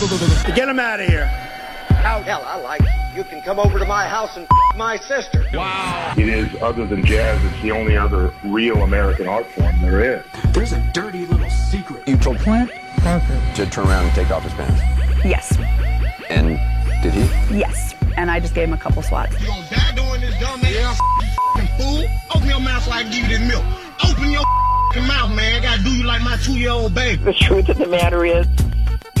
Get 0.00 0.66
him 0.66 0.78
out 0.78 0.98
of 0.98 1.06
here. 1.06 1.26
How 1.26 2.22
hell 2.22 2.42
I 2.46 2.58
like 2.58 2.80
it. 2.80 2.88
You 3.14 3.22
can 3.22 3.42
come 3.42 3.58
over 3.58 3.78
to 3.78 3.84
my 3.84 4.08
house 4.08 4.34
and 4.34 4.46
my 4.74 4.96
sister. 4.96 5.44
Wow. 5.52 6.14
It 6.16 6.26
is, 6.26 6.48
other 6.62 6.86
than 6.86 7.04
jazz, 7.04 7.44
it's 7.44 7.62
the 7.62 7.70
only 7.72 7.98
other 7.98 8.32
real 8.42 8.82
American 8.82 9.28
art 9.28 9.46
form 9.48 9.78
there 9.82 10.00
is. 10.00 10.24
There's 10.52 10.72
a 10.72 10.80
dirty 10.94 11.26
little 11.26 11.50
secret. 11.50 12.08
You 12.08 12.16
told 12.16 12.38
Clint 12.38 12.70
Parker 13.02 13.42
to 13.56 13.66
turn 13.66 13.88
around 13.88 14.06
and 14.06 14.14
take 14.14 14.30
off 14.30 14.42
his 14.42 14.54
pants. 14.54 14.80
Yes. 15.22 15.58
And 16.30 16.58
did 17.02 17.12
he? 17.12 17.58
Yes. 17.58 17.94
And 18.16 18.30
I 18.30 18.40
just 18.40 18.54
gave 18.54 18.68
him 18.68 18.74
a 18.74 18.78
couple 18.78 19.02
swats. 19.02 19.38
You 19.38 19.48
gonna 19.48 19.68
die 19.68 19.94
doing 19.94 20.22
this 20.22 20.38
dumb 20.40 20.62
ass 20.64 20.98
fool? 21.76 22.04
Open 22.34 22.48
your 22.48 22.60
mouth 22.60 22.82
so 22.84 22.92
I 22.92 23.02
can 23.02 23.12
give 23.12 23.30
you 23.30 23.38
this 23.38 23.48
milk. 23.48 23.64
Open 24.08 24.30
your 24.30 24.44
mouth, 25.06 25.30
man. 25.34 25.60
I 25.60 25.62
gotta 25.62 25.82
do 25.82 25.90
you 25.90 26.04
like 26.04 26.22
my 26.22 26.38
two-year-old 26.38 26.94
baby. 26.94 27.22
The 27.22 27.34
truth 27.34 27.68
of 27.68 27.76
the 27.76 27.86
matter 27.86 28.24
is, 28.24 28.46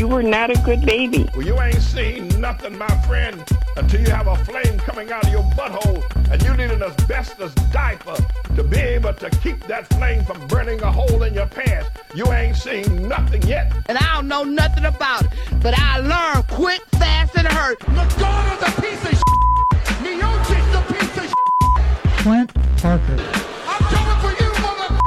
you 0.00 0.08
were 0.08 0.22
not 0.22 0.48
a 0.50 0.54
good 0.62 0.80
baby. 0.86 1.28
Well, 1.34 1.44
you 1.44 1.60
ain't 1.60 1.82
seen 1.82 2.40
nothing, 2.40 2.78
my 2.78 2.88
friend, 3.06 3.44
until 3.76 4.00
you 4.00 4.10
have 4.10 4.28
a 4.28 4.36
flame 4.46 4.78
coming 4.78 5.12
out 5.12 5.26
of 5.26 5.30
your 5.30 5.42
butthole, 5.52 6.02
and 6.32 6.42
you 6.42 6.56
need 6.56 6.70
an 6.70 6.82
asbestos 6.82 7.52
diaper 7.70 8.16
to 8.56 8.64
be 8.64 8.78
able 8.78 9.12
to 9.12 9.28
keep 9.28 9.60
that 9.66 9.86
flame 9.92 10.24
from 10.24 10.46
burning 10.48 10.80
a 10.80 10.90
hole 10.90 11.22
in 11.24 11.34
your 11.34 11.46
pants. 11.46 11.90
You 12.14 12.32
ain't 12.32 12.56
seen 12.56 13.08
nothing 13.08 13.42
yet. 13.42 13.74
And 13.90 13.98
I 13.98 14.14
don't 14.14 14.26
know 14.26 14.42
nothing 14.42 14.86
about 14.86 15.26
it, 15.26 15.30
but 15.60 15.78
I 15.78 15.98
learned 15.98 16.48
quick, 16.48 16.80
fast, 16.92 17.36
and 17.36 17.46
hurt. 17.46 17.86
Madonna's 17.88 18.62
a 18.62 18.80
piece 18.80 19.04
of 19.04 19.10
shit. 19.10 19.36
Miocic's 20.00 20.74
a 20.76 20.94
piece 20.94 21.16
of 21.18 21.24
shit. 21.24 22.20
Clint 22.22 22.54
Parker. 22.78 23.18
I'm 23.68 23.82
coming 23.92 24.18
for 24.22 24.42
you, 24.42 24.50
mother. 24.62 24.98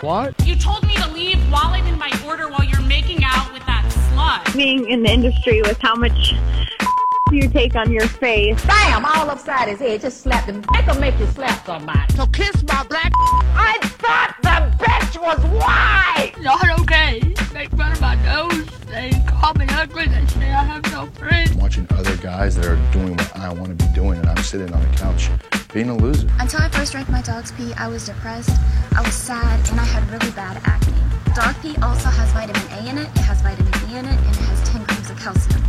What? 0.00 0.44
You 0.44 0.56
told 0.56 0.82
me 0.84 0.96
to 0.96 1.08
leave 1.12 1.38
while 1.48 1.72
I'm 1.74 1.86
in 1.86 1.96
my 1.96 2.10
order 2.26 2.48
while 2.48 2.64
you're 2.64 2.82
making 2.82 3.22
out 3.22 3.52
with 3.52 3.59
that. 4.30 4.52
Being 4.54 4.88
in 4.88 5.02
the 5.02 5.10
industry 5.10 5.62
with 5.62 5.78
how 5.80 5.94
much 5.94 6.34
you 7.32 7.48
take 7.48 7.74
on 7.74 7.90
your 7.92 8.06
face. 8.06 8.64
Bam! 8.64 9.04
All 9.04 9.30
upside 9.30 9.68
his 9.68 9.80
head. 9.80 10.00
Just 10.00 10.22
slap 10.22 10.44
him. 10.44 10.64
Make 10.72 10.84
him 10.84 11.00
make 11.00 11.18
you 11.18 11.26
slap 11.26 11.64
somebody. 11.66 12.14
So 12.14 12.26
kiss 12.26 12.62
my 12.64 12.84
black. 12.84 13.12
I 13.18 13.78
thought 13.82 14.34
the 14.42 14.84
bitch 14.84 15.20
was 15.20 15.40
white! 15.60 16.32
Not 16.40 16.80
okay. 16.80 17.34
Make 17.52 17.70
fun 17.70 17.92
of 17.92 18.00
my 18.00 18.14
nose. 18.24 18.66
They 18.86 19.10
call 19.26 19.54
me 19.54 19.66
ugly. 19.70 20.06
They 20.06 20.26
say 20.26 20.52
I 20.52 20.64
have 20.64 20.90
no 20.92 21.06
friends. 21.18 21.54
watching 21.54 21.86
other 21.90 22.16
guys 22.16 22.56
that 22.56 22.66
are 22.66 22.92
doing 22.92 23.16
what 23.16 23.36
I 23.36 23.52
want 23.52 23.78
to 23.78 23.86
be 23.86 23.92
doing, 23.94 24.18
and 24.18 24.28
I'm 24.28 24.42
sitting 24.42 24.72
on 24.72 24.80
the 24.80 24.96
couch 24.96 25.28
being 25.72 25.90
a 25.90 25.96
loser. 25.96 26.28
Until 26.40 26.60
I 26.60 26.68
first 26.70 26.92
drank 26.92 27.08
my 27.08 27.22
dog's 27.22 27.52
pee, 27.52 27.72
I 27.74 27.86
was 27.86 28.06
depressed, 28.06 28.50
I 28.96 29.02
was 29.02 29.14
sad, 29.14 29.68
and 29.70 29.78
I 29.78 29.84
had 29.84 30.08
really 30.10 30.32
bad 30.32 30.60
acne. 30.64 31.19
Dog 31.40 31.56
pee 31.62 31.74
also 31.80 32.10
has 32.10 32.30
vitamin 32.32 32.60
A 32.70 32.90
in 32.90 32.98
it, 32.98 33.08
it 33.16 33.24
has 33.24 33.40
vitamin 33.40 33.72
D 33.72 33.96
in 33.96 34.04
it, 34.04 34.12
and 34.12 34.28
it 34.28 34.42
has 34.44 34.68
10 34.68 34.84
grams 34.84 35.08
of 35.08 35.18
calcium. 35.18 35.62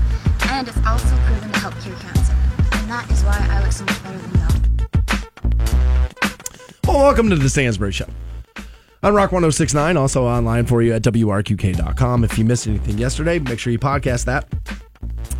And 0.50 0.68
it's 0.68 0.78
also 0.86 1.16
proven 1.24 1.50
to 1.50 1.60
help 1.60 1.80
cure 1.80 1.96
cancer. 1.96 2.36
And 2.74 2.92
that 2.92 3.10
is 3.10 3.24
why 3.24 3.38
I 3.50 3.64
look 3.64 3.72
so 3.72 3.86
much 3.86 4.04
better 4.04 4.18
than 4.18 4.32
y'all. 4.42 4.52
Well, 6.86 6.98
welcome 6.98 7.30
to 7.30 7.38
the 7.38 7.50
Stansbury 7.50 7.94
Show. 7.94 8.08
On 9.02 9.14
Rock 9.14 9.32
1069, 9.32 9.96
also 9.96 10.26
online 10.26 10.66
for 10.66 10.82
you 10.82 10.92
at 10.92 11.04
WRQK.com. 11.04 12.26
If 12.26 12.38
you 12.38 12.44
missed 12.44 12.68
anything 12.68 12.98
yesterday, 12.98 13.40
make 13.40 13.58
sure 13.58 13.72
you 13.72 13.80
podcast 13.80 14.26
that. 14.26 14.50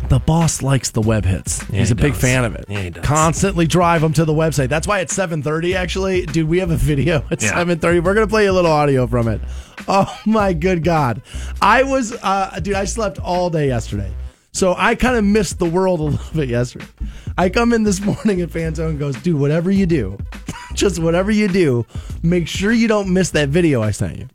The 0.08 0.18
boss 0.18 0.60
likes 0.62 0.90
the 0.90 1.00
web 1.00 1.24
hits. 1.24 1.64
Yeah, 1.70 1.78
He's 1.78 1.88
he 1.88 1.92
a 1.92 1.96
big 1.96 2.12
does. 2.12 2.20
fan 2.20 2.44
of 2.44 2.54
it. 2.54 2.66
Yeah, 2.68 2.80
he 2.82 2.90
does. 2.90 3.04
Constantly 3.04 3.66
drive 3.66 4.02
them 4.02 4.12
to 4.14 4.24
the 4.26 4.32
website. 4.34 4.68
That's 4.68 4.86
why 4.86 5.00
it's 5.00 5.14
7:30 5.16 5.74
actually. 5.74 6.26
Dude, 6.26 6.48
we 6.48 6.58
have 6.58 6.70
a 6.70 6.76
video 6.76 7.24
at 7.30 7.42
Yeah. 7.42 7.52
7:30. 7.54 8.02
We're 8.04 8.14
going 8.14 8.26
to 8.26 8.30
play 8.30 8.46
a 8.46 8.52
little 8.52 8.70
audio 8.70 9.06
from 9.06 9.28
it. 9.28 9.40
Oh 9.88 10.14
my 10.26 10.52
good 10.52 10.84
god. 10.84 11.22
I 11.62 11.82
was 11.84 12.12
uh 12.22 12.60
dude, 12.62 12.74
I 12.74 12.84
slept 12.84 13.18
all 13.20 13.48
day 13.48 13.68
yesterday. 13.68 14.12
So 14.52 14.74
I 14.76 14.96
kind 14.96 15.16
of 15.16 15.24
missed 15.24 15.58
the 15.58 15.64
world 15.66 16.00
a 16.00 16.02
little 16.14 16.34
bit 16.36 16.48
yesterday. 16.50 16.84
I 17.38 17.48
come 17.48 17.72
in 17.72 17.84
this 17.84 18.00
morning 18.02 18.42
and 18.42 18.52
Fantone 18.52 18.98
goes, 18.98 19.16
"Dude, 19.16 19.40
whatever 19.40 19.70
you 19.70 19.86
do, 19.86 20.18
just 20.74 20.98
whatever 20.98 21.30
you 21.30 21.48
do, 21.48 21.86
make 22.22 22.48
sure 22.48 22.70
you 22.70 22.86
don't 22.86 23.10
miss 23.14 23.30
that 23.30 23.48
video 23.48 23.82
I 23.82 23.92
sent 23.92 24.18
you." 24.18 24.28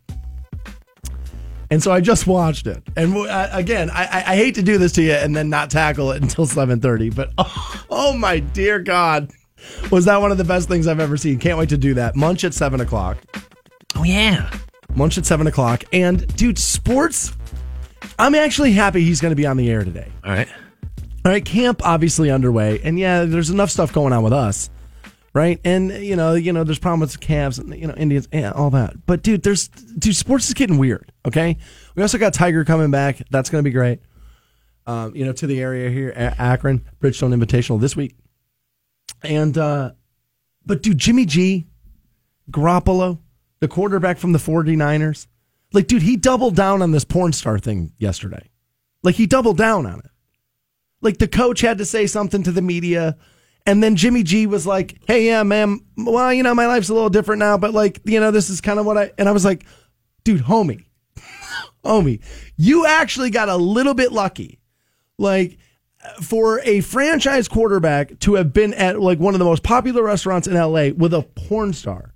And 1.70 1.84
so 1.84 1.92
I 1.92 2.00
just 2.00 2.28
watched 2.28 2.66
it. 2.68 2.82
And 2.96 3.16
uh, 3.16 3.50
again, 3.52 3.90
I, 3.90 4.06
I, 4.06 4.24
I 4.34 4.36
hate 4.36 4.56
to 4.56 4.64
do 4.64 4.78
this 4.78 4.94
to 4.94 5.02
you 5.02 5.12
and 5.12 5.36
then 5.36 5.50
not 5.50 5.70
tackle 5.70 6.12
it 6.12 6.22
until 6.22 6.46
7:30, 6.46 7.16
but 7.16 7.32
oh, 7.38 7.86
oh 7.90 8.18
my 8.18 8.40
dear 8.40 8.80
God, 8.80 9.32
was 9.92 10.06
that 10.06 10.22
one 10.22 10.32
of 10.32 10.38
the 10.38 10.44
best 10.44 10.68
things 10.68 10.88
I've 10.88 11.00
ever 11.00 11.18
seen? 11.18 11.40
Can't 11.40 11.58
wait 11.58 11.70
to 11.70 11.78
do 11.78 11.94
that. 11.96 12.16
Munch 12.16 12.44
at 12.44 12.54
seven 12.54 12.82
o'clock. 12.82 13.18
Oh 13.96 14.04
yeah. 14.04 14.52
Munch 14.96 15.18
at 15.18 15.26
seven 15.26 15.48
o'clock. 15.48 15.84
And 15.92 16.28
dude, 16.36 16.58
sports. 16.58 17.34
I'm 18.20 18.36
actually 18.36 18.72
happy 18.72 19.04
he's 19.04 19.22
going 19.22 19.32
to 19.32 19.36
be 19.36 19.46
on 19.46 19.58
the 19.58 19.70
air 19.70 19.84
today. 19.84 20.08
All 20.24 20.32
right. 20.32 20.48
All 21.26 21.32
right, 21.34 21.44
camp 21.44 21.82
obviously 21.84 22.32
underway, 22.32 22.80
and 22.86 22.98
yeah, 22.98 23.26
there's 23.26 23.50
enough 23.50 23.70
stuff 23.70 23.92
going 23.92 24.14
on 24.14 24.24
with 24.24 24.32
us, 24.32 24.70
right? 25.38 25.62
And 25.64 25.92
you 25.92 26.16
know, 26.16 26.34
you 26.34 26.52
know, 26.52 26.64
there's 26.64 26.80
problems 26.80 27.16
with 27.16 27.26
Cavs 27.26 27.60
and 27.60 27.74
you 27.80 27.88
know 27.88 27.94
Indians, 27.94 28.28
and 28.32 28.54
all 28.54 28.72
that. 28.72 29.06
But 29.06 29.22
dude, 29.22 29.44
there's 29.44 29.68
dude, 29.68 30.16
sports 30.16 30.48
is 30.48 30.56
getting 30.56 30.80
weird. 30.80 31.12
Okay, 31.26 31.58
we 31.96 32.02
also 32.02 32.18
got 32.18 32.34
Tiger 32.34 32.66
coming 32.66 32.90
back. 32.90 33.22
That's 33.30 33.50
going 33.50 33.64
to 33.64 33.68
be 33.68 33.74
great. 33.74 34.00
Um, 34.88 35.16
you 35.16 35.26
know, 35.26 35.34
to 35.34 35.46
the 35.46 35.62
area 35.62 35.90
here, 35.90 36.10
A- 36.10 36.42
Akron 36.42 36.84
Bridgestone 37.00 37.36
Invitational 37.36 37.80
this 37.80 37.96
week, 37.96 38.16
and 39.22 39.56
uh, 39.58 39.92
but 40.66 40.82
dude, 40.82 40.98
Jimmy 40.98 41.26
G, 41.26 41.68
Garoppolo, 42.50 43.20
the 43.60 43.68
quarterback 43.68 44.18
from 44.18 44.32
the 44.32 44.40
49ers, 44.40 45.28
like 45.72 45.86
dude, 45.86 46.02
he 46.02 46.18
doubled 46.18 46.56
down 46.56 46.82
on 46.82 46.92
this 46.92 47.06
porn 47.06 47.32
star 47.32 47.60
thing 47.60 47.94
yesterday. 48.00 48.50
Like 49.04 49.16
he 49.16 49.28
doubled 49.28 49.58
down 49.58 49.86
on 49.86 50.00
it. 50.00 50.10
Like 51.02 51.20
the 51.20 51.28
coach 51.28 51.62
had 51.62 51.78
to 51.78 51.86
say 51.86 52.08
something 52.08 52.42
to 52.42 52.52
the 52.52 52.64
media. 52.64 53.18
And 53.68 53.84
then 53.84 53.96
Jimmy 53.96 54.24
G 54.24 54.48
was 54.48 54.66
like, 54.66 54.98
hey, 55.08 55.26
yeah, 55.28 55.44
man, 55.44 55.82
well, 55.98 56.34
you 56.34 56.42
know, 56.42 56.56
my 56.56 56.66
life's 56.68 56.90
a 56.90 56.94
little 56.94 57.10
different 57.10 57.40
now, 57.40 57.58
but 57.58 57.74
like, 57.74 58.00
you 58.06 58.20
know, 58.20 58.32
this 58.32 58.50
is 58.50 58.62
kind 58.62 58.80
of 58.80 58.86
what 58.86 58.98
I, 58.98 59.12
and 59.18 59.28
I 59.28 59.34
was 59.34 59.46
like, 59.46 59.66
dude, 60.24 60.42
homie, 60.42 60.86
homie, 61.84 62.22
you 62.56 62.86
actually 62.88 63.30
got 63.30 63.50
a 63.50 63.58
little 63.58 63.94
bit 63.94 64.12
lucky. 64.12 64.60
Like, 65.20 65.58
for 66.22 66.62
a 66.62 66.82
franchise 66.82 67.48
quarterback 67.48 68.20
to 68.20 68.36
have 68.36 68.54
been 68.54 68.74
at 68.74 69.00
like 69.00 69.20
one 69.20 69.34
of 69.34 69.40
the 69.40 69.46
most 69.46 69.64
popular 69.64 70.04
restaurants 70.04 70.48
in 70.48 70.54
LA 70.54 70.90
with 70.96 71.14
a 71.14 71.24
porn 71.36 71.74
star. 71.74 72.14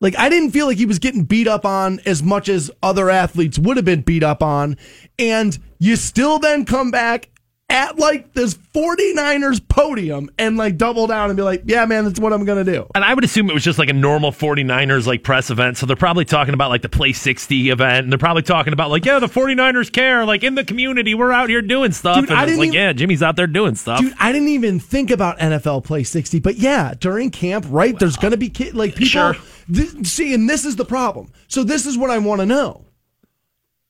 Like 0.00 0.16
I 0.16 0.28
didn't 0.28 0.52
feel 0.52 0.66
like 0.66 0.76
he 0.78 0.86
was 0.86 0.98
getting 0.98 1.24
beat 1.24 1.48
up 1.48 1.64
on 1.64 2.00
as 2.06 2.22
much 2.22 2.48
as 2.48 2.70
other 2.82 3.10
athletes 3.10 3.58
would 3.58 3.76
have 3.76 3.84
been 3.84 4.02
beat 4.02 4.22
up 4.22 4.42
on. 4.42 4.76
And 5.18 5.58
you 5.78 5.96
still 5.96 6.38
then 6.38 6.64
come 6.64 6.90
back 6.90 7.30
at 7.70 7.98
like 7.98 8.32
this 8.32 8.54
49ers 8.54 9.60
podium 9.68 10.30
and 10.38 10.56
like 10.56 10.78
double 10.78 11.06
down 11.06 11.28
and 11.28 11.36
be 11.36 11.42
like, 11.42 11.64
yeah, 11.66 11.84
man, 11.84 12.04
that's 12.04 12.18
what 12.18 12.32
I'm 12.32 12.46
going 12.46 12.64
to 12.64 12.72
do. 12.72 12.86
And 12.94 13.04
I 13.04 13.12
would 13.12 13.24
assume 13.24 13.50
it 13.50 13.52
was 13.52 13.62
just 13.62 13.78
like 13.78 13.90
a 13.90 13.92
normal 13.92 14.32
49ers 14.32 15.06
like 15.06 15.22
press 15.22 15.50
event. 15.50 15.76
So 15.76 15.84
they're 15.84 15.94
probably 15.94 16.24
talking 16.24 16.54
about 16.54 16.70
like 16.70 16.80
the 16.80 16.88
Play 16.88 17.12
60 17.12 17.68
event. 17.68 18.04
And 18.04 18.12
they're 18.12 18.18
probably 18.18 18.42
talking 18.42 18.72
about 18.72 18.88
like, 18.90 19.04
yeah, 19.04 19.18
the 19.18 19.26
49ers 19.26 19.92
care. 19.92 20.24
Like 20.24 20.44
in 20.44 20.54
the 20.54 20.64
community, 20.64 21.14
we're 21.14 21.30
out 21.30 21.50
here 21.50 21.60
doing 21.60 21.92
stuff. 21.92 22.20
Dude, 22.20 22.30
and 22.30 22.38
I 22.38 22.44
it's 22.46 22.56
like, 22.56 22.68
even- 22.68 22.72
yeah, 22.72 22.92
Jimmy's 22.94 23.22
out 23.22 23.36
there 23.36 23.46
doing 23.46 23.74
stuff. 23.74 24.00
Dude, 24.00 24.14
I 24.18 24.32
didn't 24.32 24.48
even 24.48 24.80
think 24.80 25.10
about 25.10 25.38
NFL 25.38 25.84
Play 25.84 26.04
60, 26.04 26.40
but 26.40 26.56
yeah, 26.56 26.94
during 26.98 27.30
camp, 27.30 27.66
right? 27.68 27.98
There's 27.98 28.16
going 28.16 28.30
to 28.32 28.38
be 28.38 28.48
kid, 28.48 28.74
like 28.74 28.92
people. 28.94 29.08
Sure. 29.08 29.34
Thi- 29.70 30.04
see, 30.04 30.32
and 30.32 30.48
this 30.48 30.64
is 30.64 30.76
the 30.76 30.86
problem. 30.86 31.30
So 31.48 31.64
this 31.64 31.84
is 31.84 31.98
what 31.98 32.08
I 32.08 32.16
want 32.18 32.40
to 32.40 32.46
know. 32.46 32.86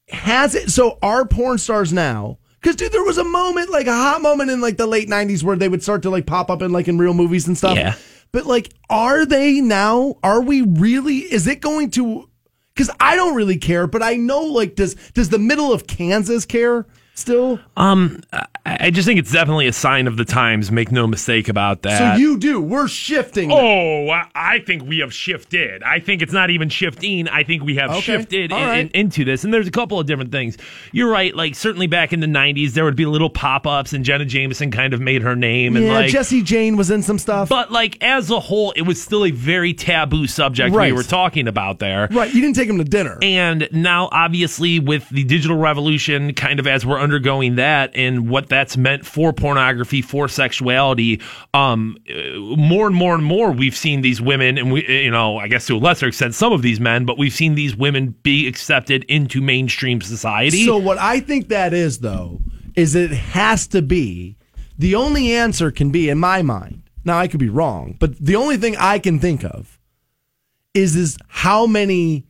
Has 0.09 0.57
it? 0.57 0.71
So 0.71 0.99
are 1.01 1.25
porn 1.25 1.59
stars 1.59 1.93
now? 1.93 2.39
Because 2.61 2.77
dude, 2.77 2.93
there 2.93 3.05
was 3.05 3.19
a 3.19 3.25
moment, 3.25 3.71
like 3.71 3.87
a 3.87 3.93
hot 3.93 4.21
moment 4.21 4.51
in 4.51 4.61
like 4.61 4.77
the 4.77 4.87
late 4.87 5.09
'90s, 5.09 5.43
where 5.43 5.57
they 5.57 5.69
would 5.69 5.83
start 5.83 6.03
to 6.03 6.11
like 6.11 6.27
pop 6.27 6.51
up 6.51 6.63
in 6.63 6.73
like 6.73 6.89
in 6.89 6.99
real 6.99 7.15
movies 7.15 7.47
and 7.47 7.57
stuff. 7.57 7.77
Yeah. 7.77 7.95
But 8.33 8.47
like, 8.47 8.73
are 8.91 9.25
they 9.25 9.61
now? 9.61 10.17
Are 10.23 10.43
we 10.43 10.63
really? 10.63 11.19
Is 11.19 11.47
it 11.47 11.61
going 11.61 11.91
to? 11.93 12.29
Because 12.75 12.91
I 13.01 13.17
don't 13.17 13.35
really 13.35 13.59
care, 13.59 13.87
but 13.87 14.03
I 14.03 14.15
know 14.15 14.41
like 14.43 14.75
does 14.77 14.95
does 15.15 15.31
the 15.31 15.39
middle 15.39 15.73
of 15.73 15.87
Kansas 15.87 16.45
care 16.45 16.87
still? 17.19 17.59
Um, 17.77 18.23
I 18.67 18.91
just 18.91 19.07
think 19.07 19.19
it's 19.19 19.33
definitely 19.33 19.67
a 19.67 19.73
sign 19.73 20.07
of 20.07 20.17
the 20.17 20.25
times. 20.25 20.71
Make 20.71 20.93
no 20.93 21.07
mistake 21.07 21.49
about 21.49 21.83
that. 21.83 21.99
So 22.17 22.21
you 22.21 22.39
do. 22.39 22.61
We're 22.61 22.89
shifting. 22.89 23.51
Oh, 23.53 24.09
I- 24.35 24.59
think 24.67 24.83
we 24.83 24.99
have 24.99 25.15
shifted. 25.15 25.83
I 25.85 26.01
think 26.01 26.21
it's 26.21 26.33
not 26.33 26.51
even 26.51 26.69
shifting. 26.69 27.29
I 27.29 27.45
think 27.45 27.63
we 27.63 27.77
have 27.77 27.91
Okay. 27.91 28.01
shifted 28.01 28.51
in, 28.51 28.57
right. 28.57 28.79
in- 28.81 28.89
into 28.89 29.25
this. 29.25 29.45
And 29.45 29.55
there's 29.55 29.69
a 29.69 29.71
couple 29.71 29.99
of 30.01 30.07
different 30.07 30.33
things. 30.33 30.59
You're 30.93 31.09
right. 31.11 31.35
Like, 31.35 31.55
certainly 31.55 31.87
back 31.87 32.13
in 32.13 32.19
the 32.21 32.27
90s, 32.27 32.75
there 32.75 32.85
would 32.85 32.97
be 32.97 33.07
little 33.07 33.31
pop 33.31 33.67
ups, 33.69 33.93
and 33.93 34.05
Jenna 34.05 34.25
Jameson 34.25 34.71
kind 34.73 34.93
of 34.95 35.01
made 35.01 35.23
her 35.23 35.37
name. 35.37 35.77
And 35.77 35.87
like, 35.89 36.11
Jesse 36.11 36.43
Jane 36.43 36.77
was 36.77 36.91
in 36.91 37.03
some 37.03 37.19
stuff. 37.19 37.49
but 37.49 37.71
like, 37.71 38.03
as 38.03 38.31
a 38.31 38.41
whole, 38.41 38.73
it 38.73 38.83
was 38.83 39.01
still 39.01 39.25
a 39.25 39.31
very 39.31 39.73
taboo 39.73 40.27
subject 40.27 40.75
Right. 40.75 40.93
we 40.93 40.97
were 40.97 41.05
talking 41.05 41.47
about 41.49 41.79
there. 41.79 42.09
right, 42.11 42.35
you 42.35 42.41
didn't 42.41 42.57
take 42.57 42.69
him 42.69 42.79
to 42.79 42.85
dinner. 42.85 43.17
And 43.23 43.69
now, 43.73 44.09
obviously, 44.11 44.81
with 44.81 45.09
the 45.11 45.23
digital 45.25 45.57
revolution, 45.57 46.35
kind 46.35 46.59
of 46.59 46.67
as 46.67 46.85
we're 46.85 46.99
undergoing 47.09 47.55
that 47.55 47.91
and 47.95 48.29
what 48.29 48.51
that's 48.51 48.77
meant 48.77 49.07
for 49.07 49.33
pornography, 49.33 50.03
for 50.03 50.29
sexuality, 50.29 51.23
um, 51.55 51.97
more 52.55 52.87
and 52.87 52.95
more 52.95 53.15
and 53.15 53.25
more, 53.25 53.51
we've 53.51 53.77
seen 53.77 54.03
these 54.03 54.21
women, 54.21 54.59
and 54.59 54.71
we, 54.71 54.87
you 54.87 55.11
know, 55.11 55.39
I 55.39 55.49
guess 55.49 55.67
to 55.69 55.77
a 55.77 55.79
lesser 55.79 56.09
extent, 56.09 56.35
some 56.35 56.53
of 56.53 56.61
these 56.61 56.81
men, 56.81 57.07
but 57.07 57.17
we've 57.17 57.33
seen 57.33 57.55
these 57.55 57.75
women 57.75 58.15
be 58.23 58.47
accepted 58.47 59.05
into 59.05 59.41
mainstream 59.41 60.03
society. 60.03 60.67
So 60.67 60.77
what 60.77 60.99
I 60.99 61.21
think 61.21 61.49
that 61.49 61.73
is 61.73 62.01
though 62.01 62.41
is 62.77 62.95
it 62.95 63.11
has 63.11 63.67
to 63.69 63.81
be 63.81 64.37
the 64.77 64.95
only 64.95 65.33
answer 65.33 65.71
can 65.71 65.91
be 65.91 66.11
in 66.11 66.19
my 66.19 66.43
mind. 66.43 66.83
Now 67.05 67.19
I 67.19 67.27
could 67.27 67.41
be 67.41 67.49
wrong, 67.49 67.97
but 67.99 68.19
the 68.19 68.37
only 68.37 68.59
thing 68.59 68.77
I 68.77 68.99
can 68.99 69.19
think 69.19 69.45
of 69.45 69.79
is 70.75 70.95
is 70.95 71.17
how 71.29 71.67
many 71.67 72.28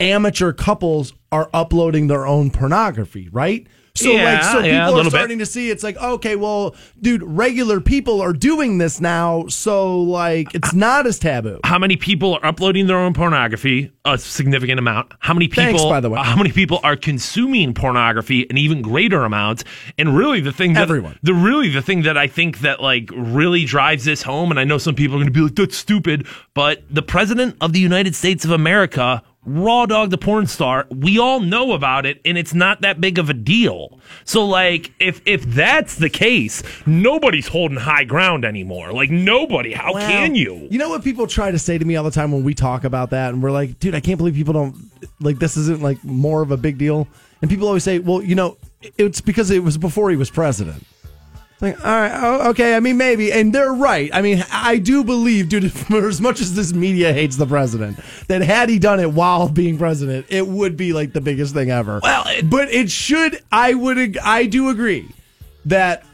amateur 0.00 0.52
couples 0.52 1.12
are 1.30 1.48
uploading 1.54 2.06
their 2.08 2.26
own 2.26 2.50
pornography, 2.50 3.28
right? 3.30 3.66
So 3.96 4.12
Yeah, 4.12 4.34
like 4.34 4.44
so 4.44 4.52
people 4.54 4.66
yeah, 4.68 4.84
are 4.84 4.90
little 4.92 5.04
bit. 5.04 5.10
starting 5.10 5.38
to 5.40 5.46
see 5.46 5.68
it's 5.68 5.82
like 5.82 5.96
okay, 5.96 6.36
well, 6.36 6.76
dude, 7.00 7.22
regular 7.24 7.80
people 7.80 8.20
are 8.20 8.32
doing 8.32 8.78
this 8.78 9.00
now, 9.00 9.46
so 9.48 10.00
like 10.02 10.54
it's 10.54 10.72
not 10.72 11.06
as 11.08 11.18
taboo. 11.18 11.58
How 11.64 11.76
many 11.78 11.96
people 11.96 12.34
are 12.34 12.46
uploading 12.46 12.86
their 12.86 12.96
own 12.96 13.14
pornography? 13.14 13.90
A 14.04 14.16
significant 14.16 14.78
amount. 14.78 15.12
How 15.18 15.34
many 15.34 15.48
people? 15.48 15.64
Thanks, 15.64 15.82
by 15.84 15.98
the 16.00 16.08
way. 16.08 16.20
Uh, 16.20 16.22
how 16.22 16.36
many 16.36 16.52
people 16.52 16.78
are 16.84 16.96
consuming 16.96 17.74
pornography? 17.74 18.46
An 18.48 18.56
even 18.56 18.80
greater 18.80 19.24
amount. 19.24 19.64
And 19.98 20.16
really, 20.16 20.40
the 20.40 20.52
thing 20.52 20.74
that 20.74 20.82
Everyone. 20.82 21.18
the 21.24 21.34
really 21.34 21.68
the 21.68 21.82
thing 21.82 22.02
that 22.02 22.16
I 22.16 22.28
think 22.28 22.60
that 22.60 22.80
like 22.80 23.10
really 23.12 23.64
drives 23.64 24.04
this 24.04 24.22
home, 24.22 24.50
and 24.52 24.60
I 24.60 24.64
know 24.64 24.78
some 24.78 24.94
people 24.94 25.16
are 25.16 25.18
going 25.18 25.32
to 25.32 25.32
be 25.32 25.40
like, 25.40 25.56
"That's 25.56 25.76
stupid," 25.76 26.26
but 26.54 26.82
the 26.88 27.02
president 27.02 27.56
of 27.60 27.72
the 27.72 27.80
United 27.80 28.14
States 28.14 28.44
of 28.44 28.52
America. 28.52 29.22
Raw 29.46 29.86
dog 29.86 30.10
the 30.10 30.18
porn 30.18 30.46
star. 30.46 30.86
We 30.90 31.18
all 31.18 31.40
know 31.40 31.72
about 31.72 32.04
it, 32.04 32.20
and 32.26 32.36
it's 32.36 32.52
not 32.52 32.82
that 32.82 33.00
big 33.00 33.18
of 33.18 33.30
a 33.30 33.34
deal. 33.34 33.98
So, 34.24 34.44
like, 34.44 34.92
if 35.00 35.22
if 35.24 35.42
that's 35.44 35.96
the 35.96 36.10
case, 36.10 36.62
nobody's 36.86 37.48
holding 37.48 37.78
high 37.78 38.04
ground 38.04 38.44
anymore. 38.44 38.92
Like, 38.92 39.10
nobody. 39.10 39.72
How 39.72 39.94
Well, 39.94 40.06
can 40.06 40.34
you? 40.34 40.68
You 40.70 40.78
know 40.78 40.90
what 40.90 41.02
people 41.02 41.26
try 41.26 41.50
to 41.50 41.58
say 41.58 41.78
to 41.78 41.84
me 41.84 41.96
all 41.96 42.04
the 42.04 42.10
time 42.10 42.32
when 42.32 42.44
we 42.44 42.52
talk 42.54 42.84
about 42.84 43.10
that, 43.10 43.32
and 43.32 43.42
we're 43.42 43.50
like, 43.50 43.78
dude, 43.78 43.94
I 43.94 44.00
can't 44.00 44.18
believe 44.18 44.34
people 44.34 44.52
don't 44.52 44.76
like 45.20 45.38
this. 45.38 45.56
Isn't 45.56 45.80
like 45.80 46.04
more 46.04 46.42
of 46.42 46.50
a 46.50 46.58
big 46.58 46.76
deal. 46.76 47.08
And 47.40 47.50
people 47.50 47.66
always 47.66 47.82
say, 47.82 47.98
well, 47.98 48.22
you 48.22 48.34
know, 48.34 48.58
it's 48.98 49.22
because 49.22 49.50
it 49.50 49.64
was 49.64 49.78
before 49.78 50.10
he 50.10 50.16
was 50.16 50.30
president. 50.30 50.84
Like, 51.60 51.78
all 51.84 51.90
right, 51.92 52.12
oh, 52.14 52.50
okay. 52.50 52.74
I 52.74 52.80
mean, 52.80 52.96
maybe, 52.96 53.32
and 53.32 53.52
they're 53.52 53.72
right. 53.74 54.08
I 54.14 54.22
mean, 54.22 54.42
I 54.50 54.78
do 54.78 55.04
believe, 55.04 55.48
dude, 55.50 55.70
for 55.88 56.08
as 56.08 56.20
much 56.20 56.40
as 56.40 56.54
this 56.54 56.72
media 56.72 57.12
hates 57.12 57.36
the 57.36 57.46
president, 57.46 57.98
that 58.28 58.40
had 58.42 58.68
he 58.70 58.78
done 58.78 58.98
it 59.00 59.12
while 59.12 59.48
being 59.48 59.76
president, 59.76 60.26
it 60.30 60.46
would 60.46 60.76
be 60.76 60.92
like 60.92 61.12
the 61.12 61.20
biggest 61.20 61.52
thing 61.54 61.70
ever. 61.70 62.00
Well, 62.02 62.24
it- 62.28 62.48
but 62.48 62.70
it 62.72 62.90
should. 62.90 63.42
I 63.52 63.74
would. 63.74 64.16
I 64.18 64.46
do 64.46 64.68
agree 64.70 65.08
that. 65.66 66.04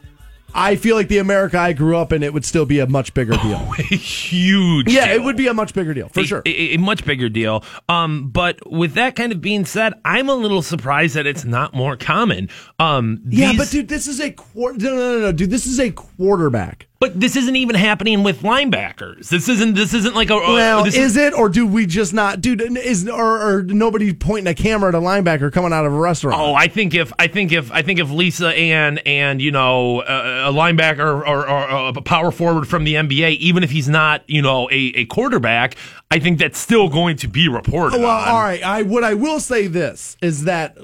I 0.56 0.76
feel 0.76 0.96
like 0.96 1.08
the 1.08 1.18
America 1.18 1.58
I 1.58 1.74
grew 1.74 1.96
up 1.96 2.12
in, 2.12 2.22
it 2.22 2.32
would 2.32 2.44
still 2.44 2.64
be 2.64 2.80
a 2.80 2.86
much 2.86 3.12
bigger 3.14 3.34
deal. 3.34 3.72
A 3.78 3.82
huge. 3.82 4.90
Yeah, 4.90 5.06
deal. 5.06 5.16
it 5.16 5.24
would 5.24 5.36
be 5.36 5.48
a 5.48 5.54
much 5.54 5.74
bigger 5.74 5.92
deal 5.92 6.08
for 6.08 6.20
a, 6.20 6.24
sure. 6.24 6.42
A, 6.46 6.74
a 6.74 6.76
much 6.78 7.04
bigger 7.04 7.28
deal. 7.28 7.62
Um, 7.88 8.30
but 8.30 8.70
with 8.70 8.94
that 8.94 9.14
kind 9.16 9.32
of 9.32 9.40
being 9.40 9.64
said, 9.64 9.92
I'm 10.04 10.28
a 10.28 10.34
little 10.34 10.62
surprised 10.62 11.14
that 11.14 11.26
it's 11.26 11.44
not 11.44 11.74
more 11.74 11.96
common. 11.96 12.48
Um, 12.78 13.20
yeah, 13.28 13.52
but 13.56 13.70
dude, 13.70 13.88
this 13.88 14.06
is 14.06 14.20
a 14.20 14.30
quarter. 14.30 14.78
No, 14.78 14.90
no, 14.90 14.96
no, 14.96 15.20
no, 15.20 15.32
dude, 15.32 15.50
this 15.50 15.66
is 15.66 15.78
a 15.78 15.90
quarterback. 15.90 16.88
But 16.98 17.18
this 17.20 17.36
isn't 17.36 17.56
even 17.56 17.76
happening 17.76 18.22
with 18.22 18.40
linebackers. 18.40 19.28
This 19.28 19.48
isn't. 19.48 19.74
This 19.74 19.92
isn't 19.92 20.14
like 20.14 20.30
a. 20.30 20.36
uh, 20.36 20.40
Well, 20.54 20.84
this 20.84 20.96
is 20.96 21.16
it, 21.16 21.34
or 21.34 21.48
do 21.48 21.66
we 21.66 21.84
just 21.86 22.14
not, 22.14 22.40
dude? 22.40 22.60
Is 22.60 23.06
or, 23.08 23.42
or 23.58 23.62
nobody 23.62 24.14
pointing 24.14 24.46
a 24.46 24.54
camera 24.54 24.88
at 24.88 24.94
a 24.94 25.00
linebacker 25.00 25.52
coming 25.52 25.72
out 25.72 25.84
of 25.84 25.92
a 25.92 25.98
restaurant? 25.98 26.40
Oh, 26.40 26.54
I 26.54 26.68
think 26.68 26.94
if 26.94 27.12
I 27.18 27.26
think 27.26 27.52
if 27.52 27.70
I 27.70 27.82
think 27.82 27.98
if 27.98 28.10
Lisa 28.10 28.48
Ann 28.48 28.98
and 28.98 29.42
you 29.42 29.50
know 29.50 30.02
a, 30.02 30.48
a 30.48 30.52
linebacker 30.52 31.00
or, 31.00 31.26
or, 31.26 31.48
or 31.48 31.88
a 31.88 32.02
power 32.02 32.30
forward 32.30 32.66
from 32.66 32.84
the 32.84 32.94
NBA, 32.94 33.36
even 33.38 33.62
if 33.62 33.70
he's 33.70 33.88
not 33.88 34.22
you 34.28 34.40
know 34.40 34.68
a, 34.70 34.92
a 34.94 35.04
quarterback, 35.06 35.76
I 36.10 36.18
think 36.18 36.38
that's 36.38 36.58
still 36.58 36.88
going 36.88 37.16
to 37.18 37.28
be 37.28 37.48
reported. 37.48 38.00
well, 38.00 38.08
on. 38.08 38.28
all 38.28 38.40
right. 38.40 38.62
I 38.62 38.82
what 38.82 39.04
I 39.04 39.14
will 39.14 39.40
say 39.40 39.66
this 39.66 40.16
is 40.22 40.44
that 40.44 40.78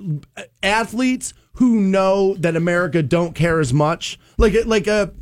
athletes 0.63 1.33
who 1.55 1.81
know 1.81 2.35
that 2.35 2.57
America 2.57 3.03
don't 3.03 3.35
care 3.35 3.61
as 3.61 3.73
much, 3.73 4.19
like 4.37 4.55
like 4.67 4.87
a 4.87 5.13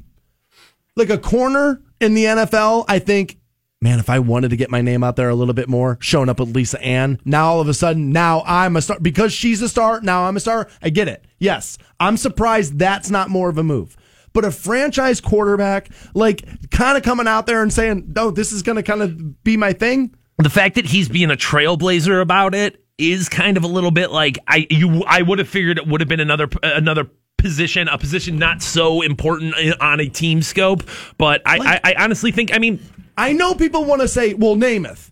like 1.00 1.10
a 1.10 1.18
corner 1.18 1.82
in 2.00 2.14
the 2.14 2.24
NFL, 2.24 2.84
I 2.88 2.98
think. 3.00 3.38
Man, 3.82 3.98
if 3.98 4.10
I 4.10 4.18
wanted 4.18 4.50
to 4.50 4.56
get 4.56 4.70
my 4.70 4.82
name 4.82 5.02
out 5.02 5.16
there 5.16 5.30
a 5.30 5.34
little 5.34 5.54
bit 5.54 5.68
more, 5.68 5.96
showing 6.00 6.28
up 6.28 6.38
with 6.38 6.54
Lisa 6.54 6.80
Ann, 6.82 7.18
now 7.24 7.46
all 7.46 7.60
of 7.60 7.68
a 7.68 7.74
sudden, 7.74 8.10
now 8.10 8.42
I'm 8.46 8.76
a 8.76 8.82
star 8.82 9.00
because 9.00 9.32
she's 9.32 9.62
a 9.62 9.68
star. 9.68 10.00
Now 10.02 10.24
I'm 10.24 10.36
a 10.36 10.40
star. 10.40 10.68
I 10.82 10.90
get 10.90 11.08
it. 11.08 11.24
Yes, 11.38 11.78
I'm 11.98 12.16
surprised 12.16 12.78
that's 12.78 13.10
not 13.10 13.30
more 13.30 13.48
of 13.48 13.56
a 13.56 13.62
move. 13.62 13.96
But 14.32 14.44
a 14.44 14.52
franchise 14.52 15.20
quarterback, 15.20 15.90
like, 16.14 16.70
kind 16.70 16.96
of 16.96 17.02
coming 17.02 17.26
out 17.26 17.46
there 17.46 17.62
and 17.62 17.72
saying, 17.72 18.12
"No, 18.14 18.30
this 18.30 18.52
is 18.52 18.62
going 18.62 18.76
to 18.76 18.82
kind 18.82 19.02
of 19.02 19.42
be 19.42 19.56
my 19.56 19.72
thing." 19.72 20.14
the 20.42 20.50
fact 20.50 20.74
that 20.76 20.86
he's 20.86 21.08
being 21.08 21.30
a 21.30 21.36
trailblazer 21.36 22.20
about 22.20 22.54
it 22.54 22.82
is 22.98 23.28
kind 23.28 23.56
of 23.56 23.64
a 23.64 23.66
little 23.66 23.90
bit 23.90 24.10
like 24.10 24.38
I 24.46 24.66
you 24.70 25.02
I 25.06 25.22
would 25.22 25.38
have 25.38 25.48
figured 25.48 25.78
it 25.78 25.86
would 25.86 26.00
have 26.00 26.08
been 26.08 26.20
another 26.20 26.48
another 26.62 27.10
position 27.40 27.88
a 27.88 27.98
position 27.98 28.38
not 28.38 28.62
so 28.62 29.02
important 29.02 29.54
on 29.80 30.00
a 30.00 30.08
team 30.08 30.42
scope 30.42 30.82
but 31.18 31.42
I 31.44 31.80
I, 31.84 31.92
I 31.92 32.04
honestly 32.04 32.30
think 32.30 32.54
I 32.54 32.58
mean 32.58 32.80
I 33.20 33.34
know 33.34 33.54
people 33.54 33.84
want 33.84 34.00
to 34.00 34.08
say, 34.08 34.32
well, 34.32 34.56
Namath. 34.56 35.10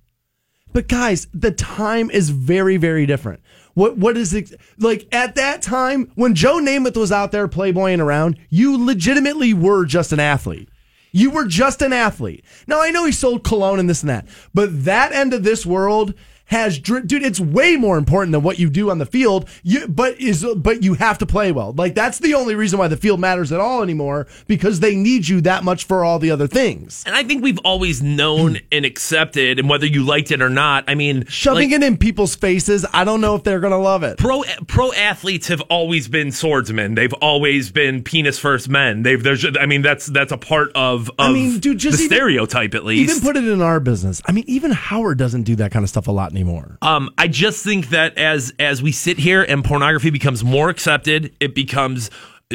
But 0.72 0.88
guys, 0.88 1.26
the 1.34 1.50
time 1.50 2.10
is 2.10 2.30
very, 2.30 2.78
very 2.78 3.04
different. 3.04 3.40
What 3.74 3.98
what 3.98 4.16
is 4.16 4.32
it 4.32 4.52
like 4.78 5.06
at 5.12 5.34
that 5.34 5.60
time 5.60 6.10
when 6.14 6.34
Joe 6.34 6.56
Namath 6.58 6.96
was 6.96 7.12
out 7.12 7.32
there 7.32 7.48
playboying 7.48 8.00
around, 8.00 8.38
you 8.48 8.82
legitimately 8.82 9.52
were 9.52 9.84
just 9.84 10.12
an 10.12 10.20
athlete. 10.20 10.70
You 11.12 11.30
were 11.30 11.44
just 11.44 11.82
an 11.82 11.92
athlete. 11.92 12.44
Now 12.66 12.82
I 12.82 12.90
know 12.90 13.04
he 13.04 13.12
sold 13.12 13.44
cologne 13.44 13.78
and 13.78 13.90
this 13.90 14.02
and 14.02 14.10
that, 14.10 14.26
but 14.54 14.84
that 14.84 15.12
end 15.12 15.34
of 15.34 15.42
this 15.42 15.66
world 15.66 16.14
has 16.48 16.78
dude 16.78 17.12
it's 17.12 17.40
way 17.40 17.76
more 17.76 17.96
important 17.96 18.32
than 18.32 18.42
what 18.42 18.58
you 18.58 18.68
do 18.68 18.90
on 18.90 18.98
the 18.98 19.06
field 19.06 19.48
you 19.62 19.86
but 19.88 20.20
is 20.20 20.44
but 20.56 20.82
you 20.82 20.94
have 20.94 21.18
to 21.18 21.26
play 21.26 21.52
well 21.52 21.72
like 21.72 21.94
that's 21.94 22.18
the 22.18 22.34
only 22.34 22.54
reason 22.54 22.78
why 22.78 22.88
the 22.88 22.96
field 22.96 23.20
matters 23.20 23.52
at 23.52 23.60
all 23.60 23.82
anymore 23.82 24.26
because 24.46 24.80
they 24.80 24.94
need 24.94 25.28
you 25.28 25.40
that 25.40 25.64
much 25.64 25.84
for 25.84 26.04
all 26.04 26.18
the 26.18 26.30
other 26.30 26.46
things 26.46 27.02
and 27.06 27.14
I 27.14 27.22
think 27.22 27.42
we've 27.42 27.58
always 27.64 28.02
known 28.02 28.56
hmm. 28.56 28.66
and 28.72 28.84
accepted 28.84 29.58
and 29.58 29.68
whether 29.68 29.86
you 29.86 30.02
liked 30.04 30.30
it 30.30 30.42
or 30.42 30.50
not 30.50 30.84
I 30.88 30.94
mean 30.94 31.24
shoving 31.26 31.70
like, 31.70 31.80
it 31.80 31.86
in 31.86 31.96
people's 31.96 32.34
faces. 32.34 32.86
I 32.92 33.04
don't 33.04 33.20
know 33.20 33.34
if 33.34 33.44
they're 33.44 33.60
gonna 33.60 33.78
love 33.78 34.02
it. 34.02 34.18
pro 34.18 34.42
pro 34.66 34.92
athletes 34.92 35.48
have 35.48 35.60
always 35.62 36.08
been 36.08 36.32
swordsmen. 36.32 36.94
They've 36.94 37.12
always 37.14 37.70
been 37.70 38.02
penis 38.02 38.38
first 38.38 38.68
men. 38.68 39.02
They've 39.02 39.22
there's 39.22 39.44
I 39.58 39.66
mean 39.66 39.82
that's 39.82 40.06
that's 40.06 40.32
a 40.32 40.38
part 40.38 40.70
of, 40.74 41.10
of 41.10 41.14
I 41.18 41.32
mean, 41.32 41.58
dude, 41.58 41.78
just 41.78 41.98
the 41.98 42.04
even- 42.04 42.16
stereotype 42.16 42.74
at 42.74 42.84
least. 42.84 43.10
Even 43.10 43.22
put 43.22 43.36
it 43.36 43.46
in 43.46 43.60
our 43.60 43.80
business. 43.80 44.22
I 44.26 44.32
mean, 44.32 44.44
even 44.46 44.70
Howard 44.70 45.18
doesn't 45.18 45.42
do 45.42 45.56
that 45.56 45.70
kind 45.70 45.82
of 45.82 45.88
stuff 45.88 46.08
a 46.08 46.12
lot 46.12 46.32
anymore. 46.38 46.78
Um, 46.82 47.10
I 47.18 47.28
just 47.28 47.64
think 47.64 47.88
that 47.88 48.16
as 48.16 48.52
as 48.58 48.82
we 48.82 48.92
sit 48.92 49.18
here 49.18 49.42
and 49.42 49.64
pornography 49.64 50.10
becomes 50.10 50.44
more 50.44 50.68
accepted, 50.68 51.34
it 51.40 51.54
becomes 51.54 52.10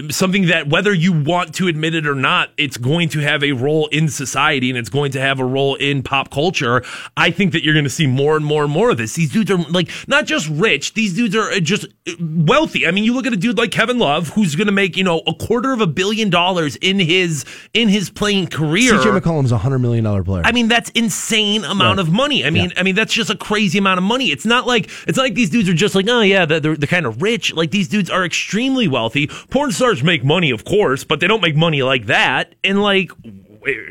something 0.09 0.47
that 0.47 0.67
whether 0.69 0.91
you 0.91 1.13
want 1.13 1.53
to 1.53 1.67
admit 1.67 1.93
it 1.93 2.07
or 2.07 2.15
not, 2.15 2.49
it's 2.57 2.77
going 2.77 3.09
to 3.09 3.19
have 3.19 3.43
a 3.43 3.51
role 3.51 3.85
in 3.87 4.09
society 4.09 4.69
and 4.71 4.77
it's 4.79 4.89
going 4.89 5.11
to 5.11 5.19
have 5.19 5.39
a 5.39 5.45
role 5.45 5.75
in 5.75 6.01
pop 6.01 6.31
culture. 6.31 6.83
I 7.15 7.29
think 7.29 7.51
that 7.51 7.63
you're 7.63 7.75
going 7.75 7.83
to 7.83 7.91
see 7.91 8.07
more 8.07 8.35
and 8.35 8.43
more 8.43 8.63
and 8.63 8.71
more 8.73 8.89
of 8.89 8.97
this. 8.97 9.13
These 9.13 9.31
dudes 9.31 9.51
are 9.51 9.57
like 9.57 9.89
not 10.07 10.25
just 10.25 10.49
rich; 10.49 10.95
these 10.95 11.13
dudes 11.13 11.35
are 11.35 11.51
uh, 11.51 11.59
just 11.59 11.85
uh, 12.07 12.11
wealthy. 12.19 12.87
I 12.87 12.91
mean, 12.91 13.03
you 13.03 13.13
look 13.13 13.27
at 13.27 13.33
a 13.33 13.37
dude 13.37 13.55
like 13.59 13.69
Kevin 13.69 13.99
Love, 13.99 14.29
who's 14.29 14.55
going 14.55 14.65
to 14.65 14.73
make 14.73 14.97
you 14.97 15.03
know 15.03 15.21
a 15.27 15.33
quarter 15.35 15.71
of 15.73 15.79
a 15.81 15.85
billion 15.87 16.31
dollars 16.31 16.75
in 16.77 16.97
his 16.99 17.45
in 17.75 17.87
his 17.87 18.09
playing 18.09 18.47
career. 18.47 18.93
CJ 18.93 19.19
McCollum's 19.19 19.51
a 19.51 19.59
hundred 19.59 19.79
million 19.79 20.03
dollar 20.03 20.23
player. 20.23 20.41
I 20.43 20.53
mean, 20.53 20.69
that's 20.69 20.89
insane 20.91 21.63
amount 21.63 21.97
Right. 21.97 21.99
of 22.07 22.11
money. 22.11 22.43
I 22.45 22.49
mean, 22.49 22.71
I 22.77 22.81
mean, 22.81 22.95
that's 22.95 23.13
just 23.13 23.29
a 23.29 23.35
crazy 23.37 23.77
amount 23.77 23.99
of 23.99 24.03
money. 24.03 24.31
It's 24.31 24.45
not 24.45 24.65
like 24.65 24.89
it's 25.07 25.17
not 25.17 25.23
like 25.23 25.35
these 25.35 25.51
dudes 25.51 25.69
are 25.69 25.73
just 25.75 25.93
like, 25.93 26.07
oh 26.09 26.21
yeah, 26.21 26.47
they're, 26.47 26.59
they're, 26.59 26.75
they're 26.77 26.87
kind 26.87 27.05
of 27.05 27.21
rich. 27.21 27.53
Like 27.53 27.69
these 27.69 27.87
dudes 27.87 28.09
are 28.09 28.25
extremely 28.25 28.87
wealthy. 28.87 29.27
Porn 29.27 29.71
stars 29.71 29.82
make 30.03 30.23
money, 30.23 30.51
of 30.51 30.65
course, 30.65 31.03
but 31.03 31.19
they 31.19 31.27
don't 31.27 31.41
make 31.41 31.55
money 31.55 31.83
like 31.83 32.05
that. 32.07 32.55
And 32.63 32.81
like, 32.81 33.11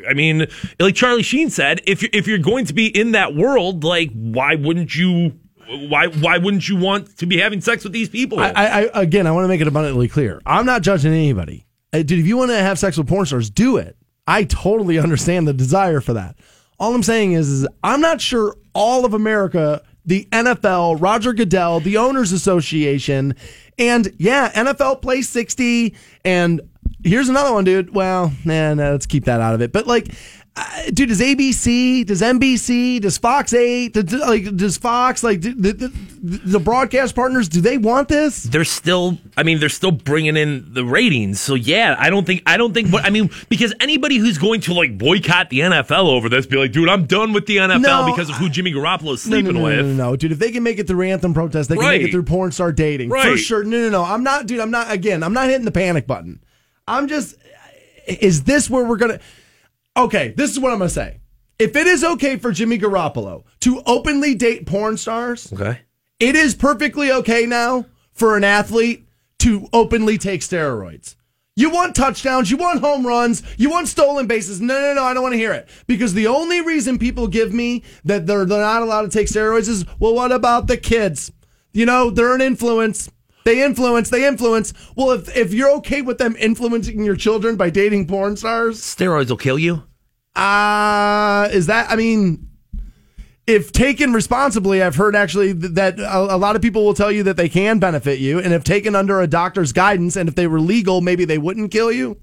I 0.09 0.15
mean, 0.15 0.47
like 0.79 0.95
Charlie 0.95 1.23
Sheen 1.23 1.51
said, 1.51 1.81
if 1.87 2.03
you're, 2.03 2.11
if 2.13 2.27
you're 2.27 2.39
going 2.39 2.67
to 2.67 2.75
be 2.75 2.87
in 2.87 3.13
that 3.13 3.35
world, 3.35 3.85
like, 3.85 4.11
why 4.13 4.55
wouldn't 4.55 4.95
you? 4.95 5.39
Why 5.89 6.09
why 6.09 6.37
wouldn't 6.39 6.69
you 6.69 6.77
want 6.77 7.17
to 7.19 7.27
be 7.27 7.39
having 7.39 7.61
sex 7.63 7.85
with 7.85 7.93
these 7.95 8.09
people? 8.09 8.39
I, 8.41 8.51
I 8.51 8.81
again, 9.01 9.27
I 9.27 9.31
want 9.31 9.45
to 9.45 9.49
make 9.49 9.61
it 9.61 9.67
abundantly 9.67 10.09
clear. 10.09 10.43
I'm 10.45 10.67
not 10.67 10.83
judging 10.83 11.13
anybody. 11.13 11.67
Uh, 11.93 11.99
dude, 11.99 12.19
if 12.19 12.27
you 12.27 12.37
want 12.37 12.51
to 12.51 12.59
have 12.59 12.79
sex 12.79 12.99
with 12.99 13.09
porn 13.09 13.25
stars, 13.27 13.49
do 13.49 13.77
it. 13.79 13.97
I 14.27 14.45
totally 14.45 14.99
understand 15.01 15.49
the 15.49 15.53
desire 15.53 16.01
for 16.01 16.15
that. 16.15 16.37
All 16.79 16.95
I'm 16.95 17.03
saying 17.03 17.33
is, 17.33 17.49
is 17.49 17.69
I'm 17.83 18.01
not 18.01 18.21
sure 18.21 18.57
all 18.75 19.05
of 19.05 19.15
America, 19.15 19.83
the 20.05 20.27
NFL, 20.33 21.01
Roger 21.01 21.33
Goodell, 21.33 21.81
the 21.81 21.97
Owners 21.97 22.33
Association, 22.33 23.37
and 23.79 24.13
yeah, 24.19 24.51
NFL 24.53 25.03
plays 25.03 25.29
60. 25.29 25.95
And 26.25 26.61
here's 27.03 27.29
another 27.29 27.53
one, 27.53 27.65
dude. 27.65 27.95
Well, 27.95 28.33
nah, 28.45 28.75
nah, 28.75 28.91
let's 28.91 29.07
keep 29.07 29.25
that 29.25 29.41
out 29.41 29.55
of 29.55 29.61
it. 29.63 29.73
But 29.73 29.87
like, 29.87 30.09
Uh, 30.55 30.91
dude, 30.93 31.09
does 31.09 31.21
ABC, 31.21 32.05
does 32.05 32.21
NBC, 32.21 33.01
does 33.01 33.17
Fox 33.17 33.55
8, 33.55 33.95
does, 33.95 34.13
like, 34.13 34.55
does 34.55 34.77
Fox, 34.77 35.25
like, 35.25 35.41
the, 35.41 35.53
the, 35.55 35.91
the 36.23 36.61
broadcast 36.61 37.15
partners, 37.15 37.49
do 37.49 37.63
they 37.63 37.79
want 37.79 38.09
this? 38.09 38.43
They're 38.43 38.67
still, 38.67 39.17
I 39.35 39.45
mean, 39.45 39.61
they're 39.61 39.71
still 39.71 39.93
bringing 39.93 40.37
in 40.37 40.75
the 40.75 40.85
ratings. 40.85 41.41
So 41.41 41.55
yeah, 41.55 41.97
I 41.99 42.11
don't 42.11 42.27
think, 42.27 42.43
I 42.45 42.59
don't 42.59 42.75
think, 42.75 42.91
but 42.91 43.03
I 43.07 43.09
mean, 43.09 43.31
because 43.49 43.73
anybody 43.81 44.19
who's 44.19 44.37
going 44.37 44.61
to 44.63 44.75
like 44.75 44.99
boycott 44.99 45.49
the 45.49 45.61
NFL 45.61 46.05
over 46.05 46.29
this, 46.29 46.45
be 46.45 46.59
like, 46.59 46.73
dude, 46.73 46.91
I'm 46.91 47.07
done 47.07 47.33
with 47.33 47.47
the 47.47 47.57
NFL 47.57 47.81
No, 47.81 48.11
because 48.11 48.29
of 48.29 48.37
who 48.37 48.51
Jimmy 48.51 48.73
Garoppolo 48.73 49.15
is 49.15 49.27
No, 49.27 49.37
no, 49.39 49.43
sleeping 49.43 49.55
no, 49.55 49.65
with. 49.65 49.79
no, 49.79 49.83
no, 49.95 50.11
no, 50.11 50.17
dude. 50.17 50.33
If 50.33 50.39
they 50.39 50.53
can 50.53 50.63
make 50.63 50.79
it 50.79 50.87
through 50.87 51.09
anthem 51.09 51.33
protest, 51.33 51.71
they 51.71 51.77
can 51.77 51.89
make 51.89 52.03
it 52.03 52.11
through 52.11 52.25
porn 52.25 52.53
star 52.53 52.73
dating 52.73 53.09
for 53.09 53.39
sure. 53.39 53.65
No, 53.65 53.79
no, 53.79 53.89
no. 53.89 54.05
I'm 54.05 54.23
not, 54.23 54.47
dude. 54.47 54.61
I'm 54.61 54.71
not. 54.71 54.93
Again, 54.93 55.23
I'm 55.23 55.33
not 55.33 55.49
hitting 55.49 55.65
the 55.65 55.73
panic 55.73 56.07
button. 56.07 56.41
I'm 56.87 57.09
just. 57.09 57.37
Is 58.07 58.45
this 58.45 58.69
where 58.69 58.85
we're 58.85 58.97
gonna? 58.99 59.19
Okay, 59.97 60.33
this 60.37 60.51
is 60.51 60.59
what 60.59 60.73
I'm 60.73 60.79
gonna 60.79 60.91
say. 60.91 61.21
If 61.59 61.77
it 61.77 61.87
is 61.87 62.03
okay 62.03 62.37
for 62.37 62.51
Jimmy 62.51 62.79
Garoppolo 62.79 63.45
to 63.61 63.83
openly 63.87 64.35
date 64.35 64.67
porn 64.67 64.97
stars, 64.97 65.53
Okay. 65.53 65.81
it 66.19 66.35
is 66.35 66.55
perfectly 66.55 67.13
okay 67.13 67.47
now 67.47 67.87
for 68.13 68.37
an 68.37 68.45
athlete 68.45 69.07
to 69.41 69.69
openly 69.73 70.19
take 70.19 70.41
steroids. 70.41 71.15
You 71.55 71.69
want 71.69 71.95
touchdowns, 71.95 72.51
you 72.51 72.57
want 72.57 72.81
home 72.81 73.07
runs, 73.07 73.43
you 73.59 73.69
want 73.69 73.87
stolen 73.87 74.27
bases. 74.27 74.61
No, 74.63 74.81
no, 74.81 74.95
no, 74.95 75.05
I 75.05 75.13
don't 75.13 75.23
want 75.23 75.35
to 75.35 75.39
hear 75.39 75.53
it. 75.53 75.69
Because 75.87 76.15
the 76.15 76.27
only 76.27 76.63
reason 76.63 76.99
people 76.99 77.27
give 77.29 77.53
me 77.53 77.83
that 78.05 78.27
they're, 78.27 78.47
they're 78.47 78.61
not 78.61 78.81
allowed 78.83 79.03
to 79.03 79.09
take 79.11 79.27
steroids 79.29 79.69
is, 79.69 79.85
well, 79.99 80.15
what 80.15 80.33
about 80.33 80.67
the 80.67 80.79
kids? 80.79 81.31
You 81.75 81.85
know, 81.85 82.09
they're 82.09 82.35
an 82.35 82.41
influence. 82.41 83.11
They 83.45 83.63
influence, 83.63 84.11
they 84.11 84.27
influence. 84.27 84.73
Well, 84.97 85.11
if, 85.11 85.37
if 85.37 85.53
you're 85.53 85.71
okay 85.77 86.03
with 86.03 86.19
them 86.19 86.37
influencing 86.39 87.03
your 87.03 87.17
children 87.17 87.57
by 87.57 87.71
dating 87.71 88.07
porn 88.07 88.37
stars, 88.37 88.81
Steroids 88.81 89.29
will 89.31 89.37
kill 89.37 89.59
you. 89.59 89.83
uh, 90.37 91.49
is 91.53 91.67
that, 91.67 91.91
I 91.91 91.97
mean, 91.97 92.49
if 93.47 93.73
taken 93.73 94.13
responsibly, 94.13 94.83
I've 94.83 94.95
heard 94.95 95.17
actually 95.17 95.53
that 95.53 95.99
a, 95.99 96.37
a 96.37 96.39
lot 96.39 96.55
of 96.55 96.63
people 96.63 96.85
will 96.85 96.95
tell 96.95 97.11
you 97.11 97.25
that 97.25 97.37
they 97.37 97.49
can 97.49 97.81
benefit 97.81 98.21
you. 98.21 98.39
And 98.39 98.53
if 98.55 98.63
taken 98.63 98.95
under 98.95 99.21
a 99.21 99.27
doctor's 99.27 99.73
guidance 99.73 100.17
and 100.17 100.29
if 100.29 100.37
they 100.37 100.47
were 100.47 100.61
legal, 100.61 101.01
maybe 101.01 101.25
they 101.25 101.39
wouldn't 101.39 101.73
kill 101.73 101.91
you. 101.91 102.19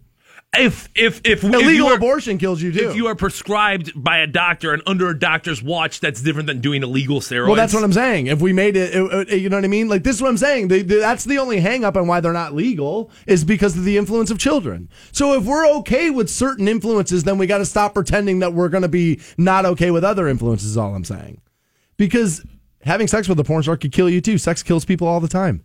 If 0.58 0.90
if 0.96 1.22
if 1.26 1.44
if 1.44 1.44
Illegal 1.44 1.72
you 1.72 1.88
are, 1.88 1.94
abortion 1.96 2.40
kills 2.40 2.60
you 2.60 2.72
too. 2.72 2.90
if 2.90 2.96
you 2.96 3.06
are 3.06 3.14
prescribed 3.14 3.92
by 3.96 4.18
a 4.18 4.26
doctor 4.26 4.74
and 4.74 4.82
under 4.88 5.08
a 5.08 5.18
doctor's 5.18 5.62
watch, 5.62 6.00
that's 6.00 6.24
different 6.24 6.48
than 6.48 6.60
doing 6.60 6.82
illegal 6.82 7.20
steroids. 7.22 7.48
well, 7.48 7.56
that's 7.56 7.72
what 7.74 7.84
I'm 7.84 7.94
saying. 7.94 8.28
If 8.28 8.42
we 8.42 8.52
made 8.52 8.76
it, 8.76 8.96
it- 8.96 9.30
it- 9.30 9.42
you 9.42 9.50
know 9.50 9.58
what 9.58 9.64
I 9.64 9.68
mean? 9.68 9.88
Like, 9.90 10.02
this 10.04 10.16
is 10.16 10.22
what 10.24 10.30
I'm 10.30 10.38
saying. 10.38 10.70
That's 10.70 11.24
the 11.24 11.38
only 11.38 11.60
hang 11.60 11.86
up 11.86 11.96
on 11.96 12.08
why 12.08 12.20
they're 12.20 12.34
not 12.34 12.56
legal 12.56 13.12
is 13.28 13.44
because 13.44 13.78
of 13.78 13.84
the 13.84 13.96
influence 13.96 14.32
of 14.32 14.40
children. 14.40 14.90
So 15.12 15.34
if 15.34 15.44
we're 15.46 15.68
okay 15.78 16.10
with 16.10 16.32
certain 16.32 16.68
influences, 16.68 17.26
then 17.26 17.38
we 17.38 17.46
got 17.46 17.60
to 17.60 17.66
stop 17.66 17.94
pretending 17.94 18.40
that 18.40 18.54
we're 18.54 18.70
going 18.70 18.82
to 18.82 18.88
be 18.90 19.22
not 19.38 19.66
okay 19.66 19.92
with 19.92 20.04
other 20.04 20.28
influences, 20.28 20.72
is 20.72 20.78
all 20.78 20.96
I'm 20.96 21.06
saying. 21.06 21.42
Because 21.96 22.44
having 22.84 23.06
sex 23.08 23.30
with 23.30 23.40
a 23.40 23.44
porn 23.44 23.62
star 23.62 23.78
could 23.78 23.92
kill 23.92 24.10
you 24.10 24.20
too. 24.20 24.40
Sex 24.40 24.64
kills 24.64 24.84
people 24.84 25.08
all 25.08 25.20
the 25.20 25.28
time. 25.28 25.62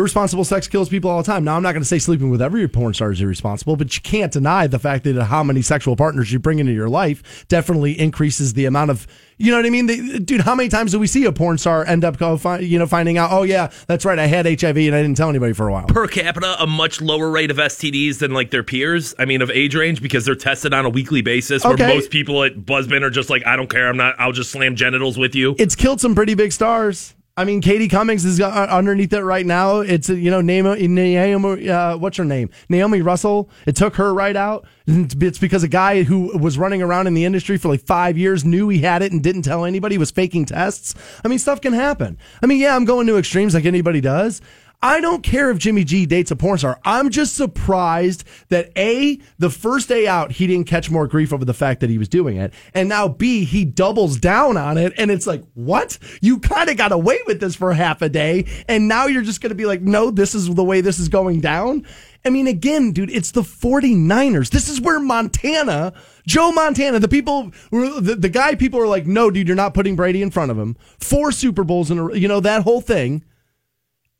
Irresponsible 0.00 0.44
sex 0.44 0.68
kills 0.68 0.88
people 0.88 1.10
all 1.10 1.20
the 1.20 1.26
time. 1.26 1.42
Now, 1.42 1.56
I'm 1.56 1.64
not 1.64 1.72
going 1.72 1.82
to 1.82 1.88
say 1.88 1.98
sleeping 1.98 2.30
with 2.30 2.40
every 2.40 2.68
porn 2.68 2.94
star 2.94 3.10
is 3.10 3.20
irresponsible, 3.20 3.74
but 3.74 3.96
you 3.96 4.00
can't 4.00 4.30
deny 4.30 4.68
the 4.68 4.78
fact 4.78 5.02
that 5.02 5.20
how 5.24 5.42
many 5.42 5.62
sexual 5.62 5.96
partners 5.96 6.32
you 6.32 6.38
bring 6.38 6.60
into 6.60 6.70
your 6.70 6.88
life 6.88 7.44
definitely 7.48 7.98
increases 7.98 8.52
the 8.54 8.66
amount 8.66 8.92
of, 8.92 9.08
you 9.36 9.50
know 9.50 9.56
what 9.56 9.66
I 9.66 9.70
mean? 9.70 9.86
They, 9.86 10.20
dude, 10.20 10.42
how 10.42 10.54
many 10.54 10.68
times 10.68 10.92
do 10.92 11.00
we 11.00 11.08
see 11.08 11.24
a 11.24 11.32
porn 11.32 11.58
star 11.58 11.84
end 11.84 12.04
up, 12.04 12.18
go 12.18 12.38
you 12.60 12.78
know, 12.78 12.86
finding 12.86 13.18
out, 13.18 13.32
oh 13.32 13.42
yeah, 13.42 13.72
that's 13.88 14.04
right, 14.04 14.16
I 14.16 14.26
had 14.26 14.46
HIV 14.46 14.76
and 14.76 14.94
I 14.94 15.02
didn't 15.02 15.16
tell 15.16 15.28
anybody 15.28 15.54
for 15.54 15.66
a 15.66 15.72
while. 15.72 15.86
per 15.88 16.06
capita 16.06 16.54
a 16.62 16.68
much 16.68 17.00
lower 17.00 17.28
rate 17.28 17.50
of 17.50 17.56
STDs 17.56 18.18
than 18.20 18.32
like 18.32 18.52
their 18.52 18.62
peers. 18.62 19.12
I 19.18 19.24
mean, 19.24 19.42
of 19.42 19.50
age 19.50 19.74
range 19.74 20.00
because 20.00 20.24
they're 20.24 20.36
tested 20.36 20.72
on 20.72 20.86
a 20.86 20.88
weekly 20.88 21.20
basis. 21.22 21.64
Where 21.64 21.72
Okay. 21.74 21.88
most 21.88 22.12
people 22.12 22.44
at 22.44 22.58
Buzzbin 22.60 23.02
are 23.02 23.10
just 23.10 23.28
like, 23.28 23.44
I 23.44 23.56
don't 23.56 23.68
care. 23.68 23.88
I'm 23.88 23.96
not. 23.96 24.14
I'll 24.20 24.30
just 24.30 24.52
slam 24.52 24.76
genitals 24.76 25.18
with 25.18 25.34
you. 25.34 25.56
It's 25.58 25.74
killed 25.74 26.00
some 26.00 26.14
pretty 26.14 26.34
big 26.36 26.52
stars. 26.52 27.16
I 27.40 27.44
mean, 27.44 27.62
Katie 27.62 27.88
Cummings 27.88 28.26
is 28.26 28.38
uh, 28.38 28.50
underneath 28.50 29.14
it 29.14 29.22
right 29.22 29.46
now. 29.46 29.80
It's 29.80 30.10
uh, 30.10 30.12
you 30.12 30.30
know, 30.30 30.42
Naomi, 30.42 30.86
Naomi 30.86 31.70
uh, 31.70 31.96
what's 31.96 32.18
her 32.18 32.24
name? 32.26 32.50
Naomi 32.68 33.00
Russell. 33.00 33.48
It 33.64 33.76
took 33.76 33.96
her 33.96 34.12
right 34.12 34.36
out. 34.36 34.66
It's 34.86 35.38
because 35.38 35.62
a 35.62 35.68
guy 35.68 36.02
who 36.02 36.36
was 36.36 36.58
running 36.58 36.82
around 36.82 37.06
in 37.06 37.14
the 37.14 37.24
industry 37.24 37.56
for 37.56 37.68
like 37.68 37.80
five 37.80 38.18
years 38.18 38.44
knew 38.44 38.68
he 38.68 38.80
had 38.80 39.00
it 39.00 39.12
and 39.12 39.22
didn't 39.22 39.42
tell 39.42 39.64
anybody. 39.64 39.96
Was 39.96 40.10
faking 40.10 40.44
tests. 40.44 40.94
I 41.24 41.28
mean, 41.28 41.38
stuff 41.38 41.62
can 41.62 41.72
happen. 41.72 42.18
I 42.42 42.46
mean, 42.46 42.58
yeah, 42.58 42.76
I'm 42.76 42.84
going 42.84 43.06
to 43.06 43.16
extremes 43.16 43.54
like 43.54 43.64
anybody 43.64 44.02
does. 44.02 44.42
I 44.82 45.02
don't 45.02 45.22
care 45.22 45.50
if 45.50 45.58
Jimmy 45.58 45.84
G 45.84 46.06
dates 46.06 46.30
a 46.30 46.36
porn 46.36 46.56
star. 46.56 46.80
I'm 46.84 47.10
just 47.10 47.36
surprised 47.36 48.24
that 48.48 48.70
A, 48.76 49.20
the 49.38 49.50
first 49.50 49.88
day 49.88 50.06
out, 50.06 50.32
he 50.32 50.46
didn't 50.46 50.66
catch 50.68 50.90
more 50.90 51.06
grief 51.06 51.34
over 51.34 51.44
the 51.44 51.52
fact 51.52 51.80
that 51.80 51.90
he 51.90 51.98
was 51.98 52.08
doing 52.08 52.38
it. 52.38 52.54
And 52.72 52.88
now 52.88 53.06
B, 53.06 53.44
he 53.44 53.66
doubles 53.66 54.16
down 54.16 54.56
on 54.56 54.78
it. 54.78 54.94
And 54.96 55.10
it's 55.10 55.26
like, 55.26 55.44
what? 55.52 55.98
You 56.22 56.38
kind 56.38 56.70
of 56.70 56.78
got 56.78 56.92
away 56.92 57.18
with 57.26 57.40
this 57.40 57.56
for 57.56 57.74
half 57.74 58.00
a 58.00 58.08
day. 58.08 58.46
And 58.68 58.88
now 58.88 59.04
you're 59.06 59.22
just 59.22 59.42
going 59.42 59.50
to 59.50 59.54
be 59.54 59.66
like, 59.66 59.82
no, 59.82 60.10
this 60.10 60.34
is 60.34 60.52
the 60.54 60.64
way 60.64 60.80
this 60.80 60.98
is 60.98 61.10
going 61.10 61.40
down. 61.40 61.86
I 62.24 62.30
mean, 62.30 62.46
again, 62.46 62.92
dude, 62.92 63.10
it's 63.10 63.32
the 63.32 63.42
49ers. 63.42 64.48
This 64.48 64.70
is 64.70 64.80
where 64.80 65.00
Montana, 65.00 65.92
Joe 66.26 66.52
Montana, 66.52 67.00
the 67.00 67.08
people, 67.08 67.52
the, 67.70 68.16
the 68.18 68.28
guy 68.30 68.54
people 68.54 68.80
are 68.80 68.86
like, 68.86 69.06
no, 69.06 69.30
dude, 69.30 69.46
you're 69.46 69.56
not 69.56 69.74
putting 69.74 69.94
Brady 69.94 70.22
in 70.22 70.30
front 70.30 70.50
of 70.50 70.58
him. 70.58 70.76
Four 70.98 71.32
Super 71.32 71.64
Bowls 71.64 71.90
in 71.90 71.98
a, 71.98 72.14
you 72.14 72.28
know, 72.28 72.40
that 72.40 72.62
whole 72.62 72.80
thing. 72.80 73.24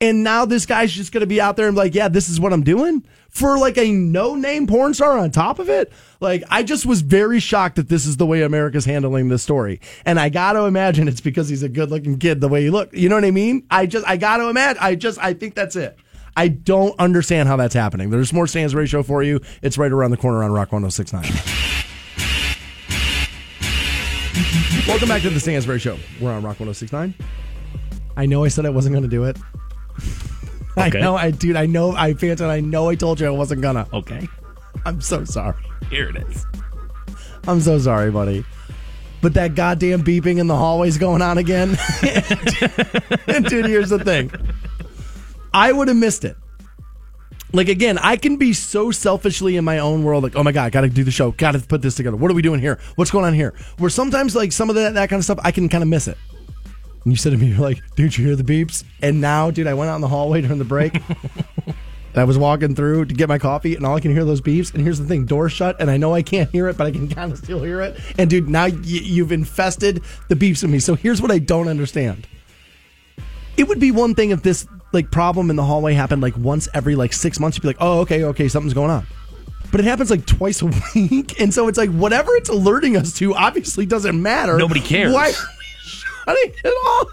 And 0.03 0.25
now 0.25 0.47
this 0.47 0.65
guy's 0.65 0.91
just 0.91 1.13
going 1.13 1.21
to 1.21 1.27
be 1.27 1.43
out 1.43 1.57
there 1.57 1.67
and 1.67 1.75
be 1.75 1.81
like, 1.81 1.95
yeah, 1.95 2.09
this 2.09 2.31
is 2.31 2.41
what 2.41 2.55
I'm 2.55 2.63
doing 2.63 3.05
for 3.29 3.59
like 3.59 3.77
a 3.77 3.93
no 3.93 4.35
name 4.35 4.67
porn 4.67 4.95
star 4.95 5.19
on 5.19 5.31
top 5.31 5.59
of 5.59 5.69
it. 5.69 5.93
Like, 6.21 6.43
I 6.49 6.63
just 6.63 6.87
was 6.87 7.03
very 7.03 7.39
shocked 7.39 7.77
that 7.77 7.91
this 7.91 8.07
is 8.07 8.17
the 8.17 8.25
way 8.25 8.41
America's 8.41 8.87
handling 8.87 9.29
this 9.29 9.43
story. 9.43 9.79
And 10.07 10.19
I 10.19 10.31
got 10.31 10.55
to 10.55 10.65
imagine 10.65 11.07
it's 11.07 11.21
because 11.21 11.51
he's 11.51 11.63
a 11.63 11.69
good 11.69 11.91
looking 11.91 12.19
kid 12.19 12.41
the 12.41 12.49
way 12.49 12.63
he 12.63 12.71
look. 12.71 12.95
You 12.95 13.11
know 13.11 13.15
what 13.15 13.27
I 13.27 13.31
mean? 13.31 13.67
I 13.71 13.85
just, 13.85 14.09
I 14.09 14.17
got 14.17 14.39
to 14.39 14.49
imagine. 14.49 14.83
I 14.83 14.95
just, 14.95 15.19
I 15.19 15.35
think 15.35 15.55
that's 15.55 15.77
it. 15.77 15.99
I 16.35 16.49
don't 16.49 16.99
understand 16.99 17.49
how 17.49 17.57
that's 17.57 17.75
happening. 17.75 18.09
There's 18.09 18.33
more 18.33 18.47
Stansbury 18.47 18.85
Ratio 18.85 19.03
for 19.03 19.23
you. 19.23 19.41
It's 19.61 19.77
right 19.77 19.93
around 19.93 20.13
the 20.13 20.17
corner 20.17 20.43
on 20.43 20.51
Rock 20.51 20.73
1069. 20.73 21.25
Welcome 24.89 25.09
back 25.09 25.21
to 25.23 25.31
the 25.31 25.41
Stansbury 25.41 25.79
show. 25.79 25.99
We're 26.23 26.31
on 26.31 26.43
Rock 26.43 26.59
1069. 26.59 27.15
I 28.17 28.25
know 28.25 28.45
I 28.45 28.49
said 28.49 28.65
I 28.65 28.71
wasn't 28.71 28.95
going 28.95 29.03
to 29.05 29.11
do 29.11 29.25
it. 29.25 29.37
Okay. 30.79 30.99
I 30.99 31.03
know, 31.03 31.17
I 31.17 31.31
dude, 31.33 31.57
I 31.57 31.67
know, 31.67 31.93
I 31.93 32.15
Phantom, 32.15 32.49
I 32.49 32.61
know, 32.61 32.89
I 32.89 32.95
told 32.95 33.19
you 33.19 33.27
I 33.27 33.31
wasn't 33.31 33.61
gonna. 33.61 33.89
Okay. 33.93 34.29
I'm 34.85 35.01
so 35.01 35.25
sorry. 35.25 35.57
Here 35.91 36.09
it 36.09 36.17
is. 36.17 36.47
I'm 37.47 37.61
so 37.61 37.79
sorry, 37.79 38.11
buddy. 38.11 38.45
But 39.21 39.35
that 39.35 39.55
goddamn 39.57 40.03
beeping 40.03 40.39
in 40.39 40.47
the 40.47 40.57
hallway's 40.57 40.97
going 40.97 41.23
on 41.23 41.39
again. 41.39 41.71
dude, 43.49 43.67
here's 43.67 43.91
the 43.91 44.01
thing. 44.03 44.31
I 45.53 45.73
would 45.73 45.89
have 45.89 45.97
missed 45.97 46.25
it. 46.25 46.37
Like 47.53 47.69
again, 47.69 47.99
I 47.99 48.17
can 48.17 48.37
be 48.37 48.53
so 48.53 48.93
selfishly 48.93 49.57
in 49.57 49.65
my 49.65 49.81
own 49.81 50.05
world, 50.05 50.23
like, 50.23 50.37
oh 50.37 50.45
my 50.45 50.53
god, 50.53 50.71
gotta 50.71 50.89
do 50.89 51.03
the 51.03 51.11
show, 51.11 51.33
gotta 51.33 51.59
put 51.59 51.83
this 51.83 51.97
together. 51.97 52.17
What 52.17 52.31
are 52.31 52.35
we 52.35 52.43
doing 52.43 52.61
here? 52.61 52.79
What's 52.95 53.11
going 53.11 53.25
on 53.25 53.35
here? 53.35 53.55
Where 53.79 53.91
sometimes 53.91 54.37
like 54.37 54.53
some 54.53 54.71
of 54.71 54.77
that, 54.77 54.95
that 54.95 55.11
kind 55.11 55.19
of 55.19 55.25
stuff, 55.25 55.41
I 55.43 55.51
can 55.51 55.69
kind 55.69 55.83
of 55.83 55.89
miss 55.89 56.07
it. 56.07 56.17
And 57.05 57.13
you 57.13 57.17
said 57.17 57.33
to 57.33 57.39
me, 57.39 57.47
you're 57.49 57.59
like, 57.59 57.83
dude, 57.97 58.17
you 58.19 58.27
hear 58.27 58.37
the 58.37 58.43
beeps? 58.45 58.85
And 59.01 59.21
now, 59.21 59.51
dude, 59.51 59.67
I 59.67 59.75
went 59.75 59.91
out 59.91 59.95
in 59.97 60.01
the 60.03 60.09
hallway 60.09 60.43
during 60.43 60.59
the 60.59 60.65
break. 60.67 60.95
and 61.67 61.75
I 62.15 62.25
was 62.25 62.37
walking 62.37 62.75
through 62.75 63.07
to 63.07 63.15
get 63.15 63.29
my 63.29 63.39
coffee, 63.39 63.75
and 63.75 63.87
all 63.87 63.97
I 63.97 64.01
can 64.01 64.11
hear 64.13 64.23
are 64.23 64.27
those 64.27 64.41
beeps. 64.43 64.75
And 64.75 64.83
here's 64.83 64.99
the 64.99 65.07
thing: 65.07 65.25
door 65.25 65.49
shut, 65.49 65.81
and 65.81 65.91
I 65.91 65.97
know 65.97 66.13
I 66.15 66.23
can't 66.23 66.51
hear 66.51 66.69
it, 66.69 66.77
but 66.77 66.87
I 66.87 66.91
can 66.91 67.09
kind 67.09 67.33
of 67.33 67.39
still 67.39 67.63
hear 67.63 67.81
it. 67.81 67.99
And 68.19 68.29
dude, 68.29 68.49
now 68.49 68.65
y- 68.65 68.81
you've 68.83 69.33
infested 69.33 70.03
the 70.29 70.35
beeps 70.37 70.63
with 70.63 70.71
me. 70.71 70.79
So 70.79 70.95
here's 70.95 71.23
what 71.23 71.31
I 71.31 71.39
don't 71.39 71.69
understand: 71.69 72.27
it 73.57 73.69
would 73.69 73.81
be 73.81 73.91
one 73.93 74.15
thing 74.15 74.31
if 74.31 74.43
this 74.43 74.67
like 74.93 75.11
problem 75.11 75.51
in 75.51 75.57
the 75.57 75.65
hallway 75.65 75.95
happened 75.95 76.21
like 76.21 76.37
once 76.37 76.69
every 76.75 76.97
like 76.97 77.13
six 77.13 77.39
months. 77.41 77.57
You'd 77.57 77.63
be 77.63 77.69
like, 77.69 77.77
oh, 77.81 78.01
okay, 78.01 78.25
okay, 78.25 78.49
something's 78.49 78.75
going 78.75 78.91
on. 78.91 79.07
But 79.71 79.81
it 79.81 79.85
happens 79.85 80.11
like 80.11 80.27
twice 80.27 80.63
a 80.63 80.67
week, 80.95 81.41
and 81.41 81.55
so 81.55 81.69
it's 81.69 81.79
like 81.79 81.91
whatever 81.91 82.35
it's 82.35 82.49
alerting 82.49 82.97
us 82.97 83.15
to 83.19 83.35
obviously 83.35 83.87
doesn't 83.87 84.21
matter. 84.21 84.59
Nobody 84.59 84.81
cares. 84.81 85.15
Why? 85.15 85.33
Shutting 86.37 86.55
it 86.65 86.69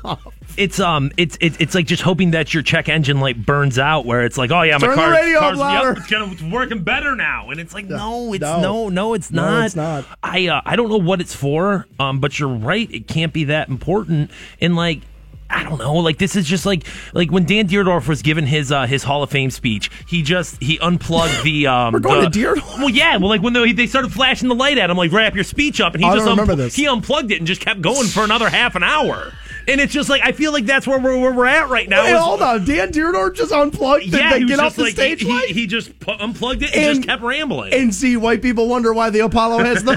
off. 0.06 0.28
It's 0.58 0.80
um, 0.80 1.12
it's 1.18 1.38
it's 1.40 1.56
it's 1.60 1.76
like 1.76 1.86
just 1.86 2.02
hoping 2.02 2.32
that 2.32 2.52
your 2.54 2.64
check 2.64 2.90
engine 2.90 3.20
light 3.20 3.46
burns 3.46 3.78
out, 3.78 4.06
where 4.06 4.26
it's 4.26 4.38
like, 4.40 4.50
oh 4.52 4.64
yeah, 4.64 4.74
my 4.80 4.88
Turn 4.88 4.90
the 4.90 4.96
car, 4.96 5.12
radio 5.12 5.38
up 5.38 5.42
car's 5.44 5.58
louder. 5.60 5.88
yep, 5.90 5.98
it's 5.98 6.08
gonna 6.08 6.32
it's 6.32 6.42
working 6.42 6.82
better 6.84 7.16
now, 7.16 7.52
and 7.52 7.60
it's 7.60 7.74
like, 7.76 7.86
no, 7.86 8.34
it's 8.34 8.42
No. 8.42 8.62
no, 8.62 8.90
no, 8.90 9.14
it's 9.14 9.30
No, 9.30 9.44
not. 9.46 9.66
it's 9.68 9.76
not. 9.76 10.06
I 10.24 10.48
uh, 10.48 10.62
I 10.66 10.76
don't 10.76 10.90
know 10.90 10.98
what 10.98 11.22
it's 11.22 11.36
for, 11.36 11.86
um, 12.00 12.20
but 12.20 12.40
you're 12.40 12.50
right, 12.50 12.90
it 12.92 13.08
can't 13.08 13.34
be 13.34 13.44
that 13.46 13.70
important, 13.70 14.32
and 14.60 14.76
like. 14.76 15.02
I 15.50 15.64
don't 15.64 15.78
know. 15.80 15.94
Like 15.96 16.18
this 16.18 16.36
is 16.36 16.46
just 16.46 16.66
like 16.66 16.84
like 17.14 17.32
when 17.32 17.46
Dan 17.46 17.68
Dierdorf 17.68 18.08
was 18.08 18.22
given 18.22 18.46
his 18.46 18.72
uh, 18.72 18.86
his 18.86 19.04
Hall 19.04 19.24
of 19.24 19.30
Fame 19.30 19.50
speech. 19.50 19.90
He 20.08 20.22
just 20.22 20.62
he 20.62 20.78
unplugged 20.80 21.44
the. 21.44 21.68
Um, 21.78 21.94
We're 21.94 22.00
going 22.00 22.22
the- 22.24 22.30
to 22.30 22.40
Dierdorf? 22.40 22.78
Well, 22.80 22.90
yeah. 22.90 23.18
Well, 23.18 23.30
like 23.30 23.42
when 23.42 23.54
they, 23.54 23.72
they 23.72 23.88
started 23.88 24.12
flashing 24.14 24.48
the 24.50 24.56
light 24.56 24.78
at 24.78 24.90
him, 24.90 24.98
like 24.98 25.12
wrap 25.12 25.36
your 25.36 25.44
speech 25.44 25.80
up, 25.82 25.94
and 25.96 26.04
he 26.04 26.10
I 26.10 26.14
just 26.16 26.26
don't 26.26 26.38
remember 26.38 26.54
unpl- 26.54 26.66
this. 26.66 26.76
he 26.76 26.86
unplugged 26.88 27.32
it 27.32 27.38
and 27.38 27.48
just 27.48 27.62
kept 27.62 27.82
going 27.82 28.08
for 28.08 28.24
another 28.24 28.50
half 28.50 28.76
an 28.76 28.84
hour. 28.84 29.34
And 29.68 29.82
it's 29.82 29.92
just 29.92 30.08
like 30.10 30.22
I 30.24 30.32
feel 30.32 30.54
like 30.54 30.66
that's 30.66 30.88
where 30.88 30.98
we're 31.00 31.18
where 31.20 31.34
we're 31.34 31.46
at 31.46 31.68
right 31.70 31.88
now. 31.90 32.04
Hey, 32.04 32.14
is- 32.14 32.20
hold 32.22 32.42
on, 32.42 32.64
Dan 32.66 32.92
Dierdorf 32.92 33.36
just 33.36 33.52
unplugged 33.52 34.06
yeah, 34.06 34.30
then 34.32 34.42
he 34.42 34.48
get 34.48 34.60
off 34.60 34.68
just 34.68 34.76
the 34.78 34.84
like 34.84 34.94
stage 34.94 35.22
he, 35.22 35.48
he, 35.48 35.54
he 35.54 35.68
just 35.68 35.98
pu- 36.00 36.12
unplugged 36.12 36.64
it 36.64 36.74
and, 36.76 36.86
And- 36.86 36.96
just 36.98 37.08
kept 37.10 37.22
rambling. 37.22 37.74
and 37.74 37.94
see 37.94 38.16
white 38.18 38.42
people 38.42 38.68
wonder 38.70 38.94
why 38.94 39.10
the 39.10 39.20
Apollo 39.20 39.60
has 39.60 39.84
the. 39.84 39.92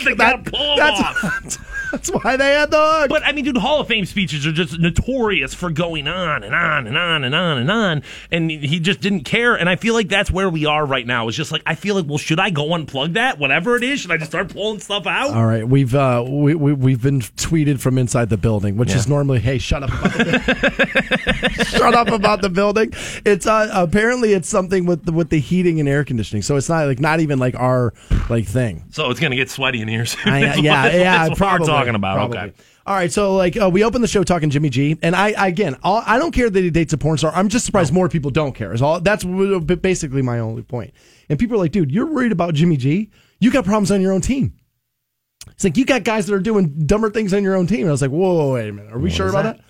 They 0.04 0.14
gotta 0.16 0.50
pull 0.50 0.60
'em 0.60 0.76
that's, 0.78 1.00
off. 1.00 1.72
that's 1.92 2.10
why 2.10 2.36
they 2.36 2.52
had 2.52 2.70
the 2.70 2.76
hook. 2.78 3.08
But 3.08 3.24
I 3.24 3.32
mean, 3.32 3.44
dude, 3.44 3.56
Hall 3.56 3.80
of 3.80 3.88
Fame 3.88 4.04
speeches 4.04 4.46
are 4.46 4.52
just 4.52 4.78
notorious 4.78 5.54
for 5.54 5.70
going 5.70 6.08
on 6.08 6.42
and 6.44 6.54
on 6.54 6.86
and 6.86 6.96
on 6.96 7.24
and 7.24 7.34
on 7.34 7.58
and 7.58 7.70
on. 7.70 8.02
And 8.30 8.50
he 8.50 8.80
just 8.80 9.00
didn't 9.00 9.24
care. 9.24 9.54
And 9.54 9.68
I 9.68 9.76
feel 9.76 9.94
like 9.94 10.08
that's 10.08 10.30
where 10.30 10.48
we 10.50 10.66
are 10.66 10.84
right 10.84 11.06
now. 11.06 11.28
It's 11.28 11.36
just 11.36 11.52
like 11.52 11.62
I 11.66 11.74
feel 11.74 11.94
like, 11.94 12.06
well, 12.06 12.18
should 12.18 12.40
I 12.40 12.50
go 12.50 12.66
unplug 12.68 13.14
that? 13.14 13.38
Whatever 13.38 13.76
it 13.76 13.84
is, 13.84 14.00
should 14.00 14.10
I 14.10 14.16
just 14.16 14.30
start 14.30 14.52
pulling 14.52 14.80
stuff 14.80 15.06
out? 15.06 15.30
All 15.30 15.46
right, 15.46 15.66
we've 15.66 15.94
uh, 15.94 16.24
we, 16.26 16.54
we 16.54 16.72
we've 16.72 17.02
been 17.02 17.20
tweeted 17.20 17.80
from 17.80 17.98
inside 17.98 18.28
the 18.30 18.36
building, 18.36 18.76
which 18.76 18.94
is 18.94 19.06
normally, 19.08 19.40
hey, 19.40 19.58
shut 19.58 19.82
up 19.82 19.90
about 19.90 20.12
the 20.12 21.64
shut 21.68 21.94
up 21.94 22.08
about 22.08 22.42
the 22.42 22.48
building. 22.50 22.92
It's 23.24 23.46
uh, 23.46 23.70
apparently 23.72 24.32
it's 24.32 24.48
something 24.48 24.86
with 24.86 25.04
the, 25.04 25.12
with 25.12 25.30
the 25.30 25.38
heating 25.40 25.80
and 25.80 25.88
air 25.88 26.04
conditioning, 26.04 26.42
so 26.42 26.56
it's 26.56 26.68
not 26.68 26.86
like 26.86 27.00
not 27.00 27.20
even 27.20 27.38
like 27.38 27.54
our 27.54 27.92
like 28.28 28.46
thing. 28.46 28.84
So 28.90 29.10
it's 29.10 29.20
gonna 29.20 29.36
get 29.36 29.50
sweaty 29.50 29.80
in 29.80 29.88
here. 29.88 30.04
I, 30.24 30.40
yeah, 30.56 30.84
what- 30.84 30.94
yeah, 30.94 31.28
probably 31.36 31.66
talking 31.78 31.94
about. 31.94 32.14
probably. 32.16 32.38
Okay. 32.38 32.52
All 32.86 32.94
right, 32.94 33.10
so 33.10 33.34
like 33.34 33.60
uh, 33.60 33.68
we 33.68 33.82
opened 33.82 34.04
the 34.04 34.08
show 34.08 34.22
talking 34.22 34.48
Jimmy 34.48 34.70
G, 34.70 34.96
and 35.02 35.16
I 35.16 35.30
again, 35.48 35.76
all, 35.82 36.02
I 36.06 36.18
don't 36.18 36.30
care 36.30 36.48
that 36.48 36.62
he 36.62 36.70
dates 36.70 36.92
a 36.92 36.98
porn 36.98 37.18
star. 37.18 37.32
I'm 37.34 37.48
just 37.48 37.66
surprised 37.66 37.92
more 37.92 38.08
people 38.08 38.30
don't 38.30 38.54
care. 38.54 38.72
Is 38.72 38.80
all 38.80 39.00
that's 39.00 39.24
basically 39.24 40.22
my 40.22 40.38
only 40.38 40.62
point. 40.62 40.94
And 41.28 41.38
people 41.38 41.56
are 41.56 41.58
like, 41.58 41.72
dude, 41.72 41.90
you're 41.90 42.06
worried 42.06 42.30
about 42.30 42.54
Jimmy 42.54 42.76
G. 42.76 43.10
You 43.40 43.50
got 43.50 43.64
problems 43.64 43.90
on 43.90 44.00
your 44.00 44.12
own 44.12 44.20
team. 44.20 44.54
It's 45.50 45.64
like 45.64 45.76
you 45.76 45.84
got 45.84 46.04
guys 46.04 46.26
that 46.26 46.34
are 46.34 46.40
doing 46.40 46.86
dumber 46.86 47.10
things 47.10 47.34
on 47.34 47.42
your 47.42 47.56
own 47.56 47.66
team. 47.66 47.80
And 47.80 47.88
I 47.88 47.92
was 47.92 48.02
like, 48.02 48.10
whoa, 48.10 48.54
wait 48.54 48.68
a 48.68 48.72
minute, 48.72 48.92
are 48.92 48.98
we 48.98 49.10
sure 49.10 49.28
about 49.28 49.42
that? 49.42 49.56
that? 49.56 49.64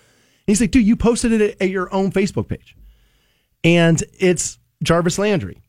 He's 0.45 0.61
like, 0.61 0.71
dude, 0.71 0.85
you 0.85 0.95
posted 0.95 1.33
it 1.33 1.57
at 1.59 1.69
your 1.69 1.93
own 1.93 2.11
Facebook 2.11 2.47
page, 2.47 2.75
and 3.63 4.03
it's 4.19 4.59
Jarvis 4.83 5.17
Landry, 5.17 5.61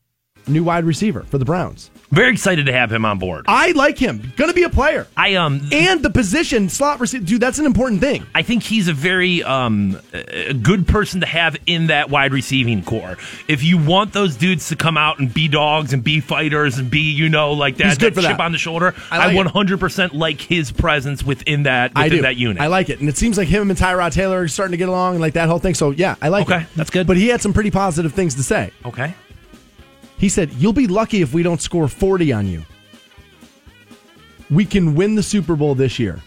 new 0.46 0.64
wide 0.64 0.84
receiver 0.84 1.22
for 1.22 1.38
the 1.38 1.44
Browns. 1.46 1.90
Very 2.10 2.32
excited 2.32 2.66
to 2.66 2.72
have 2.72 2.90
him 2.90 3.04
on 3.04 3.18
board. 3.18 3.44
I 3.48 3.72
like 3.72 3.98
him. 3.98 4.32
Going 4.36 4.48
to 4.48 4.54
be 4.54 4.62
a 4.62 4.70
player. 4.70 5.06
I 5.16 5.34
um 5.34 5.68
and 5.72 6.02
the 6.02 6.08
position 6.08 6.70
slot 6.70 7.00
receiver, 7.00 7.24
dude. 7.24 7.40
That's 7.40 7.58
an 7.58 7.66
important 7.66 8.00
thing. 8.00 8.24
I 8.34 8.42
think 8.42 8.62
he's 8.62 8.88
a 8.88 8.94
very 8.94 9.42
um, 9.42 10.00
a 10.14 10.54
good 10.54 10.88
person 10.88 11.20
to 11.20 11.26
have 11.26 11.56
in 11.66 11.88
that 11.88 12.08
wide 12.08 12.32
receiving 12.32 12.82
corps. 12.82 13.18
If 13.46 13.62
you 13.62 13.76
want 13.76 14.14
those 14.14 14.36
dudes 14.36 14.68
to 14.68 14.76
come 14.76 14.96
out 14.96 15.18
and 15.18 15.32
be 15.32 15.48
dogs 15.48 15.92
and 15.92 16.02
be 16.02 16.20
fighters 16.20 16.78
and 16.78 16.90
be, 16.90 17.12
you 17.12 17.28
know, 17.28 17.52
like 17.52 17.76
that, 17.76 17.98
that 17.98 18.14
chip 18.14 18.14
that. 18.14 18.40
on 18.40 18.52
the 18.52 18.58
shoulder, 18.58 18.94
I 19.10 19.18
I, 19.18 19.32
like 19.32 19.46
it. 19.46 19.52
100% 19.52 20.14
like 20.14 20.40
his 20.40 20.72
presence 20.72 21.22
within 21.22 21.64
that 21.64 21.92
I 21.94 22.04
within 22.04 22.18
do. 22.18 22.22
that 22.22 22.36
unit. 22.36 22.62
I 22.62 22.68
like 22.68 22.88
it, 22.88 23.00
and 23.00 23.08
it 23.08 23.18
seems 23.18 23.36
like 23.36 23.48
him 23.48 23.68
and 23.70 23.78
Tyrod 23.78 24.12
Taylor 24.12 24.40
are 24.40 24.48
starting 24.48 24.72
to 24.72 24.78
get 24.78 24.88
along, 24.88 25.16
and 25.16 25.20
like 25.20 25.34
that 25.34 25.48
whole 25.48 25.58
thing. 25.58 25.74
So 25.74 25.90
yeah, 25.90 26.14
I 26.22 26.28
like 26.28 26.48
it. 26.48 26.52
Okay, 26.52 26.66
that's 26.74 26.90
good. 26.90 27.06
But 27.06 27.18
he 27.18 27.28
had 27.28 27.42
some 27.42 27.52
pretty 27.52 27.70
positive 27.70 28.14
things 28.14 28.34
to 28.36 28.42
say. 28.42 28.70
okay. 28.86 29.14
He 30.18 30.28
said, 30.28 30.52
"You'll 30.54 30.72
be 30.72 30.86
lucky 30.86 31.22
if 31.22 31.32
we 31.32 31.42
don't 31.42 31.60
score 31.62 31.88
forty 31.88 32.32
on 32.32 32.46
you. 32.46 32.64
We 34.50 34.64
can 34.64 34.94
win 34.94 35.14
the 35.14 35.22
Super 35.22 35.56
Bowl 35.56 35.74
this 35.74 35.98
year." 35.98 36.20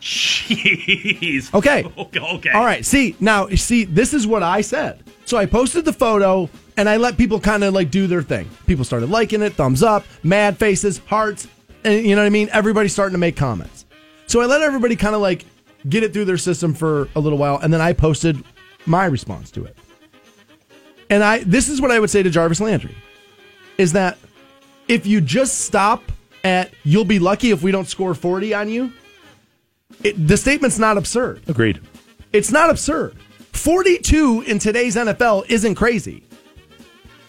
Jeez. 0.00 1.52
Okay. 1.54 1.84
Okay. 1.96 2.20
okay. 2.20 2.50
All 2.50 2.64
right. 2.64 2.84
See 2.84 3.16
now, 3.20 3.48
see 3.48 3.84
this 3.84 4.12
is 4.12 4.26
what 4.26 4.42
I 4.42 4.60
said. 4.60 5.02
So 5.24 5.38
I 5.38 5.46
posted 5.46 5.84
the 5.84 5.92
photo 5.92 6.50
and 6.76 6.88
I 6.88 6.98
let 6.98 7.16
people 7.16 7.40
kind 7.40 7.64
of 7.64 7.72
like 7.72 7.90
do 7.90 8.06
their 8.06 8.22
thing. 8.22 8.50
People 8.66 8.84
started 8.84 9.08
liking 9.08 9.40
it, 9.42 9.54
thumbs 9.54 9.82
up, 9.82 10.04
mad 10.22 10.58
faces, 10.58 10.98
hearts, 11.06 11.48
and 11.84 12.04
you 12.06 12.14
know 12.14 12.22
what 12.22 12.26
I 12.26 12.30
mean. 12.30 12.48
Everybody's 12.52 12.92
starting 12.92 13.14
to 13.14 13.18
make 13.18 13.36
comments. 13.36 13.86
So 14.26 14.40
I 14.40 14.46
let 14.46 14.60
everybody 14.60 14.96
kind 14.96 15.14
of 15.14 15.22
like 15.22 15.46
get 15.88 16.02
it 16.02 16.12
through 16.12 16.26
their 16.26 16.38
system 16.38 16.74
for 16.74 17.08
a 17.16 17.20
little 17.20 17.38
while, 17.38 17.58
and 17.58 17.72
then 17.72 17.80
I 17.80 17.92
posted 17.92 18.42
my 18.86 19.06
response 19.06 19.50
to 19.52 19.64
it. 19.64 19.76
And 21.08 21.22
I 21.24 21.44
this 21.44 21.68
is 21.68 21.80
what 21.80 21.90
I 21.90 21.98
would 22.00 22.10
say 22.10 22.22
to 22.22 22.30
Jarvis 22.30 22.60
Landry 22.60 22.94
is 23.78 23.92
that 23.92 24.18
if 24.88 25.06
you 25.06 25.20
just 25.20 25.60
stop 25.60 26.02
at 26.44 26.70
you'll 26.82 27.04
be 27.04 27.18
lucky 27.18 27.50
if 27.50 27.62
we 27.62 27.72
don't 27.72 27.88
score 27.88 28.14
40 28.14 28.54
on 28.54 28.68
you, 28.68 28.92
it, 30.02 30.28
the 30.28 30.36
statement's 30.36 30.78
not 30.78 30.98
absurd. 30.98 31.42
Agreed. 31.48 31.80
It's 32.32 32.50
not 32.50 32.68
absurd. 32.70 33.16
42 33.52 34.42
in 34.46 34.58
today's 34.58 34.96
NFL 34.96 35.48
isn't 35.48 35.74
crazy. 35.76 36.24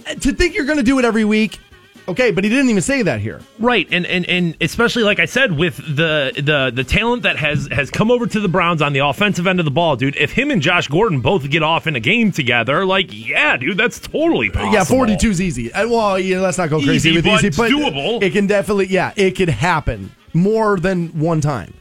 Uh, 0.08 0.16
To 0.16 0.34
think 0.34 0.56
you're 0.56 0.66
going 0.66 0.78
to 0.78 0.84
do 0.84 1.00
it 1.00 1.06
every 1.06 1.24
week, 1.26 1.60
okay, 2.08 2.32
but 2.32 2.44
he 2.44 2.50
didn't 2.50 2.70
even 2.70 2.82
say 2.82 3.02
that 3.04 3.20
here. 3.20 3.42
Right, 3.60 3.88
and, 3.92 4.06
and 4.06 4.26
and 4.28 4.56
especially 4.62 5.04
like 5.04 5.20
I 5.20 5.26
said, 5.26 5.58
with 5.58 5.78
the 5.78 6.32
the 6.36 6.72
the 6.74 6.84
talent 6.84 7.24
that 7.24 7.38
has 7.38 7.68
has 7.72 7.90
come 7.90 8.12
over 8.12 8.26
to 8.28 8.40
the 8.40 8.48
Browns 8.48 8.82
on 8.82 8.94
the 8.94 9.00
offensive 9.00 9.48
end 9.48 9.60
of 9.60 9.66
the 9.66 9.72
ball, 9.72 9.96
dude. 9.96 10.16
If 10.16 10.32
him 10.32 10.52
and 10.52 10.62
Josh 10.62 10.88
Gordon 10.88 11.22
both 11.22 11.50
get 11.50 11.64
off 11.64 11.88
in 11.88 11.96
a 11.96 12.00
game 12.00 12.32
together, 12.32 12.86
like 12.86 13.08
yeah, 13.12 13.58
dude, 13.58 13.78
that's 13.78 14.00
totally 14.00 14.50
possible. 14.50 14.74
Yeah, 14.74 14.84
42 14.84 15.30
is 15.30 15.42
easy. 15.42 15.74
Uh, 15.74 15.88
Well, 15.88 16.20
yeah, 16.20 16.40
let's 16.40 16.58
not 16.58 16.70
go 16.70 16.78
crazy 16.78 17.10
Easy, 17.10 17.12
with 17.16 17.26
but 17.26 17.34
easy, 17.40 17.48
it's 17.48 17.58
but 17.58 17.72
doable. 17.72 18.22
it 18.22 18.32
can 18.34 18.48
definitely, 18.48 18.88
yeah, 18.88 19.14
it 19.16 19.32
could 19.32 19.50
happen 19.50 20.12
more 20.34 20.78
than 20.80 21.08
one 21.20 21.42
time. 21.42 21.74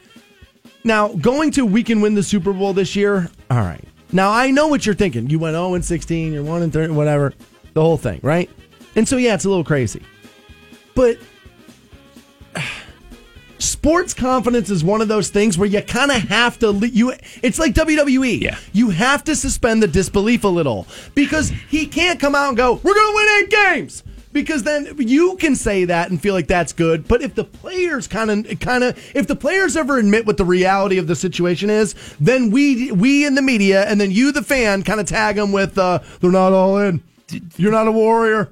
Now, 0.85 1.09
going 1.09 1.51
to 1.53 1.65
we 1.65 1.83
can 1.83 2.01
win 2.01 2.15
the 2.15 2.23
Super 2.23 2.53
Bowl 2.53 2.73
this 2.75 2.95
year. 2.95 3.31
All 3.51 3.59
right. 3.59 3.83
Now, 4.13 4.31
I 4.31 4.51
know 4.51 4.69
what 4.69 4.85
you're 4.87 4.95
thinking. 4.95 5.29
You 5.31 5.39
went 5.39 5.55
0 5.55 5.75
and 5.75 5.85
16, 5.85 6.33
you're 6.33 6.43
1 6.45 6.63
and 6.63 6.73
30, 6.73 6.93
whatever, 6.93 7.33
the 7.73 7.81
whole 7.81 7.97
thing, 7.97 8.21
right? 8.23 8.49
And 8.95 9.09
so, 9.09 9.17
yeah, 9.17 9.35
it's 9.35 9.45
a 9.45 9.49
little 9.49 9.65
crazy. 9.65 10.03
But 10.95 11.19
sports 13.59 14.15
confidence 14.15 14.71
is 14.71 14.85
one 14.85 15.01
of 15.01 15.09
those 15.09 15.31
things 15.31 15.59
where 15.59 15.69
you 15.69 15.83
kind 15.83 16.11
of 16.11 16.19
have 16.29 16.59
to 16.59 16.73
you 16.87 17.13
it's 17.43 17.59
like 17.59 17.75
WWE. 17.75 18.41
Yeah. 18.41 18.59
You 18.73 18.91
have 18.91 19.25
to 19.25 19.37
suspend 19.37 19.83
the 19.83 19.89
disbelief 19.89 20.45
a 20.45 20.49
little 20.49 20.87
because 21.15 21.51
he 21.69 21.87
can't 21.87 22.21
come 22.21 22.35
out 22.35 22.49
and 22.49 22.57
go, 22.57 22.75
"We're 22.83 22.95
going 22.95 23.13
to 23.13 23.15
win 23.15 23.45
8 23.45 23.51
games." 23.75 24.03
Because 24.33 24.65
then 24.65 24.97
you 24.99 25.37
can 25.37 25.55
say 25.55 25.85
that 25.85 26.11
and 26.11 26.21
feel 26.21 26.35
like 26.35 26.49
that's 26.49 26.73
good, 26.73 27.07
but 27.07 27.23
if 27.23 27.37
the 27.37 27.45
players 27.45 28.09
kind 28.09 28.31
of 28.31 28.59
kind 28.59 28.83
of 28.83 28.99
if 29.15 29.29
the 29.29 29.37
players 29.37 29.77
ever 29.77 29.97
admit 29.97 30.27
what 30.27 30.39
the 30.39 30.45
reality 30.45 30.99
of 30.99 31.07
the 31.07 31.15
situation 31.15 31.71
is, 31.71 31.95
then 32.19 32.51
we 32.51 32.91
we 32.91 33.25
in 33.25 33.37
the 33.37 33.43
media 33.43 33.85
and 33.85 34.01
then 34.01 34.11
you 34.11 34.33
the 34.33 34.43
fan 34.43 34.83
kind 34.83 34.99
of 34.99 35.07
tag 35.07 35.37
them 35.37 35.53
with 35.53 35.79
uh 35.79 36.01
they're 36.21 36.33
not 36.33 36.53
all 36.53 36.79
in. 36.79 37.01
You're 37.57 37.71
not 37.71 37.87
a 37.87 37.93
warrior. 37.93 38.51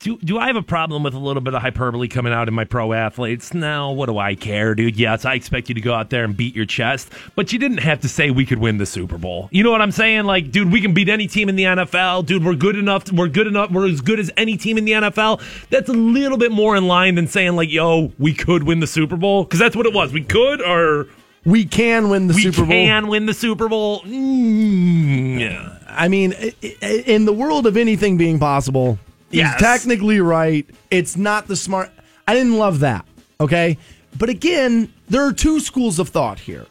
Do, 0.00 0.16
do 0.18 0.38
I 0.38 0.46
have 0.46 0.54
a 0.54 0.62
problem 0.62 1.02
with 1.02 1.14
a 1.14 1.18
little 1.18 1.40
bit 1.40 1.54
of 1.54 1.62
hyperbole 1.62 2.06
coming 2.06 2.32
out 2.32 2.46
in 2.46 2.54
my 2.54 2.62
pro 2.62 2.92
athletes? 2.92 3.52
No, 3.52 3.90
what 3.90 4.06
do 4.06 4.16
I 4.16 4.36
care, 4.36 4.76
dude? 4.76 4.96
Yes, 4.96 5.24
I 5.24 5.34
expect 5.34 5.68
you 5.68 5.74
to 5.74 5.80
go 5.80 5.92
out 5.92 6.10
there 6.10 6.22
and 6.22 6.36
beat 6.36 6.54
your 6.54 6.66
chest, 6.66 7.10
but 7.34 7.52
you 7.52 7.58
didn't 7.58 7.78
have 7.78 8.00
to 8.02 8.08
say 8.08 8.30
we 8.30 8.46
could 8.46 8.58
win 8.60 8.78
the 8.78 8.86
Super 8.86 9.18
Bowl. 9.18 9.48
You 9.50 9.64
know 9.64 9.72
what 9.72 9.82
I'm 9.82 9.90
saying? 9.90 10.22
Like, 10.22 10.52
dude, 10.52 10.70
we 10.70 10.80
can 10.80 10.94
beat 10.94 11.08
any 11.08 11.26
team 11.26 11.48
in 11.48 11.56
the 11.56 11.64
NFL. 11.64 12.26
Dude, 12.26 12.44
we're 12.44 12.54
good 12.54 12.76
enough. 12.76 13.10
We're 13.10 13.26
good 13.26 13.48
enough. 13.48 13.72
We're 13.72 13.88
as 13.88 14.00
good 14.00 14.20
as 14.20 14.30
any 14.36 14.56
team 14.56 14.78
in 14.78 14.84
the 14.84 14.92
NFL. 14.92 15.42
That's 15.68 15.88
a 15.88 15.94
little 15.94 16.38
bit 16.38 16.52
more 16.52 16.76
in 16.76 16.86
line 16.86 17.16
than 17.16 17.26
saying 17.26 17.56
like, 17.56 17.72
yo, 17.72 18.12
we 18.20 18.34
could 18.34 18.62
win 18.62 18.78
the 18.78 18.86
Super 18.86 19.16
Bowl 19.16 19.42
because 19.42 19.58
that's 19.58 19.74
what 19.74 19.84
it 19.84 19.92
was. 19.92 20.12
We 20.12 20.22
could 20.22 20.62
or 20.62 21.08
We 21.44 21.64
can 21.64 22.08
win 22.08 22.28
the 22.28 22.34
we 22.34 22.42
Super 22.42 22.58
Bowl. 22.58 22.68
We 22.68 22.72
can 22.86 23.08
win 23.08 23.26
the 23.26 23.34
Super 23.34 23.68
Bowl. 23.68 24.02
Mm, 24.02 25.40
yeah. 25.40 25.76
I 25.88 26.06
mean, 26.06 26.34
in 26.62 27.24
the 27.24 27.32
world 27.32 27.66
of 27.66 27.76
anything 27.76 28.16
being 28.16 28.38
possible, 28.38 28.96
Yes. 29.30 29.52
he's 29.54 29.60
technically 29.62 30.20
right. 30.20 30.66
It's 30.90 31.16
not 31.16 31.46
the 31.46 31.56
smart. 31.56 31.90
I 32.26 32.34
didn't 32.34 32.56
love 32.58 32.80
that. 32.80 33.04
Okay, 33.40 33.78
but 34.18 34.28
again, 34.28 34.92
there 35.08 35.22
are 35.26 35.32
two 35.32 35.60
schools 35.60 35.98
of 35.98 36.08
thought 36.08 36.38
here. 36.38 36.66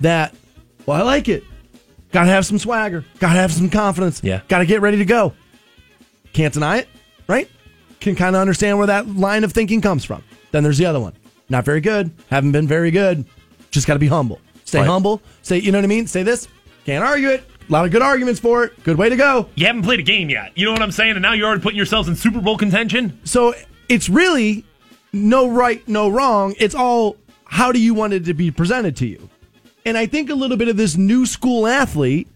That, 0.00 0.34
well, 0.86 1.00
I 1.00 1.02
like 1.04 1.28
it. 1.28 1.44
Got 2.12 2.24
to 2.24 2.30
have 2.30 2.44
some 2.46 2.58
swagger. 2.58 3.04
Got 3.18 3.34
to 3.34 3.38
have 3.38 3.52
some 3.52 3.70
confidence. 3.70 4.20
Yeah. 4.22 4.40
Got 4.48 4.58
to 4.58 4.66
get 4.66 4.80
ready 4.80 4.98
to 4.98 5.04
go. 5.04 5.32
Can't 6.32 6.52
deny 6.52 6.78
it, 6.78 6.88
right? 7.28 7.48
Can 8.00 8.14
kind 8.16 8.34
of 8.34 8.40
understand 8.40 8.78
where 8.78 8.86
that 8.88 9.06
line 9.08 9.44
of 9.44 9.52
thinking 9.52 9.80
comes 9.80 10.04
from. 10.04 10.22
Then 10.52 10.62
there's 10.62 10.78
the 10.78 10.86
other 10.86 11.00
one. 11.00 11.12
Not 11.48 11.64
very 11.64 11.80
good. 11.80 12.10
Haven't 12.30 12.52
been 12.52 12.66
very 12.66 12.90
good. 12.90 13.24
Just 13.70 13.86
got 13.86 13.94
to 13.94 14.00
be 14.00 14.06
humble. 14.08 14.40
Stay 14.64 14.78
Right. 14.80 14.86
humble. 14.86 15.20
Say, 15.42 15.58
you 15.58 15.72
know 15.72 15.78
what 15.78 15.84
I 15.84 15.88
mean? 15.88 16.06
Say 16.06 16.22
this. 16.22 16.48
Can't 16.86 17.04
argue 17.04 17.28
it. 17.28 17.44
A 17.70 17.72
lot 17.72 17.84
of 17.84 17.92
good 17.92 18.02
arguments 18.02 18.40
for 18.40 18.64
it. 18.64 18.82
Good 18.82 18.98
way 18.98 19.08
to 19.08 19.14
go. 19.14 19.48
You 19.54 19.66
haven't 19.66 19.82
played 19.82 20.00
a 20.00 20.02
game 20.02 20.28
yet. 20.28 20.50
You 20.56 20.66
know 20.66 20.72
what 20.72 20.82
I'm 20.82 20.90
saying? 20.90 21.12
And 21.12 21.22
now 21.22 21.34
you're 21.34 21.46
already 21.46 21.62
putting 21.62 21.76
yourselves 21.76 22.08
in 22.08 22.16
Super 22.16 22.40
Bowl 22.40 22.58
contention. 22.58 23.20
So 23.22 23.54
it's 23.88 24.08
really 24.08 24.64
no 25.12 25.48
right, 25.48 25.86
no 25.86 26.08
wrong. 26.08 26.56
It's 26.58 26.74
all 26.74 27.16
how 27.44 27.70
do 27.70 27.80
you 27.80 27.94
want 27.94 28.12
it 28.12 28.24
to 28.24 28.34
be 28.34 28.50
presented 28.50 28.96
to 28.96 29.06
you? 29.06 29.30
And 29.84 29.96
I 29.96 30.06
think 30.06 30.30
a 30.30 30.34
little 30.34 30.56
bit 30.56 30.66
of 30.66 30.76
this 30.76 30.96
new 30.96 31.24
school 31.26 31.68
athlete 31.68 32.26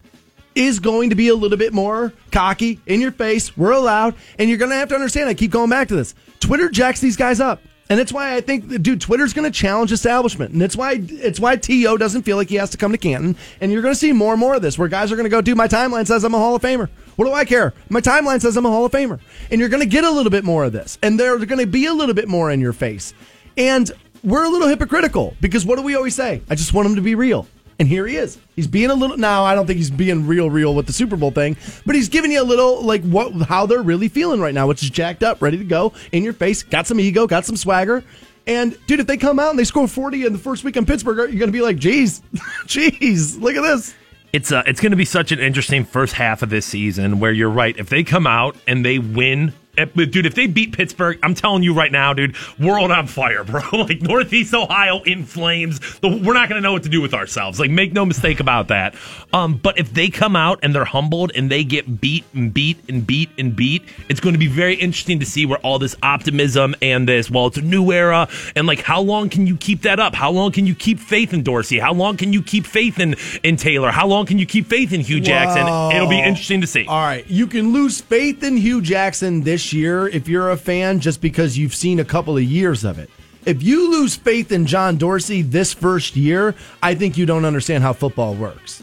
is 0.55 0.79
going 0.79 1.09
to 1.09 1.15
be 1.17 1.27
a 1.27 1.35
little 1.35 1.57
bit 1.57 1.73
more 1.73 2.13
cocky, 2.31 2.79
in 2.85 3.01
your 3.01 3.11
face. 3.11 3.57
We're 3.57 3.73
allowed. 3.73 4.15
And 4.39 4.47
you're 4.47 4.57
going 4.57 4.71
to 4.71 4.77
have 4.77 4.87
to 4.87 4.95
understand. 4.95 5.27
I 5.27 5.33
keep 5.33 5.51
going 5.51 5.69
back 5.69 5.89
to 5.89 5.97
this. 5.97 6.15
Twitter 6.39 6.69
jacks 6.69 7.01
these 7.01 7.17
guys 7.17 7.41
up. 7.41 7.61
And 7.87 7.99
that's 7.99 8.11
why 8.11 8.35
I 8.35 8.41
think, 8.41 8.81
dude, 8.81 8.99
Twitter's 8.99 9.33
going 9.33 9.51
to 9.51 9.57
challenge 9.57 9.91
establishment, 9.91 10.53
and 10.53 10.63
it's 10.63 10.75
why 10.75 10.97
it's 10.99 11.39
why 11.39 11.55
T.O. 11.55 11.97
doesn't 11.97 12.23
feel 12.23 12.35
like 12.35 12.49
he 12.49 12.55
has 12.55 12.71
to 12.71 12.77
come 12.77 12.91
to 12.91 12.97
Canton. 12.97 13.35
And 13.61 13.71
you're 13.71 13.83
going 13.83 13.93
to 13.93 13.99
see 13.99 14.11
more 14.11 14.33
and 14.33 14.39
more 14.39 14.55
of 14.55 14.63
this, 14.63 14.77
where 14.77 14.87
guys 14.87 15.11
are 15.11 15.15
going 15.15 15.25
to 15.25 15.29
go, 15.29 15.39
dude, 15.41 15.55
my 15.55 15.67
timeline 15.67 16.07
says 16.07 16.23
I'm 16.23 16.33
a 16.33 16.39
Hall 16.39 16.55
of 16.55 16.63
Famer. 16.63 16.89
What 17.15 17.25
do 17.25 17.33
I 17.33 17.45
care? 17.45 17.73
My 17.89 18.01
timeline 18.01 18.41
says 18.41 18.57
I'm 18.57 18.65
a 18.65 18.69
Hall 18.69 18.85
of 18.85 18.91
Famer, 18.91 19.19
and 19.51 19.59
you're 19.59 19.69
going 19.69 19.83
to 19.83 19.89
get 19.89 20.03
a 20.03 20.09
little 20.09 20.31
bit 20.31 20.43
more 20.43 20.63
of 20.63 20.73
this, 20.73 20.97
and 21.03 21.19
they're 21.19 21.37
going 21.37 21.59
to 21.59 21.67
be 21.67 21.85
a 21.85 21.93
little 21.93 22.15
bit 22.15 22.27
more 22.27 22.49
in 22.49 22.59
your 22.59 22.73
face. 22.73 23.13
And 23.55 23.91
we're 24.23 24.43
a 24.43 24.49
little 24.49 24.67
hypocritical 24.67 25.35
because 25.39 25.65
what 25.65 25.75
do 25.75 25.83
we 25.83 25.95
always 25.95 26.15
say? 26.15 26.41
I 26.49 26.55
just 26.55 26.73
want 26.73 26.87
them 26.87 26.95
to 26.95 27.01
be 27.01 27.13
real. 27.13 27.47
And 27.77 27.87
here 27.87 28.07
he 28.07 28.15
is. 28.15 28.37
He's 28.55 28.67
being 28.67 28.89
a 28.89 28.93
little 28.93 29.17
now. 29.17 29.43
I 29.43 29.53
don't 29.53 29.67
think 29.67 29.77
he's 29.77 29.91
being 29.91 30.27
real, 30.27 30.49
real 30.49 30.73
with 30.73 30.87
the 30.87 30.93
Super 30.93 31.17
Bowl 31.17 31.31
thing, 31.31 31.57
but 31.85 31.95
he's 31.95 32.07
giving 32.07 32.31
you 32.31 32.41
a 32.41 32.43
little 32.43 32.81
like 32.81 33.03
what 33.03 33.33
how 33.47 33.65
they're 33.65 33.81
really 33.81 34.07
feeling 34.07 34.39
right 34.39 34.53
now, 34.53 34.67
which 34.67 34.81
is 34.81 34.89
jacked 34.89 35.23
up, 35.23 35.41
ready 35.41 35.57
to 35.57 35.63
go, 35.63 35.93
in 36.11 36.23
your 36.23 36.33
face, 36.33 36.63
got 36.63 36.87
some 36.87 36.99
ego, 36.99 37.27
got 37.27 37.45
some 37.45 37.57
swagger. 37.57 38.03
And 38.47 38.77
dude, 38.87 38.99
if 38.99 39.07
they 39.07 39.17
come 39.17 39.39
out 39.39 39.49
and 39.49 39.59
they 39.59 39.63
score 39.65 39.87
forty 39.87 40.25
in 40.25 40.31
the 40.31 40.39
first 40.39 40.63
week 40.63 40.77
in 40.77 40.85
Pittsburgh, 40.85 41.17
you're 41.17 41.39
going 41.39 41.47
to 41.47 41.51
be 41.51 41.61
like, 41.61 41.77
"Geez, 41.77 42.21
geez, 42.65 43.37
look 43.39 43.55
at 43.55 43.61
this." 43.61 43.93
It's 44.31 44.51
uh, 44.51 44.63
it's 44.65 44.79
going 44.79 44.91
to 44.91 44.97
be 44.97 45.05
such 45.05 45.31
an 45.31 45.39
interesting 45.39 45.83
first 45.83 46.13
half 46.13 46.43
of 46.43 46.49
this 46.49 46.65
season 46.65 47.19
where 47.19 47.31
you're 47.31 47.49
right. 47.49 47.75
If 47.77 47.89
they 47.89 48.03
come 48.03 48.27
out 48.27 48.55
and 48.67 48.85
they 48.85 48.99
win 48.99 49.53
dude, 49.75 50.25
if 50.25 50.35
they 50.35 50.47
beat 50.47 50.73
Pittsburgh, 50.73 51.19
I'm 51.23 51.35
telling 51.35 51.63
you 51.63 51.73
right 51.73 51.91
now, 51.91 52.13
dude, 52.13 52.35
world 52.59 52.91
on 52.91 53.07
fire, 53.07 53.43
bro. 53.43 53.61
like 53.73 54.01
Northeast 54.01 54.53
Ohio 54.53 55.01
in 55.03 55.25
flames. 55.25 55.79
We're 56.01 56.33
not 56.33 56.49
going 56.49 56.61
to 56.61 56.61
know 56.61 56.73
what 56.73 56.83
to 56.83 56.89
do 56.89 57.01
with 57.01 57.13
ourselves. 57.13 57.59
Like, 57.59 57.71
make 57.71 57.93
no 57.93 58.05
mistake 58.05 58.39
about 58.39 58.69
that. 58.69 58.95
Um, 59.33 59.57
but 59.57 59.77
if 59.77 59.93
they 59.93 60.09
come 60.09 60.35
out 60.35 60.59
and 60.63 60.73
they're 60.73 60.85
humbled 60.85 61.31
and 61.35 61.49
they 61.49 61.63
get 61.63 62.01
beat 62.01 62.23
and 62.33 62.53
beat 62.53 62.77
and 62.89 63.05
beat 63.05 63.29
and 63.37 63.55
beat, 63.55 63.83
it's 64.09 64.19
going 64.19 64.33
to 64.33 64.39
be 64.39 64.47
very 64.47 64.75
interesting 64.75 65.19
to 65.19 65.25
see 65.25 65.45
where 65.45 65.59
all 65.59 65.79
this 65.79 65.95
optimism 66.03 66.75
and 66.81 67.07
this, 67.07 67.29
well, 67.29 67.47
it's 67.47 67.57
a 67.57 67.61
new 67.61 67.91
era, 67.91 68.27
and 68.55 68.67
like, 68.67 68.81
how 68.81 69.01
long 69.01 69.29
can 69.29 69.47
you 69.47 69.57
keep 69.57 69.81
that 69.81 69.99
up? 69.99 70.15
How 70.15 70.31
long 70.31 70.51
can 70.51 70.65
you 70.65 70.75
keep 70.75 70.99
faith 70.99 71.33
in 71.33 71.43
Dorsey? 71.43 71.79
How 71.79 71.93
long 71.93 72.17
can 72.17 72.33
you 72.33 72.41
keep 72.41 72.65
faith 72.65 72.99
in 72.99 73.15
in 73.43 73.57
Taylor? 73.57 73.91
How 73.91 74.07
long 74.07 74.25
can 74.25 74.39
you 74.39 74.45
keep 74.45 74.67
faith 74.67 74.93
in 74.93 75.01
Hue 75.01 75.19
Jackson? 75.19 75.65
Wow. 75.65 75.91
It'll 75.91 76.09
be 76.09 76.19
interesting 76.19 76.61
to 76.61 76.67
see. 76.67 76.85
All 76.85 77.01
right, 77.01 77.27
you 77.27 77.47
can 77.47 77.73
lose 77.73 78.01
faith 78.01 78.43
in 78.43 78.57
Hue 78.57 78.81
Jackson 78.81 79.41
this 79.41 79.61
year 79.73 80.07
if 80.07 80.27
you're 80.27 80.51
a 80.51 80.57
fan 80.57 80.99
just 80.99 81.21
because 81.21 81.57
you've 81.57 81.75
seen 81.75 81.99
a 81.99 82.05
couple 82.05 82.37
of 82.37 82.43
years 82.43 82.83
of 82.83 82.99
it. 82.99 83.09
If 83.45 83.61
you 83.61 83.91
lose 83.91 84.15
faith 84.15 84.51
in 84.51 84.65
John 84.65 84.97
Dorsey 84.97 85.41
this 85.41 85.73
first 85.73 86.15
year, 86.15 86.55
I 86.81 86.95
think 86.95 87.17
you 87.17 87.25
don't 87.25 87.45
understand 87.45 87.83
how 87.83 87.93
football 87.93 88.33
works. 88.33 88.81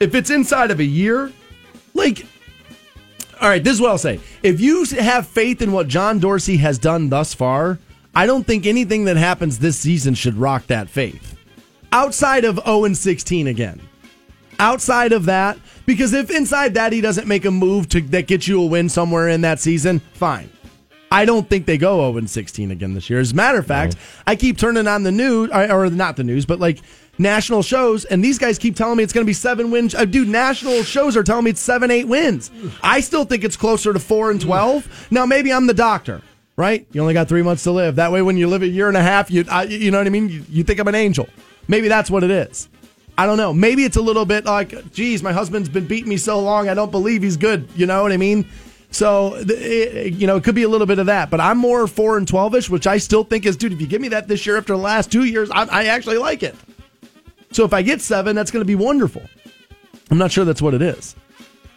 If 0.00 0.14
it's 0.14 0.30
inside 0.30 0.70
of 0.70 0.80
a 0.80 0.84
year, 0.84 1.32
like 1.94 2.26
all 3.40 3.48
right, 3.50 3.62
this 3.62 3.74
is 3.74 3.80
what 3.80 3.90
I'll 3.90 3.98
say. 3.98 4.18
If 4.42 4.60
you 4.60 4.84
have 4.84 5.26
faith 5.26 5.60
in 5.60 5.72
what 5.72 5.88
John 5.88 6.18
Dorsey 6.18 6.56
has 6.58 6.78
done 6.78 7.10
thus 7.10 7.34
far, 7.34 7.78
I 8.14 8.24
don't 8.24 8.46
think 8.46 8.64
anything 8.64 9.04
that 9.04 9.18
happens 9.18 9.58
this 9.58 9.78
season 9.78 10.14
should 10.14 10.36
rock 10.36 10.66
that 10.68 10.88
faith. 10.88 11.36
Outside 11.92 12.46
of 12.46 12.58
0 12.64 12.84
and 12.84 12.96
16 12.96 13.46
again. 13.46 13.80
Outside 14.58 15.12
of 15.12 15.26
that, 15.26 15.58
because 15.84 16.12
if 16.12 16.30
inside 16.30 16.74
that 16.74 16.92
he 16.92 17.00
doesn't 17.00 17.26
make 17.26 17.44
a 17.44 17.50
move 17.50 17.88
to 17.90 18.00
that 18.00 18.26
gets 18.26 18.48
you 18.48 18.62
a 18.62 18.66
win 18.66 18.88
somewhere 18.88 19.28
in 19.28 19.42
that 19.42 19.60
season, 19.60 20.00
fine. 20.14 20.50
I 21.10 21.24
don't 21.24 21.48
think 21.48 21.66
they 21.66 21.78
go 21.78 21.98
0 22.10 22.18
and 22.18 22.28
16 22.28 22.70
again 22.70 22.94
this 22.94 23.08
year. 23.08 23.20
As 23.20 23.32
a 23.32 23.34
matter 23.34 23.58
of 23.58 23.66
fact, 23.66 23.96
I 24.26 24.34
keep 24.34 24.58
turning 24.58 24.88
on 24.88 25.02
the 25.04 25.12
news, 25.12 25.50
or, 25.52 25.70
or 25.70 25.90
not 25.90 26.16
the 26.16 26.24
news, 26.24 26.46
but 26.46 26.58
like 26.58 26.80
national 27.18 27.62
shows, 27.62 28.04
and 28.04 28.22
these 28.24 28.38
guys 28.38 28.58
keep 28.58 28.76
telling 28.76 28.96
me 28.96 29.04
it's 29.04 29.12
going 29.12 29.24
to 29.24 29.28
be 29.28 29.32
seven 29.32 29.70
wins. 29.70 29.94
Uh, 29.94 30.04
dude, 30.04 30.28
national 30.28 30.82
shows 30.82 31.16
are 31.16 31.22
telling 31.22 31.44
me 31.44 31.52
it's 31.52 31.60
seven, 31.60 31.90
eight 31.90 32.08
wins. 32.08 32.50
I 32.82 33.00
still 33.00 33.24
think 33.24 33.44
it's 33.44 33.56
closer 33.56 33.92
to 33.92 33.98
four 33.98 34.30
and 34.30 34.40
12. 34.40 35.08
Now, 35.10 35.26
maybe 35.26 35.52
I'm 35.52 35.66
the 35.66 35.74
doctor, 35.74 36.22
right? 36.56 36.86
You 36.92 37.00
only 37.00 37.14
got 37.14 37.28
three 37.28 37.42
months 37.42 37.62
to 37.64 37.70
live. 37.70 37.96
That 37.96 38.10
way, 38.10 38.22
when 38.22 38.36
you 38.36 38.48
live 38.48 38.62
a 38.62 38.68
year 38.68 38.88
and 38.88 38.96
a 38.96 39.02
half, 39.02 39.30
you, 39.30 39.44
I, 39.50 39.64
you 39.64 39.90
know 39.90 39.98
what 39.98 40.06
I 40.06 40.10
mean? 40.10 40.28
You, 40.28 40.44
you 40.48 40.64
think 40.64 40.80
I'm 40.80 40.88
an 40.88 40.94
angel. 40.94 41.28
Maybe 41.68 41.88
that's 41.88 42.10
what 42.10 42.24
it 42.24 42.30
is. 42.30 42.68
I 43.18 43.26
don't 43.26 43.38
know. 43.38 43.52
Maybe 43.52 43.84
it's 43.84 43.96
a 43.96 44.02
little 44.02 44.26
bit 44.26 44.44
like, 44.44 44.92
geez, 44.92 45.22
my 45.22 45.32
husband's 45.32 45.68
been 45.68 45.86
beating 45.86 46.08
me 46.08 46.18
so 46.18 46.38
long, 46.38 46.68
I 46.68 46.74
don't 46.74 46.90
believe 46.90 47.22
he's 47.22 47.36
good. 47.36 47.68
You 47.74 47.86
know 47.86 48.02
what 48.02 48.12
I 48.12 48.18
mean? 48.18 48.46
So, 48.90 49.34
it, 49.36 50.12
you 50.14 50.26
know, 50.26 50.36
it 50.36 50.44
could 50.44 50.54
be 50.54 50.62
a 50.62 50.68
little 50.68 50.86
bit 50.86 50.98
of 50.98 51.06
that, 51.06 51.28
but 51.28 51.40
I'm 51.40 51.58
more 51.58 51.86
four 51.86 52.18
and 52.18 52.26
twelve 52.28 52.54
ish, 52.54 52.70
which 52.70 52.86
I 52.86 52.98
still 52.98 53.24
think 53.24 53.44
is, 53.44 53.56
dude. 53.56 53.72
If 53.72 53.80
you 53.80 53.86
give 53.86 54.00
me 54.00 54.08
that 54.08 54.28
this 54.28 54.46
year 54.46 54.56
after 54.56 54.74
the 54.74 54.78
last 54.78 55.10
two 55.10 55.24
years, 55.24 55.50
I, 55.50 55.64
I 55.64 55.84
actually 55.86 56.18
like 56.18 56.42
it. 56.42 56.54
So 57.52 57.64
if 57.64 57.72
I 57.72 57.82
get 57.82 58.00
seven, 58.00 58.36
that's 58.36 58.50
going 58.50 58.60
to 58.60 58.66
be 58.66 58.74
wonderful. 58.74 59.22
I'm 60.10 60.18
not 60.18 60.30
sure 60.30 60.44
that's 60.44 60.62
what 60.62 60.74
it 60.74 60.82
is, 60.82 61.16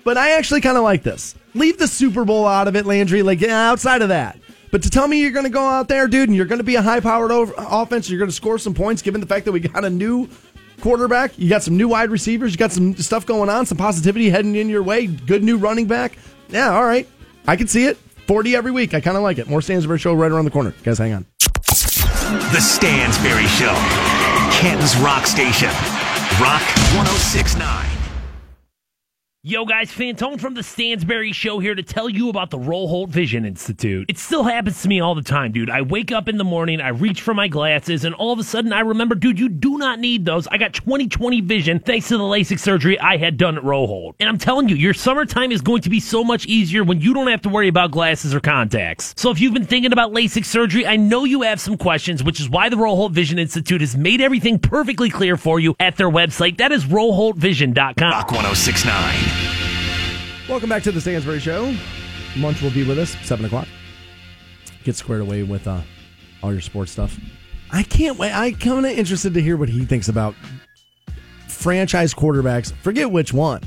but 0.04 0.18
I 0.18 0.32
actually 0.32 0.62
kind 0.62 0.78
of 0.78 0.84
like 0.84 1.04
this. 1.04 1.36
Leave 1.56 1.78
the 1.78 1.88
Super 1.88 2.26
Bowl 2.26 2.46
out 2.46 2.68
of 2.68 2.76
it, 2.76 2.86
Landry. 2.86 3.24
Like 3.24 3.42
yeah, 3.42 3.72
outside 3.72 4.02
of 4.02 4.10
that. 4.10 4.38
But 4.72 4.84
to 4.84 4.90
tell 4.92 5.08
me 5.08 5.20
you're 5.20 5.32
going 5.32 5.46
to 5.46 5.50
go 5.50 5.66
out 5.66 5.88
there, 5.88 6.08
dude, 6.08 6.30
and 6.30 6.36
you're 6.36 6.46
going 6.46 6.60
to 6.60 6.64
be 6.64 6.76
a 6.76 6.82
high-powered 6.82 7.32
over- 7.32 7.56
offense, 7.58 8.08
you're 8.08 8.20
going 8.20 8.30
to 8.30 8.36
score 8.36 8.60
some 8.60 8.76
points, 8.76 9.02
given 9.02 9.20
the 9.20 9.26
fact 9.26 9.46
that 9.46 9.52
we 9.52 9.62
got 9.62 9.84
a 9.84 9.90
new 9.90 10.30
quarterback, 10.82 11.38
you 11.38 11.50
got 11.50 11.64
some 11.64 11.78
new 11.78 11.88
wide 11.88 12.10
receivers, 12.10 12.52
you 12.52 12.58
got 12.58 12.72
some 12.72 12.96
stuff 12.96 13.26
going 13.26 13.50
on, 13.50 13.66
some 13.66 13.78
positivity 13.78 14.30
heading 14.30 14.56
in 14.56 14.70
your 14.70 14.84
way, 14.84 15.08
good 15.08 15.44
new 15.44 15.58
running 15.58 15.88
back. 15.88 16.18
Yeah, 16.50 16.76
all 16.76 16.86
right. 16.86 17.08
I 17.48 17.56
can 17.56 17.68
see 17.68 17.86
it. 17.86 17.98
40 18.28 18.56
every 18.56 18.72
week. 18.72 18.94
I 18.94 19.02
kind 19.02 19.18
of 19.18 19.24
like 19.24 19.40
it. 19.40 19.50
More 19.50 19.62
Stansbury 19.62 19.98
Show 19.98 20.14
right 20.14 20.32
around 20.32 20.46
the 20.46 20.52
corner. 20.52 20.74
Guys, 20.84 21.00
hang 21.00 21.14
on. 21.14 21.26
The 21.40 22.60
Stansberry 22.62 23.48
Show, 23.58 23.74
Canton's 24.60 24.96
Rock 24.98 25.26
Station. 25.26 25.70
Rock 26.40 26.62
1069. 26.94 27.99
Yo, 29.50 29.66
guys, 29.66 29.92
Fantone 29.92 30.40
from 30.40 30.54
the 30.54 30.62
Stansberry 30.62 31.34
Show 31.34 31.58
here 31.58 31.74
to 31.74 31.82
tell 31.82 32.08
you 32.08 32.30
about 32.30 32.52
the 32.52 32.60
Roholt 32.60 33.10
Vision 33.10 33.46
Institute. 33.46 34.06
It 34.08 34.20
still 34.20 34.44
happens 34.44 34.80
to 34.84 34.88
me 34.88 35.00
all 35.00 35.16
the 35.16 35.24
time, 35.24 35.52
dude. 35.52 35.72
I 35.72 35.82
wake 35.82 36.12
up 36.12 36.30
in 36.30 36.38
the 36.38 36.44
morning, 36.44 36.80
I 36.80 36.90
reach 36.90 37.24
for 37.24 37.34
my 37.34 37.48
glasses, 37.48 38.06
and 38.06 38.14
all 38.14 38.32
of 38.32 38.38
a 38.38 38.44
sudden 38.44 38.72
I 38.72 38.82
remember, 38.82 39.16
dude, 39.16 39.40
you 39.40 39.50
do 39.50 39.80
not 39.80 39.98
need 39.98 40.24
those. 40.24 40.46
I 40.46 40.58
got 40.60 40.74
20/20 40.74 41.42
vision 41.42 41.80
thanks 41.80 42.10
to 42.10 42.18
the 42.20 42.24
LASIK 42.24 42.60
surgery 42.60 43.00
I 43.00 43.18
had 43.18 43.38
done 43.38 43.58
at 43.58 43.64
Roholt. 43.64 44.14
And 44.20 44.30
I'm 44.30 44.38
telling 44.38 44.70
you, 44.70 44.76
your 44.76 44.94
summertime 44.94 45.52
is 45.52 45.62
going 45.62 45.82
to 45.82 45.90
be 45.90 46.00
so 46.00 46.24
much 46.24 46.46
easier 46.46 46.84
when 46.84 47.02
you 47.02 47.16
don't 47.16 47.26
have 47.26 47.42
to 47.42 47.50
worry 47.50 47.70
about 47.70 47.90
glasses 47.90 48.36
or 48.36 48.40
contacts. 48.40 49.16
So 49.18 49.32
if 49.32 49.42
you've 49.42 49.56
been 49.56 49.66
thinking 49.66 49.94
about 49.94 50.14
LASIK 50.14 50.46
surgery, 50.46 50.86
I 50.86 50.96
know 50.96 51.24
you 51.24 51.42
have 51.42 51.60
some 51.60 51.76
questions, 51.76 52.24
which 52.24 52.40
is 52.40 52.52
why 52.52 52.70
the 52.70 52.78
Roholt 52.78 53.14
Vision 53.14 53.40
Institute 53.40 53.82
has 53.82 53.98
made 53.98 54.22
everything 54.22 54.60
perfectly 54.60 55.10
clear 55.10 55.38
for 55.38 55.60
you 55.60 55.76
at 55.80 55.98
their 55.98 56.12
website. 56.12 56.58
That 56.60 56.72
is 56.72 56.86
roholtvision.com. 56.86 58.12
Rock 58.12 58.32
1069. 58.32 59.39
Welcome 60.50 60.68
back 60.70 60.82
to 60.84 60.92
the 60.92 61.00
Stansbury 61.00 61.40
Show. 61.40 61.76
Munch 62.36 62.64
will 62.64 62.72
be 62.72 62.84
with 62.84 62.98
us, 62.98 63.16
7 63.22 63.46
o'clock. 63.46 63.68
Get 64.84 64.96
squared 64.96 65.22
away 65.22 65.44
with 65.44 65.68
uh, 65.68 65.82
all 66.42 66.52
your 66.52 66.60
sports 66.60 66.92
stuff. 66.92 67.16
I 67.70 67.84
can't 67.84 68.18
wait. 68.18 68.32
I'm 68.32 68.56
kind 68.56 68.84
of 68.84 68.92
interested 68.92 69.36
to 69.36 69.44
hear 69.44 69.58
what 69.58 69.70
he 69.70 69.86
thinks 69.86 70.08
about 70.08 70.34
franchise 71.48 72.16
quarterbacks. 72.16 72.74
Forget 72.78 73.12
which 73.12 73.32
one. 73.32 73.62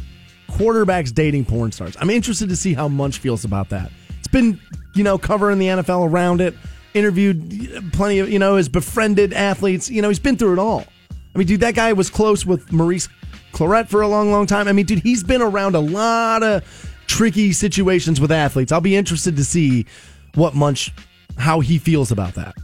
Quarterbacks 0.49 1.15
dating 1.15 1.45
porn 1.45 1.71
stars. 1.71 1.97
I'm 2.01 2.11
interested 2.11 2.49
to 2.49 2.57
see 2.57 2.75
how 2.75 2.89
Munch 2.89 3.19
feels 3.19 3.45
about 3.45 3.69
that. 3.69 3.93
It's 4.19 4.27
been, 4.27 4.61
you 4.97 5.05
know, 5.05 5.19
covering 5.19 5.61
the 5.61 5.67
NFL 5.67 6.11
around 6.11 6.41
it, 6.41 6.53
interviewed 6.95 7.93
plenty 7.93 8.19
of, 8.19 8.29
you 8.29 8.41
know, 8.41 8.57
has 8.57 8.69
befriended 8.69 9.33
athletes. 9.33 9.89
You 9.89 10.03
know, 10.03 10.09
he's 10.09 10.19
been 10.19 10.37
through 10.37 10.55
it 10.55 10.59
all. 10.59 10.85
I 11.33 11.39
mean, 11.39 11.47
dude, 11.47 11.61
that 11.61 11.77
guy 11.77 11.93
was 11.93 12.11
close 12.11 12.45
with 12.45 12.73
Maurice 12.73 13.09
Clarett 13.53 13.89
for 13.89 14.03
a 14.03 14.09
long, 14.09 14.31
long 14.31 14.47
time. 14.47 14.67
I 14.69 14.73
mean, 14.73 14.87
dude, 14.87 15.01
he's 15.01 15.23
been 15.23 15.43
around 15.43 15.75
a 15.75 15.81
lot 15.81 16.43
of 16.43 16.65
tricky 17.07 17.53
situations 17.53 18.21
with 18.21 18.33
athletes. 18.33 18.73
I'll 18.73 18.81
be 18.81 18.97
interested 18.97 19.37
to 19.37 19.45
see 19.45 19.87
what 20.35 20.55
Munch, 20.55 20.91
how 21.37 21.61
he 21.61 21.79
feels 21.79 22.11
about 22.11 22.35
that. 22.35 22.55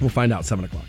We'll 0.00 0.08
find 0.10 0.32
out 0.32 0.44
seven 0.44 0.64
o'clock. 0.64 0.84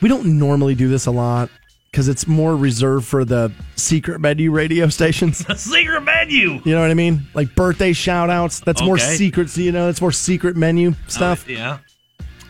We 0.00 0.08
don't 0.08 0.38
normally 0.38 0.74
do 0.74 0.88
this 0.88 1.06
a 1.06 1.10
lot 1.10 1.48
because 1.90 2.08
it's 2.08 2.26
more 2.26 2.56
reserved 2.56 3.06
for 3.06 3.24
the 3.24 3.52
secret 3.76 4.20
menu 4.20 4.50
radio 4.50 4.88
stations. 4.90 5.38
Secret 5.60 6.00
menu. 6.00 6.60
You 6.64 6.74
know 6.74 6.80
what 6.80 6.90
I 6.90 6.94
mean? 6.94 7.22
Like 7.34 7.54
birthday 7.54 7.92
shout 7.92 8.28
outs. 8.30 8.60
That's 8.60 8.82
more 8.82 8.96
Okay. 8.96 9.16
secrets, 9.16 9.56
you 9.56 9.72
know, 9.72 9.88
it's 9.88 10.00
more 10.00 10.12
secret 10.12 10.56
menu 10.56 10.94
stuff. 11.06 11.48
Uh, 11.48 11.52
yeah. 11.52 11.78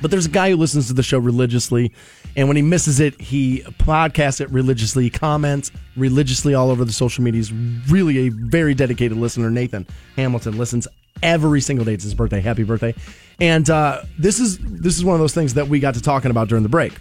But 0.01 0.11
there's 0.11 0.27
a 0.27 0.31
guy 0.31 0.51
who 0.51 0.57
listens 0.57 0.89
to 0.89 0.95
the 0.95 1.03
show 1.03 1.19
religiously, 1.19 1.93
and 2.37 2.49
when 2.49 2.57
he 2.57 2.63
misses 2.63 3.01
it, 3.01 3.21
he 3.21 3.63
podcasts 3.79 4.41
it 4.41 4.51
religiously, 4.51 5.11
comments 5.11 5.71
religiously 5.97 6.55
all 6.55 6.71
over 6.71 6.85
the 6.85 6.93
social 6.93 7.23
media. 7.23 7.39
He's 7.39 7.53
really 7.53 8.27
a 8.27 8.29
very 8.31 8.75
dedicated 8.75 9.17
listener. 9.17 9.51
Nathan 9.51 9.87
Hamilton 10.17 10.59
listens 10.59 10.89
every 11.23 11.61
single 11.61 11.85
day. 11.85 11.95
It's 11.95 12.05
his 12.05 12.15
birthday. 12.15 12.41
Happy 12.41 12.65
birthday! 12.65 12.95
And 13.41 13.69
uh, 13.71 14.03
this 14.19 14.41
is 14.41 14.59
this 14.59 14.97
is 14.97 15.05
one 15.05 15.15
of 15.15 15.21
those 15.21 15.35
things 15.35 15.55
that 15.55 15.69
we 15.69 15.81
got 15.81 15.95
to 15.95 16.03
talking 16.03 16.31
about 16.31 16.49
during 16.49 16.63
the 16.63 16.69
break. 16.69 16.93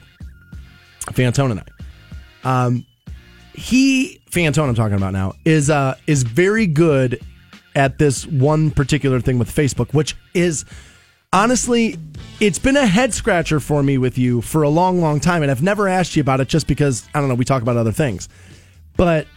Fantone 1.12 1.52
and 1.52 1.60
I. 1.62 2.65
Um, 2.65 2.86
he 3.54 4.22
Fantone 4.30 4.67
I'm 4.67 4.76
talking 4.76 4.98
about 4.98 5.13
now 5.13 5.34
is 5.46 5.69
uh 5.69 5.96
is 6.08 6.24
very 6.24 6.65
good 6.65 7.22
at 7.76 7.98
this 7.98 8.26
one 8.28 8.72
particular 8.72 9.19
thing 9.19 9.39
with 9.39 9.54
Facebook, 9.54 9.93
which 9.93 10.15
is 10.34 10.65
honestly 11.32 11.98
it's 12.45 12.60
been 12.60 12.75
a 12.75 12.86
head 12.86 13.13
scratcher 13.13 13.62
for 13.62 13.82
me 13.82 13.97
with 13.97 14.17
you 14.17 14.41
for 14.41 14.63
a 14.63 14.69
long, 14.69 14.99
long 14.99 15.21
time, 15.21 15.43
and 15.43 15.49
I've 15.49 15.62
never 15.62 15.88
asked 15.88 16.17
you 16.17 16.21
about 16.21 16.41
it 16.41 16.49
just 16.49 16.67
because 16.67 17.08
I 17.13 17.21
don't 17.21 17.29
know 17.29 17.36
we 17.36 17.45
talk 17.45 17.62
about 17.62 17.77
other 17.77 17.93
things, 17.93 18.27
but 18.97 19.27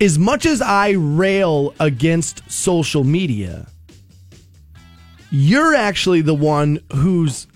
as 0.00 0.18
much 0.18 0.46
as 0.46 0.60
I 0.60 0.90
rail 0.90 1.74
against 1.78 2.50
social 2.50 3.04
media, 3.04 3.68
you're 5.30 5.76
actually 5.76 6.22
the 6.22 6.34
one 6.34 6.80
who's 6.92 7.46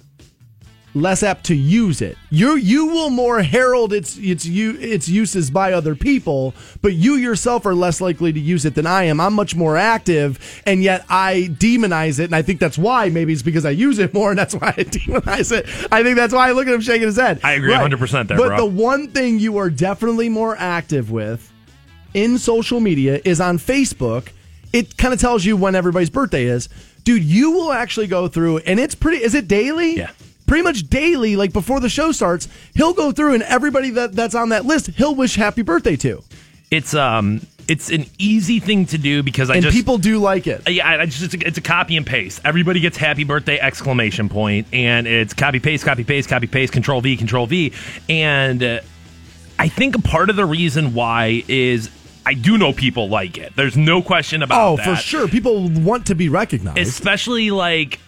less 0.95 1.23
apt 1.23 1.45
to 1.47 1.55
use 1.55 2.03
it. 2.03 2.19
You 2.31 2.57
you 2.57 2.87
will 2.87 3.09
more 3.09 3.43
herald 3.43 3.93
its 3.95 4.19
its 4.19 4.45
u- 4.45 4.77
its 4.79 5.09
uses 5.09 5.51
by 5.51 5.73
other 5.73 5.95
people, 5.95 6.55
but 6.83 6.93
you 6.93 7.15
yourself 7.15 7.65
are 7.65 7.75
less 7.75 8.01
likely 8.01 8.33
to 8.33 8.39
use 8.41 8.65
it 8.67 8.75
than 8.75 8.87
I 8.87 9.05
am. 9.05 9.19
I'm 9.21 9.33
much 9.35 9.57
more 9.57 9.77
active, 9.79 10.39
and 10.67 10.83
yet 10.83 11.05
I 11.09 11.49
demonize 11.59 12.19
it, 12.21 12.25
and 12.25 12.35
I 12.37 12.43
think 12.43 12.61
that's 12.61 12.77
why. 12.77 13.09
Maybe 13.09 13.33
it's 13.33 13.43
because 13.43 13.65
I 13.65 13.71
use 13.71 13.99
it 13.99 14.13
more, 14.13 14.31
and 14.31 14.39
that's 14.39 14.55
why 14.55 14.69
I 14.77 14.85
demonize 14.85 15.51
it. 15.51 15.67
I 15.91 16.03
think 16.03 16.17
that's 16.17 16.35
why 16.35 16.49
I 16.49 16.53
look 16.53 16.67
at 16.67 16.75
him 16.75 16.81
shaking 16.83 17.07
his 17.07 17.17
head. 17.17 17.41
I 17.43 17.53
agree 17.53 17.73
100% 17.73 18.29
there, 18.29 18.37
But 18.37 18.49
bro. 18.49 18.57
the 18.59 18.67
one 18.67 19.09
thing 19.09 19.39
you 19.39 19.57
are 19.59 19.71
definitely 19.71 20.29
more 20.29 20.57
active 20.57 21.11
with 21.11 21.51
in 22.13 22.37
social 22.37 22.81
media 22.81 23.19
is 23.25 23.41
on 23.41 23.57
Facebook. 23.59 24.29
It 24.75 24.97
kind 24.99 25.15
of 25.15 25.21
tells 25.21 25.45
you 25.45 25.57
when 25.57 25.75
everybody's 25.75 26.11
birthday 26.11 26.45
is. 26.45 26.69
Dude, 27.05 27.25
you 27.25 27.51
will 27.53 27.73
actually 27.73 28.07
go 28.07 28.29
through, 28.29 28.59
and 28.59 28.79
it's 28.79 28.95
pretty. 28.95 29.23
Is 29.23 29.35
it 29.35 29.49
daily? 29.49 29.97
Yeah. 29.97 30.11
Pretty 30.53 30.65
much 30.65 30.91
daily, 30.91 31.35
like 31.35 31.55
before 31.55 31.81
the 31.81 31.89
show 31.89 32.13
starts, 32.13 32.47
he'll 32.75 32.93
go 32.93 33.11
through 33.11 33.33
and 33.33 33.43
everybody 33.45 33.89
that, 33.89 34.13
that's 34.13 34.35
on 34.35 34.51
that 34.51 34.67
list, 34.67 34.89
he'll 34.89 35.15
wish 35.15 35.35
happy 35.35 35.63
birthday 35.63 35.97
to. 35.97 36.23
It's 36.71 36.93
um, 36.93 37.41
it's 37.67 37.91
an 37.91 38.05
easy 38.19 38.61
thing 38.61 38.85
to 38.85 38.99
do 38.99 39.23
because 39.23 39.49
I 39.49 39.55
and 39.55 39.63
just 39.63 39.75
people 39.75 39.97
do 39.97 40.19
like 40.19 40.47
it. 40.47 40.69
Yeah, 40.69 40.87
I 41.01 41.07
just 41.07 41.33
it's 41.33 41.57
a, 41.57 41.63
copy 41.63 41.97
and 41.97 42.07
paste. 42.07 42.43
Everybody 42.45 42.81
gets 42.81 42.99
happy 42.99 43.25
birthday 43.25 43.59
exclamation 43.59 44.29
point, 44.29 44.67
and 44.75 45.07
it's 45.07 45.33
copy 45.33 45.59
paste, 45.59 45.87
copy 45.87 46.05
paste, 46.05 46.29
copy 46.29 46.47
paste, 46.47 46.71
control 46.71 47.01
V, 47.01 47.17
control 47.17 47.47
V, 47.47 47.73
and 48.11 48.63
uh, 48.63 48.81
I 49.59 49.69
think 49.69 49.97
a 49.97 50.03
part 50.03 50.29
of 50.29 50.37
the 50.37 50.45
reason 50.45 50.93
why 50.93 51.45
is 51.49 51.89
I 52.27 52.35
do 52.35 52.59
know 52.59 52.75
people 52.75 53.09
like 53.09 53.39
it. 53.39 53.57
There's 53.57 53.79
no 53.79 54.03
question 54.03 54.43
about 54.43 54.61
Oh, 54.73 54.77
that. 54.77 54.85
for 54.85 54.97
sure. 54.97 55.29
People 55.29 55.71
want 55.71 56.09
to 56.09 56.15
be 56.15 56.29
recognized. 56.29 56.77
especially 56.77 57.51
like 57.51 58.01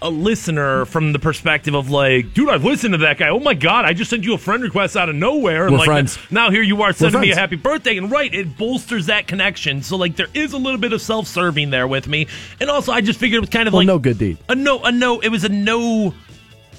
a 0.00 0.10
listener 0.10 0.84
from 0.84 1.12
the 1.12 1.18
perspective 1.18 1.74
of 1.74 1.90
like, 1.90 2.32
dude, 2.32 2.48
I've 2.48 2.64
listened 2.64 2.94
to 2.94 2.98
that 2.98 3.18
guy. 3.18 3.28
Oh 3.30 3.40
my 3.40 3.54
god, 3.54 3.84
I 3.84 3.92
just 3.92 4.10
sent 4.10 4.24
you 4.24 4.34
a 4.34 4.38
friend 4.38 4.62
request 4.62 4.96
out 4.96 5.08
of 5.08 5.16
nowhere, 5.16 5.64
and 5.66 5.72
We're 5.72 5.78
like 5.78 5.86
friends. 5.86 6.18
now 6.30 6.50
here 6.50 6.62
you 6.62 6.82
are 6.82 6.92
sending 6.92 7.20
me 7.20 7.32
a 7.32 7.34
happy 7.34 7.56
birthday, 7.56 7.96
and 7.96 8.10
right, 8.10 8.32
it 8.32 8.56
bolsters 8.56 9.06
that 9.06 9.26
connection. 9.26 9.82
So 9.82 9.96
like, 9.96 10.16
there 10.16 10.28
is 10.34 10.52
a 10.52 10.58
little 10.58 10.78
bit 10.78 10.92
of 10.92 11.02
self-serving 11.02 11.70
there 11.70 11.88
with 11.88 12.06
me, 12.06 12.28
and 12.60 12.70
also 12.70 12.92
I 12.92 13.00
just 13.00 13.18
figured 13.18 13.38
it 13.38 13.40
was 13.40 13.50
kind 13.50 13.66
of 13.66 13.74
well, 13.74 13.80
like 13.80 13.86
no 13.88 13.98
good 13.98 14.18
deed. 14.18 14.38
a 14.48 14.54
no, 14.54 14.82
a 14.84 14.92
no. 14.92 15.20
It 15.20 15.30
was 15.30 15.44
a 15.44 15.48
no. 15.48 16.14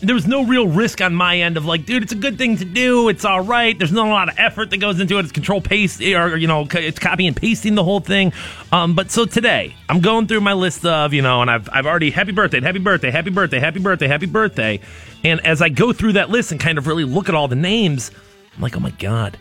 There 0.01 0.15
was 0.15 0.27
no 0.27 0.45
real 0.45 0.67
risk 0.67 1.01
on 1.01 1.13
my 1.13 1.39
end 1.39 1.57
of 1.57 1.65
like, 1.65 1.85
dude, 1.85 2.03
it's 2.03 2.13
a 2.13 2.15
good 2.15 2.37
thing 2.37 2.55
to 2.57 2.65
do. 2.65 3.09
It's 3.09 3.25
all 3.25 3.41
right. 3.41 3.77
There's 3.77 3.91
not 3.91 4.07
a 4.07 4.11
lot 4.11 4.29
of 4.29 4.35
effort 4.37 4.69
that 4.69 4.77
goes 4.77 4.99
into 4.99 5.17
it. 5.17 5.23
It's 5.23 5.31
control 5.31 5.59
paste, 5.59 6.01
or 6.01 6.37
you 6.37 6.47
know, 6.47 6.65
it's 6.71 6.99
copy 6.99 7.27
and 7.27 7.35
pasting 7.35 7.75
the 7.75 7.83
whole 7.83 7.99
thing. 7.99 8.31
Um, 8.71 8.95
but 8.95 9.11
so 9.11 9.25
today, 9.25 9.75
I'm 9.89 9.99
going 9.99 10.27
through 10.27 10.41
my 10.41 10.53
list 10.53 10.85
of 10.85 11.13
you 11.13 11.21
know, 11.21 11.41
and 11.41 11.51
I've 11.51 11.67
I've 11.71 11.85
already 11.85 12.11
happy 12.11 12.31
birthday, 12.31 12.61
happy 12.61 12.79
birthday, 12.79 13.11
happy 13.11 13.29
birthday, 13.29 13.59
happy 13.59 13.79
birthday, 13.79 14.07
happy 14.07 14.25
birthday, 14.25 14.79
and 15.23 15.45
as 15.45 15.61
I 15.61 15.67
go 15.69 15.91
through 15.91 16.13
that 16.13 16.29
list 16.29 16.51
and 16.51 16.61
kind 16.61 16.77
of 16.77 16.87
really 16.87 17.03
look 17.03 17.27
at 17.27 17.35
all 17.35 17.49
the 17.49 17.55
names, 17.57 18.11
I'm 18.55 18.61
like, 18.61 18.77
oh 18.77 18.79
my 18.79 18.91
god. 18.91 19.37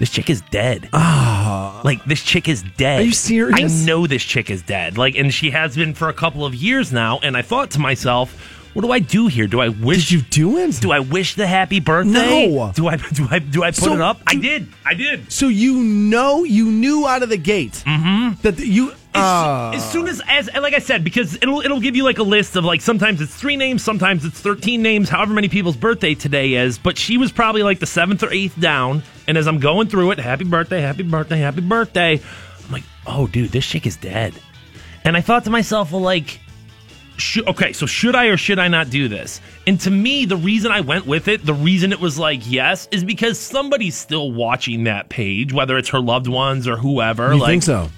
This 0.00 0.10
chick 0.10 0.28
is 0.28 0.40
dead. 0.50 0.88
Ah. 0.92 1.80
Like 1.84 2.04
this 2.04 2.22
chick 2.22 2.48
is 2.48 2.64
dead. 2.76 3.02
Are 3.02 3.04
you 3.04 3.12
serious? 3.12 3.82
I 3.82 3.86
know 3.86 4.08
this 4.08 4.24
chick 4.24 4.50
is 4.50 4.60
dead. 4.60 4.98
Like, 4.98 5.14
and 5.14 5.32
she 5.32 5.50
has 5.50 5.76
been 5.76 5.94
for 5.94 6.08
a 6.08 6.12
couple 6.12 6.44
of 6.44 6.52
years 6.52 6.92
now. 6.92 7.20
And 7.22 7.36
I 7.36 7.42
thought 7.42 7.70
to 7.72 7.78
myself, 7.78 8.53
what 8.74 8.82
do 8.82 8.90
I 8.92 8.98
do 8.98 9.26
here? 9.28 9.46
Do 9.46 9.60
I 9.60 9.68
wish 9.68 10.10
Did 10.10 10.12
you 10.12 10.20
do 10.22 10.58
it? 10.58 10.78
Do 10.80 10.92
I 10.92 10.98
wish 11.00 11.34
the 11.36 11.46
happy 11.46 11.80
birthday? 11.80 12.48
No. 12.48 12.72
Do 12.74 12.88
I 12.88 12.96
do 12.96 13.26
I 13.30 13.38
do 13.38 13.62
I 13.62 13.68
put 13.70 13.76
So, 13.76 13.94
it 13.94 14.00
up? 14.00 14.20
I 14.26 14.34
did. 14.34 14.68
I 14.84 14.94
did. 14.94 15.32
So 15.32 15.48
you 15.48 15.74
know, 15.74 16.44
you 16.44 16.66
knew 16.70 17.06
out 17.06 17.22
of 17.22 17.28
the 17.28 17.36
gate 17.38 17.82
that 17.86 18.56
the- 18.56 18.66
you. 18.66 18.92
Uh, 19.16 19.70
as 19.76 19.92
soon 19.92 20.08
as, 20.08 20.20
as 20.26 20.50
like 20.54 20.74
I 20.74 20.80
said, 20.80 21.04
because 21.04 21.36
it'll 21.36 21.60
it'll 21.60 21.78
give 21.78 21.94
you 21.94 22.02
like 22.02 22.18
a 22.18 22.24
list 22.24 22.56
of 22.56 22.64
like 22.64 22.80
sometimes 22.80 23.20
it's 23.20 23.32
three 23.32 23.56
names, 23.56 23.84
sometimes 23.84 24.24
it's 24.24 24.40
thirteen 24.40 24.82
names, 24.82 25.08
however 25.08 25.32
many 25.32 25.48
people's 25.48 25.76
birthday 25.76 26.16
today 26.16 26.54
is. 26.54 26.78
But 26.78 26.98
she 26.98 27.16
was 27.16 27.30
probably 27.30 27.62
like 27.62 27.78
the 27.78 27.86
seventh 27.86 28.24
or 28.24 28.32
eighth 28.32 28.58
down, 28.58 29.04
and 29.28 29.38
as 29.38 29.46
I'm 29.46 29.60
going 29.60 29.86
through 29.86 30.10
it, 30.10 30.18
happy 30.18 30.42
birthday, 30.42 30.80
happy 30.80 31.04
birthday, 31.04 31.38
happy 31.38 31.60
birthday, 31.60 32.20
I'm 32.66 32.72
like, 32.72 32.82
oh 33.06 33.28
dude, 33.28 33.50
this 33.50 33.64
chick 33.64 33.86
is 33.86 33.96
dead. 33.96 34.34
And 35.04 35.16
I 35.16 35.20
thought 35.20 35.44
to 35.44 35.50
myself, 35.50 35.92
well, 35.92 36.00
like, 36.00 36.40
should, 37.16 37.46
okay, 37.48 37.72
so 37.72 37.86
should 37.86 38.14
I 38.14 38.26
or 38.26 38.36
should 38.36 38.58
I 38.58 38.68
not 38.68 38.90
do 38.90 39.08
this? 39.08 39.40
And 39.66 39.80
to 39.80 39.90
me, 39.90 40.24
the 40.24 40.36
reason 40.36 40.70
I 40.72 40.80
went 40.80 41.06
with 41.06 41.28
it, 41.28 41.44
the 41.44 41.54
reason 41.54 41.92
it 41.92 42.00
was 42.00 42.18
like 42.18 42.40
yes, 42.50 42.88
is 42.90 43.04
because 43.04 43.38
somebody's 43.38 43.96
still 43.96 44.32
watching 44.32 44.84
that 44.84 45.08
page, 45.08 45.52
whether 45.52 45.78
it's 45.78 45.90
her 45.90 46.00
loved 46.00 46.28
ones 46.28 46.66
or 46.66 46.76
whoever. 46.76 47.32
you 47.32 47.40
like, 47.40 47.50
think 47.50 47.62
so? 47.62 47.88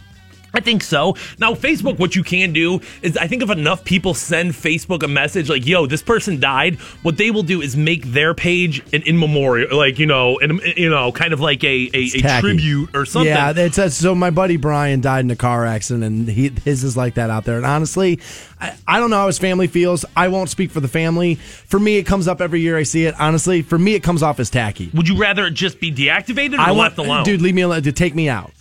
I 0.57 0.61
think 0.61 0.83
so. 0.83 1.14
Now, 1.38 1.53
Facebook, 1.53 1.99
what 1.99 2.16
you 2.16 2.25
can 2.25 2.55
do 2.55 2.81
is 3.03 3.16
I 3.19 3.27
think 3.27 3.42
if 3.42 3.51
enough 3.51 3.85
people 3.85 4.14
send 4.14 4.53
Facebook 4.53 5.03
a 5.03 5.09
message 5.09 5.51
like, 5.51 5.66
yo, 5.66 5.85
this 5.85 6.03
person 6.03 6.40
died, 6.40 6.77
what 7.03 7.19
they 7.19 7.31
will 7.31 7.42
do 7.42 7.61
is 7.61 7.77
make 7.77 8.05
their 8.05 8.33
page 8.33 8.81
an 8.95 9.03
in 9.03 9.19
memorial, 9.19 9.77
like, 9.77 9.99
you 9.99 10.07
know, 10.07 10.38
and 10.38 10.62
you 10.75 10.88
know, 10.88 11.12
kind 11.12 11.35
of 11.35 11.40
like 11.40 11.62
a, 11.62 11.90
a, 11.92 12.11
a 12.14 12.40
tribute 12.40 12.97
or 12.97 13.05
something. 13.05 13.29
Yeah, 13.29 13.53
it 13.55 13.75
says 13.75 13.95
so. 13.95 14.14
My 14.14 14.31
buddy 14.31 14.57
Brian 14.57 15.03
died 15.03 15.27
in 15.27 15.31
a 15.31 15.37
car 15.37 15.66
accident, 15.66 16.05
and 16.05 16.29
he, 16.29 16.49
his 16.64 16.85
is 16.85 16.97
like 16.97 17.14
that 17.14 17.29
out 17.29 17.45
there. 17.45 17.59
And 17.59 17.66
honestly, 17.66 18.19
I, 18.59 18.75
I 18.88 18.99
don't 18.99 19.11
know 19.11 19.16
how 19.16 19.27
his 19.27 19.38
family 19.38 19.66
feels. 19.66 20.07
I 20.16 20.29
won't 20.29 20.49
speak 20.49 20.71
for 20.71 20.81
the 20.81 20.88
family. 20.88 21.35
For 21.35 21.79
me, 21.79 21.99
it 21.99 22.05
comes 22.05 22.29
up 22.29 22.40
every 22.40 22.62
year 22.62 22.79
I 22.79 22.85
see 22.85 23.05
it. 23.05 23.14
Honestly, 23.21 23.61
for 23.61 23.79
me, 23.79 23.95
it 23.95 24.03
comes 24.03 24.23
off 24.23 24.40
as 24.40 24.49
tacky. 24.49 24.90
Would 24.95 25.07
you 25.07 25.19
rather 25.19 25.47
it 25.47 25.53
just 25.55 25.81
be 25.81 25.92
deactivated 25.92 26.55
or 26.55 26.62
I 26.62 26.71
left 26.71 26.97
alone? 26.97 27.25
dude. 27.25 27.42
Leave 27.42 27.55
me 27.55 27.62
alone. 27.62 27.83
Take 27.83 28.14
me 28.14 28.31
out. 28.31 28.53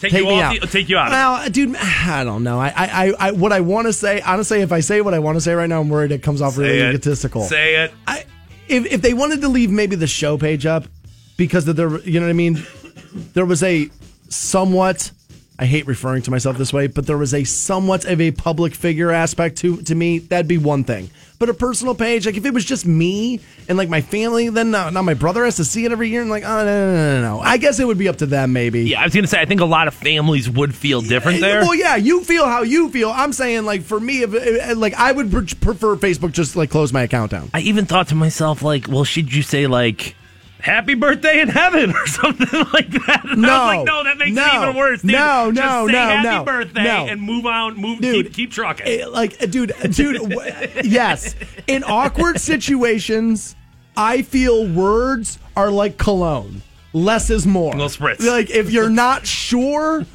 Take, 0.00 0.10
take 0.12 0.20
you 0.22 0.26
me 0.26 0.40
off 0.40 0.54
out. 0.54 0.60
the- 0.60 0.66
take 0.66 0.88
you 0.88 0.96
out. 0.98 1.10
Well, 1.10 1.50
dude, 1.50 1.76
I 1.76 2.24
don't 2.24 2.42
know. 2.44 2.60
I, 2.60 2.68
I, 2.76 3.12
I, 3.18 3.30
what 3.32 3.52
I 3.52 3.60
want 3.60 3.86
to 3.86 3.92
say. 3.92 4.20
Honestly, 4.20 4.60
if 4.60 4.72
I 4.72 4.80
say 4.80 5.00
what 5.00 5.14
I 5.14 5.18
want 5.18 5.36
to 5.36 5.40
say 5.40 5.54
right 5.54 5.68
now, 5.68 5.80
I'm 5.80 5.88
worried 5.88 6.12
it 6.12 6.22
comes 6.22 6.40
off 6.42 6.56
really 6.58 6.78
it. 6.80 6.88
egotistical. 6.90 7.42
Say 7.42 7.84
it. 7.84 7.92
I, 8.06 8.24
if 8.68 8.86
if 8.86 9.02
they 9.02 9.14
wanted 9.14 9.40
to 9.42 9.48
leave 9.48 9.70
maybe 9.70 9.96
the 9.96 10.06
show 10.06 10.38
page 10.38 10.66
up 10.66 10.84
because 11.36 11.66
of 11.68 11.76
the 11.76 12.00
you 12.04 12.20
know 12.20 12.26
what 12.26 12.30
I 12.30 12.34
mean, 12.34 12.62
there 13.34 13.46
was 13.46 13.62
a 13.62 13.90
somewhat. 14.28 15.10
I 15.56 15.66
hate 15.66 15.86
referring 15.86 16.22
to 16.22 16.32
myself 16.32 16.58
this 16.58 16.72
way, 16.72 16.88
but 16.88 17.06
there 17.06 17.16
was 17.16 17.32
a 17.32 17.44
somewhat 17.44 18.04
of 18.06 18.20
a 18.20 18.32
public 18.32 18.74
figure 18.74 19.12
aspect 19.12 19.58
to 19.58 19.76
to 19.82 19.94
me. 19.94 20.18
That'd 20.18 20.48
be 20.48 20.58
one 20.58 20.82
thing. 20.82 21.10
But 21.38 21.48
a 21.48 21.54
personal 21.54 21.94
page, 21.94 22.26
like 22.26 22.36
if 22.36 22.44
it 22.44 22.54
was 22.54 22.64
just 22.64 22.86
me 22.86 23.40
and 23.68 23.78
like 23.78 23.88
my 23.88 24.00
family, 24.00 24.48
then 24.48 24.70
now 24.70 24.90
my 24.90 25.14
brother 25.14 25.44
has 25.44 25.56
to 25.56 25.64
see 25.64 25.84
it 25.84 25.92
every 25.92 26.08
year, 26.08 26.22
and 26.22 26.30
like, 26.30 26.42
oh 26.42 26.64
no, 26.64 26.64
no, 26.64 27.20
no, 27.20 27.36
no. 27.36 27.40
I 27.40 27.58
guess 27.58 27.78
it 27.78 27.86
would 27.86 27.98
be 27.98 28.08
up 28.08 28.16
to 28.16 28.26
them, 28.26 28.52
maybe. 28.52 28.82
Yeah, 28.82 29.00
I 29.00 29.04
was 29.04 29.14
gonna 29.14 29.26
say 29.28 29.40
I 29.40 29.44
think 29.44 29.60
a 29.60 29.64
lot 29.64 29.86
of 29.86 29.94
families 29.94 30.50
would 30.50 30.74
feel 30.74 31.00
different 31.00 31.40
there. 31.40 31.60
Well, 31.60 31.74
yeah, 31.74 31.96
you 31.96 32.24
feel 32.24 32.46
how 32.46 32.62
you 32.62 32.88
feel. 32.88 33.10
I'm 33.10 33.32
saying, 33.32 33.64
like, 33.64 33.82
for 33.82 34.00
me, 34.00 34.22
if, 34.22 34.76
like, 34.76 34.94
I 34.94 35.12
would 35.12 35.30
pre- 35.30 35.46
prefer 35.46 35.96
Facebook 35.96 36.32
just 36.32 36.56
like 36.56 36.70
close 36.70 36.92
my 36.92 37.02
account 37.02 37.30
down. 37.30 37.50
I 37.54 37.60
even 37.60 37.86
thought 37.86 38.08
to 38.08 38.14
myself, 38.16 38.62
like, 38.62 38.88
well, 38.88 39.04
should 39.04 39.32
you 39.32 39.42
say 39.42 39.66
like 39.66 40.16
"Happy 40.64 40.94
Birthday 40.94 41.40
in 41.40 41.48
Heaven" 41.48 41.90
or 41.94 42.06
something 42.20 42.64
like 42.72 42.90
that? 43.06 43.20
And 43.24 43.44
I 43.46 43.48
No. 43.48 43.66
was 43.66 43.76
like, 43.76 43.84
no, 43.86 44.04
that 44.04 44.18
makes 44.18 44.32
No. 44.32 44.46
it 44.46 44.62
even 44.62 44.76
worse. 44.76 45.02
Dude. 45.02 45.12
No, 45.12 45.52
Just 45.52 45.64
no, 45.66 45.86
say 45.86 45.92
no, 45.92 45.98
Happy 45.98 46.28
no. 46.28 46.44
Birthday 46.44 46.84
No. 46.84 47.06
and 47.06 47.20
move 47.22 47.46
on, 47.46 47.76
move, 47.76 48.00
Dude. 48.00 48.26
keep, 48.26 48.34
keep 48.34 48.50
trucking. 48.52 48.86
Eh, 48.86 49.06
Like, 49.06 49.36
uh, 49.42 49.46
dude, 49.46 49.72
uh, 49.72 49.86
dude, 49.88 50.16
w- 50.30 50.50
yes. 50.84 51.34
In 51.66 51.84
awkward 51.84 52.40
situations, 52.40 53.54
I 53.96 54.22
feel 54.22 54.66
words 54.66 55.38
are 55.56 55.70
like 55.70 55.98
cologne. 55.98 56.62
Less 56.92 57.28
is 57.28 57.44
more. 57.44 57.72
Little 57.72 57.88
spritz. 57.88 58.24
Like 58.24 58.50
if 58.50 58.70
you're 58.70 58.88
not 58.88 59.26
sure, 59.26 60.06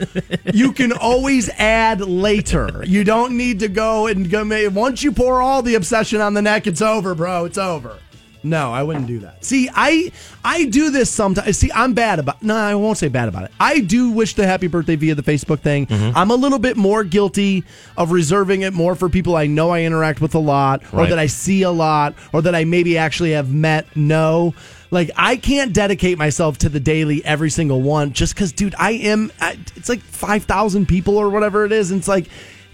you 0.54 0.72
can 0.72 0.94
always 0.94 1.50
add 1.58 2.00
later. 2.00 2.84
You 2.88 3.04
don't 3.04 3.36
need 3.36 3.60
to 3.60 3.68
go 3.68 4.08
and 4.08 4.30
go. 4.30 4.46
Once 4.70 5.04
you 5.04 5.12
pour 5.12 5.42
all 5.42 5.62
the 5.62 5.76
obsession 5.76 6.22
on 6.22 6.36
the 6.36 6.42
neck, 6.42 6.68
it's 6.68 6.82
over, 6.82 7.14
bro. 7.16 7.44
It's 7.44 7.58
over. 7.58 7.98
No, 8.42 8.72
I 8.72 8.84
wouldn't 8.84 9.08
do 9.08 9.20
that. 9.20 9.44
See, 9.44 9.70
I 9.74 10.12
I 10.46 10.66
do 10.66 10.92
this 10.92 11.10
sometimes. 11.10 11.58
See, 11.58 11.70
I'm 11.74 11.94
bad 11.94 12.20
about. 12.20 12.42
No, 12.42 12.56
I 12.56 12.74
won't 12.76 12.98
say 12.98 13.10
bad 13.10 13.28
about 13.28 13.44
it. 13.44 13.52
I 13.60 13.82
do 13.82 14.12
wish 14.12 14.36
the 14.36 14.48
happy 14.48 14.68
birthday 14.68 14.96
via 14.96 15.16
the 15.16 15.24
Facebook 15.24 15.60
thing. 15.60 15.88
Mm-hmm. 15.88 16.18
I'm 16.18 16.32
a 16.32 16.36
little 16.36 16.60
bit 16.60 16.78
more 16.78 17.04
guilty 17.04 17.66
of 17.98 18.12
reserving 18.12 18.62
it 18.62 18.72
more 18.74 18.96
for 18.96 19.10
people 19.10 19.36
I 19.36 19.48
know 19.48 19.72
I 19.72 19.82
interact 19.82 20.22
with 20.22 20.36
a 20.36 20.40
lot, 20.40 20.84
or 20.94 21.00
Right. 21.00 21.10
that 21.10 21.20
I 21.20 21.26
see 21.26 21.64
a 21.64 21.72
lot, 21.72 22.16
or 22.32 22.42
that 22.44 22.56
I 22.56 22.64
maybe 22.64 22.98
actually 22.98 23.32
have 23.32 23.54
met. 23.54 23.88
No, 23.96 24.54
like 24.90 25.12
I 25.18 25.36
can't 25.36 25.74
dedicate 25.74 26.18
myself 26.18 26.58
to 26.60 26.70
the 26.70 26.80
daily 26.80 27.24
every 27.26 27.50
single 27.50 27.82
one 27.82 28.14
just 28.14 28.34
because, 28.36 28.54
dude, 28.54 28.74
I 28.80 28.92
am. 28.92 29.32
It's 29.76 29.90
like 29.90 30.00
five 30.00 30.46
thousand 30.46 30.88
people 30.88 31.18
or 31.18 31.30
whatever 31.30 31.66
it 31.66 31.72
is, 31.72 31.92
and 31.92 32.00
it's 32.00 32.08
like. 32.08 32.28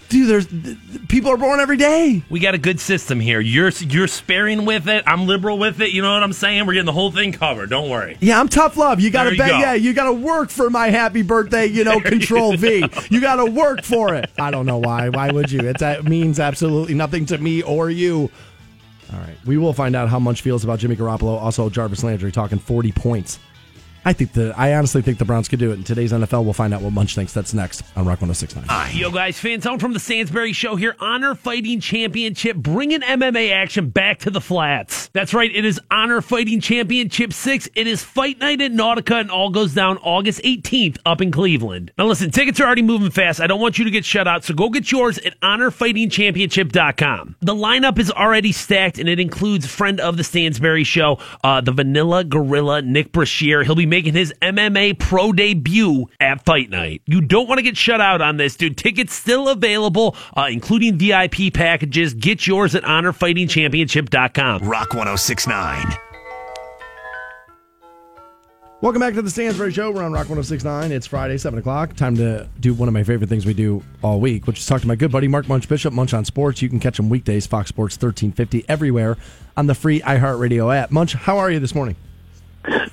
Dude, 0.08 0.28
there's 0.28 0.46
th- 0.46 0.62
th- 0.64 1.08
people 1.08 1.30
are 1.30 1.36
born 1.36 1.58
every 1.60 1.76
day. 1.76 2.22
we 2.30 2.38
got 2.40 2.54
a 2.54 2.58
good 2.58 2.78
system 2.80 3.18
here. 3.18 3.40
You're 3.40 3.70
you're 3.70 4.06
sparing 4.06 4.64
with 4.64 4.88
it. 4.88 5.02
I'm 5.06 5.26
liberal 5.26 5.58
with 5.58 5.80
it. 5.80 5.90
You 5.90 6.02
know 6.02 6.12
what 6.12 6.22
I'm 6.22 6.32
saying? 6.32 6.66
We're 6.66 6.74
getting 6.74 6.86
the 6.86 6.92
whole 6.92 7.10
thing 7.10 7.32
covered. 7.32 7.70
Don't 7.70 7.90
worry. 7.90 8.16
Yeah, 8.20 8.38
I'm 8.38 8.48
tough 8.48 8.76
love. 8.76 9.00
You 9.00 9.10
got 9.10 9.24
to 9.24 9.36
bet. 9.36 9.50
go. 9.50 9.58
Yeah, 9.58 9.74
you 9.74 9.92
got 9.94 10.04
to 10.04 10.12
work 10.12 10.50
for 10.50 10.70
my 10.70 10.88
happy 10.88 11.22
birthday. 11.22 11.66
You 11.66 11.84
know, 11.84 12.00
Control 12.16 12.56
V. 12.56 12.86
You 13.10 13.20
got 13.20 13.36
to 13.36 13.46
work 13.46 13.82
for 13.82 14.14
it. 14.14 14.30
I 14.38 14.50
don't 14.50 14.66
know 14.66 14.78
why. 14.78 15.08
Why 15.08 15.30
would 15.30 15.50
you? 15.50 15.60
It's, 15.60 15.82
it 15.82 16.04
means 16.04 16.38
absolutely 16.38 16.94
nothing 16.94 17.26
to 17.26 17.38
me 17.38 17.62
or 17.62 17.90
you. 17.90 18.30
All 19.12 19.20
right, 19.20 19.36
we 19.44 19.56
will 19.56 19.72
find 19.72 19.94
out 19.94 20.08
how 20.08 20.18
much 20.18 20.42
feels 20.42 20.64
about 20.64 20.80
Jimmy 20.80 20.96
Garoppolo. 20.96 21.40
Also, 21.40 21.70
Jarvis 21.70 22.02
Landry 22.02 22.32
talking 22.32 22.58
40 22.58 22.90
points 22.92 23.38
I 24.06 24.12
think 24.12 24.34
the 24.34 24.54
I 24.56 24.72
honestly 24.74 25.02
think 25.02 25.18
the 25.18 25.24
Browns 25.24 25.48
could 25.48 25.58
do 25.58 25.72
it. 25.72 25.74
In 25.74 25.82
today's 25.82 26.12
NFL, 26.12 26.44
we'll 26.44 26.52
find 26.52 26.72
out 26.72 26.80
what 26.80 26.92
Munch 26.92 27.16
thinks. 27.16 27.32
That's 27.32 27.52
next 27.52 27.82
on 27.96 28.06
Rock 28.06 28.20
1069. 28.20 28.94
Yo, 28.94 29.10
guys, 29.10 29.36
Fantone 29.36 29.80
from 29.80 29.94
the 29.94 29.98
Stansberry 29.98 30.54
Show 30.54 30.76
here. 30.76 30.94
Honor 31.00 31.34
Fighting 31.34 31.80
Championship, 31.80 32.56
bringing 32.56 33.00
MMA 33.00 33.50
action 33.50 33.90
back 33.90 34.20
to 34.20 34.30
the 34.30 34.40
flats. 34.40 35.08
That's 35.08 35.34
right, 35.34 35.52
it 35.52 35.64
is 35.64 35.80
Honor 35.90 36.20
Fighting 36.20 36.60
Championship 36.60 37.32
6. 37.32 37.68
It 37.74 37.88
is 37.88 38.04
Fight 38.04 38.38
Night 38.38 38.60
at 38.60 38.70
Nautica, 38.70 39.20
and 39.20 39.28
all 39.28 39.50
goes 39.50 39.74
down 39.74 39.98
August 39.98 40.40
18th 40.44 40.98
up 41.04 41.20
in 41.20 41.32
Cleveland. 41.32 41.90
Now, 41.98 42.06
listen, 42.06 42.30
tickets 42.30 42.60
are 42.60 42.66
already 42.66 42.82
moving 42.82 43.10
fast. 43.10 43.40
I 43.40 43.48
don't 43.48 43.60
want 43.60 43.76
you 43.76 43.84
to 43.86 43.90
get 43.90 44.04
shut 44.04 44.28
out, 44.28 44.44
so 44.44 44.54
go 44.54 44.68
get 44.68 44.92
yours 44.92 45.18
at 45.18 45.40
honorfightingchampionship.com. 45.40 47.36
The 47.40 47.54
lineup 47.54 47.98
is 47.98 48.12
already 48.12 48.52
stacked, 48.52 49.00
and 49.00 49.08
it 49.08 49.18
includes 49.18 49.66
friend 49.66 49.98
of 49.98 50.16
the 50.16 50.22
Stansberry 50.22 50.86
Show, 50.86 51.18
uh, 51.42 51.60
the 51.60 51.72
Vanilla 51.72 52.22
Gorilla, 52.22 52.82
Nick 52.82 53.10
Brashear. 53.10 53.64
He'll 53.64 53.74
be 53.74 53.95
making 53.96 54.12
his 54.12 54.30
MMA 54.42 54.98
pro 54.98 55.32
debut 55.32 56.06
at 56.20 56.44
Fight 56.44 56.68
Night. 56.68 57.00
You 57.06 57.22
don't 57.22 57.48
want 57.48 57.60
to 57.60 57.62
get 57.62 57.78
shut 57.78 57.98
out 57.98 58.20
on 58.20 58.36
this, 58.36 58.54
dude. 58.54 58.76
Tickets 58.76 59.14
still 59.14 59.48
available, 59.48 60.14
uh, 60.36 60.48
including 60.50 60.98
VIP 60.98 61.50
packages. 61.54 62.12
Get 62.12 62.46
yours 62.46 62.74
at 62.74 62.82
honorfightingchampionship.com. 62.82 64.68
Rock 64.68 64.92
1069. 64.92 65.96
Welcome 68.82 69.00
back 69.00 69.14
to 69.14 69.22
the 69.22 69.30
Stansbury 69.30 69.72
Show. 69.72 69.90
We're 69.90 70.02
on 70.02 70.12
Rock 70.12 70.28
1069. 70.28 70.92
It's 70.92 71.06
Friday, 71.06 71.38
7 71.38 71.58
o'clock. 71.58 71.96
Time 71.96 72.16
to 72.16 72.46
do 72.60 72.74
one 72.74 72.88
of 72.88 72.92
my 72.92 73.02
favorite 73.02 73.30
things 73.30 73.46
we 73.46 73.54
do 73.54 73.82
all 74.02 74.20
week, 74.20 74.46
which 74.46 74.58
is 74.58 74.66
talk 74.66 74.82
to 74.82 74.86
my 74.86 74.94
good 74.94 75.10
buddy 75.10 75.26
Mark 75.26 75.48
Munch 75.48 75.66
Bishop, 75.66 75.94
Munch 75.94 76.12
on 76.12 76.26
Sports. 76.26 76.60
You 76.60 76.68
can 76.68 76.80
catch 76.80 76.98
him 76.98 77.08
weekdays, 77.08 77.46
Fox 77.46 77.70
Sports 77.70 77.94
1350, 77.94 78.66
everywhere 78.68 79.16
on 79.56 79.68
the 79.68 79.74
free 79.74 80.00
iHeartRadio 80.00 80.76
app. 80.76 80.90
Munch, 80.90 81.14
how 81.14 81.38
are 81.38 81.50
you 81.50 81.58
this 81.58 81.74
morning? 81.74 81.96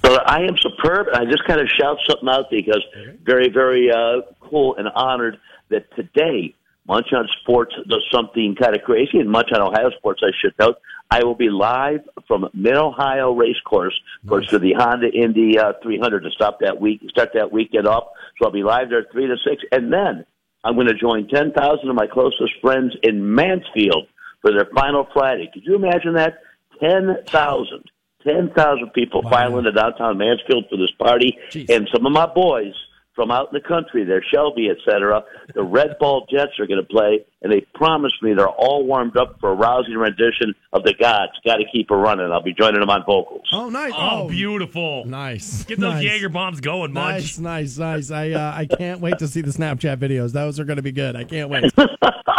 Well, 0.03 0.21
I 0.25 0.41
am 0.41 0.57
superb. 0.57 1.07
I 1.13 1.25
just 1.25 1.45
kind 1.45 1.59
of 1.59 1.67
shout 1.67 1.97
something 2.07 2.29
out 2.29 2.49
because 2.49 2.83
very, 3.23 3.49
very 3.49 3.91
uh, 3.91 4.21
cool 4.41 4.75
and 4.75 4.88
honored 4.89 5.39
that 5.69 5.93
today 5.95 6.55
Munch 6.88 7.07
on 7.13 7.27
Sports 7.41 7.73
does 7.88 8.03
something 8.12 8.55
kind 8.59 8.75
of 8.75 8.83
crazy, 8.83 9.19
and 9.19 9.29
Munch 9.29 9.49
on 9.53 9.62
Ohio 9.62 9.89
Sports, 9.97 10.21
I 10.23 10.31
should 10.41 10.53
note. 10.59 10.77
I 11.09 11.23
will 11.23 11.36
be 11.36 11.49
live 11.49 12.01
from 12.27 12.49
Mid 12.53 12.75
Ohio 12.75 13.33
Racecourse, 13.33 13.97
of 14.23 14.29
course, 14.29 14.49
for 14.49 14.59
the 14.59 14.73
Honda 14.73 15.09
Indy 15.09 15.57
uh, 15.57 15.73
300 15.81 16.23
to 16.23 16.31
stop 16.31 16.59
that 16.59 16.81
week, 16.81 17.01
start 17.09 17.29
that 17.36 17.51
weekend 17.51 17.88
off. 17.88 18.07
So 18.38 18.45
I'll 18.45 18.51
be 18.51 18.63
live 18.63 18.89
there 18.89 19.05
three 19.12 19.27
to 19.27 19.38
six, 19.47 19.63
and 19.71 19.93
then 19.93 20.25
I'm 20.63 20.75
going 20.75 20.88
to 20.88 20.93
join 20.93 21.27
10,000 21.27 21.89
of 21.89 21.95
my 21.95 22.07
closest 22.07 22.53
friends 22.62 22.95
in 23.03 23.33
Mansfield 23.33 24.07
for 24.41 24.51
their 24.51 24.67
final 24.75 25.07
Friday. 25.13 25.49
Could 25.53 25.65
you 25.65 25.75
imagine 25.75 26.15
that? 26.15 26.39
10,000. 26.81 27.83
10,000 28.25 28.89
people 28.93 29.21
filing 29.23 29.57
into 29.59 29.71
downtown 29.71 30.17
Mansfield 30.17 30.65
for 30.69 30.77
this 30.77 30.91
party, 30.99 31.38
and 31.69 31.88
some 31.93 32.05
of 32.05 32.12
my 32.12 32.25
boys 32.27 32.73
from 33.15 33.29
out 33.29 33.49
in 33.53 33.62
the 33.62 33.67
country 33.67 34.03
there, 34.03 34.23
Shelby, 34.33 34.69
et 34.71 34.77
cetera, 34.89 35.23
the 35.53 35.62
Red 35.77 35.97
Ball 35.99 36.25
Jets 36.31 36.53
are 36.59 36.65
going 36.65 36.79
to 36.81 36.88
play, 36.88 37.23
and 37.43 37.53
they 37.53 37.62
promised 37.75 38.15
me 38.23 38.33
they're 38.33 38.47
all 38.49 38.88
warmed 38.88 39.15
up 39.17 39.39
for 39.39 39.51
a 39.51 39.53
rousing 39.53 39.93
rendition 39.93 40.55
of 40.71 40.81
the 40.83 40.95
Gods. 40.99 41.31
Got 41.45 41.57
to 41.57 41.63
keep 41.71 41.91
her 41.91 41.95
running. 41.97 42.31
I'll 42.31 42.41
be 42.41 42.55
joining 42.55 42.79
them 42.79 42.89
on 42.89 43.03
vocals. 43.05 43.43
Oh, 43.53 43.69
nice. 43.69 43.93
Oh, 43.95 44.27
beautiful. 44.27 45.05
Nice. 45.05 45.63
Get 45.65 45.79
those 45.79 45.93
Nice. 45.93 46.03
Jaeger 46.05 46.29
bombs 46.29 46.59
going, 46.59 46.91
Munch. 46.91 47.38
Nice, 47.38 47.77
nice, 47.77 47.77
nice. 47.77 48.09
I 48.09 48.31
uh, 48.31 48.51
I 48.55 48.65
can't 48.65 48.99
wait 48.99 49.19
to 49.19 49.27
see 49.27 49.41
the 49.41 49.51
Snapchat 49.51 49.97
videos. 49.97 50.31
Those 50.31 50.59
are 50.59 50.65
going 50.65 50.77
to 50.77 50.81
be 50.83 50.91
good. 50.91 51.15
I 51.15 51.23
can't 51.23 51.49
wait. 51.51 51.71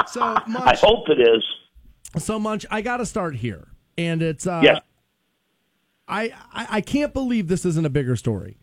So, 0.06 0.20
I 0.22 0.76
hope 0.80 1.08
it 1.08 1.18
is. 1.20 2.22
so 2.22 2.38
Munch, 2.38 2.66
I 2.70 2.82
got 2.82 2.98
to 2.98 3.06
start 3.06 3.34
here, 3.36 3.68
and 3.96 4.20
it's 4.22 4.46
uh, 4.46 4.60
Yes. 4.62 4.80
I, 6.06 6.32
I 6.52 6.66
I 6.70 6.80
can't 6.80 7.12
believe 7.14 7.48
this 7.48 7.64
isn't 7.64 7.86
a 7.86 7.90
bigger 7.90 8.16
story. 8.16 8.58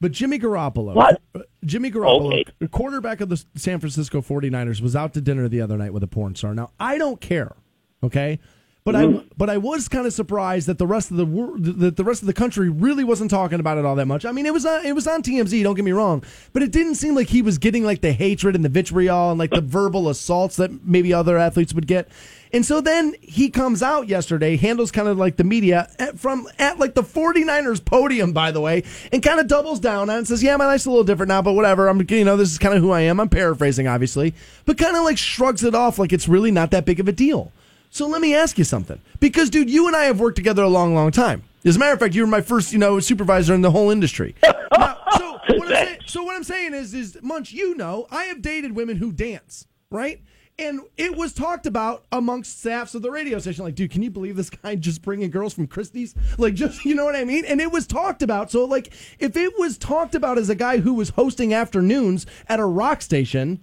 But 0.00 0.12
Jimmy 0.12 0.38
Garoppolo, 0.38 0.94
What? 0.94 1.22
Jimmy 1.64 1.90
Garoppolo, 1.90 2.42
Okay. 2.42 2.68
quarterback 2.70 3.22
of 3.22 3.30
the 3.30 3.42
San 3.54 3.80
Francisco 3.80 4.20
49ers, 4.20 4.82
was 4.82 4.94
out 4.94 5.14
to 5.14 5.22
dinner 5.22 5.48
the 5.48 5.62
other 5.62 5.78
night 5.78 5.92
with 5.94 6.02
a 6.02 6.06
porn 6.06 6.34
star. 6.34 6.54
Now, 6.54 6.70
I 6.78 6.98
don't 6.98 7.18
care, 7.20 7.56
okay? 8.02 8.38
But 8.84 8.94
I 8.94 9.04
mm-hmm. 9.04 9.26
but 9.36 9.50
I 9.50 9.56
was 9.56 9.88
kind 9.88 10.06
of 10.06 10.12
surprised 10.12 10.68
that 10.68 10.78
the 10.78 10.86
rest 10.86 11.10
of 11.10 11.16
the 11.16 11.26
wor- 11.26 11.58
that 11.58 11.96
the 11.96 12.04
rest 12.04 12.22
of 12.22 12.26
the 12.26 12.32
country 12.32 12.68
really 12.68 13.02
wasn't 13.02 13.32
talking 13.32 13.58
about 13.58 13.78
it 13.78 13.84
all 13.84 13.96
that 13.96 14.06
much. 14.06 14.24
I 14.24 14.30
mean, 14.30 14.46
it 14.46 14.52
was 14.52 14.64
on, 14.64 14.86
it 14.86 14.94
was 14.94 15.08
on 15.08 15.22
TMZ, 15.22 15.60
don't 15.64 15.74
get 15.74 15.84
me 15.84 15.90
wrong, 15.90 16.22
but 16.52 16.62
it 16.62 16.70
didn't 16.70 16.94
seem 16.94 17.16
like 17.16 17.28
he 17.28 17.42
was 17.42 17.58
getting 17.58 17.82
like 17.82 18.00
the 18.00 18.12
hatred 18.12 18.54
and 18.54 18.64
the 18.64 18.68
vitriol 18.68 19.30
and 19.30 19.40
like 19.40 19.50
the 19.50 19.60
verbal 19.62 20.08
assaults 20.08 20.54
that 20.56 20.84
maybe 20.86 21.12
other 21.12 21.36
athletes 21.36 21.74
would 21.74 21.88
get. 21.88 22.08
And 22.56 22.64
so 22.64 22.80
then 22.80 23.14
he 23.20 23.50
comes 23.50 23.82
out 23.82 24.08
yesterday, 24.08 24.56
handles 24.56 24.90
kind 24.90 25.08
of 25.08 25.18
like 25.18 25.36
the 25.36 25.44
media 25.44 25.90
at, 25.98 26.18
from 26.18 26.48
at 26.58 26.78
like 26.78 26.94
the 26.94 27.02
49ers 27.02 27.84
podium, 27.84 28.32
by 28.32 28.50
the 28.50 28.62
way, 28.62 28.82
and 29.12 29.22
kind 29.22 29.38
of 29.40 29.46
doubles 29.46 29.78
down 29.78 30.08
on 30.08 30.14
it 30.14 30.18
and 30.20 30.26
says, 30.26 30.42
Yeah, 30.42 30.56
my 30.56 30.64
life's 30.64 30.86
a 30.86 30.88
little 30.88 31.04
different 31.04 31.28
now, 31.28 31.42
but 31.42 31.52
whatever. 31.52 31.86
I'm, 31.86 32.00
you 32.08 32.24
know, 32.24 32.38
this 32.38 32.50
is 32.50 32.56
kind 32.56 32.74
of 32.74 32.80
who 32.80 32.92
I 32.92 33.02
am. 33.02 33.20
I'm 33.20 33.28
paraphrasing, 33.28 33.86
obviously, 33.86 34.32
but 34.64 34.78
kind 34.78 34.96
of 34.96 35.04
like 35.04 35.18
shrugs 35.18 35.64
it 35.64 35.74
off 35.74 35.98
like 35.98 36.14
it's 36.14 36.28
really 36.28 36.50
not 36.50 36.70
that 36.70 36.86
big 36.86 36.98
of 36.98 37.08
a 37.08 37.12
deal. 37.12 37.52
So 37.90 38.06
let 38.08 38.22
me 38.22 38.34
ask 38.34 38.56
you 38.56 38.64
something. 38.64 39.02
Because, 39.20 39.50
dude, 39.50 39.68
you 39.68 39.86
and 39.86 39.94
I 39.94 40.04
have 40.04 40.18
worked 40.18 40.36
together 40.36 40.62
a 40.62 40.68
long, 40.68 40.94
long 40.94 41.10
time. 41.10 41.42
As 41.62 41.76
a 41.76 41.78
matter 41.78 41.92
of 41.92 41.98
fact, 41.98 42.14
you 42.14 42.22
were 42.22 42.26
my 42.26 42.40
first, 42.40 42.72
you 42.72 42.78
know, 42.78 43.00
supervisor 43.00 43.52
in 43.52 43.60
the 43.60 43.70
whole 43.70 43.90
industry. 43.90 44.34
Now, 44.78 44.98
so, 45.16 45.38
what 45.58 45.68
saying, 45.68 45.98
so 46.06 46.22
what 46.24 46.36
I'm 46.36 46.44
saying 46.44 46.74
is, 46.74 46.94
is 46.94 47.18
Munch, 47.22 47.52
you 47.52 47.76
know, 47.76 48.06
I 48.10 48.24
have 48.24 48.40
dated 48.40 48.72
women 48.72 48.96
who 48.96 49.12
dance, 49.12 49.66
right? 49.90 50.20
And 50.58 50.80
it 50.96 51.14
was 51.14 51.34
talked 51.34 51.66
about 51.66 52.04
amongst 52.10 52.60
staffs 52.60 52.94
of 52.94 53.02
the 53.02 53.10
radio 53.10 53.38
station. 53.38 53.64
Like, 53.64 53.74
dude, 53.74 53.90
can 53.90 54.02
you 54.02 54.10
believe 54.10 54.36
this 54.36 54.48
guy 54.48 54.74
just 54.76 55.02
bringing 55.02 55.30
girls 55.30 55.52
from 55.52 55.66
Christie's? 55.66 56.14
Like, 56.38 56.54
just, 56.54 56.84
you 56.84 56.94
know 56.94 57.04
what 57.04 57.16
I 57.16 57.24
mean? 57.24 57.44
And 57.44 57.60
it 57.60 57.70
was 57.70 57.86
talked 57.86 58.22
about. 58.22 58.50
So, 58.50 58.64
like, 58.64 58.92
if 59.18 59.36
it 59.36 59.58
was 59.58 59.76
talked 59.76 60.14
about 60.14 60.38
as 60.38 60.48
a 60.48 60.54
guy 60.54 60.78
who 60.78 60.94
was 60.94 61.10
hosting 61.10 61.52
afternoons 61.52 62.26
at 62.48 62.60
a 62.60 62.64
rock 62.64 63.02
station, 63.02 63.60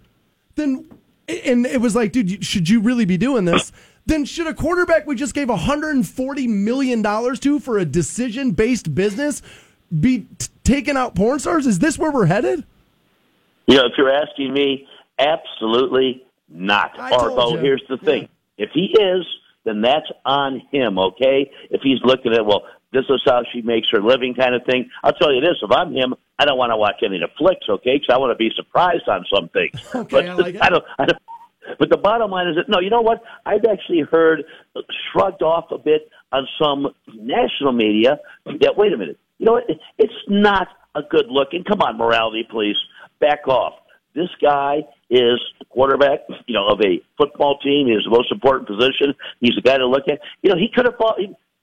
then 0.55 0.87
and 1.27 1.65
it 1.65 1.79
was 1.79 1.95
like, 1.95 2.11
dude, 2.11 2.43
should 2.43 2.67
you 2.67 2.81
really 2.81 3.05
be 3.05 3.17
doing 3.17 3.45
this? 3.45 3.71
Then 4.05 4.25
should 4.25 4.47
a 4.47 4.53
quarterback 4.53 5.07
we 5.07 5.15
just 5.15 5.33
gave 5.33 5.47
140 5.47 6.47
million 6.49 7.01
dollars 7.01 7.39
to 7.39 7.57
for 7.61 7.77
a 7.77 7.85
decision-based 7.85 8.93
business 8.93 9.41
be 9.97 10.27
t- 10.37 10.47
taking 10.65 10.97
out 10.97 11.15
porn 11.15 11.39
stars? 11.39 11.65
Is 11.65 11.79
this 11.79 11.97
where 11.97 12.11
we're 12.11 12.25
headed? 12.25 12.65
You 13.65 13.77
know, 13.77 13.85
if 13.85 13.93
you're 13.97 14.11
asking 14.11 14.51
me, 14.51 14.89
absolutely 15.19 16.21
not. 16.53 16.97
I 16.99 17.11
Or, 17.11 17.29
told 17.29 17.55
you. 17.55 17.59
here's 17.59 17.83
the 17.89 17.97
thing: 17.97 18.29
if 18.57 18.69
he 18.73 18.93
is, 18.99 19.25
then 19.65 19.81
that's 19.81 20.09
on 20.25 20.61
him. 20.71 20.99
Okay? 20.99 21.51
If 21.69 21.81
he's 21.81 21.99
looking 22.03 22.33
at, 22.33 22.45
well, 22.45 22.63
this 22.91 23.05
is 23.09 23.21
how 23.25 23.41
she 23.51 23.61
makes 23.61 23.87
her 23.91 24.01
living, 24.01 24.35
kind 24.35 24.55
of 24.55 24.63
thing. 24.65 24.89
I'll 25.03 25.13
tell 25.13 25.33
you 25.33 25.41
this: 25.41 25.57
if 25.61 25.71
I'm 25.71 25.93
him, 25.93 26.13
I 26.39 26.45
don't 26.45 26.57
want 26.57 26.71
to 26.71 26.77
watch 26.77 27.01
any 27.03 27.21
of 27.21 27.29
the 27.29 27.35
flicks. 27.37 27.65
Okay? 27.67 27.95
Because 27.95 28.13
I 28.13 28.17
want 28.17 28.31
to 28.31 28.37
be 28.37 28.51
surprised 28.55 29.07
on 29.07 29.25
some 29.33 29.49
things. 29.49 29.79
Okay, 29.95 30.07
but 30.09 30.29
I 30.29 30.33
like. 30.33 30.55
I 30.61 30.69
don't. 30.69 30.83
I 30.99 31.05
don't 31.05 31.19
but 31.79 31.89
the 31.89 31.97
bottom 31.97 32.31
line 32.31 32.47
is 32.47 32.55
that 32.57 32.69
no, 32.69 32.79
you 32.79 32.89
know 32.89 33.01
what? 33.01 33.23
I've 33.45 33.65
actually 33.71 34.01
heard 34.01 34.43
uh, 34.75 34.81
shrugged 35.11 35.41
off 35.41 35.71
a 35.71 35.77
bit 35.77 36.09
on 36.31 36.47
some 36.61 36.87
national 37.13 37.71
media 37.73 38.19
that 38.45 38.73
wait 38.75 38.91
a 38.93 38.97
minute, 38.97 39.17
you 39.37 39.45
know 39.45 39.53
what? 39.53 39.65
It's 39.97 40.13
not 40.27 40.67
a 40.95 41.01
good 41.01 41.27
look. 41.29 41.49
And 41.53 41.65
come 41.65 41.81
on, 41.81 41.97
morality, 41.97 42.45
please 42.49 42.75
back 43.19 43.47
off. 43.47 43.73
This 44.15 44.29
guy 44.41 44.81
is 45.13 45.39
the 45.59 45.65
quarterback, 45.69 46.21
you 46.47 46.55
know, 46.55 46.67
of 46.67 46.81
a 46.81 47.01
football 47.17 47.59
team. 47.59 47.87
He 47.87 47.93
is 47.93 48.03
the 48.03 48.09
most 48.09 48.31
important 48.31 48.67
position. 48.67 49.13
He's 49.39 49.55
the 49.55 49.61
guy 49.61 49.77
to 49.77 49.85
look 49.85 50.07
at. 50.09 50.19
You 50.41 50.49
know, 50.49 50.57
he 50.57 50.69
could 50.73 50.85
have 50.85 50.95
fall. 50.97 51.15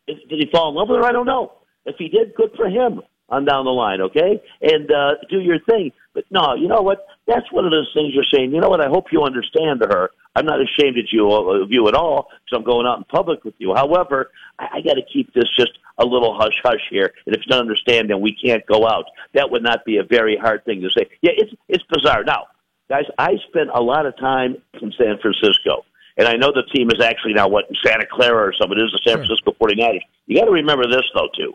Did 0.06 0.16
he 0.28 0.48
fall 0.52 0.70
in 0.70 0.76
love 0.76 0.88
with 0.88 0.98
her? 0.98 1.04
I 1.04 1.12
don't 1.12 1.26
know. 1.26 1.52
If 1.84 1.96
he 1.98 2.08
did, 2.08 2.34
good 2.34 2.50
for 2.56 2.68
him 2.68 3.02
on 3.28 3.44
down 3.44 3.64
the 3.64 3.70
line, 3.70 4.00
okay? 4.00 4.42
And 4.60 4.90
uh, 4.90 5.14
do 5.28 5.40
your 5.40 5.58
thing. 5.60 5.92
But 6.14 6.24
no, 6.30 6.54
you 6.54 6.68
know 6.68 6.82
what? 6.82 7.06
That's 7.26 7.50
one 7.52 7.64
of 7.64 7.70
those 7.70 7.90
things 7.94 8.12
you're 8.12 8.24
saying. 8.24 8.52
You 8.52 8.60
know 8.60 8.68
what? 8.68 8.80
I 8.80 8.88
hope 8.88 9.06
you 9.12 9.22
understand 9.22 9.80
her. 9.80 10.10
I'm 10.34 10.46
not 10.46 10.60
ashamed 10.60 10.98
of 10.98 11.06
you 11.10 11.30
of 11.30 11.70
you 11.70 11.88
at 11.88 11.94
all 11.94 12.28
because 12.44 12.58
I'm 12.58 12.64
going 12.64 12.86
out 12.86 12.98
in 12.98 13.04
public 13.04 13.44
with 13.44 13.54
you. 13.58 13.74
However, 13.74 14.30
I, 14.58 14.68
I 14.74 14.80
got 14.80 14.94
to 14.94 15.02
keep 15.12 15.32
this 15.34 15.48
just 15.56 15.72
a 15.98 16.04
little 16.04 16.36
hush 16.36 16.60
hush 16.62 16.80
here. 16.90 17.12
And 17.26 17.34
if 17.34 17.42
you 17.44 17.50
don't 17.50 17.60
understand, 17.60 18.10
then 18.10 18.20
we 18.20 18.34
can't 18.34 18.64
go 18.66 18.88
out. 18.88 19.06
That 19.34 19.50
would 19.50 19.62
not 19.62 19.84
be 19.84 19.98
a 19.98 20.04
very 20.04 20.36
hard 20.36 20.64
thing 20.64 20.80
to 20.82 20.90
say. 20.90 21.08
Yeah, 21.20 21.32
it's 21.36 21.52
it's 21.68 21.84
bizarre. 21.84 22.24
Now, 22.24 22.46
guys, 22.90 23.04
I 23.16 23.36
spent 23.48 23.70
a 23.72 23.80
lot 23.80 24.04
of 24.04 24.18
time 24.18 24.56
in 24.82 24.92
San 24.98 25.16
Francisco. 25.22 25.86
And 26.18 26.28
I 26.28 26.34
know 26.34 26.52
the 26.52 26.64
team 26.74 26.88
is 26.90 27.00
actually 27.02 27.32
now 27.32 27.48
what 27.48 27.64
Santa 27.86 28.04
Clara 28.04 28.48
or 28.48 28.52
something. 28.60 28.76
It 28.76 28.82
is 28.82 28.92
the 28.92 29.00
San 29.08 29.16
Francisco 29.18 29.56
49ers. 29.58 30.00
You 30.26 30.38
got 30.38 30.46
to 30.46 30.50
remember 30.50 30.84
this 30.86 31.04
though 31.14 31.28
too. 31.34 31.54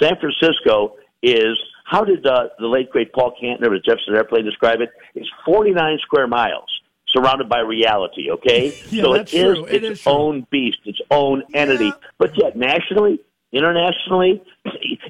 San 0.00 0.16
Francisco 0.18 0.94
is 1.22 1.58
how 1.84 2.04
did 2.04 2.24
uh, 2.26 2.48
the 2.58 2.66
late 2.66 2.88
great 2.90 3.12
Paul 3.12 3.34
Kantner 3.42 3.74
of 3.76 3.84
Jefferson 3.84 4.14
Airplane 4.14 4.44
describe 4.44 4.80
it? 4.80 4.90
It's 5.14 5.28
49 5.44 5.98
square 6.02 6.26
miles 6.28 6.68
surrounded 7.08 7.48
by 7.48 7.60
reality. 7.60 8.30
Okay, 8.30 8.68
Yeah, 8.90 9.02
so 9.02 9.14
it 9.14 9.34
is 9.34 9.54
true. 9.56 9.64
It 9.66 9.84
its 9.84 9.98
is 9.98 10.02
true. 10.02 10.12
own 10.12 10.46
beast, 10.50 10.78
its 10.84 11.00
own 11.10 11.42
entity. 11.52 11.92
But 12.18 12.38
yet 12.38 12.56
nationally, 12.56 13.20
internationally, 13.56 14.42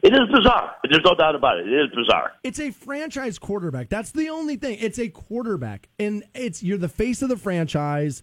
it 0.02 0.12
is 0.12 0.28
bizarre. 0.32 0.74
There's 0.88 1.04
no 1.04 1.14
doubt 1.14 1.34
about 1.34 1.58
it. 1.58 1.66
It 1.68 1.72
is 1.74 1.94
bizarre. 1.94 2.32
It's 2.44 2.60
a 2.60 2.70
franchise 2.70 3.38
quarterback. 3.38 3.88
That's 3.88 4.12
the 4.12 4.28
only 4.28 4.56
thing. 4.56 4.78
It's 4.80 4.98
a 4.98 5.08
quarterback, 5.08 5.88
and 5.98 6.24
it's 6.34 6.62
you're 6.62 6.78
the 6.78 6.88
face 6.88 7.22
of 7.22 7.28
the 7.28 7.36
franchise. 7.36 8.22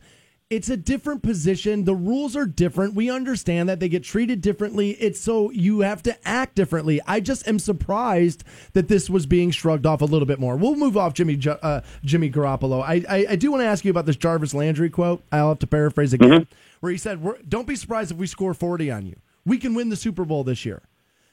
it's 0.50 0.70
a 0.70 0.78
different 0.78 1.24
position. 1.24 1.84
The 1.86 1.96
rules 1.96 2.36
are 2.36 2.46
different. 2.46 2.94
We 2.94 3.10
understand 3.10 3.70
that 3.70 3.80
they 3.80 3.90
get 3.90 4.04
treated 4.04 4.40
differently. 4.42 4.92
It's 4.92 5.20
so 5.20 5.50
you 5.50 5.80
have 5.80 6.04
to 6.04 6.16
act 6.28 6.54
differently. 6.56 7.02
I 7.08 7.22
just 7.22 7.48
am 7.48 7.58
surprised 7.58 8.44
that 8.74 8.88
this 8.88 9.10
was 9.10 9.26
being 9.26 9.50
shrugged 9.50 9.88
off 9.88 10.02
a 10.02 10.06
little 10.06 10.28
bit 10.28 10.40
more. 10.40 10.56
We'll 10.56 10.76
move 10.76 10.96
off 10.96 11.14
Jimmy 11.16 11.40
uh, 11.48 11.82
Jimmy 12.06 12.30
Garoppolo. 12.30 12.84
I, 12.84 13.04
I 13.10 13.26
I 13.32 13.36
do 13.36 13.50
want 13.52 13.62
to 13.64 13.68
ask 13.68 13.84
you 13.84 13.90
about 13.90 14.06
this 14.06 14.16
Jarvis 14.18 14.54
Landry 14.54 14.92
quote. 14.92 15.24
I'll 15.32 15.50
have 15.50 15.60
to 15.60 15.68
paraphrase 15.68 16.14
again, 16.14 16.48
where 16.82 16.92
he 16.92 16.98
said, 17.00 17.26
"Don't 17.50 17.66
be 17.68 17.76
surprised 17.76 18.12
if 18.12 18.18
we 18.18 18.28
score 18.28 18.54
forty 18.54 18.92
on 18.92 19.08
you. 19.08 19.16
We 19.46 19.58
can 19.58 19.74
win 19.74 19.90
the 19.90 19.96
Super 19.96 20.26
Bowl 20.26 20.44
this 20.44 20.66
year." 20.66 20.82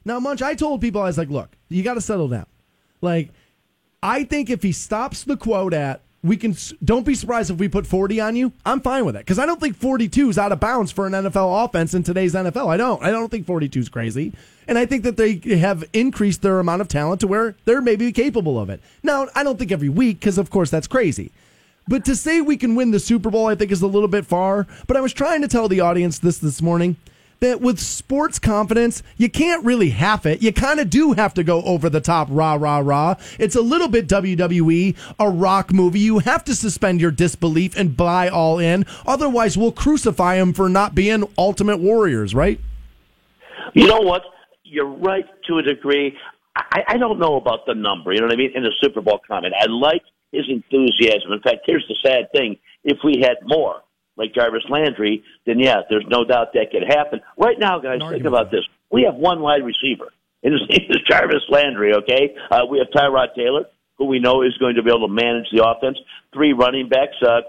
Now, 0.04 0.18
Munch, 0.18 0.42
I 0.42 0.54
told 0.54 0.80
people 0.80 1.02
I 1.02 1.06
was 1.06 1.18
like, 1.18 1.30
"Look, 1.30 1.50
you 1.68 1.82
got 1.82 1.94
to 1.94 2.00
settle 2.00 2.28
down." 2.28 2.46
Like, 3.00 3.30
I 4.02 4.24
think 4.24 4.50
if 4.50 4.62
he 4.62 4.72
stops 4.72 5.24
the 5.24 5.36
quote 5.36 5.74
at 5.74 6.02
we 6.22 6.36
can 6.36 6.54
don't 6.84 7.06
be 7.06 7.14
surprised 7.14 7.50
if 7.50 7.56
we 7.56 7.68
put 7.68 7.86
40 7.86 8.20
on 8.20 8.36
you. 8.36 8.52
I'm 8.66 8.80
fine 8.80 9.04
with 9.04 9.16
it 9.16 9.20
because 9.20 9.38
I 9.38 9.46
don't 9.46 9.60
think 9.60 9.76
42 9.76 10.28
is 10.28 10.38
out 10.38 10.52
of 10.52 10.60
bounds 10.60 10.92
for 10.92 11.06
an 11.06 11.12
NFL 11.12 11.64
offense 11.64 11.94
in 11.94 12.02
today's 12.02 12.34
NFL. 12.34 12.68
I 12.68 12.76
don't. 12.76 13.02
I 13.02 13.10
don't 13.10 13.30
think 13.30 13.46
42 13.46 13.80
is 13.80 13.88
crazy, 13.88 14.32
and 14.68 14.76
I 14.76 14.86
think 14.86 15.02
that 15.04 15.16
they 15.16 15.36
have 15.56 15.84
increased 15.92 16.42
their 16.42 16.60
amount 16.60 16.82
of 16.82 16.88
talent 16.88 17.20
to 17.22 17.26
where 17.26 17.54
they're 17.64 17.80
maybe 17.80 18.12
capable 18.12 18.58
of 18.58 18.68
it. 18.68 18.80
Now, 19.02 19.28
I 19.34 19.42
don't 19.42 19.58
think 19.58 19.72
every 19.72 19.88
week 19.88 20.20
because 20.20 20.36
of 20.36 20.50
course 20.50 20.70
that's 20.70 20.86
crazy. 20.86 21.30
But 21.88 22.04
to 22.04 22.14
say 22.14 22.40
we 22.40 22.56
can 22.56 22.74
win 22.74 22.90
the 22.90 23.00
Super 23.00 23.30
Bowl, 23.30 23.46
I 23.46 23.54
think 23.54 23.72
is 23.72 23.82
a 23.82 23.86
little 23.86 24.06
bit 24.06 24.26
far. 24.26 24.66
But 24.86 24.96
I 24.96 25.00
was 25.00 25.12
trying 25.12 25.40
to 25.40 25.48
tell 25.48 25.68
the 25.68 25.80
audience 25.80 26.18
this 26.18 26.38
this 26.38 26.60
morning 26.60 26.96
that 27.40 27.60
with 27.60 27.80
sports 27.80 28.38
confidence, 28.38 29.02
you 29.16 29.28
can't 29.28 29.64
really 29.64 29.90
half 29.90 30.26
it. 30.26 30.42
You 30.42 30.52
kind 30.52 30.78
of 30.78 30.90
do 30.90 31.12
have 31.12 31.34
to 31.34 31.42
go 31.42 31.62
over 31.62 31.88
the 31.88 32.00
top, 32.00 32.28
rah, 32.30 32.54
rah, 32.54 32.78
rah. 32.78 33.16
It's 33.38 33.56
a 33.56 33.62
little 33.62 33.88
bit 33.88 34.08
WWE, 34.08 34.96
a 35.18 35.28
rock 35.28 35.72
movie. 35.72 36.00
You 36.00 36.20
have 36.20 36.44
to 36.44 36.54
suspend 36.54 37.00
your 37.00 37.10
disbelief 37.10 37.76
and 37.76 37.96
buy 37.96 38.28
all 38.28 38.58
in. 38.58 38.84
Otherwise, 39.06 39.56
we'll 39.56 39.72
crucify 39.72 40.36
them 40.36 40.52
for 40.52 40.68
not 40.68 40.94
being 40.94 41.24
ultimate 41.38 41.78
warriors, 41.78 42.34
right? 42.34 42.60
You 43.74 43.86
know 43.86 44.00
what? 44.00 44.22
You're 44.62 44.86
right 44.86 45.24
to 45.48 45.58
a 45.58 45.62
degree. 45.62 46.16
I, 46.56 46.84
I 46.88 46.96
don't 46.96 47.18
know 47.18 47.36
about 47.36 47.66
the 47.66 47.74
number, 47.74 48.12
you 48.12 48.20
know 48.20 48.26
what 48.26 48.34
I 48.34 48.36
mean, 48.38 48.52
in 48.54 48.62
the 48.62 48.72
Super 48.80 49.00
Bowl 49.00 49.20
comment. 49.26 49.54
I 49.58 49.66
like 49.66 50.02
his 50.32 50.44
enthusiasm. 50.48 51.32
In 51.32 51.40
fact, 51.40 51.60
here's 51.66 51.86
the 51.88 51.96
sad 52.04 52.30
thing. 52.32 52.58
If 52.84 52.98
we 53.04 53.20
had 53.20 53.36
more, 53.44 53.82
like 54.20 54.34
Jarvis 54.34 54.64
Landry, 54.68 55.24
then 55.46 55.58
yeah, 55.58 55.80
there's 55.88 56.04
no 56.08 56.24
doubt 56.24 56.52
that 56.52 56.70
could 56.70 56.84
happen. 56.86 57.20
Right 57.38 57.58
now, 57.58 57.78
guys, 57.80 57.98
think 58.10 58.26
about 58.26 58.50
this. 58.50 58.60
We 58.92 59.02
have 59.02 59.14
one 59.14 59.40
wide 59.40 59.64
receiver, 59.64 60.12
and 60.42 60.52
his 60.60 60.68
name 60.68 60.90
is 60.90 60.98
Jarvis 61.08 61.42
Landry, 61.48 61.94
okay? 61.94 62.36
Uh, 62.50 62.66
we 62.70 62.78
have 62.78 62.88
Tyrod 62.88 63.34
Taylor, 63.34 63.64
who 63.96 64.04
we 64.04 64.20
know 64.20 64.42
is 64.42 64.56
going 64.58 64.76
to 64.76 64.82
be 64.82 64.90
able 64.90 65.08
to 65.08 65.12
manage 65.12 65.46
the 65.52 65.66
offense. 65.66 65.98
Three 66.34 66.52
running 66.52 66.88
backs. 66.88 67.16
Uh, 67.22 67.40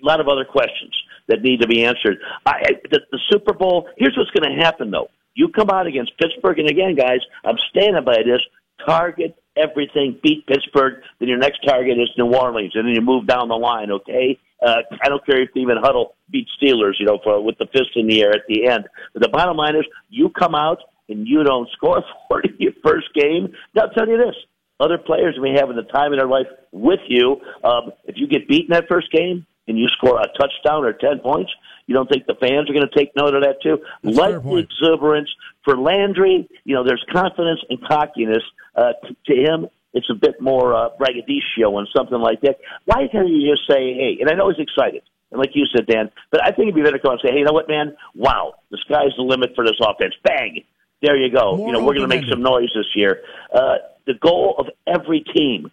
a 0.00 0.06
lot 0.06 0.20
of 0.20 0.28
other 0.28 0.44
questions 0.44 0.94
that 1.26 1.42
need 1.42 1.62
to 1.62 1.66
be 1.66 1.84
answered. 1.84 2.18
I, 2.46 2.74
the, 2.90 3.00
the 3.10 3.18
Super 3.28 3.52
Bowl, 3.52 3.88
here's 3.96 4.16
what's 4.16 4.30
going 4.30 4.54
to 4.54 4.62
happen, 4.62 4.90
though. 4.90 5.08
You 5.34 5.48
come 5.48 5.70
out 5.70 5.86
against 5.86 6.16
Pittsburgh, 6.18 6.58
and 6.58 6.68
again, 6.68 6.94
guys, 6.94 7.20
I'm 7.44 7.56
standing 7.70 8.04
by 8.04 8.18
this. 8.24 8.40
Target 8.84 9.36
everything, 9.56 10.18
beat 10.22 10.46
Pittsburgh, 10.46 11.02
then 11.18 11.28
your 11.28 11.38
next 11.38 11.64
target 11.66 11.98
is 11.98 12.10
New 12.16 12.32
Orleans, 12.32 12.72
and 12.74 12.86
then 12.86 12.94
you 12.94 13.00
move 13.00 13.26
down 13.26 13.48
the 13.48 13.56
line, 13.56 13.90
okay? 13.90 14.38
Uh, 14.64 14.82
I 15.02 15.08
don't 15.08 15.24
care 15.24 15.40
if 15.42 15.50
even 15.54 15.76
Huddle 15.80 16.16
beat 16.30 16.48
Steelers, 16.60 16.94
you 16.98 17.06
know, 17.06 17.18
for, 17.22 17.42
with 17.42 17.58
the 17.58 17.66
fist 17.66 17.90
in 17.96 18.08
the 18.08 18.22
air 18.22 18.30
at 18.30 18.42
the 18.48 18.66
end. 18.66 18.88
But 19.12 19.22
the 19.22 19.28
bottom 19.28 19.56
line 19.56 19.76
is, 19.76 19.84
you 20.08 20.30
come 20.30 20.54
out 20.54 20.78
and 21.08 21.26
you 21.26 21.44
don't 21.44 21.68
score 21.76 22.02
40 22.28 22.50
your 22.58 22.72
first 22.84 23.12
game. 23.14 23.52
Now, 23.74 23.82
I'll 23.82 23.90
tell 23.90 24.08
you 24.08 24.18
this. 24.18 24.34
Other 24.80 24.98
players 24.98 25.36
may 25.40 25.58
have 25.58 25.70
in 25.70 25.76
the 25.76 25.82
time 25.82 26.12
in 26.12 26.18
their 26.18 26.28
life 26.28 26.46
with 26.70 27.00
you. 27.08 27.40
Um, 27.64 27.92
if 28.04 28.16
you 28.16 28.28
get 28.28 28.46
beaten 28.48 28.72
that 28.72 28.84
first 28.88 29.10
game 29.10 29.44
and 29.66 29.76
you 29.76 29.88
score 29.88 30.20
a 30.20 30.26
touchdown 30.38 30.84
or 30.84 30.92
10 30.92 31.18
points, 31.18 31.50
you 31.86 31.94
don't 31.94 32.08
think 32.08 32.26
the 32.26 32.34
fans 32.34 32.70
are 32.70 32.74
going 32.74 32.86
to 32.86 32.96
take 32.96 33.10
note 33.16 33.34
of 33.34 33.42
that 33.42 33.60
too? 33.60 33.78
That's 34.04 34.16
like 34.16 34.42
the 34.42 34.56
exuberance 34.56 35.28
for 35.64 35.76
Landry, 35.76 36.48
you 36.64 36.74
know, 36.74 36.84
there's 36.84 37.04
confidence 37.12 37.60
and 37.68 37.78
cockiness 37.86 38.42
uh, 38.76 38.92
to 39.26 39.34
him. 39.34 39.66
It's 39.94 40.08
a 40.10 40.14
bit 40.14 40.40
more 40.40 40.74
uh, 40.74 40.90
braggadocio 40.98 41.78
and 41.78 41.88
something 41.96 42.18
like 42.18 42.40
that. 42.42 42.58
Why 42.84 43.08
can't 43.10 43.28
you 43.28 43.50
just 43.50 43.68
say, 43.68 43.94
hey? 43.94 44.18
And 44.20 44.30
I 44.30 44.34
know 44.34 44.50
he's 44.50 44.58
excited, 44.58 45.02
and 45.30 45.38
like 45.40 45.50
you 45.54 45.66
said, 45.74 45.86
Dan, 45.86 46.10
but 46.30 46.42
I 46.42 46.50
think 46.52 46.68
it'd 46.68 46.74
be 46.74 46.82
better 46.82 46.98
to 46.98 47.02
come 47.02 47.12
and 47.12 47.20
say, 47.24 47.32
hey, 47.32 47.38
you 47.38 47.44
know 47.44 47.52
what, 47.52 47.68
man? 47.68 47.96
Wow, 48.14 48.54
the 48.70 48.78
sky's 48.78 49.16
the 49.16 49.22
limit 49.22 49.54
for 49.54 49.64
this 49.64 49.78
offense. 49.80 50.14
Bang! 50.22 50.64
There 51.02 51.16
you 51.16 51.32
go. 51.32 51.56
More 51.56 51.66
you 51.68 51.72
know, 51.72 51.84
we're 51.84 51.94
going 51.94 52.08
to 52.08 52.16
make 52.16 52.28
some 52.28 52.42
noise 52.42 52.70
this 52.74 52.86
year. 52.94 53.22
Uh, 53.54 53.76
the 54.06 54.14
goal 54.14 54.56
of 54.58 54.66
every 54.86 55.20
team 55.20 55.70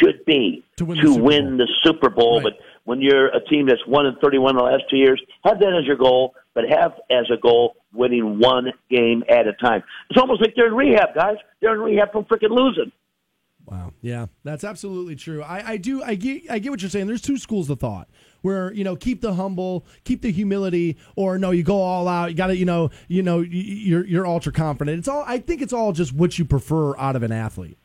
should 0.00 0.24
be 0.24 0.64
To 0.76 0.84
win 0.84 0.96
the 0.96 1.02
to 1.02 1.12
Super 1.14 1.22
win 1.22 1.56
the 1.56 1.68
Super 1.82 2.10
Bowl. 2.10 2.40
But 2.42 2.58
when 2.84 3.00
you're 3.00 3.28
a 3.28 3.40
team 3.44 3.66
that's 3.66 3.84
one 3.86 4.06
and 4.06 4.16
thirty-one 4.18 4.56
the 4.56 4.62
last 4.62 4.84
two 4.90 4.96
years, 4.96 5.20
have 5.44 5.58
that 5.58 5.76
as 5.78 5.86
your 5.86 5.96
goal. 5.96 6.34
But 6.54 6.64
have 6.68 6.94
as 7.10 7.26
a 7.32 7.36
goal 7.40 7.76
winning 7.92 8.40
one 8.40 8.72
game 8.90 9.22
at 9.28 9.46
a 9.46 9.52
time. 9.52 9.82
It's 10.10 10.20
almost 10.20 10.40
like 10.40 10.54
they're 10.56 10.66
in 10.66 10.74
rehab, 10.74 11.14
guys. 11.14 11.36
They're 11.60 11.74
in 11.74 11.80
rehab 11.80 12.12
from 12.12 12.24
freaking 12.24 12.50
losing. 12.50 12.90
Wow. 13.70 13.92
Yeah, 14.00 14.26
that's 14.44 14.64
absolutely 14.64 15.14
true. 15.14 15.42
I, 15.42 15.72
I 15.72 15.76
do. 15.76 16.02
I 16.02 16.14
get. 16.14 16.50
I 16.50 16.58
get 16.58 16.70
what 16.70 16.80
you're 16.80 16.90
saying. 16.90 17.06
There's 17.06 17.20
two 17.20 17.36
schools 17.36 17.68
of 17.68 17.78
thought. 17.78 18.08
Where 18.40 18.72
you 18.72 18.84
know, 18.84 18.96
keep 18.96 19.20
the 19.20 19.34
humble, 19.34 19.84
keep 20.04 20.22
the 20.22 20.30
humility, 20.30 20.96
or 21.16 21.38
no, 21.38 21.50
you 21.50 21.62
go 21.64 21.82
all 21.82 22.08
out. 22.08 22.30
You 22.30 22.36
got 22.36 22.46
to, 22.46 22.56
you 22.56 22.64
know, 22.64 22.90
you 23.08 23.22
know, 23.22 23.38
y- 23.38 23.48
y- 23.50 23.50
you're 23.50 24.06
you're 24.06 24.26
ultra 24.26 24.52
confident. 24.52 24.98
It's 25.00 25.08
all. 25.08 25.24
I 25.26 25.38
think 25.38 25.60
it's 25.60 25.72
all 25.72 25.92
just 25.92 26.12
what 26.12 26.38
you 26.38 26.44
prefer 26.44 26.96
out 26.96 27.14
of 27.16 27.22
an 27.22 27.32
athlete. 27.32 27.78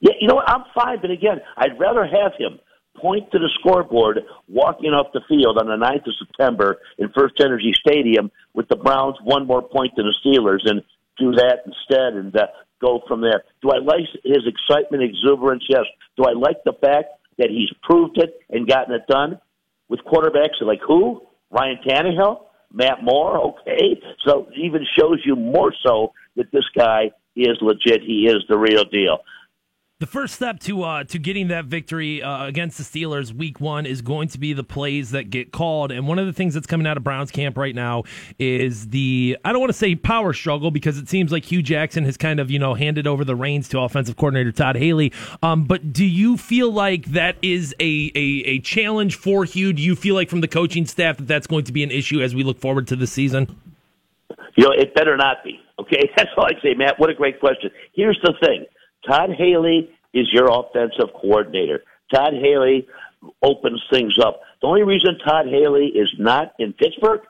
Yeah, 0.00 0.12
you 0.20 0.28
know 0.28 0.36
what? 0.36 0.48
I'm 0.48 0.64
fine, 0.74 1.00
but 1.00 1.10
again, 1.10 1.40
I'd 1.56 1.78
rather 1.78 2.06
have 2.06 2.32
him 2.38 2.58
point 2.96 3.30
to 3.32 3.38
the 3.38 3.50
scoreboard 3.58 4.20
walking 4.48 4.90
off 4.90 5.08
the 5.12 5.20
field 5.28 5.58
on 5.58 5.66
the 5.66 5.76
9th 5.76 6.06
of 6.06 6.14
September 6.18 6.78
in 6.98 7.10
First 7.10 7.34
Energy 7.40 7.72
Stadium 7.78 8.30
with 8.54 8.68
the 8.68 8.76
Browns 8.76 9.16
one 9.22 9.46
more 9.46 9.60
point 9.60 9.92
than 9.96 10.06
the 10.06 10.14
Steelers 10.24 10.60
and 10.64 10.82
do 11.18 11.32
that 11.32 11.58
instead 11.66 12.14
and 12.14 12.34
uh, 12.36 12.46
go 12.80 13.02
from 13.08 13.20
there. 13.20 13.42
Do 13.62 13.70
I 13.70 13.78
like 13.78 14.06
his 14.24 14.44
excitement, 14.46 15.02
exuberance? 15.02 15.64
Yes. 15.68 15.84
Do 16.16 16.24
I 16.24 16.32
like 16.32 16.62
the 16.64 16.72
fact 16.72 17.08
that 17.38 17.50
he's 17.50 17.70
proved 17.82 18.18
it 18.18 18.40
and 18.50 18.68
gotten 18.68 18.94
it 18.94 19.06
done 19.08 19.38
with 19.88 20.00
quarterbacks 20.00 20.60
like 20.60 20.80
who? 20.86 21.22
Ryan 21.50 21.78
Tannehill? 21.86 22.42
Matt 22.72 23.02
Moore? 23.02 23.38
Okay. 23.38 24.00
So 24.26 24.48
even 24.56 24.84
shows 24.98 25.20
you 25.24 25.36
more 25.36 25.72
so 25.84 26.12
that 26.36 26.50
this 26.52 26.64
guy 26.76 27.10
is 27.34 27.56
legit. 27.60 28.02
He 28.02 28.26
is 28.26 28.44
the 28.48 28.58
real 28.58 28.84
deal. 28.84 29.18
The 29.98 30.06
first 30.06 30.34
step 30.34 30.60
to 30.60 30.82
uh, 30.82 31.04
to 31.04 31.18
getting 31.18 31.48
that 31.48 31.64
victory 31.64 32.22
uh, 32.22 32.44
against 32.44 32.76
the 32.76 32.84
Steelers 32.84 33.32
week 33.32 33.60
one 33.60 33.86
is 33.86 34.02
going 34.02 34.28
to 34.28 34.38
be 34.38 34.52
the 34.52 34.62
plays 34.62 35.12
that 35.12 35.30
get 35.30 35.52
called. 35.52 35.90
And 35.90 36.06
one 36.06 36.18
of 36.18 36.26
the 36.26 36.34
things 36.34 36.52
that's 36.52 36.66
coming 36.66 36.86
out 36.86 36.98
of 36.98 37.02
Browns 37.02 37.30
camp 37.30 37.56
right 37.56 37.74
now 37.74 38.02
is 38.38 38.88
the 38.88 39.38
I 39.42 39.52
don't 39.52 39.60
want 39.60 39.70
to 39.70 39.78
say 39.78 39.94
power 39.94 40.34
struggle 40.34 40.70
because 40.70 40.98
it 40.98 41.08
seems 41.08 41.32
like 41.32 41.46
Hue 41.46 41.62
Jackson 41.62 42.04
has 42.04 42.18
kind 42.18 42.40
of 42.40 42.50
you 42.50 42.58
know 42.58 42.74
handed 42.74 43.06
over 43.06 43.24
the 43.24 43.34
reins 43.34 43.70
to 43.70 43.80
offensive 43.80 44.18
coordinator 44.18 44.52
Todd 44.52 44.76
Haley. 44.76 45.14
Um, 45.42 45.64
but 45.64 45.94
do 45.94 46.04
you 46.04 46.36
feel 46.36 46.70
like 46.70 47.06
that 47.06 47.36
is 47.40 47.74
a, 47.80 48.12
a 48.14 48.42
a 48.44 48.58
challenge 48.58 49.14
for 49.14 49.46
Hugh? 49.46 49.72
Do 49.72 49.80
you 49.80 49.96
feel 49.96 50.14
like 50.14 50.28
from 50.28 50.42
the 50.42 50.48
coaching 50.48 50.84
staff 50.84 51.16
that 51.16 51.26
that's 51.26 51.46
going 51.46 51.64
to 51.64 51.72
be 51.72 51.82
an 51.82 51.90
issue 51.90 52.20
as 52.20 52.34
we 52.34 52.44
look 52.44 52.60
forward 52.60 52.86
to 52.88 52.96
the 52.96 53.06
season? 53.06 53.58
You 54.56 54.64
know, 54.64 54.72
it 54.76 54.94
better 54.94 55.16
not 55.16 55.42
be. 55.42 55.58
Okay, 55.78 56.10
that's 56.18 56.28
all 56.36 56.44
I 56.44 56.60
say, 56.62 56.74
Matt. 56.74 57.00
What 57.00 57.08
a 57.08 57.14
great 57.14 57.40
question. 57.40 57.70
Here's 57.94 58.20
the 58.22 58.34
thing: 58.44 58.66
Todd 59.06 59.30
Haley 59.36 59.90
is 60.12 60.28
your 60.32 60.48
offensive 60.50 61.12
coordinator. 61.20 61.82
Todd 62.12 62.34
Haley 62.34 62.86
opens 63.42 63.82
things 63.90 64.18
up. 64.22 64.40
The 64.60 64.66
only 64.66 64.82
reason 64.82 65.18
Todd 65.24 65.46
Haley 65.46 65.86
is 65.86 66.12
not 66.18 66.54
in 66.58 66.72
Pittsburgh 66.72 67.20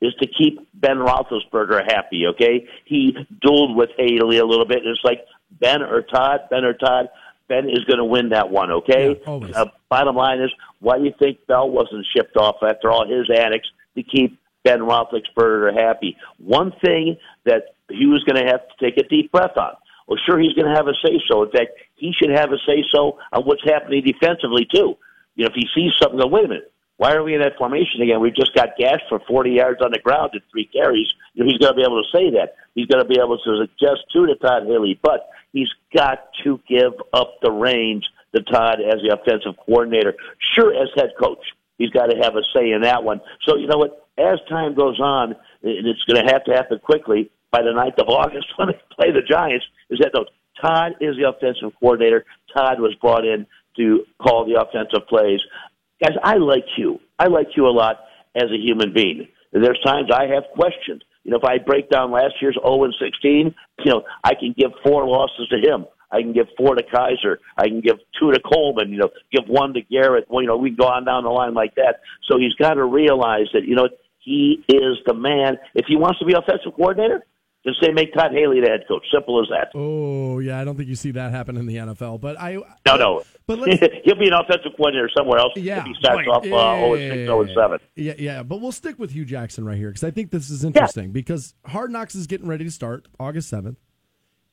is 0.00 0.14
to 0.20 0.28
keep 0.28 0.60
Ben 0.74 0.96
Roethlisberger 0.96 1.84
happy. 1.84 2.26
Okay, 2.28 2.68
he 2.84 3.16
dueled 3.44 3.74
with 3.74 3.90
Haley 3.96 4.38
a 4.38 4.46
little 4.46 4.66
bit, 4.66 4.78
and 4.78 4.88
it's 4.88 5.04
like 5.04 5.24
Ben 5.50 5.82
or 5.82 6.02
Todd, 6.02 6.40
Ben 6.50 6.64
or 6.64 6.74
Todd. 6.74 7.08
Ben 7.48 7.68
is 7.68 7.82
going 7.84 7.98
to 7.98 8.04
win 8.04 8.28
that 8.28 8.50
one. 8.50 8.70
Okay. 8.70 9.18
always. 9.26 9.54
uh, 9.54 9.66
bottom 9.88 10.14
line 10.14 10.40
is, 10.40 10.50
why 10.80 10.98
do 10.98 11.04
you 11.04 11.14
think 11.18 11.46
Bell 11.46 11.68
wasn't 11.68 12.06
shipped 12.14 12.36
off 12.36 12.56
after 12.62 12.90
all 12.90 13.08
his 13.08 13.30
antics 13.34 13.66
to 13.94 14.02
keep 14.02 14.38
Ben 14.64 14.80
Roethlisberger 14.80 15.74
happy? 15.74 16.16
One 16.38 16.72
thing 16.84 17.16
that 17.46 17.74
he 17.88 18.04
was 18.04 18.22
going 18.24 18.44
to 18.44 18.50
have 18.50 18.60
to 18.68 18.84
take 18.84 18.98
a 18.98 19.08
deep 19.08 19.32
breath 19.32 19.56
on. 19.56 19.72
Well, 20.08 20.18
sure, 20.24 20.40
he's 20.40 20.54
going 20.54 20.66
to 20.66 20.74
have 20.74 20.88
a 20.88 20.94
say 21.04 21.20
so. 21.28 21.42
In 21.42 21.50
fact, 21.50 21.72
he 21.94 22.12
should 22.12 22.30
have 22.30 22.50
a 22.50 22.58
say 22.66 22.82
so 22.90 23.18
on 23.30 23.42
what's 23.42 23.62
happening 23.62 24.02
defensively 24.02 24.66
too. 24.74 24.96
You 25.36 25.44
know, 25.44 25.50
if 25.50 25.54
he 25.54 25.68
sees 25.74 25.92
something, 26.00 26.18
go, 26.18 26.26
wait 26.26 26.46
a 26.46 26.48
minute, 26.48 26.72
why 26.96 27.12
are 27.12 27.22
we 27.22 27.34
in 27.34 27.42
that 27.42 27.58
formation 27.58 28.00
again? 28.02 28.20
We 28.20 28.30
just 28.30 28.54
got 28.54 28.70
gashed 28.78 29.04
for 29.08 29.20
40 29.20 29.50
yards 29.50 29.82
on 29.82 29.92
the 29.92 30.00
ground 30.00 30.30
in 30.32 30.40
three 30.50 30.64
carries. 30.64 31.08
You 31.34 31.44
know, 31.44 31.50
he's 31.50 31.58
going 31.58 31.72
to 31.72 31.76
be 31.76 31.82
able 31.82 32.02
to 32.02 32.08
say 32.10 32.30
that. 32.30 32.56
He's 32.74 32.86
going 32.86 33.04
to 33.04 33.08
be 33.08 33.20
able 33.20 33.38
to 33.38 33.66
suggest 33.66 34.00
to 34.14 34.26
to 34.26 34.34
Todd 34.36 34.64
Haley, 34.66 34.98
but 35.00 35.28
he's 35.52 35.68
got 35.94 36.30
to 36.42 36.58
give 36.66 36.94
up 37.12 37.34
the 37.42 37.52
reins 37.52 38.08
to 38.34 38.42
Todd 38.42 38.80
as 38.80 39.00
the 39.02 39.14
offensive 39.14 39.56
coordinator. 39.64 40.14
Sure, 40.54 40.74
as 40.74 40.88
head 40.96 41.10
coach, 41.20 41.52
he's 41.76 41.90
got 41.90 42.06
to 42.06 42.16
have 42.16 42.34
a 42.34 42.42
say 42.54 42.72
in 42.72 42.80
that 42.80 43.04
one. 43.04 43.20
So 43.46 43.56
you 43.56 43.66
know 43.66 43.78
what? 43.78 44.08
As 44.16 44.40
time 44.48 44.74
goes 44.74 44.98
on, 44.98 45.36
it's 45.62 46.02
going 46.04 46.26
to 46.26 46.32
have 46.32 46.44
to 46.44 46.52
happen 46.52 46.80
quickly 46.80 47.30
by 47.50 47.62
the 47.62 47.70
9th 47.70 48.00
of 48.02 48.08
August 48.08 48.46
when 48.56 48.68
they 48.68 48.80
play 48.94 49.12
the 49.12 49.22
Giants. 49.28 49.64
Is 49.90 49.98
that 50.00 50.12
no? 50.14 50.24
Todd 50.60 50.92
is 51.00 51.16
the 51.16 51.28
offensive 51.28 51.72
coordinator. 51.78 52.24
Todd 52.54 52.80
was 52.80 52.94
brought 53.00 53.24
in 53.24 53.46
to 53.76 54.04
call 54.20 54.44
the 54.44 54.60
offensive 54.60 55.06
plays. 55.08 55.40
Guys, 56.02 56.16
I 56.22 56.36
like 56.36 56.64
Hue. 56.76 56.98
I 57.18 57.28
like 57.28 57.48
you 57.56 57.66
a 57.66 57.70
lot 57.70 58.00
as 58.34 58.50
a 58.50 58.58
human 58.58 58.92
being. 58.92 59.28
There's 59.52 59.80
times 59.84 60.10
I 60.12 60.26
have 60.34 60.44
questioned. 60.54 61.04
You 61.24 61.32
know, 61.32 61.38
if 61.38 61.44
I 61.44 61.58
break 61.58 61.90
down 61.90 62.10
last 62.10 62.34
year's 62.40 62.58
0 62.60 62.84
and 62.84 62.94
16, 63.00 63.54
you 63.84 63.92
know, 63.92 64.02
I 64.24 64.34
can 64.34 64.54
give 64.56 64.70
four 64.84 65.06
losses 65.06 65.48
to 65.50 65.58
him. 65.58 65.86
I 66.10 66.22
can 66.22 66.32
give 66.32 66.46
four 66.56 66.74
to 66.74 66.82
Kizer. 66.82 67.36
I 67.56 67.64
can 67.64 67.80
give 67.80 67.96
two 68.18 68.32
to 68.32 68.40
Coleman. 68.40 68.90
You 68.90 68.98
know, 68.98 69.10
give 69.30 69.46
one 69.46 69.74
to 69.74 69.82
Garrett. 69.82 70.26
Well, 70.28 70.40
you 70.42 70.48
know, 70.48 70.56
we 70.56 70.70
can 70.70 70.76
go 70.76 70.86
on 70.86 71.04
down 71.04 71.24
the 71.24 71.30
line 71.30 71.54
like 71.54 71.74
that. 71.74 72.00
So 72.30 72.38
he's 72.38 72.54
got 72.54 72.74
to 72.74 72.84
realize 72.84 73.46
that 73.52 73.64
you 73.64 73.74
know 73.74 73.88
he 74.20 74.64
is 74.68 74.96
the 75.06 75.14
man. 75.14 75.58
If 75.74 75.86
he 75.86 75.96
wants 75.96 76.18
to 76.20 76.24
be 76.24 76.32
offensive 76.32 76.74
coordinator, 76.76 77.24
just 77.68 77.82
say 77.82 77.92
make 77.92 78.14
Todd 78.14 78.32
Haley 78.32 78.60
the 78.60 78.68
head 78.68 78.84
coach. 78.88 79.04
Simple 79.12 79.40
as 79.42 79.48
that. 79.50 79.70
Oh 79.74 80.38
yeah, 80.38 80.58
I 80.58 80.64
don't 80.64 80.76
think 80.76 80.88
you 80.88 80.94
see 80.94 81.10
that 81.12 81.30
happen 81.32 81.56
in 81.56 81.66
the 81.66 81.76
NFL. 81.76 82.20
But 82.20 82.40
I 82.40 82.54
no 82.86 82.96
no. 82.96 83.22
But 83.46 83.58
he'll 84.04 84.18
be 84.18 84.28
an 84.28 84.34
offensive 84.34 84.72
coordinator 84.76 85.10
somewhere 85.16 85.38
else 85.38 85.52
yeah. 85.56 85.78
if 85.78 85.84
he 85.84 85.94
starts 85.98 86.28
off 86.28 86.44
uh, 86.44 86.48
0 86.48 86.94
and 86.94 87.12
6, 87.12 87.26
0 87.26 87.46
7. 87.54 87.78
Yeah, 87.96 88.12
yeah. 88.18 88.42
But 88.42 88.60
we'll 88.60 88.72
stick 88.72 88.98
with 88.98 89.12
Hue 89.12 89.24
Jackson 89.24 89.64
right 89.64 89.78
here 89.78 89.88
because 89.88 90.04
I 90.04 90.10
think 90.10 90.30
this 90.30 90.50
is 90.50 90.64
interesting 90.64 91.04
yeah. 91.04 91.12
because 91.12 91.54
Hard 91.64 91.90
Knocks 91.90 92.14
is 92.14 92.26
getting 92.26 92.46
ready 92.46 92.64
to 92.64 92.70
start 92.70 93.08
August 93.18 93.48
seventh. 93.48 93.78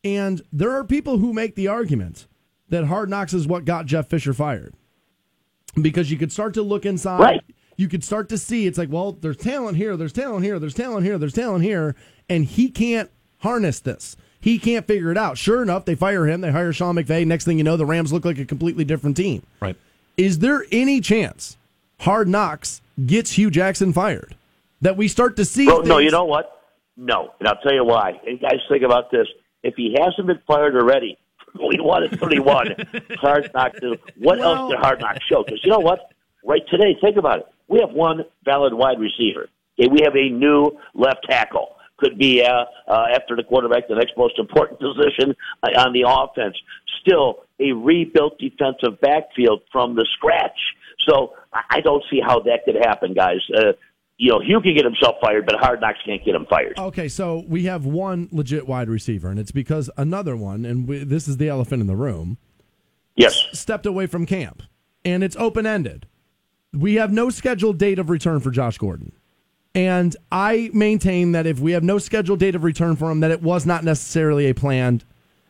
And 0.03 0.41
there 0.53 0.71
are 0.71 0.83
people 0.83 1.17
who 1.17 1.33
make 1.33 1.55
the 1.55 1.67
argument 1.67 2.27
that 2.69 2.85
Hard 2.85 3.09
Knocks 3.09 3.33
is 3.33 3.47
what 3.47 3.65
got 3.65 3.85
Jeff 3.85 4.07
Fisher 4.07 4.33
fired. 4.33 4.75
Because 5.81 6.09
you 6.09 6.17
could 6.17 6.31
start 6.31 6.53
to 6.53 6.61
look 6.61 6.85
inside. 6.85 7.19
Right. 7.19 7.43
You 7.77 7.87
could 7.87 8.03
start 8.03 8.29
to 8.29 8.37
see 8.37 8.67
it's 8.67 8.77
like, 8.77 8.91
well, 8.91 9.13
there's 9.13 9.37
talent 9.37 9.77
here, 9.77 9.97
there's 9.97 10.13
talent 10.13 10.45
here, 10.45 10.59
there's 10.59 10.73
talent 10.73 11.05
here, 11.05 11.17
there's 11.17 11.33
talent 11.33 11.63
here, 11.63 11.95
and 12.29 12.45
he 12.45 12.69
can't 12.69 13.09
harness 13.39 13.79
this. 13.79 14.15
He 14.39 14.59
can't 14.59 14.85
figure 14.85 15.11
it 15.11 15.17
out. 15.17 15.37
Sure 15.37 15.61
enough, 15.61 15.85
they 15.85 15.95
fire 15.95 16.27
him, 16.27 16.41
they 16.41 16.51
hire 16.51 16.71
Sean 16.71 16.95
McVay. 16.95 17.25
Next 17.25 17.45
thing 17.45 17.57
you 17.57 17.63
know, 17.63 17.77
the 17.77 17.85
Rams 17.85 18.13
look 18.13 18.25
like 18.25 18.37
a 18.37 18.45
completely 18.45 18.85
different 18.85 19.17
team. 19.17 19.43
Right. 19.59 19.75
Is 20.17 20.39
there 20.39 20.65
any 20.71 21.01
chance 21.01 21.57
Hard 22.01 22.27
Knocks 22.27 22.81
gets 23.05 23.31
Hue 23.31 23.49
Jackson 23.49 23.91
fired? 23.91 24.35
That 24.81 24.97
we 24.97 25.07
start 25.07 25.35
to 25.37 25.45
see. 25.45 25.65
Bro, 25.65 25.79
no, 25.81 25.97
you 25.97 26.11
know 26.11 26.25
what? 26.25 26.61
No. 26.95 27.33
And 27.39 27.47
I'll 27.47 27.57
tell 27.57 27.73
you 27.73 27.83
why. 27.83 28.19
And 28.27 28.39
guys, 28.39 28.59
think 28.69 28.83
about 28.83 29.09
this 29.09 29.27
if 29.65 29.73
he 29.75 29.95
hasn't 29.99 30.27
been 30.27 30.39
fired 30.47 30.75
already, 30.75 31.17
we 31.55 31.79
won 31.79 32.03
at 32.03 32.19
31. 32.19 32.75
Hard 33.15 33.49
Knock. 33.53 33.73
What 34.17 34.39
well, 34.39 34.55
else 34.55 34.71
did 34.71 34.79
Hard 34.79 35.01
Knock 35.01 35.17
show? 35.27 35.43
Because 35.43 35.59
you 35.63 35.71
know 35.71 35.79
what? 35.79 36.11
Right 36.45 36.61
today, 36.69 36.95
think 37.01 37.17
about 37.17 37.39
it. 37.39 37.45
We 37.67 37.79
have 37.79 37.91
one 37.91 38.21
valid 38.43 38.73
wide 38.73 38.99
receiver. 38.99 39.49
Okay, 39.79 39.89
we 39.89 40.01
have 40.03 40.15
a 40.15 40.29
new 40.29 40.77
left 40.93 41.25
tackle. 41.29 41.75
Could 41.97 42.17
be 42.17 42.43
uh, 42.43 42.65
uh, 42.87 43.05
after 43.13 43.35
the 43.35 43.43
quarterback, 43.43 43.87
the 43.87 43.95
next 43.95 44.13
most 44.17 44.37
important 44.37 44.79
position 44.79 45.33
uh, 45.63 45.79
on 45.79 45.93
the 45.93 46.03
offense. 46.07 46.55
Still 47.01 47.43
a 47.59 47.71
rebuilt 47.71 48.37
defensive 48.37 48.99
backfield 48.99 49.61
from 49.71 49.95
the 49.95 50.05
scratch. 50.17 50.57
So 51.07 51.33
I 51.53 51.79
don't 51.81 52.03
see 52.11 52.19
how 52.25 52.41
that 52.41 52.65
could 52.65 52.75
happen, 52.75 53.13
guys. 53.13 53.39
Uh, 53.55 53.73
you 54.17 54.31
know, 54.31 54.39
Hue 54.39 54.61
can 54.61 54.75
get 54.75 54.85
himself 54.85 55.15
fired, 55.21 55.45
but 55.45 55.55
Hard 55.55 55.81
Knocks 55.81 55.99
can't 56.05 56.23
get 56.23 56.35
him 56.35 56.45
fired. 56.49 56.77
Okay, 56.77 57.07
so 57.07 57.43
we 57.47 57.65
have 57.65 57.85
one 57.85 58.29
legit 58.31 58.67
wide 58.67 58.89
receiver, 58.89 59.29
and 59.29 59.39
it's 59.39 59.51
because 59.51 59.89
another 59.97 60.35
one, 60.37 60.65
and 60.65 60.87
we, 60.87 61.03
this 61.03 61.27
is 61.27 61.37
the 61.37 61.49
elephant 61.49 61.81
in 61.81 61.87
the 61.87 61.95
room. 61.95 62.37
Yes, 63.15 63.45
stepped 63.53 63.85
away 63.85 64.07
from 64.07 64.25
camp, 64.25 64.63
and 65.03 65.23
it's 65.23 65.35
open 65.37 65.65
ended. 65.65 66.07
We 66.75 66.95
have 66.95 67.11
no 67.11 67.29
scheduled 67.29 67.77
date 67.77 67.99
of 67.99 68.09
return 68.09 68.39
for 68.39 68.51
Josh 68.51 68.77
Gordon. 68.77 69.11
And 69.73 70.15
I 70.31 70.69
maintain 70.73 71.33
that 71.33 71.45
if 71.45 71.59
we 71.59 71.73
have 71.73 71.83
no 71.83 71.97
scheduled 71.97 72.39
date 72.39 72.55
of 72.55 72.63
return 72.63 72.95
for 72.95 73.11
him, 73.11 73.19
that 73.19 73.31
it 73.31 73.41
was 73.41 73.65
not 73.65 73.83
necessarily 73.83 74.47
a 74.47 74.53
planned 74.53 75.03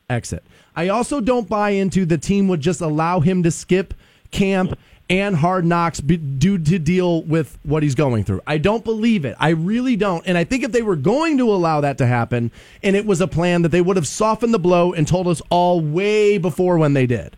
exit. 0.10 0.44
I 0.76 0.90
also 0.90 1.22
don't 1.22 1.48
buy 1.48 1.72
into 1.72 2.06
the 2.06 2.18
team 2.18 2.48
would 2.48 2.62
just 2.62 2.82
allow 2.82 3.20
him 3.20 3.44
to 3.44 3.52
skip 3.52 3.94
camp 4.32 4.78
and 5.10 5.36
hard 5.36 5.66
knocks 5.66 6.00
due 6.00 6.58
to 6.58 6.80
deal 6.80 7.22
with 7.24 7.60
what 7.64 7.84
he's 7.84 7.94
going 7.94 8.24
through. 8.24 8.42
I 8.48 8.58
don't 8.58 8.84
believe 8.84 9.24
it. 9.24 9.36
I 9.40 9.50
really 9.50 9.96
don't. 9.96 10.26
And 10.26 10.38
I 10.38 10.44
think 10.44 10.64
if 10.64 10.72
they 10.72 10.82
were 10.82 10.96
going 10.96 11.38
to 11.38 11.52
allow 11.52 11.82
that 11.82 12.00
to 12.00 12.08
happen 12.08 12.52
and 12.82 12.96
it 12.96 13.06
was 13.06 13.22
a 13.22 13.28
plan 13.28 13.62
that 13.62 13.70
they 13.70 13.82
would 13.82 13.98
have 13.98 14.08
softened 14.08 14.54
the 14.54 14.60
blow 14.60 14.94
and 14.94 15.08
told 15.08 15.28
us 15.28 15.42
all 15.52 15.80
way 15.80 16.40
before 16.40 16.80
when 16.80 16.94
they 16.94 17.06
did. 17.06 17.38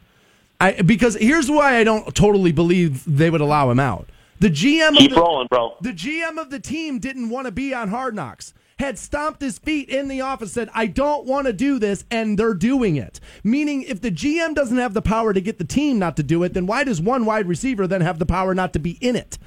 I 0.59 0.81
because 0.81 1.15
here's 1.15 1.49
why 1.49 1.77
I 1.77 1.83
don't 1.83 2.13
totally 2.15 2.51
believe 2.51 3.03
they 3.05 3.29
would 3.29 3.41
allow 3.41 3.69
him 3.69 3.79
out. 3.79 4.09
The 4.39 4.49
GM 4.49 4.97
Keep 4.97 5.11
of 5.11 5.15
the, 5.15 5.21
rolling, 5.21 5.47
bro. 5.47 5.75
The 5.81 5.93
GM 5.93 6.37
of 6.37 6.49
the 6.49 6.59
team 6.59 6.99
didn't 6.99 7.29
want 7.29 7.45
to 7.45 7.51
be 7.51 7.73
on 7.73 7.89
Hard 7.89 8.15
Knocks 8.15 8.53
had 8.79 8.99
stomped 8.99 9.41
his 9.41 9.57
feet 9.57 9.89
in 9.89 10.07
the 10.07 10.21
office, 10.21 10.53
said, 10.53 10.69
I 10.73 10.85
don't 10.85 11.25
want 11.25 11.47
to 11.47 11.53
do 11.53 11.79
this, 11.79 12.05
and 12.11 12.37
they're 12.37 12.53
doing 12.53 12.95
it. 12.95 13.19
Meaning, 13.43 13.83
if 13.83 14.01
the 14.01 14.11
GM 14.11 14.53
doesn't 14.53 14.77
have 14.77 14.93
the 14.93 15.01
power 15.01 15.33
to 15.33 15.41
get 15.41 15.57
the 15.57 15.65
team 15.65 15.97
not 15.99 16.15
to 16.17 16.23
do 16.23 16.43
it, 16.43 16.53
then 16.53 16.67
why 16.67 16.83
does 16.83 17.01
one 17.01 17.25
wide 17.25 17.47
receiver 17.47 17.87
then 17.87 18.01
have 18.01 18.19
the 18.19 18.25
power 18.25 18.53
not 18.53 18.73
to 18.73 18.79
be 18.79 18.91
in 19.01 19.15
it? 19.15 19.37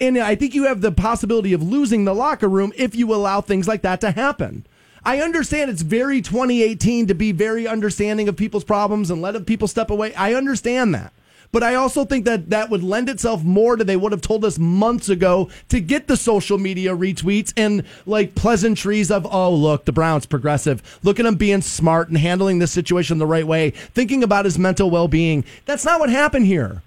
And 0.00 0.18
I 0.18 0.34
think 0.34 0.54
you 0.54 0.64
have 0.64 0.80
the 0.80 0.92
possibility 0.92 1.52
of 1.52 1.62
losing 1.62 2.04
the 2.04 2.14
locker 2.14 2.48
room 2.48 2.72
if 2.74 2.94
you 2.96 3.14
allow 3.14 3.40
things 3.40 3.68
like 3.68 3.82
that 3.82 4.00
to 4.00 4.10
happen. 4.10 4.66
I 5.04 5.20
understand 5.20 5.70
it's 5.70 5.82
very 5.82 6.20
2018 6.20 7.06
to 7.06 7.14
be 7.14 7.32
very 7.32 7.66
understanding 7.66 8.28
of 8.28 8.36
people's 8.36 8.64
problems 8.64 9.10
and 9.10 9.22
let 9.22 9.46
people 9.46 9.68
step 9.68 9.90
away. 9.90 10.14
I 10.14 10.34
understand 10.34 10.94
that. 10.94 11.12
But 11.52 11.62
I 11.64 11.74
also 11.74 12.04
think 12.04 12.26
that 12.26 12.50
that 12.50 12.70
would 12.70 12.84
lend 12.84 13.08
itself 13.08 13.42
more 13.42 13.76
to 13.76 13.82
they 13.82 13.96
would 13.96 14.12
have 14.12 14.20
told 14.20 14.44
us 14.44 14.58
months 14.58 15.08
ago 15.08 15.50
to 15.68 15.80
get 15.80 16.06
the 16.06 16.16
social 16.16 16.58
media 16.58 16.96
retweets 16.96 17.52
and 17.56 17.84
like 18.06 18.36
pleasantries 18.36 19.10
of, 19.10 19.26
oh, 19.28 19.52
look, 19.52 19.84
the 19.84 19.92
Browns 19.92 20.26
progressive. 20.26 20.98
Look 21.02 21.18
at 21.18 21.26
him 21.26 21.34
being 21.34 21.62
smart 21.62 22.08
and 22.08 22.18
handling 22.18 22.60
this 22.60 22.70
situation 22.70 23.18
the 23.18 23.26
right 23.26 23.46
way, 23.46 23.70
thinking 23.70 24.22
about 24.22 24.44
his 24.44 24.58
mental 24.58 24.90
well 24.90 25.08
being. 25.08 25.44
That's 25.66 25.84
not 25.84 25.98
what 25.98 26.10
happened 26.10 26.46
here. 26.46 26.82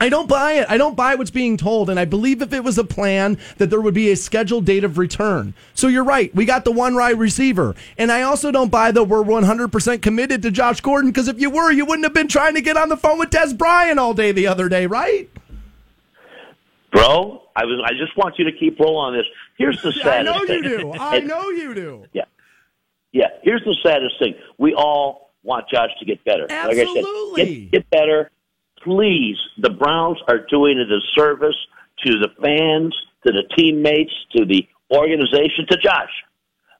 I 0.00 0.08
don't 0.08 0.28
buy 0.28 0.54
it. 0.54 0.66
I 0.68 0.76
don't 0.76 0.96
buy 0.96 1.14
what's 1.14 1.30
being 1.30 1.56
told. 1.56 1.88
And 1.88 1.98
I 1.98 2.04
believe 2.04 2.42
if 2.42 2.52
it 2.52 2.64
was 2.64 2.78
a 2.78 2.84
plan 2.84 3.38
that 3.58 3.70
there 3.70 3.80
would 3.80 3.94
be 3.94 4.10
a 4.10 4.16
scheduled 4.16 4.64
date 4.64 4.84
of 4.84 4.98
return. 4.98 5.54
So 5.74 5.86
you're 5.86 6.04
right. 6.04 6.34
We 6.34 6.44
got 6.44 6.64
the 6.64 6.72
one 6.72 6.94
right 6.96 7.16
receiver. 7.16 7.74
And 7.96 8.10
I 8.10 8.22
also 8.22 8.50
don't 8.50 8.70
buy 8.70 8.90
that 8.90 9.04
we're 9.04 9.22
100% 9.22 10.02
committed 10.02 10.42
to 10.42 10.50
Josh 10.50 10.80
Gordon 10.80 11.10
because 11.10 11.28
if 11.28 11.40
you 11.40 11.48
were, 11.48 11.70
you 11.70 11.86
wouldn't 11.86 12.04
have 12.04 12.14
been 12.14 12.28
trying 12.28 12.54
to 12.54 12.60
get 12.60 12.76
on 12.76 12.88
the 12.88 12.96
phone 12.96 13.18
with 13.18 13.30
Dez 13.30 13.56
Bryant 13.56 13.98
all 13.98 14.14
day 14.14 14.32
the 14.32 14.48
other 14.48 14.68
day, 14.68 14.86
right? 14.86 15.30
Bro, 16.92 17.42
I 17.56 17.64
was. 17.64 17.82
I 17.84 17.92
just 17.92 18.16
want 18.16 18.38
you 18.38 18.44
to 18.44 18.52
keep 18.52 18.78
rolling 18.78 19.14
on 19.14 19.16
this. 19.16 19.26
Here's 19.58 19.82
the 19.82 19.92
saddest 19.92 20.04
thing. 20.04 20.12
I 20.12 20.22
know 20.22 20.46
thing. 20.46 20.64
you 20.64 20.78
do. 20.78 20.92
I 20.92 21.20
know 21.20 21.48
you 21.50 21.74
do. 21.74 22.04
Yeah. 22.12 22.24
Yeah. 23.10 23.28
Here's 23.42 23.64
the 23.64 23.76
saddest 23.82 24.16
thing. 24.20 24.34
We 24.58 24.74
all 24.74 25.32
want 25.42 25.68
Josh 25.68 25.90
to 25.98 26.04
get 26.04 26.24
better. 26.24 26.46
Absolutely. 26.48 27.02
Like 27.02 27.04
I 27.04 27.44
said, 27.44 27.46
get, 27.46 27.70
get 27.70 27.90
better 27.90 28.30
please, 28.84 29.36
the 29.58 29.70
Browns 29.70 30.18
are 30.28 30.46
doing 30.50 30.78
a 30.78 30.84
disservice 30.84 31.56
to 32.04 32.12
the 32.18 32.28
fans, 32.40 32.94
to 33.26 33.32
the 33.32 33.44
teammates, 33.56 34.12
to 34.36 34.44
the 34.44 34.66
organization, 34.94 35.66
to 35.70 35.76
Josh 35.78 36.10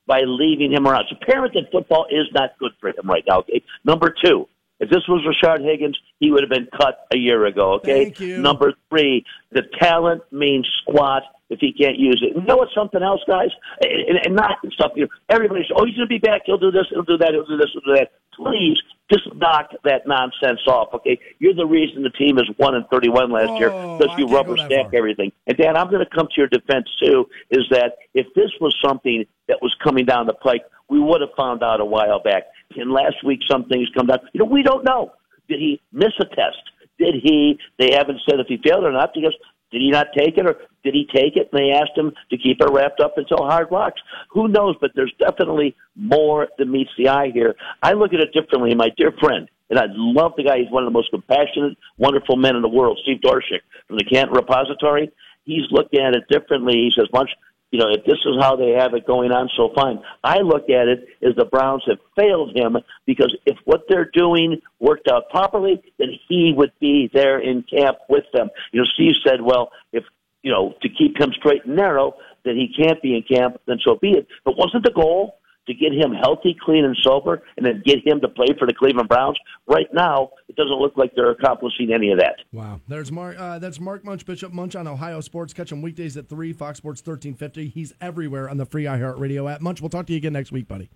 by 0.06 0.20
leaving 0.26 0.72
him 0.72 0.86
around. 0.86 1.06
It's 1.10 1.22
apparent 1.22 1.54
that 1.54 1.72
football 1.72 2.06
is 2.10 2.26
not 2.32 2.50
good 2.58 2.72
for 2.80 2.90
him 2.90 3.06
right 3.06 3.24
now. 3.26 3.38
Okay. 3.38 3.62
Number 3.84 4.14
two, 4.22 4.46
if 4.80 4.90
this 4.90 5.02
was 5.08 5.24
Rashard 5.24 5.64
Higgins, 5.64 5.98
he 6.20 6.30
would 6.30 6.42
have 6.42 6.50
been 6.50 6.68
cut 6.76 7.06
a 7.12 7.16
year 7.16 7.46
ago. 7.46 7.74
Okay. 7.74 8.12
Number 8.20 8.74
three, 8.90 9.24
the 9.50 9.62
talent 9.80 10.22
means 10.30 10.68
squat 10.82 11.22
if 11.54 11.60
he 11.60 11.72
can't 11.72 11.98
use 11.98 12.20
it. 12.20 12.36
You 12.36 12.42
know 12.42 12.56
what's 12.56 12.74
something 12.74 13.02
else, 13.02 13.22
guys? 13.26 13.50
And, 13.80 14.18
and 14.26 14.34
not 14.34 14.58
stuff. 14.72 14.92
You 14.96 15.04
know, 15.04 15.08
everybody's, 15.30 15.66
oh, 15.74 15.86
he's 15.86 15.96
going 15.96 16.08
to 16.08 16.14
be 16.14 16.18
back. 16.18 16.42
He'll 16.44 16.58
do 16.58 16.70
this. 16.70 16.86
He'll 16.90 17.02
do 17.06 17.16
that. 17.18 17.30
He'll 17.32 17.46
do 17.46 17.56
this. 17.56 17.70
He'll 17.72 17.94
do 17.94 17.98
that. 18.00 18.12
Please 18.34 18.76
just 19.12 19.32
knock 19.36 19.70
that 19.84 20.06
nonsense 20.06 20.60
off, 20.66 20.88
okay? 20.92 21.20
You're 21.38 21.54
the 21.54 21.66
reason 21.66 22.02
the 22.02 22.10
team 22.10 22.38
is 22.38 22.50
one 22.56 22.74
and 22.74 22.84
thirty-one 22.90 23.30
last 23.30 23.50
oh, 23.50 23.58
year 23.58 23.70
because 23.70 24.18
you 24.18 24.26
rubber 24.26 24.56
stamp 24.56 24.92
everything. 24.92 25.30
And 25.46 25.56
Dan, 25.56 25.76
I'm 25.76 25.88
going 25.88 26.04
to 26.04 26.10
come 26.10 26.26
to 26.26 26.34
your 26.36 26.48
defense 26.48 26.88
too. 27.00 27.28
Is 27.50 27.64
that 27.70 27.98
if 28.14 28.26
this 28.34 28.50
was 28.60 28.74
something 28.84 29.24
that 29.46 29.58
was 29.62 29.74
coming 29.84 30.04
down 30.04 30.26
the 30.26 30.32
pike, 30.32 30.64
we 30.88 30.98
would 30.98 31.20
have 31.20 31.30
found 31.36 31.62
out 31.62 31.80
a 31.80 31.84
while 31.84 32.20
back. 32.22 32.44
And 32.76 32.90
last 32.90 33.22
week, 33.24 33.40
some 33.48 33.66
things 33.66 33.88
come 33.96 34.06
down. 34.06 34.18
You 34.32 34.40
know, 34.40 34.46
we 34.46 34.62
don't 34.62 34.84
know. 34.84 35.12
Did 35.48 35.60
he 35.60 35.80
miss 35.92 36.12
a 36.18 36.24
test? 36.24 36.62
Did 36.98 37.14
he? 37.22 37.58
They 37.78 37.92
haven't 37.92 38.20
said 38.28 38.40
if 38.40 38.46
he 38.48 38.56
failed 38.56 38.84
or 38.84 38.92
not 38.92 39.12
because 39.14 39.36
did 39.70 39.80
he 39.80 39.90
not 39.90 40.08
take 40.16 40.38
it, 40.38 40.46
or 40.46 40.56
did 40.84 40.94
he 40.94 41.06
take 41.12 41.36
it 41.36 41.48
and 41.52 41.60
they 41.60 41.72
asked 41.72 41.96
him 41.96 42.12
to 42.30 42.38
keep 42.38 42.60
it 42.60 42.70
wrapped 42.70 43.00
up 43.00 43.14
until 43.16 43.38
Hard 43.38 43.70
Knocks? 43.70 44.00
Who 44.30 44.48
knows? 44.48 44.76
But 44.80 44.92
there's 44.94 45.12
definitely 45.18 45.74
more 45.96 46.48
than 46.58 46.70
meets 46.70 46.90
the 46.96 47.08
eye 47.08 47.30
here. 47.32 47.54
I 47.82 47.92
look 47.94 48.12
at 48.12 48.20
it 48.20 48.32
differently. 48.32 48.74
My 48.74 48.90
dear 48.96 49.12
friend, 49.20 49.48
and 49.70 49.78
I 49.78 49.86
love 49.90 50.32
the 50.36 50.44
guy. 50.44 50.58
He's 50.58 50.70
one 50.70 50.84
of 50.84 50.86
the 50.86 50.96
most 50.96 51.10
compassionate, 51.10 51.76
wonderful 51.98 52.36
men 52.36 52.56
in 52.56 52.62
the 52.62 52.68
world, 52.68 53.00
Steve 53.02 53.20
Doerschuk 53.20 53.62
from 53.88 53.96
the 53.96 54.04
Canton 54.04 54.36
Repository. 54.36 55.10
He's 55.44 55.64
looking 55.70 56.00
at 56.00 56.14
it 56.14 56.24
differently. 56.28 56.74
He 56.74 56.92
says, 56.94 57.08
"Much 57.12 57.30
you 57.74 57.80
know, 57.80 57.88
if 57.90 58.04
this 58.04 58.20
is 58.24 58.36
how 58.40 58.54
they 58.54 58.70
have 58.70 58.94
it 58.94 59.04
going 59.04 59.32
on, 59.32 59.50
so 59.56 59.72
fine. 59.74 59.98
I 60.22 60.42
look 60.42 60.70
at 60.70 60.86
it 60.86 61.08
as 61.26 61.34
the 61.34 61.44
Browns 61.44 61.82
have 61.88 61.98
failed 62.14 62.56
him 62.56 62.76
because 63.04 63.36
if 63.46 63.58
what 63.64 63.86
they're 63.88 64.08
doing 64.14 64.62
worked 64.78 65.08
out 65.08 65.28
properly, 65.28 65.82
then 65.98 66.10
he 66.28 66.54
would 66.56 66.70
be 66.78 67.10
there 67.12 67.40
in 67.40 67.64
camp 67.64 67.98
with 68.08 68.22
them. 68.32 68.48
You 68.70 68.82
know, 68.82 68.86
Steve 68.94 69.14
said, 69.26 69.40
well, 69.42 69.72
if, 69.92 70.04
you 70.42 70.52
know, 70.52 70.76
to 70.82 70.88
keep 70.88 71.20
him 71.20 71.32
straight 71.32 71.64
and 71.64 71.74
narrow, 71.74 72.14
that 72.44 72.54
he 72.54 72.72
can't 72.72 73.02
be 73.02 73.16
in 73.16 73.24
camp, 73.24 73.60
then 73.66 73.80
so 73.84 73.96
be 73.96 74.12
it. 74.12 74.28
But 74.44 74.56
wasn't 74.56 74.84
the 74.84 74.92
goal 74.92 75.38
to 75.66 75.74
get 75.74 75.92
him 75.92 76.12
healthy, 76.12 76.56
clean, 76.60 76.84
and 76.84 76.96
sober, 77.02 77.42
and 77.56 77.64
then 77.64 77.82
get 77.84 78.06
him 78.06 78.20
to 78.20 78.28
play 78.28 78.48
for 78.58 78.66
the 78.66 78.74
Cleveland 78.74 79.08
Browns. 79.08 79.38
Right 79.66 79.86
now, 79.92 80.30
it 80.48 80.56
doesn't 80.56 80.78
look 80.78 80.96
like 80.96 81.12
they're 81.16 81.30
accomplishing 81.30 81.92
any 81.92 82.10
of 82.10 82.18
that. 82.18 82.36
Wow. 82.52 82.80
There's 82.88 83.10
Mark. 83.10 83.38
Uh, 83.38 83.58
that's 83.58 83.80
Mark 83.80 84.04
Munch, 84.04 84.26
Bishop 84.26 84.52
Munch 84.52 84.76
on 84.76 84.86
Ohio 84.86 85.20
Sports. 85.20 85.52
Catch 85.52 85.72
him 85.72 85.82
weekdays 85.82 86.16
at 86.16 86.28
three, 86.28 86.52
Fox 86.52 86.78
Sports 86.78 87.00
thirteen 87.00 87.34
fifty. 87.34 87.68
He's 87.68 87.94
everywhere 88.00 88.48
on 88.48 88.56
the 88.58 88.66
free 88.66 88.84
iHeartRadio 88.84 89.52
app. 89.52 89.60
Munch, 89.60 89.80
we'll 89.80 89.90
talk 89.90 90.06
to 90.06 90.12
you 90.12 90.18
again 90.18 90.32
next 90.34 90.52
week, 90.52 90.68
buddy. 90.68 90.90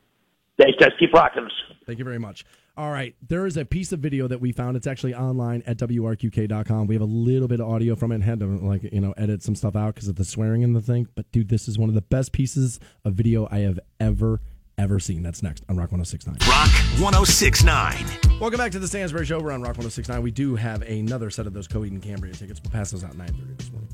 Thanks, 0.61 0.77
guys. 0.81 0.91
Keep 0.99 1.13
rocking 1.13 1.45
us. 1.45 1.53
Thank 1.87 2.01
you 2.01 2.05
very 2.05 2.19
much. 2.19 2.45
All 2.77 2.91
right. 2.91 3.15
There 3.27 3.47
is 3.47 3.57
a 3.57 3.65
piece 3.65 3.93
of 3.93 4.01
video 4.01 4.27
that 4.29 4.41
we 4.41 4.51
found. 4.51 4.77
It's 4.77 4.89
actually 4.89 5.15
online 5.15 5.63
at 5.67 5.79
WRQK.com. 5.79 6.87
We 6.89 6.97
have 6.97 7.03
a 7.03 7.07
little 7.07 7.47
bit 7.49 7.61
of 7.61 7.69
audio 7.69 7.95
from 7.95 8.13
it 8.13 8.17
and 8.17 8.25
had 8.25 8.41
to, 8.41 8.47
like, 8.47 8.83
you 8.83 9.01
know, 9.01 9.15
edit 9.17 9.43
some 9.43 9.55
stuff 9.55 9.77
out 9.77 9.95
because 9.95 10.09
of 10.09 10.17
the 10.17 10.25
swearing 10.25 10.63
in 10.63 10.73
the 10.73 10.81
thing. 10.81 11.09
But, 11.15 11.31
dude, 11.33 11.49
this 11.49 11.69
is 11.69 11.79
one 11.79 11.89
of 11.89 11.95
the 11.95 12.03
best 12.03 12.33
pieces 12.33 12.81
of 13.05 13.15
video 13.15 13.49
I 13.51 13.61
have 13.61 13.79
ever, 14.01 14.41
ever 14.79 14.99
seen. 14.99 15.23
That's 15.23 15.43
next 15.43 15.65
on 15.69 15.77
Rock 15.77 15.93
1069. 15.93 16.37
Rock 16.49 16.71
1069. 17.01 18.39
Welcome 18.41 18.59
back 18.59 18.73
to 18.73 18.79
the 18.79 18.89
Stansbury 18.89 19.27
Show. 19.27 19.41
We're 19.41 19.53
on 19.53 19.61
Rock 19.61 19.77
1069. 19.77 20.23
We 20.23 20.31
do 20.31 20.57
have 20.57 20.83
another 20.83 21.31
set 21.31 21.47
of 21.47 21.53
those 21.53 21.69
Coheed 21.69 21.91
and 21.91 22.03
Cambria 22.03 22.33
tickets. 22.33 22.61
We'll 22.63 22.71
pass 22.71 22.91
those 22.91 23.05
out 23.05 23.11
at 23.11 23.17
9.30 23.17 23.59
this 23.59 23.71
morning. 23.73 23.89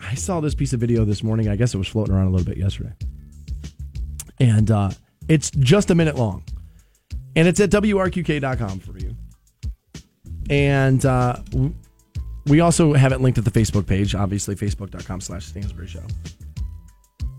I 0.00 0.14
saw 0.14 0.40
this 0.40 0.54
piece 0.54 0.72
of 0.72 0.80
video 0.80 1.04
this 1.04 1.22
morning. 1.22 1.48
I 1.48 1.56
guess 1.56 1.74
it 1.74 1.78
was 1.78 1.88
floating 1.88 2.14
around 2.14 2.26
a 2.26 2.30
little 2.30 2.46
bit 2.46 2.58
yesterday. 2.58 2.92
And 4.38 4.70
uh, 4.70 4.90
it's 5.28 5.50
just 5.50 5.90
a 5.90 5.94
minute 5.94 6.16
long. 6.16 6.44
And 7.34 7.48
it's 7.48 7.60
at 7.60 7.70
WRQK.com 7.70 8.80
for 8.80 8.98
you. 8.98 9.16
And 10.50 11.04
uh, 11.06 11.36
we 12.46 12.60
also 12.60 12.92
have 12.92 13.12
it 13.12 13.20
linked 13.20 13.38
at 13.38 13.44
the 13.44 13.50
Facebook 13.50 13.86
page, 13.86 14.14
obviously, 14.14 14.54
facebook.com 14.54 15.20
slash 15.20 15.46
Stansbury 15.46 15.86
Show. 15.86 16.02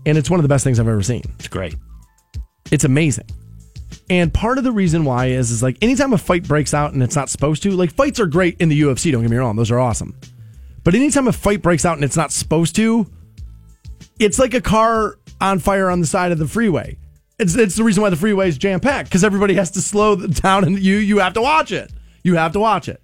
And 0.06 0.18
it's 0.18 0.28
one 0.28 0.38
of 0.38 0.42
the 0.42 0.48
best 0.48 0.64
things 0.64 0.78
I've 0.78 0.88
ever 0.88 1.02
seen. 1.02 1.22
It's 1.38 1.48
great. 1.48 1.76
It's 2.70 2.84
amazing. 2.84 3.26
And 4.10 4.32
part 4.32 4.58
of 4.58 4.64
the 4.64 4.72
reason 4.72 5.04
why 5.04 5.26
is 5.26 5.50
is 5.50 5.62
like 5.62 5.78
anytime 5.80 6.12
a 6.12 6.18
fight 6.18 6.46
breaks 6.46 6.74
out 6.74 6.92
and 6.92 7.02
it's 7.02 7.16
not 7.16 7.30
supposed 7.30 7.62
to, 7.62 7.70
like 7.70 7.92
fights 7.92 8.20
are 8.20 8.26
great 8.26 8.60
in 8.60 8.68
the 8.68 8.80
UFC, 8.80 9.10
don't 9.12 9.22
get 9.22 9.30
me 9.30 9.36
wrong, 9.36 9.56
those 9.56 9.70
are 9.70 9.78
awesome. 9.78 10.14
But 10.82 10.94
anytime 10.94 11.28
a 11.28 11.32
fight 11.32 11.62
breaks 11.62 11.84
out 11.84 11.96
and 11.96 12.04
it's 12.04 12.16
not 12.16 12.30
supposed 12.30 12.76
to, 12.76 13.06
it's 14.18 14.38
like 14.38 14.52
a 14.54 14.60
car 14.60 15.18
on 15.40 15.58
fire 15.58 15.90
on 15.90 16.00
the 16.00 16.06
side 16.06 16.32
of 16.32 16.38
the 16.38 16.46
freeway. 16.46 16.98
It's 17.38 17.56
it's 17.56 17.76
the 17.76 17.84
reason 17.84 18.02
why 18.02 18.10
the 18.10 18.16
freeway 18.16 18.48
is 18.48 18.58
jam 18.58 18.80
packed 18.80 19.08
because 19.08 19.24
everybody 19.24 19.54
has 19.54 19.70
to 19.72 19.80
slow 19.80 20.16
down 20.26 20.64
and 20.64 20.78
you 20.78 20.96
you 20.96 21.18
have 21.18 21.34
to 21.34 21.42
watch 21.42 21.72
it. 21.72 21.92
You 22.22 22.36
have 22.36 22.52
to 22.52 22.60
watch 22.60 22.88
it. 22.88 23.00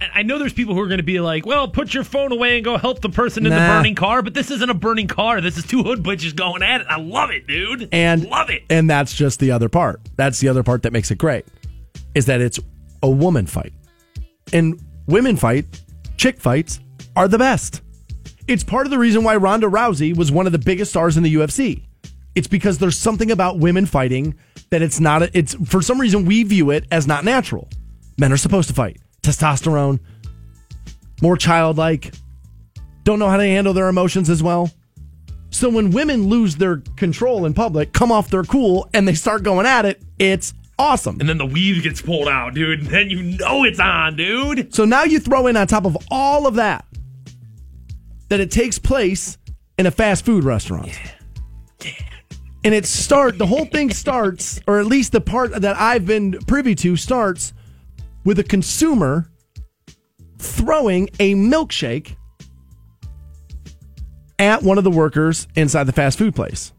And 0.00 0.10
I 0.14 0.22
know 0.22 0.38
there's 0.38 0.52
people 0.52 0.74
who 0.74 0.80
are 0.80 0.86
going 0.86 0.98
to 0.98 1.04
be 1.04 1.20
like, 1.20 1.46
well, 1.46 1.68
put 1.68 1.94
your 1.94 2.04
phone 2.04 2.32
away 2.32 2.56
and 2.56 2.64
go 2.64 2.76
help 2.76 3.00
the 3.00 3.08
person 3.08 3.46
in 3.46 3.50
the 3.50 3.58
burning 3.58 3.94
car. 3.94 4.22
But 4.22 4.34
this 4.34 4.50
isn't 4.50 4.70
a 4.70 4.74
burning 4.74 5.08
car. 5.08 5.40
This 5.40 5.56
is 5.56 5.64
two 5.64 5.82
hood 5.82 6.02
bitches 6.02 6.34
going 6.34 6.62
at 6.62 6.80
it. 6.80 6.86
I 6.88 6.98
love 7.00 7.30
it, 7.30 7.46
dude. 7.46 7.88
And 7.92 8.24
love 8.24 8.50
it. 8.50 8.64
And 8.70 8.88
that's 8.88 9.14
just 9.14 9.40
the 9.40 9.50
other 9.50 9.68
part. 9.68 10.00
That's 10.16 10.40
the 10.40 10.48
other 10.48 10.62
part 10.62 10.82
that 10.82 10.92
makes 10.92 11.10
it 11.10 11.18
great. 11.18 11.46
Is 12.14 12.26
that 12.26 12.40
it's 12.40 12.58
a 13.02 13.10
woman 13.10 13.46
fight. 13.46 13.72
And 14.52 14.80
women 15.06 15.36
fight, 15.36 15.66
chick 16.16 16.40
fights 16.40 16.80
are 17.16 17.28
the 17.28 17.38
best. 17.38 17.80
It's 18.46 18.62
part 18.62 18.86
of 18.86 18.90
the 18.90 18.98
reason 18.98 19.24
why 19.24 19.36
Ronda 19.36 19.66
Rousey 19.66 20.16
was 20.16 20.30
one 20.30 20.46
of 20.46 20.52
the 20.52 20.58
biggest 20.58 20.90
stars 20.90 21.16
in 21.16 21.22
the 21.22 21.34
UFC. 21.34 21.82
It's 22.34 22.48
because 22.48 22.78
there's 22.78 22.96
something 22.96 23.30
about 23.30 23.58
women 23.58 23.86
fighting 23.86 24.34
that 24.70 24.82
it's 24.82 25.00
not 25.00 25.22
a, 25.22 25.30
it's 25.38 25.54
for 25.66 25.80
some 25.80 26.00
reason 26.00 26.24
we 26.24 26.42
view 26.42 26.70
it 26.70 26.84
as 26.90 27.06
not 27.06 27.24
natural. 27.24 27.68
Men 28.18 28.32
are 28.32 28.36
supposed 28.36 28.68
to 28.68 28.74
fight. 28.74 28.98
Testosterone, 29.24 29.98
more 31.22 31.36
childlike, 31.36 32.12
don't 33.04 33.18
know 33.18 33.28
how 33.28 33.36
to 33.36 33.44
handle 33.44 33.72
their 33.72 33.88
emotions 33.88 34.30
as 34.30 34.42
well. 34.42 34.70
So 35.50 35.68
when 35.68 35.90
women 35.92 36.28
lose 36.28 36.56
their 36.56 36.78
control 36.96 37.46
in 37.46 37.54
public, 37.54 37.92
come 37.92 38.10
off 38.10 38.28
their 38.28 38.42
cool, 38.42 38.88
and 38.92 39.06
they 39.06 39.14
start 39.14 39.44
going 39.44 39.66
at 39.66 39.84
it, 39.84 40.02
it's 40.18 40.52
awesome. 40.78 41.20
And 41.20 41.28
then 41.28 41.38
the 41.38 41.46
weave 41.46 41.82
gets 41.82 42.02
pulled 42.02 42.28
out, 42.28 42.54
dude. 42.54 42.80
And 42.80 42.88
then 42.90 43.10
you 43.10 43.22
know 43.22 43.64
it's 43.64 43.78
on, 43.78 44.16
dude. 44.16 44.74
So 44.74 44.84
now 44.84 45.04
you 45.04 45.20
throw 45.20 45.46
in 45.46 45.56
on 45.56 45.66
top 45.66 45.84
of 45.84 45.96
all 46.10 46.46
of 46.46 46.56
that 46.56 46.84
that 48.28 48.40
it 48.40 48.50
takes 48.50 48.78
place 48.78 49.38
in 49.78 49.86
a 49.86 49.90
fast 49.90 50.24
food 50.24 50.44
restaurant. 50.44 50.90
And 52.64 52.74
it 52.74 52.86
start 52.86 53.36
the 53.36 53.46
whole 53.46 53.66
thing 53.66 53.90
starts, 53.90 54.58
or 54.66 54.80
at 54.80 54.86
least 54.86 55.12
the 55.12 55.20
part 55.20 55.52
that 55.60 55.78
I've 55.78 56.06
been 56.06 56.32
privy 56.46 56.74
to 56.76 56.96
starts 56.96 57.52
with 58.24 58.38
a 58.38 58.44
consumer 58.44 59.30
throwing 60.38 61.08
a 61.20 61.34
milkshake 61.34 62.16
at 64.38 64.62
one 64.62 64.78
of 64.78 64.84
the 64.84 64.90
workers 64.90 65.46
inside 65.54 65.84
the 65.84 65.92
fast 65.92 66.18
food 66.18 66.34
place. 66.34 66.72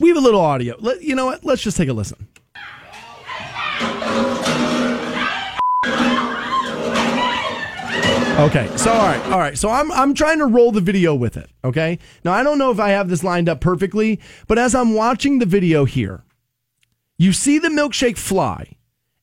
We 0.00 0.08
have 0.08 0.16
a 0.16 0.20
little 0.20 0.40
audio. 0.40 0.76
Let, 0.80 1.02
you 1.02 1.14
know 1.14 1.26
what? 1.26 1.44
Let's 1.44 1.62
just 1.62 1.76
take 1.76 1.88
a 1.88 1.92
listen. 1.92 2.28
Okay, 8.36 8.68
so 8.76 8.90
all 8.90 9.06
right, 9.06 9.22
all 9.26 9.38
right. 9.38 9.56
So 9.56 9.70
I'm 9.70 9.92
I'm 9.92 10.12
trying 10.12 10.38
to 10.38 10.46
roll 10.46 10.72
the 10.72 10.80
video 10.80 11.14
with 11.14 11.36
it. 11.36 11.48
Okay, 11.62 12.00
now 12.24 12.32
I 12.32 12.42
don't 12.42 12.58
know 12.58 12.72
if 12.72 12.80
I 12.80 12.88
have 12.88 13.08
this 13.08 13.22
lined 13.22 13.48
up 13.48 13.60
perfectly, 13.60 14.18
but 14.48 14.58
as 14.58 14.74
I'm 14.74 14.94
watching 14.94 15.38
the 15.38 15.46
video 15.46 15.84
here, 15.84 16.23
you 17.18 17.32
see 17.32 17.58
the 17.58 17.68
milkshake 17.68 18.18
fly, 18.18 18.72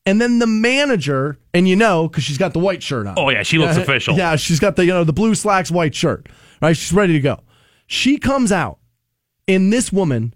and 0.06 0.20
then 0.22 0.39
the 0.39 0.48
manager, 0.48 1.38
and 1.54 1.68
you 1.68 1.76
know 1.76 2.08
because 2.08 2.24
she's 2.24 2.38
got 2.38 2.54
the 2.54 2.60
white 2.60 2.82
shirt 2.82 3.08
on. 3.08 3.16
Oh, 3.18 3.30
yeah, 3.30 3.44
she 3.44 3.58
looks 3.58 3.76
Yeah, 3.76 3.82
official. 3.84 4.18
Yeah, 4.18 4.36
she's 4.36 4.60
got 4.60 4.76
the 4.76 4.86
you 4.86 4.92
know 4.94 5.04
the 5.04 5.14
blue 5.14 5.36
slacks, 5.36 5.70
white 5.72 5.96
shirt. 5.96 6.28
Right, 6.62 6.76
she's 6.76 6.94
ready 6.94 7.14
to 7.14 7.20
go. 7.20 7.39
She 7.88 8.18
comes 8.18 8.52
out, 8.52 8.80
and 9.48 9.72
this 9.74 9.92
woman 9.92 10.34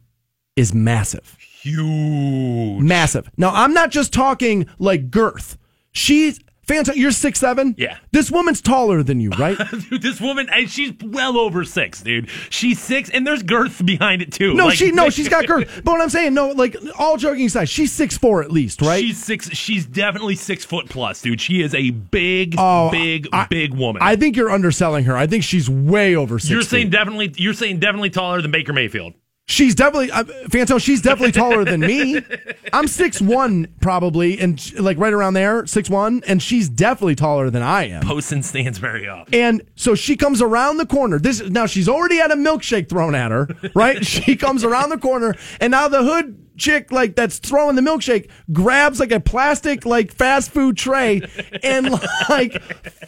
is 0.55 0.73
massive, 0.73 1.37
huge, 1.39 2.81
massive. 2.81 3.29
Now 3.37 3.51
I'm 3.53 3.73
not 3.73 3.91
just 3.91 4.11
talking 4.13 4.67
like 4.79 5.09
girth. 5.11 5.57
She's 5.91 6.39
fantastic. 6.67 6.95
You're 7.01 7.11
six 7.11 7.39
seven. 7.39 7.75
Yeah. 7.77 7.97
This 8.11 8.29
woman's 8.31 8.61
taller 8.61 9.03
than 9.03 9.19
you, 9.19 9.29
right? 9.31 9.57
Dude, 9.89 10.01
this 10.01 10.19
woman, 10.21 10.47
and 10.51 10.69
she's 10.69 10.93
well 11.03 11.37
over 11.37 11.63
six, 11.63 12.01
dude. 12.01 12.29
She's 12.49 12.79
six, 12.79 13.09
and 13.09 13.25
there's 13.25 13.43
girth 13.43 13.85
behind 13.85 14.21
it 14.21 14.31
too. 14.31 14.53
No, 14.53 14.67
Like- 14.67 14.77
she 14.77 14.91
no, 14.91 15.09
she's 15.09 15.29
got 15.29 15.45
girth. 15.47 15.81
But 15.83 15.91
what 15.93 16.01
I'm 16.01 16.09
saying, 16.09 16.33
no, 16.33 16.49
like 16.49 16.75
all 16.97 17.17
joking 17.17 17.45
aside, 17.45 17.69
she's 17.69 17.91
six 17.91 18.17
four 18.17 18.41
at 18.43 18.51
least, 18.51 18.81
right? 18.81 19.01
She's 19.01 19.23
six. 19.23 19.49
She's 19.51 19.85
definitely 19.85 20.35
six 20.35 20.63
foot 20.65 20.89
plus, 20.89 21.21
dude. 21.21 21.41
She 21.41 21.61
is 21.61 21.73
a 21.75 21.89
big, 21.91 22.55
Oh, 22.57 22.89
big, 22.91 23.27
I- 23.33 23.47
big 23.47 23.73
woman. 23.73 24.01
I 24.01 24.15
think 24.15 24.35
you're 24.35 24.51
underselling 24.51 25.05
her. 25.05 25.15
I 25.17 25.27
think 25.27 25.43
she's 25.43 25.69
way 25.69 26.15
over 26.15 26.39
6 26.39 26.49
you're 26.49 26.61
saying 26.61 26.85
feet. 26.87 26.91
definitely. 26.91 27.33
You're 27.37 27.53
saying 27.53 27.79
definitely 27.79 28.09
taller 28.09 28.41
than 28.41 28.51
Baker 28.51 28.73
Mayfield. 28.73 29.13
She's 29.47 29.75
definitely 29.75 30.11
uh, 30.11 30.23
Fantone. 30.49 30.81
She's 30.81 31.01
definitely 31.01 31.31
taller 31.31 31.63
than 31.63 31.79
me. 31.79 32.21
I'm 32.73 32.87
six 32.87 33.21
one 33.21 33.67
probably, 33.81 34.39
and 34.39 34.59
sh- 34.59 34.73
like 34.73 34.97
right 34.97 35.13
around 35.13 35.33
there, 35.33 35.65
six 35.65 35.89
one, 35.89 36.23
and 36.27 36.41
she's 36.41 36.69
definitely 36.69 37.15
taller 37.15 37.49
than 37.49 37.61
I 37.63 37.87
am. 37.89 38.03
Poston 38.03 38.43
stands 38.43 38.77
very 38.77 39.07
up. 39.07 39.29
And 39.33 39.61
so 39.75 39.95
she 39.95 40.15
comes 40.17 40.41
around 40.41 40.77
the 40.77 40.85
corner. 40.85 41.19
This 41.19 41.41
now 41.41 41.65
she's 41.65 41.87
already 41.89 42.17
had 42.17 42.31
a 42.31 42.35
milkshake 42.35 42.89
thrown 42.89 43.15
at 43.15 43.31
her, 43.31 43.47
right? 43.73 44.05
she 44.15 44.35
comes 44.35 44.63
around 44.63 44.89
the 44.89 44.97
corner, 44.97 45.35
and 45.59 45.71
now 45.71 45.87
the 45.87 46.03
hood 46.03 46.44
chick 46.57 46.91
like 46.91 47.15
that's 47.15 47.39
throwing 47.39 47.75
the 47.75 47.81
milkshake 47.81 48.29
grabs 48.51 48.99
like 48.99 49.11
a 49.11 49.19
plastic 49.19 49.85
like 49.85 50.11
fast 50.11 50.51
food 50.51 50.77
tray 50.77 51.21
and 51.63 51.91
like 52.29 52.61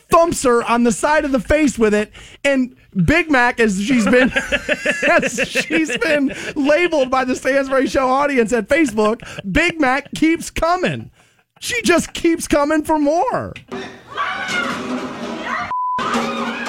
thumps 0.09 0.43
her 0.43 0.63
on 0.63 0.83
the 0.83 0.91
side 0.91 1.25
of 1.25 1.31
the 1.31 1.39
face 1.39 1.77
with 1.77 1.93
it. 1.93 2.11
And 2.43 2.75
Big 3.05 3.29
Mac, 3.29 3.59
as 3.59 3.81
she's 3.81 4.05
been 4.05 4.31
as 5.11 5.39
she's 5.47 5.95
been 5.97 6.33
labeled 6.55 7.11
by 7.11 7.25
the 7.25 7.35
Stansbury 7.35 7.87
Show 7.87 8.07
audience 8.07 8.53
at 8.53 8.67
Facebook, 8.67 9.21
Big 9.51 9.79
Mac 9.79 10.11
keeps 10.15 10.49
coming. 10.49 11.11
She 11.59 11.81
just 11.81 12.13
keeps 12.13 12.47
coming 12.47 12.83
for 12.83 12.99
more. 12.99 13.53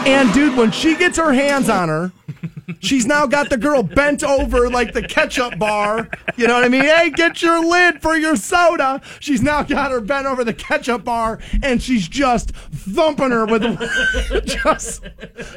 And 0.06 0.32
dude, 0.32 0.56
when 0.56 0.70
she 0.70 0.96
gets 0.96 1.18
her 1.18 1.32
hands 1.32 1.68
on 1.68 1.88
her, 1.88 2.12
she's 2.80 3.06
now 3.06 3.26
got 3.26 3.50
the 3.50 3.56
girl 3.56 3.82
bent 3.82 4.22
over 4.22 4.70
like 4.70 4.92
the 4.92 5.02
ketchup 5.02 5.58
bar. 5.58 6.08
You 6.36 6.46
know 6.46 6.54
what 6.54 6.64
I 6.64 6.68
mean? 6.68 6.84
Hey, 6.84 7.10
get 7.10 7.42
your 7.42 7.64
lid 7.64 8.00
for 8.00 8.16
your 8.16 8.36
soda. 8.36 9.00
She's 9.20 9.42
now 9.42 9.62
got 9.62 9.90
her 9.90 10.00
bent 10.00 10.26
over 10.26 10.44
the 10.44 10.54
ketchup 10.54 11.04
bar 11.04 11.38
and 11.62 11.82
she's 11.82 12.08
just 12.08 12.50
thumping 12.52 13.30
her 13.30 13.46
with 13.46 13.62
just 14.46 15.04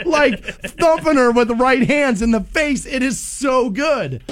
like 0.05 0.43
thumping 0.43 1.15
her 1.15 1.31
with 1.31 1.51
right 1.51 1.87
hands 1.87 2.21
in 2.21 2.31
the 2.31 2.41
face. 2.41 2.85
It 2.85 3.03
is 3.03 3.19
so 3.19 3.69
good. 3.69 4.23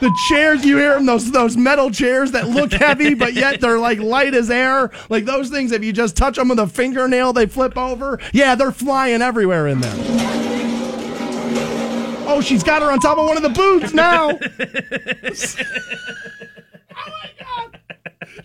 The 0.00 0.14
chairs 0.28 0.64
you 0.64 0.76
hear 0.76 0.94
them, 0.94 1.06
those 1.06 1.30
those 1.30 1.56
metal 1.56 1.90
chairs 1.90 2.32
that 2.32 2.48
look 2.48 2.72
heavy, 2.74 3.14
but 3.14 3.34
yet 3.34 3.60
they're 3.60 3.78
like 3.78 3.98
light 3.98 4.34
as 4.34 4.50
air. 4.50 4.90
Like 5.08 5.24
those 5.24 5.48
things, 5.48 5.72
if 5.72 5.82
you 5.82 5.92
just 5.92 6.16
touch 6.16 6.36
them 6.36 6.48
with 6.48 6.58
a 6.58 6.66
fingernail, 6.66 7.32
they 7.32 7.46
flip 7.46 7.76
over. 7.78 8.20
Yeah, 8.32 8.54
they're 8.54 8.72
flying 8.72 9.22
everywhere 9.22 9.68
in 9.68 9.80
there. 9.80 9.94
Oh, 12.28 12.40
she's 12.42 12.62
got 12.62 12.82
her 12.82 12.90
on 12.90 12.98
top 12.98 13.18
of 13.18 13.26
one 13.26 13.36
of 13.36 13.42
the 13.42 13.48
booths 13.50 13.94
now. 13.94 14.38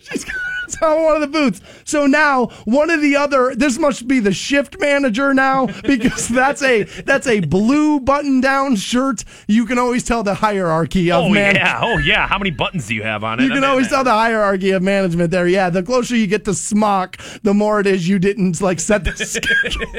She's 0.10 0.24
got 0.24 0.34
on 0.82 1.04
one 1.04 1.14
of 1.14 1.20
the 1.20 1.26
boots. 1.28 1.60
So 1.84 2.06
now 2.06 2.46
one 2.64 2.90
of 2.90 3.00
the 3.00 3.16
other 3.16 3.54
this 3.54 3.78
must 3.78 4.08
be 4.08 4.20
the 4.20 4.32
shift 4.32 4.80
manager 4.80 5.34
now 5.34 5.66
because 5.82 6.28
that's 6.28 6.62
a 6.62 6.82
that's 6.82 7.26
a 7.26 7.40
blue 7.40 8.00
button 8.00 8.40
down 8.40 8.76
shirt. 8.76 9.24
You 9.46 9.66
can 9.66 9.78
always 9.78 10.04
tell 10.04 10.22
the 10.22 10.34
hierarchy 10.34 11.10
of 11.10 11.24
Oh 11.24 11.28
man. 11.28 11.56
yeah, 11.56 11.80
oh 11.82 11.98
yeah. 11.98 12.26
How 12.26 12.38
many 12.38 12.50
buttons 12.50 12.86
do 12.86 12.94
you 12.94 13.02
have 13.02 13.22
on 13.24 13.40
it? 13.40 13.44
You 13.44 13.50
can 13.50 13.64
always 13.64 13.88
tell 13.88 14.04
the 14.04 14.10
hierarchy 14.10 14.70
of 14.70 14.82
management 14.82 15.30
there. 15.30 15.46
Yeah, 15.46 15.70
the 15.70 15.82
closer 15.82 16.16
you 16.16 16.26
get 16.26 16.44
to 16.46 16.54
smock, 16.54 17.18
the 17.42 17.54
more 17.54 17.80
it 17.80 17.86
is 17.86 18.08
you 18.08 18.18
didn't 18.18 18.60
like 18.60 18.80
set 18.80 19.04
the 19.04 19.14
schedule. 19.16 19.86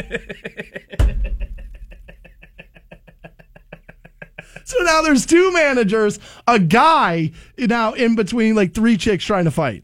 so 4.65 4.77
now 4.83 5.01
there's 5.01 5.25
two 5.25 5.51
managers, 5.53 6.19
a 6.47 6.59
guy 6.59 7.31
now 7.57 7.93
in 7.93 8.15
between 8.15 8.55
like 8.55 8.73
three 8.73 8.97
chicks 8.97 9.23
trying 9.23 9.45
to 9.45 9.51
fight. 9.51 9.83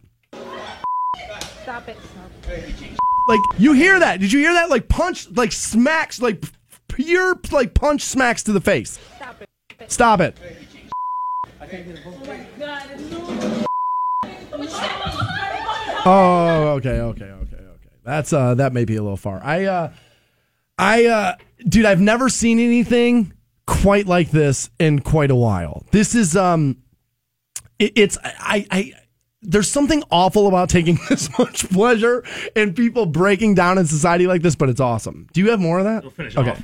Stop 1.64 1.88
it. 1.88 1.98
Like 3.30 3.42
you 3.60 3.74
hear 3.74 4.00
that? 4.00 4.20
Did 4.20 4.34
you 4.34 4.40
hear 4.40 4.54
that? 4.54 4.72
Like 4.72 4.90
punch, 4.90 5.30
like 5.30 5.52
smacks, 5.52 6.20
like 6.20 6.44
pure 6.88 7.40
like 7.52 7.76
punch 7.76 8.02
smacks 8.02 8.42
to 8.44 8.52
the 8.52 8.60
face. 8.60 8.98
Stop 9.18 9.42
it. 9.42 9.50
Stop 9.88 10.20
it. 10.20 10.38
Oh, 16.06 16.74
okay, 16.78 17.02
okay, 17.02 17.26
okay, 17.26 17.56
okay. 17.56 17.66
That's 18.04 18.34
uh 18.34 18.56
that 18.56 18.74
may 18.74 18.86
be 18.86 18.96
a 18.96 19.04
little 19.04 19.16
far. 19.16 19.40
I 19.44 19.66
uh 19.66 19.94
I 20.80 21.06
uh 21.06 21.36
dude, 21.68 21.86
I've 21.86 22.02
never 22.02 22.30
seen 22.30 22.58
anything 22.58 23.34
quite 23.68 24.08
like 24.08 24.32
this 24.32 24.72
in 24.80 25.02
quite 25.02 25.30
a 25.30 25.36
while. 25.36 25.84
This 25.92 26.16
is 26.16 26.36
um 26.36 26.82
it, 27.78 27.92
it's 27.96 28.18
I 28.24 28.66
I 28.72 28.94
there's 29.42 29.70
something 29.70 30.04
awful 30.12 30.48
about 30.48 30.70
taking 30.70 31.00
this 31.10 31.30
much 31.38 31.70
pleasure 31.70 32.24
in 32.56 32.74
people 32.74 33.06
breaking 33.06 33.56
down 33.56 33.78
in 33.78 33.86
society 33.86 34.28
like 34.28 34.42
this, 34.42 34.56
but 34.56 34.70
it's 34.70 34.82
awesome. 34.82 35.28
Do 35.34 35.42
you 35.42 35.50
have 35.52 35.60
more 35.60 35.80
of 35.80 35.86
that? 35.86 36.04
We'll 36.04 36.12
finish 36.12 36.38
okay. 36.38 36.58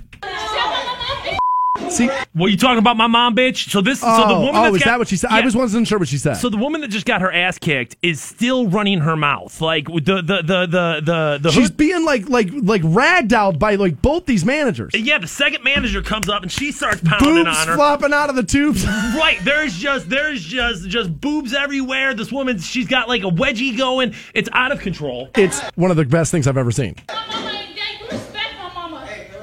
See, 1.96 2.10
Well, 2.36 2.50
you 2.50 2.58
talking 2.58 2.78
about 2.80 2.98
my 2.98 3.08
mom, 3.08 3.36
bitch? 3.36 3.70
So 3.70 3.82
this, 3.82 4.00
so 4.02 4.06
the 4.08 4.14
Oh, 4.36 4.40
woman. 4.42 4.56
oh, 4.56 4.64
that's 4.64 4.76
is 4.78 4.84
got- 4.84 4.90
that 4.92 5.00
what 5.00 5.08
she 5.08 5.16
said? 5.18 5.30
I 5.32 5.42
was 5.42 5.56
wasn't 5.56 5.88
sure 5.88 5.98
what 5.98 6.08
she 6.08 6.18
said. 6.18 6.36
So 6.36 6.50
the 6.50 6.58
woman 6.58 6.82
that 6.82 6.90
just 6.90 7.06
got 7.06 7.22
her 7.22 7.32
ass 7.32 7.58
kicked 7.58 7.96
is 8.02 8.22
still 8.22 8.68
running 8.68 9.00
her 9.02 9.16
mouth, 9.16 9.60
like 9.62 9.86
the 9.88 10.02
the 10.22 10.22
the 10.22 10.68
the 10.68 11.02
the 11.04 11.40
the. 11.42 11.52
She's 11.52 11.72
being 11.72 12.04
like 12.06 12.28
like 12.30 12.50
like 12.52 12.82
ragdolled 12.82 13.60
by 13.60 13.76
like 13.76 14.02
both 14.02 14.26
these 14.26 14.44
managers. 14.46 14.92
yeah, 14.94 15.18
the 15.18 15.28
second 15.28 15.64
manager 15.64 16.02
comes 16.02 16.28
up 16.30 16.42
and 16.44 16.52
she 16.52 16.72
starts 16.72 17.02
pounding 17.04 17.46
Boobs 17.46 17.58
on 17.58 17.68
her. 17.70 17.76
flopping 17.76 18.14
out 18.14 18.30
of 18.30 18.36
the 18.36 18.44
tubes. 18.44 18.86
Right, 19.16 19.38
there's 19.44 19.78
just 19.78 20.10
there's 20.10 20.44
just 20.44 20.88
just 20.90 21.22
boobs 21.22 21.54
everywhere. 21.54 22.14
This 22.14 22.32
woman, 22.32 22.60
she's 22.60 22.88
got 22.88 23.08
like 23.08 23.24
a 23.24 23.28
wedgie 23.30 23.78
going. 23.78 24.14
It's 24.34 24.50
out 24.52 24.72
of 24.72 24.80
control. 24.82 25.30
It's 25.36 25.62
one 25.76 25.92
of 25.92 25.98
the 25.98 26.06
best 26.06 26.32
things 26.32 26.48
I've 26.48 26.58
ever 26.58 26.72
seen. 26.72 26.96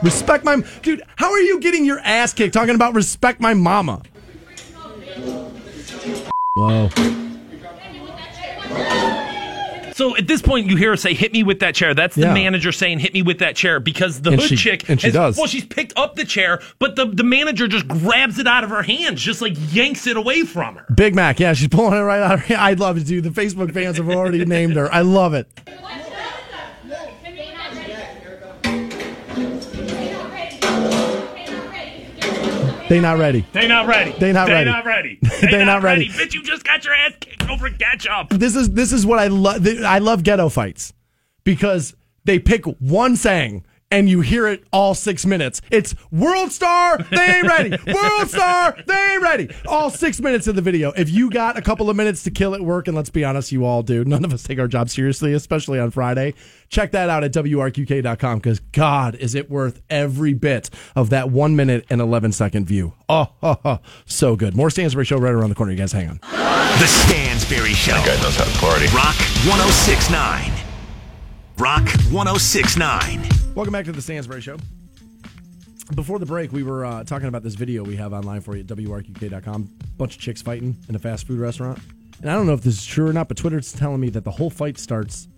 Respect 0.02 0.44
my 0.44 0.62
dude. 0.82 1.02
How 1.16 1.30
are 1.30 1.40
you 1.40 1.60
getting 1.60 1.84
your 1.84 2.00
ass 2.00 2.32
kicked 2.32 2.54
talking 2.54 2.74
about 2.74 2.94
respect 2.94 3.40
my 3.40 3.54
mama? 3.54 4.02
Whoa. 6.54 6.90
So 9.94 10.16
at 10.16 10.26
this 10.26 10.40
point, 10.40 10.68
you 10.70 10.76
hear 10.76 10.90
her 10.90 10.96
say, 10.96 11.12
"Hit 11.14 11.32
me 11.34 11.42
with 11.42 11.60
that 11.60 11.74
chair." 11.74 11.94
That's 11.94 12.14
the 12.16 12.22
Yeah. 12.22 12.34
manager 12.34 12.72
saying, 12.72 12.98
"Hit 13.00 13.12
me 13.12 13.20
with 13.22 13.38
that 13.38 13.54
chair," 13.54 13.78
because 13.78 14.22
the 14.22 14.30
And 14.30 14.40
hood 14.40 14.48
she- 14.48 14.56
chick 14.56 14.88
and 14.88 14.98
she 15.00 15.08
has- 15.08 15.14
does. 15.14 15.36
Well, 15.36 15.46
she's 15.46 15.64
picked 15.66 15.92
up 15.96 16.16
the 16.16 16.24
chair, 16.24 16.60
but 16.78 16.96
the 16.96 17.06
the 17.06 17.22
manager 17.22 17.68
just 17.68 17.86
grabs 17.86 18.38
it 18.38 18.46
out 18.46 18.64
of 18.64 18.70
her 18.70 18.82
hands, 18.82 19.22
just 19.22 19.42
like 19.42 19.54
yanks 19.72 20.06
it 20.06 20.16
away 20.16 20.42
from 20.42 20.76
her. 20.76 20.86
Big 20.94 21.14
Mac, 21.14 21.38
yeah, 21.38 21.52
she's 21.52 21.68
pulling 21.68 21.92
it 21.92 22.02
right 22.02 22.22
out 22.22 22.34
of 22.34 22.40
her. 22.46 22.56
I'd 22.58 22.80
love 22.80 22.96
it, 22.96 23.06
dude. 23.06 23.22
The 23.24 23.30
Facebook 23.30 23.72
fans 23.72 23.98
have 23.98 24.08
already 24.08 24.44
named 24.46 24.76
her. 24.76 24.92
I 24.92 25.02
love 25.02 25.34
it. 25.34 25.46
They 32.92 33.00
not 33.00 33.16
ready. 33.16 33.46
They 33.54 33.66
not 33.66 33.86
ready. 33.86 34.12
They 34.18 34.32
not 34.34 34.48
ready. 34.48 34.58
they 34.58 34.66
ready. 34.66 34.70
not 34.70 34.84
ready. 34.84 35.18
They 35.40 35.50
They, 35.50 35.58
not 35.64 35.64
not, 35.64 35.82
ready. 35.82 36.10
ready. 36.10 36.24
Bitch, 36.26 36.34
you 36.34 36.42
just 36.42 36.62
got 36.62 36.84
your 36.84 36.92
ass 36.92 37.12
kicked 37.20 37.48
over 37.48 37.70
ketchup. 37.70 38.28
This 38.28 38.54
is 38.54 38.68
this 38.68 38.92
is 38.92 39.06
what 39.06 39.18
I 39.18 39.28
love. 39.28 39.66
I 39.66 39.98
love 39.98 40.22
ghetto 40.24 40.50
fights 40.50 40.92
because 41.42 41.96
they 42.26 42.38
pick 42.38 42.66
one 42.66 43.16
saying 43.16 43.64
and 43.92 44.08
you 44.08 44.22
hear 44.22 44.48
it 44.48 44.64
all 44.72 44.94
six 44.94 45.24
minutes. 45.26 45.60
It's 45.70 45.94
World 46.10 46.50
Star, 46.50 46.98
they 47.10 47.36
ain't 47.36 47.46
ready. 47.46 47.70
World 47.92 48.28
Star, 48.28 48.74
they 48.86 49.12
ain't 49.12 49.22
ready. 49.22 49.50
All 49.68 49.90
six 49.90 50.18
minutes 50.18 50.46
of 50.46 50.56
the 50.56 50.62
video. 50.62 50.92
If 50.92 51.10
you 51.10 51.30
got 51.30 51.58
a 51.58 51.62
couple 51.62 51.90
of 51.90 51.96
minutes 51.96 52.22
to 52.24 52.30
kill 52.30 52.54
at 52.54 52.62
work, 52.62 52.88
and 52.88 52.96
let's 52.96 53.10
be 53.10 53.22
honest, 53.22 53.52
you 53.52 53.66
all 53.66 53.82
do. 53.82 54.04
None 54.04 54.24
of 54.24 54.32
us 54.32 54.42
take 54.42 54.58
our 54.58 54.66
job 54.66 54.88
seriously, 54.88 55.34
especially 55.34 55.78
on 55.78 55.90
Friday. 55.90 56.34
Check 56.70 56.92
that 56.92 57.10
out 57.10 57.22
at 57.22 57.32
WRQK.com 57.34 58.38
because 58.38 58.60
God, 58.60 59.14
is 59.16 59.34
it 59.34 59.50
worth 59.50 59.82
every 59.90 60.32
bit 60.32 60.70
of 60.96 61.10
that 61.10 61.30
one 61.30 61.54
minute 61.54 61.84
and 61.90 62.00
11 62.00 62.32
second 62.32 62.64
view. 62.64 62.94
Oh, 63.10 63.32
oh, 63.42 63.56
oh, 63.62 63.78
so 64.06 64.36
good. 64.36 64.56
More 64.56 64.70
Stansbury 64.70 65.04
Show 65.04 65.18
right 65.18 65.34
around 65.34 65.50
the 65.50 65.54
corner. 65.54 65.72
You 65.72 65.78
guys 65.78 65.92
hang 65.92 66.08
on. 66.08 66.18
The 66.22 66.86
Stansbury 66.86 67.74
Show. 67.74 67.92
That 67.92 68.06
guy 68.06 68.22
knows 68.22 68.36
how 68.36 68.44
to 68.44 68.58
party. 68.58 68.86
Rock 68.86 69.16
1069. 69.44 70.50
Rock 71.58 71.86
1069. 72.10 73.41
Welcome 73.54 73.72
back 73.72 73.84
to 73.84 73.92
the 73.92 74.00
Stansbury 74.00 74.40
Show. 74.40 74.56
Before 75.94 76.18
the 76.18 76.24
break, 76.26 76.52
we 76.52 76.62
were 76.62 76.86
uh, 76.86 77.04
talking 77.04 77.28
about 77.28 77.42
this 77.42 77.54
video 77.54 77.82
we 77.82 77.96
have 77.96 78.12
online 78.14 78.40
for 78.40 78.54
you 78.56 78.60
at 78.62 78.66
WRQK.com. 78.66 79.68
Bunch 79.98 80.14
of 80.16 80.20
chicks 80.22 80.40
fighting 80.40 80.76
in 80.88 80.94
a 80.94 80.98
fast 80.98 81.26
food 81.26 81.38
restaurant. 81.38 81.78
And 82.22 82.30
I 82.30 82.34
don't 82.34 82.46
know 82.46 82.54
if 82.54 82.62
this 82.62 82.78
is 82.78 82.86
true 82.86 83.06
or 83.08 83.12
not, 83.12 83.28
but 83.28 83.36
Twitter's 83.36 83.72
telling 83.72 84.00
me 84.00 84.08
that 84.10 84.24
the 84.24 84.30
whole 84.30 84.48
fight 84.48 84.78
starts 84.78 85.28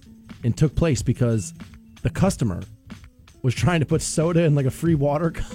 and 0.45 0.57
took 0.57 0.77
place 0.77 1.03
because 1.03 1.55
the 2.03 2.11
customer 2.11 2.63
was 3.43 3.55
trying 3.55 3.81
to 3.81 3.87
put 3.87 4.01
soda 4.01 4.45
in 4.45 4.55
like 4.55 4.67
a 4.67 4.71
free 4.71 4.95
water 4.95 5.31
cup. 5.33 5.51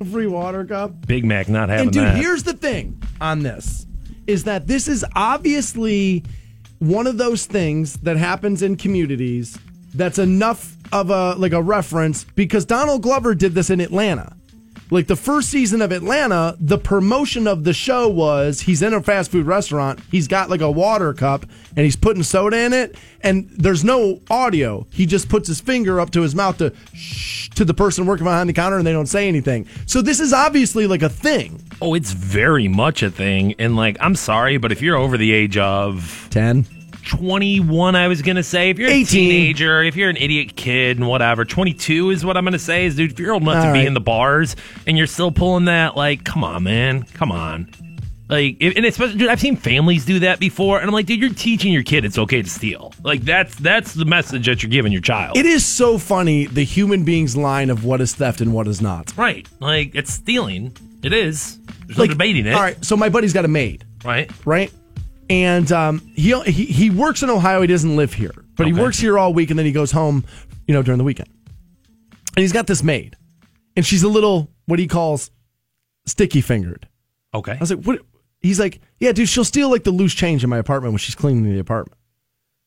a 0.00 0.04
free 0.04 0.28
water 0.28 0.64
cup. 0.64 1.06
Big 1.06 1.24
Mac 1.24 1.48
not 1.48 1.70
having 1.70 1.86
And 1.86 1.92
dude, 1.92 2.04
that. 2.04 2.16
here's 2.16 2.44
the 2.44 2.54
thing 2.54 3.02
on 3.20 3.40
this 3.42 3.86
is 4.28 4.44
that 4.44 4.68
this 4.68 4.86
is 4.86 5.04
obviously 5.16 6.22
one 6.78 7.06
of 7.06 7.18
those 7.18 7.46
things 7.46 7.94
that 7.98 8.16
happens 8.16 8.62
in 8.62 8.76
communities 8.76 9.58
that's 9.94 10.18
enough 10.18 10.76
of 10.92 11.10
a 11.10 11.34
like 11.34 11.52
a 11.52 11.62
reference 11.62 12.24
because 12.24 12.64
Donald 12.64 13.02
Glover 13.02 13.34
did 13.34 13.54
this 13.54 13.70
in 13.70 13.80
Atlanta. 13.80 14.36
Like 14.90 15.06
the 15.06 15.16
first 15.16 15.48
season 15.48 15.80
of 15.80 15.92
Atlanta, 15.92 16.56
the 16.60 16.76
promotion 16.76 17.46
of 17.46 17.64
the 17.64 17.72
show 17.72 18.06
was 18.06 18.60
he's 18.60 18.82
in 18.82 18.92
a 18.92 19.02
fast 19.02 19.30
food 19.30 19.46
restaurant, 19.46 19.98
he's 20.10 20.28
got 20.28 20.50
like 20.50 20.60
a 20.60 20.70
water 20.70 21.14
cup 21.14 21.46
and 21.74 21.84
he's 21.84 21.96
putting 21.96 22.22
soda 22.22 22.58
in 22.58 22.72
it 22.72 22.96
and 23.22 23.48
there's 23.50 23.82
no 23.82 24.20
audio. 24.28 24.86
He 24.90 25.06
just 25.06 25.28
puts 25.28 25.48
his 25.48 25.60
finger 25.60 26.00
up 26.00 26.10
to 26.10 26.20
his 26.20 26.34
mouth 26.34 26.58
to 26.58 26.72
shh 26.92 27.48
to 27.54 27.64
the 27.64 27.74
person 27.74 28.04
working 28.04 28.24
behind 28.24 28.48
the 28.48 28.52
counter 28.52 28.76
and 28.76 28.86
they 28.86 28.92
don't 28.92 29.06
say 29.06 29.26
anything. 29.26 29.66
So 29.86 30.02
this 30.02 30.20
is 30.20 30.32
obviously 30.32 30.86
like 30.86 31.02
a 31.02 31.08
thing. 31.08 31.62
Oh, 31.80 31.94
it's 31.94 32.12
very 32.12 32.68
much 32.68 33.02
a 33.02 33.10
thing. 33.10 33.54
And 33.58 33.76
like, 33.76 33.96
I'm 34.00 34.16
sorry, 34.16 34.58
but 34.58 34.70
if 34.70 34.82
you're 34.82 34.96
over 34.96 35.16
the 35.16 35.32
age 35.32 35.56
of 35.56 36.28
10, 36.30 36.66
21, 37.04 37.94
I 37.96 38.08
was 38.08 38.22
going 38.22 38.36
to 38.36 38.42
say, 38.42 38.70
if 38.70 38.78
you're 38.78 38.88
a 38.88 38.92
18. 38.92 39.06
teenager, 39.06 39.82
if 39.82 39.96
you're 39.96 40.10
an 40.10 40.16
idiot 40.16 40.56
kid 40.56 40.98
and 40.98 41.06
whatever, 41.08 41.44
22 41.44 42.10
is 42.10 42.24
what 42.24 42.36
I'm 42.36 42.44
going 42.44 42.52
to 42.52 42.58
say 42.58 42.86
is, 42.86 42.96
dude, 42.96 43.12
if 43.12 43.18
you're 43.18 43.32
old 43.32 43.42
enough 43.42 43.64
All 43.64 43.72
to 43.72 43.72
be 43.72 43.86
in 43.86 43.94
the 43.94 44.00
bars 44.00 44.56
and 44.86 44.96
you're 44.98 45.06
still 45.06 45.30
pulling 45.32 45.66
that, 45.66 45.96
like, 45.96 46.24
come 46.24 46.42
on, 46.44 46.62
man. 46.64 47.02
Come 47.14 47.30
on. 47.32 47.70
Like, 48.28 48.56
and 48.62 48.86
especially, 48.86 49.18
dude, 49.18 49.28
I've 49.28 49.38
seen 49.40 49.54
families 49.56 50.06
do 50.06 50.20
that 50.20 50.40
before, 50.40 50.78
and 50.78 50.88
I'm 50.88 50.94
like, 50.94 51.04
dude, 51.04 51.20
you're 51.20 51.28
teaching 51.34 51.74
your 51.74 51.82
kid 51.82 52.06
it's 52.06 52.16
okay 52.16 52.40
to 52.40 52.48
steal. 52.48 52.94
Like, 53.02 53.20
that's 53.20 53.54
that's 53.56 53.92
the 53.92 54.06
message 54.06 54.46
that 54.46 54.62
you're 54.62 54.70
giving 54.70 54.92
your 54.92 55.02
child. 55.02 55.36
It 55.36 55.44
is 55.44 55.64
so 55.64 55.98
funny 55.98 56.46
the 56.46 56.64
human 56.64 57.04
being's 57.04 57.36
line 57.36 57.68
of 57.68 57.84
what 57.84 58.00
is 58.00 58.14
theft 58.14 58.40
and 58.40 58.54
what 58.54 58.66
is 58.66 58.80
not. 58.80 59.12
right. 59.18 59.46
Like, 59.60 59.94
it's 59.94 60.10
stealing. 60.12 60.74
It 61.02 61.12
is. 61.12 61.58
There's 61.86 61.98
no 61.98 62.06
debating 62.06 62.46
it. 62.46 62.54
All 62.54 62.62
right, 62.62 62.82
so 62.82 62.96
my 62.96 63.10
buddy's 63.10 63.34
got 63.34 63.44
a 63.44 63.48
maid, 63.48 63.84
Right. 64.02 64.30
right? 64.46 64.72
And 65.30 65.70
um, 65.72 66.00
he, 66.14 66.38
he 66.42 66.64
he 66.66 66.90
works 66.90 67.22
in 67.22 67.30
Ohio. 67.30 67.62
He 67.62 67.66
doesn't 67.66 67.96
live 67.96 68.12
here, 68.12 68.34
but 68.56 68.66
he 68.66 68.72
works 68.72 68.98
here 68.98 69.18
all 69.18 69.32
week, 69.32 69.50
and 69.50 69.58
then 69.58 69.64
he 69.66 69.72
goes 69.72 69.90
home, 69.90 70.24
you 70.66 70.74
know, 70.74 70.82
during 70.82 70.98
the 70.98 71.04
weekend. 71.04 71.30
And 72.36 72.42
he's 72.42 72.52
got 72.52 72.66
this 72.66 72.82
maid, 72.82 73.16
and 73.76 73.86
she's 73.86 74.02
a 74.02 74.08
little 74.08 74.50
what 74.66 74.78
he 74.78 74.86
calls 74.86 75.30
sticky 76.06 76.40
fingered. 76.40 76.88
Okay. 77.32 77.52
I 77.52 77.58
was 77.58 77.70
like, 77.70 77.84
what? 77.84 78.00
He's 78.40 78.60
like, 78.60 78.80
yeah, 78.98 79.12
dude, 79.12 79.28
she'll 79.28 79.44
steal 79.44 79.70
like 79.70 79.84
the 79.84 79.90
loose 79.90 80.14
change 80.14 80.44
in 80.44 80.50
my 80.50 80.58
apartment 80.58 80.92
when 80.92 80.98
she's 80.98 81.14
cleaning 81.14 81.44
the 81.44 81.58
apartment. 81.58 81.98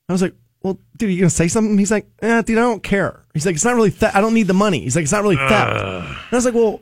I 0.10 0.14
was 0.14 0.22
like, 0.22 0.34
well, 0.64 0.80
dude, 0.98 1.10
are 1.10 1.12
you 1.12 1.20
gonna 1.20 1.30
say 1.30 1.48
something? 1.48 1.78
He's 1.78 1.92
like, 1.92 2.08
eh, 2.22 2.42
dude, 2.42 2.58
I 2.58 2.62
don't 2.62 2.82
care. 2.82 3.24
He's 3.34 3.46
like, 3.46 3.56
it's 3.56 3.66
not 3.66 3.76
really 3.76 3.92
theft. 3.92 4.16
I 4.16 4.22
don't 4.22 4.34
need 4.34 4.48
the 4.48 4.54
money. 4.54 4.80
He's 4.80 4.96
like, 4.96 5.04
it's 5.04 5.12
not 5.12 5.22
really 5.22 5.36
theft. 5.36 5.84
And 5.84 6.18
I 6.32 6.36
was 6.36 6.46
like, 6.46 6.56
well, 6.56 6.82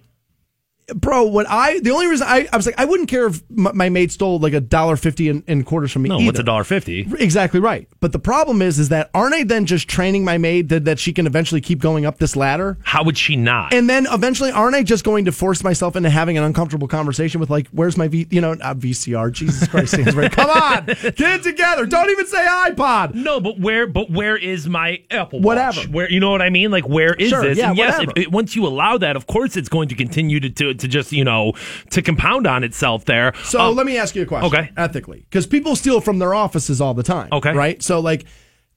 bro, 0.93 1.23
what 1.23 1.45
I 1.49 1.79
the 1.79 1.91
only 1.91 2.07
reason 2.07 2.27
I, 2.29 2.47
I 2.51 2.57
was 2.57 2.65
like 2.65 2.75
I 2.77 2.85
wouldn't 2.85 3.09
care 3.09 3.27
if 3.27 3.41
my, 3.49 3.71
my 3.71 3.89
maid 3.89 4.11
stole 4.11 4.39
like 4.39 4.53
a 4.53 4.61
dollar 4.61 4.97
fifty 4.97 5.29
in, 5.29 5.43
in 5.47 5.63
quarters 5.63 5.91
from 5.91 6.03
me. 6.03 6.09
No, 6.09 6.17
either. 6.17 6.25
what's 6.27 6.39
a 6.39 6.43
dollar 6.43 6.63
fifty? 6.63 7.07
Exactly 7.19 7.59
right. 7.59 7.87
But 7.99 8.11
the 8.11 8.19
problem 8.19 8.61
is, 8.61 8.79
is 8.79 8.89
that 8.89 9.09
aren't 9.13 9.33
I 9.33 9.43
then 9.43 9.65
just 9.65 9.87
training 9.87 10.23
my 10.23 10.37
maid 10.37 10.69
that, 10.69 10.85
that 10.85 10.99
she 10.99 11.13
can 11.13 11.25
eventually 11.27 11.61
keep 11.61 11.79
going 11.79 12.05
up 12.05 12.17
this 12.19 12.35
ladder? 12.35 12.77
How 12.83 13.03
would 13.03 13.17
she 13.17 13.35
not? 13.35 13.73
And 13.73 13.89
then 13.89 14.05
eventually, 14.11 14.51
aren't 14.51 14.75
I 14.75 14.83
just 14.83 15.03
going 15.03 15.25
to 15.25 15.31
force 15.31 15.63
myself 15.63 15.95
into 15.95 16.09
having 16.09 16.37
an 16.37 16.43
uncomfortable 16.43 16.87
conversation 16.87 17.39
with 17.39 17.49
like, 17.49 17.67
where's 17.69 17.97
my 17.97 18.07
V, 18.07 18.27
you 18.29 18.41
know, 18.41 18.53
not 18.53 18.77
VCR? 18.77 19.31
Jesus 19.31 19.67
Christ, 19.69 19.93
Stansbury. 19.93 20.29
come 20.29 20.49
on, 20.49 20.85
get 20.85 21.19
it 21.19 21.43
together. 21.43 21.85
Don't 21.85 22.09
even 22.09 22.27
say 22.27 22.45
iPod. 22.45 23.13
No, 23.15 23.39
but 23.39 23.59
where? 23.59 23.87
But 23.87 24.11
where 24.11 24.37
is 24.37 24.67
my 24.67 25.01
Apple? 25.09 25.39
Watch? 25.41 25.45
Whatever. 25.55 25.81
Where 25.89 26.09
you 26.11 26.19
know 26.19 26.31
what 26.31 26.41
I 26.41 26.49
mean? 26.49 26.69
Like 26.71 26.87
where 26.87 27.13
is 27.13 27.29
Sure, 27.29 27.41
this? 27.41 27.57
yeah, 27.57 27.69
and 27.69 27.77
yes, 27.77 28.05
if, 28.15 28.27
once 28.31 28.55
you 28.55 28.65
allow 28.67 28.97
that, 28.97 29.15
of 29.15 29.25
course, 29.27 29.57
it's 29.57 29.69
going 29.69 29.87
to 29.89 29.95
continue 29.95 30.39
to 30.39 30.49
to, 30.49 30.73
to 30.79 30.87
just 30.87 31.11
you 31.11 31.23
know 31.23 31.53
to 31.91 32.01
compound 32.01 32.47
on 32.47 32.63
itself 32.63 33.05
there. 33.05 33.33
So 33.43 33.59
Um, 33.59 33.75
let 33.75 33.85
me 33.85 33.97
ask 33.97 34.15
you 34.15 34.23
a 34.23 34.25
question. 34.25 34.47
Okay. 34.47 34.71
Ethically. 34.77 35.25
Because 35.29 35.47
people 35.47 35.75
steal 35.75 36.01
from 36.01 36.19
their 36.19 36.33
offices 36.33 36.81
all 36.81 36.93
the 36.93 37.03
time. 37.03 37.29
Okay. 37.31 37.53
Right? 37.53 37.81
So, 37.81 37.99
like, 37.99 38.25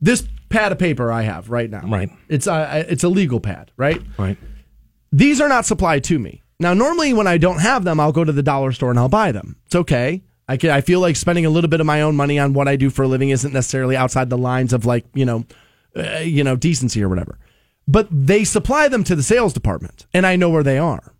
this 0.00 0.26
pad 0.48 0.72
of 0.72 0.78
paper 0.78 1.10
I 1.12 1.22
have 1.22 1.50
right 1.50 1.70
now. 1.70 1.82
Right. 1.86 2.10
It's 2.28 2.46
a, 2.46 2.86
it's 2.88 3.04
a 3.04 3.08
legal 3.08 3.40
pad, 3.40 3.70
right? 3.76 4.00
Right. 4.18 4.38
These 5.12 5.40
are 5.40 5.48
not 5.48 5.66
supplied 5.66 6.04
to 6.04 6.18
me. 6.18 6.42
Now, 6.60 6.74
normally 6.74 7.12
when 7.12 7.26
I 7.26 7.38
don't 7.38 7.60
have 7.60 7.84
them, 7.84 8.00
I'll 8.00 8.12
go 8.12 8.24
to 8.24 8.32
the 8.32 8.42
dollar 8.42 8.72
store 8.72 8.90
and 8.90 8.98
I'll 8.98 9.08
buy 9.08 9.32
them. 9.32 9.56
It's 9.66 9.74
okay. 9.74 10.22
I, 10.48 10.56
can, 10.56 10.70
I 10.70 10.80
feel 10.80 11.00
like 11.00 11.16
spending 11.16 11.46
a 11.46 11.50
little 11.50 11.68
bit 11.68 11.80
of 11.80 11.86
my 11.86 12.00
own 12.02 12.16
money 12.16 12.38
on 12.38 12.52
what 12.52 12.68
I 12.68 12.76
do 12.76 12.90
for 12.90 13.02
a 13.02 13.08
living 13.08 13.30
isn't 13.30 13.52
necessarily 13.52 13.96
outside 13.96 14.30
the 14.30 14.38
lines 14.38 14.72
of 14.72 14.86
like, 14.86 15.04
you 15.14 15.24
know, 15.24 15.44
uh, 15.96 16.18
you 16.18 16.42
know, 16.42 16.56
decency 16.56 17.02
or 17.02 17.08
whatever. 17.08 17.38
But 17.86 18.08
they 18.10 18.44
supply 18.44 18.88
them 18.88 19.04
to 19.04 19.14
the 19.16 19.22
sales 19.22 19.52
department 19.52 20.06
and 20.12 20.26
I 20.26 20.36
know 20.36 20.50
where 20.50 20.62
they 20.62 20.78
are. 20.78 21.12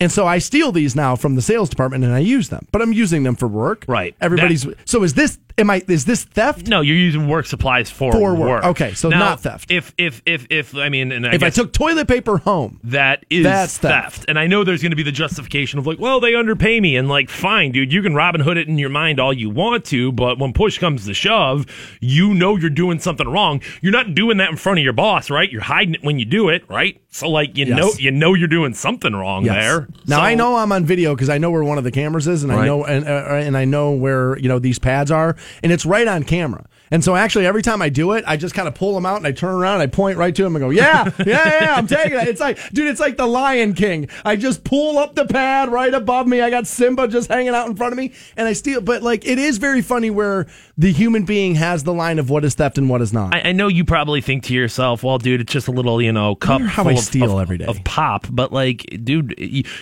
And 0.00 0.10
so 0.10 0.26
I 0.26 0.38
steal 0.38 0.72
these 0.72 0.96
now 0.96 1.16
from 1.16 1.36
the 1.36 1.42
sales 1.42 1.68
department 1.68 2.04
and 2.04 2.12
I 2.12 2.18
use 2.18 2.48
them, 2.48 2.66
but 2.72 2.82
I'm 2.82 2.92
using 2.92 3.22
them 3.22 3.36
for 3.36 3.48
work. 3.48 3.84
Right. 3.86 4.14
Everybody's. 4.20 4.66
so 4.84 5.02
is 5.02 5.14
this? 5.14 5.38
Am 5.56 5.70
I? 5.70 5.82
Is 5.86 6.04
this 6.04 6.24
theft? 6.24 6.66
No, 6.66 6.80
you're 6.80 6.96
using 6.96 7.28
work 7.28 7.46
supplies 7.46 7.88
for, 7.88 8.10
For 8.10 8.34
work. 8.34 8.64
Okay, 8.64 8.92
so 8.94 9.08
Now, 9.08 9.20
not 9.20 9.40
theft. 9.40 9.70
If 9.70 9.94
if 9.96 10.20
if 10.26 10.48
if 10.50 10.74
I 10.74 10.88
mean, 10.88 11.12
and 11.12 11.24
I 11.24 11.32
if 11.34 11.44
I 11.44 11.50
took 11.50 11.72
toilet 11.72 12.08
paper 12.08 12.38
home, 12.38 12.80
that 12.82 13.24
is 13.30 13.44
That's 13.44 13.78
theft. 13.78 14.14
theft. 14.16 14.24
And 14.28 14.36
I 14.36 14.48
know 14.48 14.64
there's 14.64 14.82
going 14.82 14.90
to 14.90 14.96
be 14.96 15.04
the 15.04 15.12
justification 15.12 15.78
of 15.78 15.86
like, 15.86 16.00
well, 16.00 16.18
they 16.18 16.34
underpay 16.34 16.80
me, 16.80 16.96
and 16.96 17.08
like, 17.08 17.30
fine, 17.30 17.70
dude, 17.70 17.92
you 17.92 18.02
can 18.02 18.16
Robin 18.16 18.40
Hood 18.40 18.56
it 18.56 18.66
in 18.66 18.78
your 18.78 18.88
mind 18.90 19.20
all 19.20 19.32
you 19.32 19.48
want 19.48 19.84
to, 19.86 20.10
but 20.10 20.40
when 20.40 20.52
push 20.52 20.78
comes 20.78 21.06
to 21.06 21.14
shove, 21.14 21.66
you 22.00 22.34
know 22.34 22.56
you're 22.56 22.68
doing 22.68 22.98
something 22.98 23.28
wrong. 23.28 23.60
You're 23.80 23.92
not 23.92 24.12
doing 24.16 24.38
that 24.38 24.50
in 24.50 24.56
front 24.56 24.80
of 24.80 24.84
your 24.84 24.92
boss, 24.92 25.30
right? 25.30 25.50
You're 25.52 25.60
hiding 25.62 25.94
it 25.94 26.02
when 26.02 26.18
you 26.18 26.24
do 26.24 26.48
it, 26.48 26.68
right? 26.68 27.00
So 27.10 27.30
like, 27.30 27.56
you 27.56 27.66
Yes. 27.66 27.78
know, 27.78 27.92
you 27.96 28.10
know 28.10 28.34
you're 28.34 28.48
doing 28.48 28.74
something 28.74 29.12
wrong 29.14 29.44
Yes. 29.44 29.54
there. 29.54 29.88
Now 30.08 30.16
So- 30.16 30.22
I 30.22 30.34
know 30.34 30.56
I'm 30.56 30.72
on 30.72 30.84
video 30.84 31.14
because 31.14 31.28
I 31.28 31.38
know 31.38 31.52
where 31.52 31.62
one 31.62 31.78
of 31.78 31.84
the 31.84 31.92
cameras 31.92 32.26
is, 32.26 32.42
and 32.42 32.50
I 32.52 32.66
know 32.66 32.84
and 32.84 33.06
uh, 33.06 33.34
and 33.34 33.56
I 33.56 33.64
know 33.66 33.92
where 33.92 34.36
you 34.38 34.48
know 34.48 34.58
these 34.58 34.80
pads 34.80 35.12
are, 35.12 35.36
and 35.62 35.72
it's 35.72 35.86
right 35.86 36.08
on 36.08 36.24
camera. 36.24 36.64
And 36.94 37.02
so 37.02 37.16
actually, 37.16 37.44
every 37.44 37.60
time 37.62 37.82
I 37.82 37.88
do 37.88 38.12
it, 38.12 38.22
I 38.24 38.36
just 38.36 38.54
kind 38.54 38.68
of 38.68 38.76
pull 38.76 38.94
them 38.94 39.04
out 39.04 39.16
and 39.16 39.26
I 39.26 39.32
turn 39.32 39.52
around 39.52 39.80
and 39.80 39.82
I 39.82 39.88
point 39.88 40.16
right 40.16 40.32
to 40.32 40.44
them 40.44 40.54
and 40.54 40.62
go, 40.62 40.70
"Yeah, 40.70 41.10
yeah, 41.26 41.62
yeah, 41.64 41.74
I'm 41.76 41.88
taking 41.88 42.12
it." 42.16 42.28
It's 42.28 42.40
like, 42.40 42.56
dude, 42.72 42.86
it's 42.86 43.00
like 43.00 43.16
the 43.16 43.26
Lion 43.26 43.74
King. 43.74 44.08
I 44.24 44.36
just 44.36 44.62
pull 44.62 44.96
up 44.98 45.16
the 45.16 45.24
pad 45.26 45.72
right 45.72 45.92
above 45.92 46.28
me. 46.28 46.40
I 46.40 46.50
got 46.50 46.68
Simba 46.68 47.08
just 47.08 47.28
hanging 47.28 47.52
out 47.52 47.66
in 47.66 47.74
front 47.74 47.92
of 47.94 47.98
me, 47.98 48.12
and 48.36 48.46
I 48.46 48.52
steal. 48.52 48.80
But 48.80 49.02
like, 49.02 49.26
it 49.26 49.40
is 49.40 49.58
very 49.58 49.82
funny 49.82 50.10
where 50.10 50.46
the 50.78 50.92
human 50.92 51.24
being 51.24 51.56
has 51.56 51.82
the 51.82 51.92
line 51.92 52.20
of 52.20 52.30
what 52.30 52.44
is 52.44 52.54
theft 52.54 52.78
and 52.78 52.88
what 52.88 53.02
is 53.02 53.12
not. 53.12 53.34
I, 53.34 53.48
I 53.48 53.52
know 53.52 53.66
you 53.66 53.84
probably 53.84 54.20
think 54.20 54.44
to 54.44 54.54
yourself, 54.54 55.02
"Well, 55.02 55.18
dude, 55.18 55.40
it's 55.40 55.52
just 55.52 55.66
a 55.66 55.72
little, 55.72 56.00
you 56.00 56.12
know, 56.12 56.36
cup 56.36 56.62
how 56.62 56.84
full 56.84 56.90
I 56.92 56.94
of, 56.94 57.00
steal 57.00 57.38
of- 57.38 57.42
every 57.42 57.58
day. 57.58 57.64
of 57.64 57.82
pop." 57.82 58.28
But 58.30 58.52
like, 58.52 58.86
dude, 59.02 59.34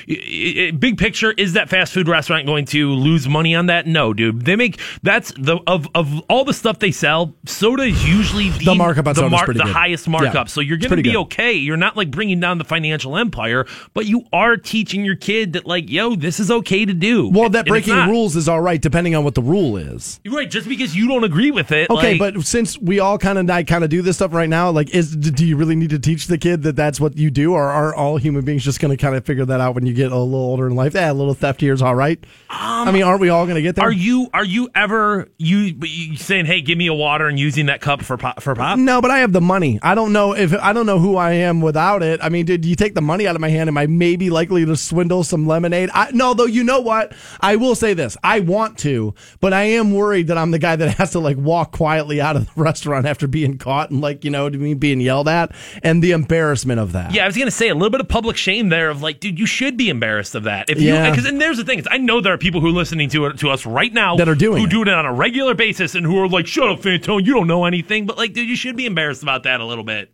big 0.06 0.96
picture, 0.96 1.32
is 1.32 1.52
that 1.52 1.68
fast 1.68 1.92
food 1.92 2.08
restaurant 2.08 2.46
going 2.46 2.64
to 2.66 2.90
lose 2.92 3.28
money 3.28 3.54
on 3.54 3.66
that? 3.66 3.86
No, 3.86 4.14
dude. 4.14 4.46
They 4.46 4.56
make 4.56 4.80
that's 5.02 5.30
the 5.36 5.58
of 5.66 5.88
of 5.94 6.20
all 6.30 6.46
the 6.46 6.54
stuff 6.54 6.78
they 6.78 6.90
sell. 7.02 7.34
Soda 7.46 7.82
is 7.82 8.08
usually 8.08 8.50
the, 8.50 8.64
The 8.64 8.74
markup 8.76 9.08
on 9.08 9.14
the, 9.14 9.42
pretty 9.44 9.58
the 9.58 9.66
highest 9.66 10.06
Yeah, 10.06 10.12
markup. 10.12 10.48
so 10.48 10.60
you're 10.60 10.76
going 10.78 10.90
to 10.90 10.96
be 10.96 11.02
good. 11.02 11.16
okay. 11.16 11.52
You're 11.52 11.76
not 11.76 11.96
like 11.96 12.10
bringing 12.10 12.38
down 12.38 12.58
the 12.58 12.64
financial 12.64 13.16
empire, 13.16 13.66
but 13.92 14.06
you 14.06 14.24
are 14.32 14.56
teaching 14.56 15.04
your 15.04 15.16
kid 15.16 15.54
that 15.54 15.66
like, 15.66 15.90
yo, 15.90 16.14
this 16.14 16.38
is 16.38 16.50
okay 16.50 16.84
to 16.84 16.94
do. 16.94 17.28
well, 17.28 17.50
that 17.50 17.66
it's 17.66 17.68
breaking 17.68 17.96
rules 18.08 18.36
is 18.36 18.48
all 18.48 18.60
right, 18.60 18.80
depending 18.80 19.16
on 19.16 19.24
what 19.24 19.34
the 19.34 19.42
rule 19.42 19.76
is. 19.76 20.20
Right. 20.26 20.48
Just 20.48 20.68
because 20.68 20.94
you 20.94 21.08
don't 21.08 21.24
agree 21.24 21.50
with 21.50 21.72
it, 21.72 21.90
Okay, 21.90 22.16
like- 22.18 22.34
but 22.34 22.44
since 22.46 22.78
we 22.78 23.00
all 23.00 23.18
kind 23.18 23.38
of 23.38 23.50
I 23.50 23.64
kind 23.64 23.82
of 23.82 23.90
do 23.90 24.00
this 24.02 24.16
stuff 24.16 24.32
right 24.32 24.48
now, 24.48 24.70
like, 24.70 24.90
is 24.94 25.16
do 25.16 25.44
you 25.44 25.56
really 25.56 25.74
need 25.74 25.90
to 25.90 25.98
teach 25.98 26.28
the 26.28 26.38
kid 26.38 26.62
that 26.62 26.76
that's 26.76 27.00
what 27.00 27.16
you 27.18 27.30
do, 27.30 27.52
or 27.52 27.64
are 27.68 27.94
all 27.94 28.16
human 28.16 28.44
beings 28.44 28.64
just 28.64 28.78
going 28.80 28.96
to 28.96 28.96
kind 28.96 29.16
of 29.16 29.24
figure 29.26 29.44
that 29.44 29.60
out 29.60 29.74
when 29.74 29.84
you 29.84 29.92
get 29.92 30.12
a 30.12 30.16
little 30.16 30.38
older 30.38 30.68
in 30.68 30.76
life? 30.76 30.94
Yeah, 30.94 31.10
a 31.10 31.12
little 31.12 31.34
theft 31.34 31.60
here 31.60 31.72
is 31.72 31.82
all 31.82 31.94
right. 31.94 32.22
I 32.48 32.86
um, 32.86 32.94
mean, 32.94 33.02
aren't 33.02 33.20
we 33.20 33.28
all 33.28 33.44
going 33.44 33.56
to 33.56 33.62
get 33.62 33.74
there? 33.74 33.84
Are 33.86 33.92
you 33.92 34.30
are 34.32 34.44
you 34.44 34.68
ever 34.74 35.28
you, 35.38 35.74
you 35.82 36.16
saying, 36.16 36.46
"Hey, 36.46 36.60
give 36.60 36.78
me 36.78 36.86
a 36.86 36.91
water," 36.94 37.26
and 37.28 37.38
using 37.38 37.66
that 37.66 37.80
cup 37.80 38.02
for 38.02 38.16
pop, 38.16 38.42
for 38.42 38.54
pop? 38.54 38.78
No, 38.78 39.00
but 39.00 39.10
I 39.10 39.18
have 39.18 39.32
the 39.32 39.40
money. 39.40 39.78
I 39.82 39.94
don't 39.94 40.12
know 40.12 40.34
if 40.34 40.52
I 40.54 40.72
don't 40.72 40.86
know 40.86 40.98
who 40.98 41.16
I 41.16 41.32
am 41.32 41.60
without 41.60 42.02
it. 42.02 42.20
I 42.22 42.28
mean, 42.28 42.44
did 42.46 42.64
you 42.64 42.74
take 42.76 42.94
the 42.94 43.00
money 43.02 43.26
out 43.26 43.34
of 43.34 43.40
my 43.40 43.48
hand? 43.48 43.68
Am 43.68 43.78
I 43.78 43.86
maybe 43.86 44.30
likely 44.30 44.64
to 44.64 44.76
swindle 44.76 45.24
some 45.24 45.46
lemonade? 45.46 45.90
I, 45.94 46.10
no, 46.12 46.34
though. 46.34 46.46
You 46.46 46.64
know 46.64 46.80
what? 46.80 47.12
I 47.40 47.56
will 47.56 47.74
say 47.74 47.94
this: 47.94 48.16
I 48.22 48.40
want 48.40 48.78
to, 48.78 49.14
but 49.40 49.52
I 49.52 49.62
am 49.64 49.92
worried 49.92 50.26
that 50.28 50.38
I'm 50.38 50.50
the 50.50 50.58
guy 50.58 50.76
that 50.76 50.94
has 50.98 51.12
to 51.12 51.18
like 51.18 51.36
walk 51.36 51.72
quietly 51.72 52.20
out 52.20 52.36
of 52.36 52.46
the 52.46 52.52
restaurant 52.62 53.06
after 53.06 53.26
being 53.26 53.58
caught 53.58 53.90
and 53.90 54.00
like 54.00 54.24
you 54.24 54.30
know, 54.30 54.48
to 54.50 54.58
me 54.58 54.74
being 54.74 55.00
yelled 55.00 55.28
at 55.28 55.52
and 55.82 56.02
the 56.02 56.12
embarrassment 56.12 56.80
of 56.80 56.92
that. 56.92 57.12
Yeah, 57.14 57.24
I 57.24 57.26
was 57.26 57.36
gonna 57.36 57.50
say 57.50 57.68
a 57.68 57.74
little 57.74 57.90
bit 57.90 58.00
of 58.00 58.08
public 58.08 58.36
shame 58.36 58.68
there 58.68 58.90
of 58.90 59.02
like, 59.02 59.20
dude, 59.20 59.38
you 59.38 59.46
should 59.46 59.76
be 59.76 59.88
embarrassed 59.88 60.34
of 60.34 60.44
that. 60.44 60.68
If 60.70 60.80
Yeah. 60.80 61.04
you 61.06 61.10
because 61.12 61.26
and 61.26 61.40
there's 61.40 61.56
the 61.58 61.64
thing 61.64 61.78
is, 61.78 61.88
I 61.90 61.98
know 61.98 62.20
there 62.20 62.32
are 62.32 62.38
people 62.38 62.60
who 62.60 62.68
are 62.68 62.72
listening 62.72 63.08
to 63.10 63.26
it 63.26 63.38
to 63.38 63.50
us 63.50 63.64
right 63.66 63.92
now 63.92 64.16
That 64.16 64.28
are 64.28 64.34
doing 64.34 64.58
who 64.60 64.66
it. 64.66 64.70
do 64.70 64.82
it 64.82 64.88
on 64.88 65.06
a 65.06 65.12
regular 65.12 65.54
basis 65.54 65.94
and 65.94 66.04
who 66.06 66.18
are 66.18 66.28
like, 66.28 66.46
"Shut 66.46 66.68
up, 66.72 66.80
Fantone, 66.80 67.24
you 67.24 67.34
don't 67.34 67.46
know 67.46 67.64
anything." 67.64 68.06
But 68.06 68.16
like, 68.18 68.32
dude, 68.32 68.48
you 68.48 68.56
should 68.56 68.76
be 68.76 68.86
embarrassed 68.86 69.22
about 69.22 69.44
that 69.44 69.60
a 69.60 69.64
little 69.64 69.84
bit. 69.84 70.12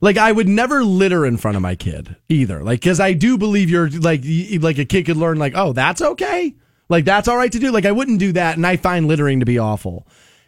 Like 0.00 0.16
I 0.16 0.32
would 0.32 0.48
never 0.48 0.82
litter 0.82 1.26
in 1.26 1.36
front 1.36 1.56
of 1.56 1.62
my 1.62 1.74
kid 1.74 2.16
either. 2.28 2.62
Like 2.62 2.80
because 2.80 3.00
I 3.00 3.12
do 3.12 3.36
believe 3.36 3.68
you're 3.68 3.90
like 3.90 4.22
like 4.60 4.78
a 4.78 4.84
kid 4.84 5.06
could 5.06 5.16
learn 5.16 5.38
like 5.38 5.52
oh 5.54 5.72
that's 5.72 6.00
okay. 6.00 6.54
Like 6.88 7.04
that's 7.04 7.28
all 7.28 7.36
right 7.36 7.52
to 7.52 7.58
do. 7.58 7.70
Like 7.70 7.84
I 7.84 7.92
wouldn't 7.92 8.18
do 8.18 8.32
that, 8.32 8.56
and 8.56 8.66
I 8.66 8.76
find 8.76 9.06
littering 9.06 9.40
to 9.40 9.46
be 9.46 9.58
awful. 9.58 10.06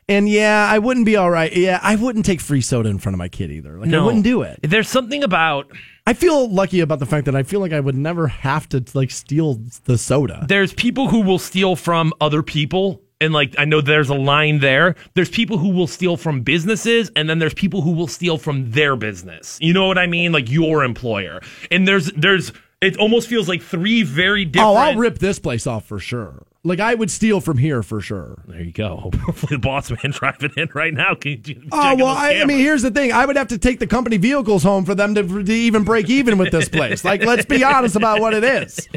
And 0.08 0.28
yeah, 0.28 0.68
I 0.68 0.78
wouldn't 0.78 1.06
be 1.06 1.16
all 1.16 1.30
right. 1.30 1.54
Yeah, 1.54 1.78
I 1.82 1.94
wouldn't 1.96 2.26
take 2.26 2.40
free 2.40 2.60
soda 2.60 2.88
in 2.88 2.98
front 2.98 3.14
of 3.14 3.18
my 3.18 3.28
kid 3.28 3.50
either. 3.50 3.78
Like 3.78 3.92
I 3.92 4.02
wouldn't 4.02 4.24
do 4.24 4.42
it. 4.42 4.58
There's 4.62 4.88
something 4.88 5.22
about 5.22 5.70
I 6.06 6.14
feel 6.14 6.50
lucky 6.50 6.80
about 6.80 6.98
the 6.98 7.06
fact 7.06 7.26
that 7.26 7.36
I 7.36 7.44
feel 7.44 7.60
like 7.60 7.72
I 7.72 7.78
would 7.78 7.96
never 7.96 8.26
have 8.26 8.68
to 8.70 8.82
like 8.94 9.10
steal 9.10 9.60
the 9.84 9.96
soda. 9.96 10.46
there's 10.48 10.72
people 10.72 11.08
who 11.08 11.20
will 11.20 11.38
steal 11.38 11.76
from 11.76 12.12
other 12.20 12.42
people 12.42 13.01
and 13.22 13.32
like 13.32 13.54
I 13.58 13.64
know 13.64 13.80
there's 13.80 14.10
a 14.10 14.14
line 14.14 14.58
there. 14.58 14.96
There's 15.14 15.30
people 15.30 15.58
who 15.58 15.68
will 15.70 15.86
steal 15.86 16.16
from 16.16 16.42
businesses 16.42 17.10
and 17.16 17.30
then 17.30 17.38
there's 17.38 17.54
people 17.54 17.82
who 17.82 17.92
will 17.92 18.08
steal 18.08 18.36
from 18.36 18.70
their 18.72 18.96
business. 18.96 19.58
You 19.60 19.72
know 19.72 19.86
what 19.86 19.98
I 19.98 20.06
mean? 20.06 20.32
Like 20.32 20.50
your 20.50 20.84
employer. 20.84 21.40
And 21.70 21.86
there's 21.86 22.06
there's 22.12 22.52
it 22.80 22.96
almost 22.96 23.28
feels 23.28 23.48
like 23.48 23.62
three 23.62 24.02
very 24.02 24.44
different 24.44 24.70
Oh, 24.70 24.74
I'll 24.76 24.96
rip 24.96 25.18
this 25.18 25.38
place 25.38 25.66
off 25.66 25.86
for 25.86 25.98
sure. 26.00 26.42
Like 26.64 26.78
I 26.78 26.94
would 26.94 27.10
steal 27.10 27.40
from 27.40 27.58
here 27.58 27.82
for 27.82 28.00
sure. 28.00 28.40
There 28.46 28.62
you 28.62 28.72
go. 28.72 29.10
Hopefully 29.24 29.56
the 29.56 29.58
boss 29.58 29.90
man 29.90 29.98
driving 30.12 30.52
in 30.56 30.68
right 30.74 30.94
now. 30.94 31.14
Can 31.14 31.42
you 31.44 31.62
Oh 31.72 31.96
well, 31.96 32.06
I, 32.06 32.34
I 32.36 32.44
mean, 32.44 32.58
here's 32.58 32.82
the 32.82 32.90
thing: 32.90 33.12
I 33.12 33.26
would 33.26 33.36
have 33.36 33.48
to 33.48 33.58
take 33.58 33.80
the 33.80 33.86
company 33.86 34.16
vehicles 34.16 34.62
home 34.62 34.84
for 34.84 34.94
them 34.94 35.14
to, 35.16 35.44
to 35.44 35.52
even 35.52 35.82
break 35.82 36.08
even 36.08 36.38
with 36.38 36.52
this 36.52 36.68
place. 36.68 37.04
Like, 37.04 37.24
let's 37.24 37.44
be 37.44 37.64
honest 37.64 37.96
about 37.96 38.20
what 38.20 38.32
it 38.32 38.44
is. 38.44 38.88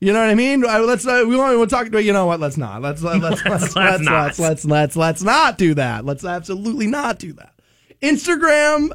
You 0.00 0.12
know 0.12 0.18
what 0.18 0.30
I 0.30 0.34
mean? 0.34 0.66
I, 0.66 0.78
let's 0.78 1.06
uh, 1.06 1.24
we 1.28 1.36
want 1.36 1.56
to 1.56 1.66
talk. 1.72 1.86
About. 1.86 2.02
You 2.02 2.12
know 2.12 2.26
what? 2.26 2.40
Let's 2.40 2.56
not. 2.56 2.82
Let's 2.82 3.02
let's 3.02 3.22
let's 3.22 3.44
let's 3.46 3.76
let's 3.76 3.76
let's, 3.76 4.02
not. 4.02 4.22
let's 4.24 4.38
let's 4.40 4.64
let's 4.64 4.96
let's 4.96 5.22
not 5.22 5.58
do 5.58 5.74
that. 5.74 6.04
Let's 6.04 6.24
absolutely 6.24 6.88
not 6.88 7.20
do 7.20 7.32
that. 7.34 7.54
Instagram. 8.02 8.90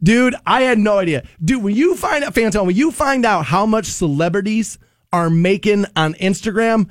Dude, 0.00 0.36
I 0.46 0.62
had 0.62 0.78
no 0.78 0.98
idea. 0.98 1.24
Dude, 1.44 1.64
when 1.64 1.74
you 1.74 1.96
find 1.96 2.22
out, 2.22 2.34
Fantone, 2.34 2.66
when 2.66 2.76
you 2.76 2.92
find 2.92 3.24
out 3.24 3.46
how 3.46 3.66
much 3.66 3.86
celebrities 3.86 4.78
are 5.12 5.30
making 5.30 5.84
on 5.96 6.14
Instagram, 6.14 6.88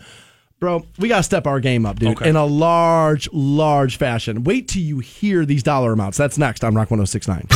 Bro, 0.62 0.86
we 1.00 1.08
got 1.10 1.18
to 1.18 1.24
step 1.24 1.48
our 1.48 1.60
game 1.60 1.88
up, 1.88 1.98
dude, 1.98 2.10
Okay. 2.10 2.30
in 2.30 2.36
a 2.36 2.46
large, 2.46 3.28
large 3.34 3.98
fashion. 3.98 4.44
Wait 4.44 4.68
till 4.68 4.84
you 4.84 5.00
hear 5.00 5.44
these 5.44 5.64
dollar 5.64 5.92
amounts. 5.92 6.20
That's 6.20 6.38
next 6.38 6.64
on 6.64 6.76
Rock 6.76 6.92
1069. 6.92 7.48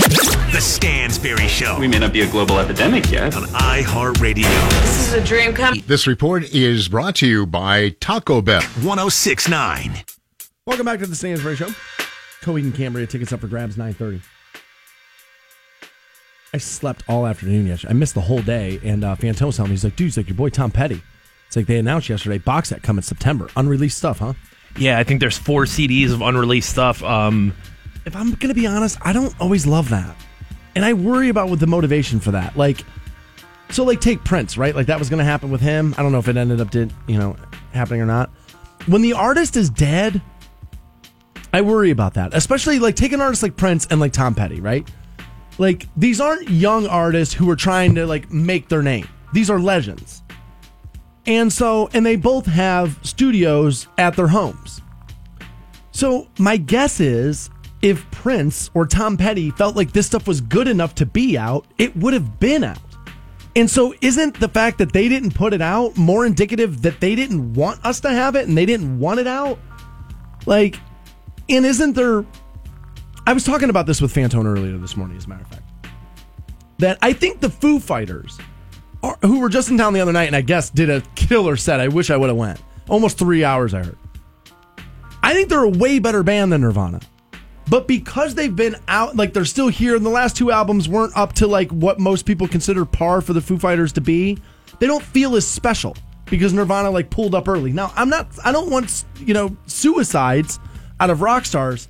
The 0.52 0.60
Stansbury 0.60 1.48
Show 1.48 1.78
We 1.80 1.88
may 1.88 2.00
not 2.00 2.14
be 2.14 2.22
a 2.22 2.28
global 2.32 2.58
epidemic 2.58 3.12
yet. 3.12 3.36
on 3.36 3.44
iHeartRadio. 3.44 4.42
This 4.82 5.08
is 5.10 5.14
a 5.14 5.24
dream 5.24 5.54
come. 5.54 5.84
This 5.86 6.08
report 6.08 6.52
is 6.52 6.88
brought 6.88 7.14
to 7.18 7.28
you 7.28 7.46
by 7.46 7.90
Taco 8.00 8.42
Bell. 8.42 8.64
1069. 8.82 9.98
Welcome 10.66 10.86
back 10.88 10.98
to 10.98 11.06
the 11.06 11.16
Stansbury 11.16 11.58
Show. 11.58 11.68
Coheed 12.42 12.64
and 12.64 12.74
Cambria 12.74 13.06
tickets 13.06 13.32
up 13.32 13.40
for 13.42 13.48
grabs 13.48 13.78
930. 13.78 14.24
I 16.56 16.58
slept 16.58 17.04
all 17.08 17.28
afternoon 17.28 17.68
yesterday. 17.68 17.92
I 17.92 17.94
missed 17.94 18.16
the 18.16 18.22
whole 18.22 18.42
day, 18.42 18.80
and 18.84 19.04
uh, 19.04 19.16
Fantone's 19.16 19.58
telling 19.58 19.70
me, 19.70 19.74
he's 19.76 19.84
like, 19.84 19.96
dude, 19.96 20.06
he's 20.06 20.18
like, 20.18 20.28
your 20.28 20.36
boy 20.36 20.50
Tom 20.50 20.72
Petty. 20.72 21.04
It's 21.56 21.62
like 21.62 21.68
they 21.68 21.78
announced 21.78 22.10
yesterday, 22.10 22.38
box 22.38 22.68
set 22.68 22.84
coming 22.84 23.02
September. 23.02 23.48
Unreleased 23.56 23.98
stuff, 23.98 24.20
huh? 24.20 24.34
Yeah, 24.78 25.00
I 25.00 25.06
think 25.06 25.22
there's 25.22 25.38
four 25.38 25.64
CDs 25.64 26.12
of 26.12 26.22
unreleased 26.22 26.70
stuff. 26.70 27.02
Um, 27.02 27.56
if 28.06 28.14
I'm 28.14 28.36
to 28.50 28.54
be 28.54 28.68
honest, 28.68 28.98
I 29.04 29.14
don't 29.14 29.34
always 29.40 29.66
love 29.66 29.88
that. 29.88 30.18
And 30.76 30.84
I 30.84 30.92
worry 30.92 31.30
about 31.30 31.48
what 31.48 31.62
the 31.62 31.68
motivation 31.68 32.20
for 32.20 32.32
that. 32.32 32.58
Like, 32.58 32.84
So 33.70 33.86
like 33.86 34.02
take 34.02 34.22
Prince, 34.26 34.58
right? 34.58 34.76
Like 34.76 34.88
that 34.88 35.00
was 35.00 35.08
to 35.20 35.24
happen 35.24 35.50
with 35.50 35.62
him. 35.62 35.96
I 35.98 36.04
don't 36.04 36.12
know 36.12 36.18
if 36.18 36.28
it 36.28 36.36
ended 36.36 36.60
up 36.60 36.72
did, 36.72 36.92
you 37.08 37.18
know, 37.18 37.38
happening 37.72 38.02
or 38.02 38.06
not. 38.06 38.32
When 38.88 39.02
the 39.02 39.14
artist 39.14 39.56
is 39.56 39.70
dead, 39.70 40.22
I 41.54 41.62
worry 41.62 41.92
about 41.92 42.16
that. 42.16 42.34
Especially 42.34 42.80
like 42.80 42.98
take 42.98 43.14
an 43.14 43.22
artist 43.22 43.44
like 43.44 43.56
Prince 43.56 43.88
and 43.90 44.02
like 44.02 44.12
Tom 44.12 44.36
Petty, 44.36 44.60
right? 44.60 44.86
Like 45.58 45.88
these 45.96 46.20
aren't 46.20 46.50
young 46.50 46.86
artists 46.86 47.34
who 47.34 47.50
are 47.50 47.56
trying 47.56 47.96
to 47.96 48.06
like 48.06 48.30
make 48.30 48.68
their 48.68 48.82
name. 48.82 49.08
These 49.32 49.50
are 49.50 49.58
legends. 49.58 50.22
And 51.28 51.52
so 51.52 51.90
and 51.94 52.06
they 52.06 52.16
both 52.16 52.46
have 52.46 53.00
studios 53.04 53.88
at 53.98 54.16
their 54.16 54.28
homes. 54.28 54.82
So 55.92 56.28
my 56.38 56.58
guess 56.58 57.00
is 57.00 57.50
if 57.82 58.10
Prince 58.12 58.70
or 58.74 58.86
Tom 58.86 59.16
Petty 59.16 59.52
felt 59.52 59.76
like 59.76 59.92
this 59.92 60.08
stuff 60.08 60.28
was 60.28 60.42
good 60.42 60.68
enough 60.68 60.96
to 60.96 61.06
be 61.06 61.38
out, 61.38 61.66
it 61.78 61.96
would 61.96 62.14
have 62.14 62.40
been 62.40 62.64
out. 62.64 62.80
And 63.56 63.70
so, 63.70 63.94
isn't 64.02 64.40
the 64.40 64.50
fact 64.50 64.80
that 64.80 64.92
they 64.92 65.08
didn't 65.08 65.34
put 65.34 65.54
it 65.54 65.62
out 65.62 65.96
more 65.96 66.26
indicative 66.26 66.82
that 66.82 67.00
they 67.00 67.16
didn't 67.16 67.54
want 67.54 67.84
us 67.86 68.02
to 68.02 68.10
have 68.10 68.36
it 68.36 68.48
and 68.48 68.58
they 68.58 68.66
didn't 68.66 69.00
want 69.00 69.20
it 69.20 69.28
out? 69.28 69.60
Like, 70.46 70.80
and 71.48 71.66
isn't 71.66 71.94
there. 71.94 72.26
I 73.26 73.34
was 73.34 73.44
talking 73.44 73.70
about 73.70 73.86
this 73.86 74.02
with 74.02 74.14
Fantone 74.14 74.46
earlier 74.46 74.78
this 74.78 74.98
morning, 74.98 75.16
as 75.16 75.26
a 75.26 75.30
matter 75.30 75.44
of 75.44 75.48
fact. 75.48 75.64
That 76.80 76.98
I 77.02 77.14
think 77.14 77.40
the 77.40 77.50
Foo 77.50 77.80
Fighters, 77.80 78.38
who 79.22 79.40
were 79.40 79.50
just 79.50 79.70
in 79.70 79.78
town 79.78 79.94
the 79.94 80.00
other 80.00 80.14
night 80.14 80.28
and 80.28 80.36
I 80.36 80.42
guess 80.42 80.70
did 80.70 80.90
a 80.90 81.02
killer 81.16 81.56
set. 81.56 81.80
I 81.80 81.88
wish 81.88 82.10
I 82.10 82.18
would 82.18 82.30
have 82.30 82.38
went. 82.38 82.62
Almost 82.90 83.18
three 83.18 83.44
hours, 83.44 83.74
I 83.74 83.84
heard. 83.84 83.98
I 85.24 85.34
think 85.34 85.50
they're 85.50 85.64
a 85.64 85.70
way 85.70 86.00
better 86.00 86.24
band 86.24 86.52
than 86.52 86.62
Nirvana. 86.62 87.00
But 87.68 87.88
because 87.88 88.36
they've 88.36 88.56
been 88.56 88.76
out, 88.88 89.16
like 89.16 89.34
they're 89.34 89.44
still 89.46 89.70
here, 89.70 89.96
and 89.96 90.06
the 90.06 90.10
last 90.12 90.38
two 90.38 90.52
albums 90.52 90.88
weren't 90.88 91.18
up 91.18 91.34
to 91.34 91.48
like 91.48 91.72
what 91.72 92.00
most 92.00 92.26
people 92.26 92.48
consider 92.48 92.86
par 92.86 93.22
for 93.22 93.34
the 93.34 93.42
Foo 93.42 93.58
Fighters 93.58 93.92
to 93.94 94.02
be, 94.02 94.38
they 94.80 94.86
don't 94.86 95.02
feel 95.02 95.36
as 95.36 95.48
special 95.48 95.96
because 96.26 96.54
Nirvana 96.54 96.92
like 96.92 97.10
pulled 97.10 97.34
up 97.34 97.48
early. 97.48 97.72
Now, 97.72 97.92
I'm 97.96 98.10
not, 98.10 98.28
I 98.44 98.52
don't 98.52 98.70
want, 98.70 99.06
you 99.20 99.34
know, 99.34 99.56
suicides 99.66 100.60
out 101.00 101.10
of 101.10 101.22
rock 101.22 101.46
stars, 101.46 101.88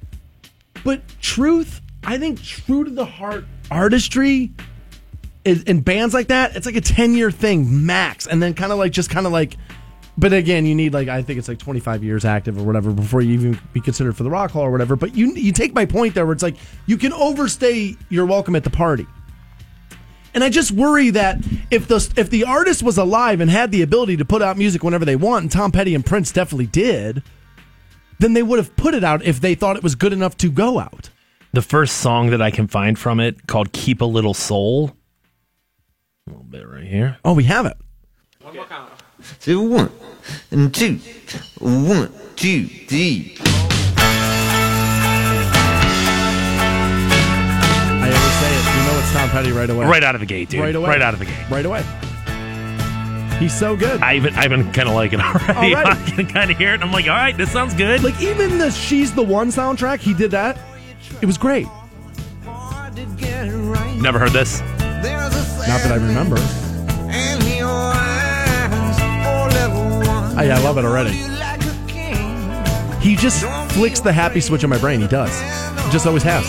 but 0.84 1.02
truth, 1.22 1.82
I 2.04 2.18
think 2.18 2.42
true 2.42 2.86
to 2.86 2.92
the 2.92 3.06
heart 3.06 3.46
artistry 3.70 4.44
is, 4.44 4.75
in 5.46 5.82
bands 5.82 6.14
like 6.14 6.28
that, 6.28 6.56
it's 6.56 6.66
like 6.66 6.76
a 6.76 6.82
10 6.82 7.14
year 7.14 7.32
thing 7.32 7.86
max. 7.86 8.28
And 8.28 8.42
then 8.42 8.54
kind 8.54 8.72
of 8.72 8.78
like, 8.78 8.92
just 8.92 9.10
kind 9.10 9.26
of 9.26 9.32
like, 9.32 9.58
but 10.18 10.34
again, 10.34 10.66
you 10.66 10.76
need 10.76 10.94
like 10.94 11.08
I 11.08 11.22
think 11.22 11.40
it's 11.40 11.48
like 11.48 11.60
25 11.60 12.04
years 12.04 12.24
active 12.26 12.58
or 12.58 12.64
whatever 12.64 12.92
before 12.92 13.22
you 13.22 13.34
even 13.34 13.60
be 13.74 13.82
considered 13.82 14.16
for 14.16 14.24
the 14.24 14.30
Rock 14.30 14.52
Hall 14.52 14.64
or 14.64 14.72
whatever. 14.72 14.96
But 14.96 15.16
you 15.16 15.34
you 15.34 15.52
take 15.52 15.74
my 15.74 15.86
point 15.86 16.16
there, 16.16 16.26
where 16.26 16.34
it's 16.34 16.44
like 16.44 16.56
you 16.86 16.98
can 16.98 17.12
overstay 17.12 17.96
your 18.10 18.26
welcome 18.26 18.56
at 18.56 18.64
the 18.64 18.70
party. 18.70 19.06
And 20.34 20.44
I 20.44 20.50
just 20.50 20.72
worry 20.72 21.10
that 21.12 21.40
if 21.70 21.88
the 21.88 22.14
if 22.16 22.30
the 22.30 22.46
artist 22.46 22.82
was 22.82 22.98
alive 22.98 23.42
and 23.42 23.50
had 23.50 23.72
the 23.72 23.82
ability 23.82 24.18
to 24.18 24.26
put 24.26 24.42
out 24.42 24.58
music 24.58 24.84
whenever 24.84 25.06
they 25.06 25.16
want, 25.16 25.44
and 25.44 25.52
Tom 25.52 25.72
Petty 25.72 25.96
and 25.96 26.06
Prince 26.06 26.32
definitely 26.32 26.68
did, 26.68 27.22
then 28.20 28.34
they 28.34 28.44
would 28.44 28.60
have 28.60 28.76
put 28.78 28.94
it 28.94 29.04
out 29.04 29.24
if 29.24 29.42
they 29.42 29.56
thought 29.56 29.76
it 29.76 29.84
was 29.84 29.96
good 29.96 30.14
enough 30.14 30.38
to 30.38 30.50
go 30.50 30.80
out. 30.80 31.10
The 31.52 31.62
first 31.62 31.98
song 31.98 32.32
that 32.32 32.42
I 32.42 32.52
can 32.52 32.68
find 32.68 32.98
from 32.98 33.20
it 33.20 33.48
called 33.48 33.74
"Keep 33.74 34.02
a 34.02 34.06
Little 34.06 34.34
Soul." 34.34 34.96
A 36.28 36.32
little 36.32 36.44
bit 36.44 36.68
right 36.68 36.84
here. 36.84 37.18
Oh, 37.24 37.34
we 37.34 37.44
have 37.44 37.68
it. 37.68 37.78
One 38.42 38.56
more 38.56 38.66
count. 38.66 38.92
So 39.40 39.62
one 39.62 39.92
and 40.50 40.74
two, 40.74 40.98
one, 41.60 42.12
two, 42.36 42.66
three. 42.66 43.38
I 47.98 48.08
always 48.08 48.34
say 48.40 48.52
it. 48.56 48.66
You 48.76 48.84
know 48.92 49.00
it's 49.00 49.12
Tom 49.14 49.30
Petty 49.30 49.52
right 49.52 49.70
away. 49.70 49.86
Right 49.86 50.04
out 50.04 50.16
of 50.16 50.22
the 50.22 50.26
gate, 50.28 50.50
dude. 50.50 50.62
Right 50.62 50.76
away. 50.76 50.90
Right 50.90 51.02
out 51.02 51.14
of 51.14 51.20
the 51.20 51.26
gate. 51.26 51.50
Right 51.50 51.66
away. 51.66 51.84
He's 53.40 53.54
so 53.58 53.76
good. 53.76 54.02
I 54.02 54.16
even 54.16 54.34
I've 54.36 54.50
been 54.50 54.72
kind 54.74 54.90
of 54.90 54.96
liking 54.96 55.20
it 55.20 55.26
already. 55.26 55.76
Already? 55.76 56.02
I 56.02 56.10
can 56.16 56.26
kind 56.26 56.50
of 56.50 56.58
hear 56.58 56.72
it. 56.72 56.76
and 56.76 56.84
I'm 56.84 56.92
like, 56.92 57.06
all 57.06 57.12
right, 57.12 57.38
this 57.38 57.52
sounds 57.52 57.76
good. 57.76 58.04
Like 58.04 58.20
even 58.20 58.58
the 58.58 58.72
"She's 58.72 59.14
the 59.14 59.22
One" 59.24 59.50
soundtrack, 59.50 60.00
he 60.00 60.16
did 60.16 60.32
that. 60.32 60.58
It 61.22 61.26
was 61.28 61.38
great. 61.38 61.68
Never 64.02 64.18
heard 64.20 64.32
this. 64.32 64.62
Not 65.12 65.82
that 65.82 65.92
I 65.92 65.96
remember. 65.96 66.38
I, 70.38 70.50
I 70.50 70.58
love 70.60 70.78
it 70.78 70.86
already. 70.86 71.12
He 73.02 73.16
just 73.16 73.46
flicks 73.74 74.00
the 74.00 74.12
happy 74.12 74.42
switch 74.42 74.64
in 74.64 74.70
my 74.70 74.78
brain. 74.78 75.00
He 75.00 75.08
does. 75.08 75.32
Just 75.92 76.08
always 76.08 76.24
has. 76.24 76.46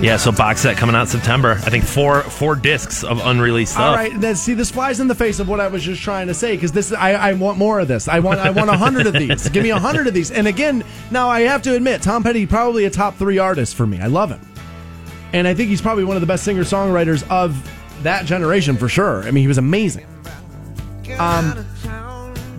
Yeah, 0.00 0.16
so 0.16 0.30
box 0.30 0.60
set 0.60 0.76
coming 0.76 0.94
out 0.94 1.08
September. 1.08 1.52
I 1.52 1.70
think 1.70 1.84
four 1.84 2.22
four 2.22 2.54
discs 2.54 3.02
of 3.02 3.20
unreleased 3.24 3.72
stuff. 3.72 3.82
All 3.84 3.94
right, 3.96 4.12
then 4.20 4.36
see 4.36 4.54
this 4.54 4.70
flies 4.70 5.00
in 5.00 5.08
the 5.08 5.14
face 5.14 5.40
of 5.40 5.48
what 5.48 5.58
I 5.58 5.66
was 5.66 5.82
just 5.82 6.00
trying 6.02 6.28
to 6.28 6.34
say 6.34 6.54
because 6.54 6.70
this 6.70 6.92
I, 6.92 7.14
I 7.14 7.32
want 7.32 7.58
more 7.58 7.80
of 7.80 7.88
this. 7.88 8.06
I 8.06 8.20
want 8.20 8.38
I 8.38 8.50
want 8.50 8.70
a 8.70 8.76
hundred 8.76 9.08
of 9.08 9.12
these. 9.12 9.48
Give 9.48 9.64
me 9.64 9.70
a 9.70 9.78
hundred 9.78 10.06
of 10.06 10.14
these. 10.14 10.30
And 10.30 10.46
again, 10.46 10.84
now 11.10 11.28
I 11.28 11.40
have 11.40 11.62
to 11.62 11.74
admit, 11.74 12.00
Tom 12.00 12.22
Petty 12.22 12.46
probably 12.46 12.84
a 12.84 12.90
top 12.90 13.16
three 13.16 13.38
artist 13.38 13.74
for 13.74 13.88
me. 13.88 14.00
I 14.00 14.06
love 14.06 14.30
him, 14.30 14.40
and 15.32 15.48
I 15.48 15.54
think 15.54 15.68
he's 15.68 15.82
probably 15.82 16.04
one 16.04 16.16
of 16.16 16.20
the 16.20 16.28
best 16.28 16.44
singer 16.44 16.62
songwriters 16.62 17.28
of 17.28 17.60
that 18.04 18.24
generation 18.24 18.76
for 18.76 18.88
sure. 18.88 19.24
I 19.24 19.32
mean, 19.32 19.42
he 19.42 19.48
was 19.48 19.58
amazing. 19.58 20.06
Um, 21.18 21.66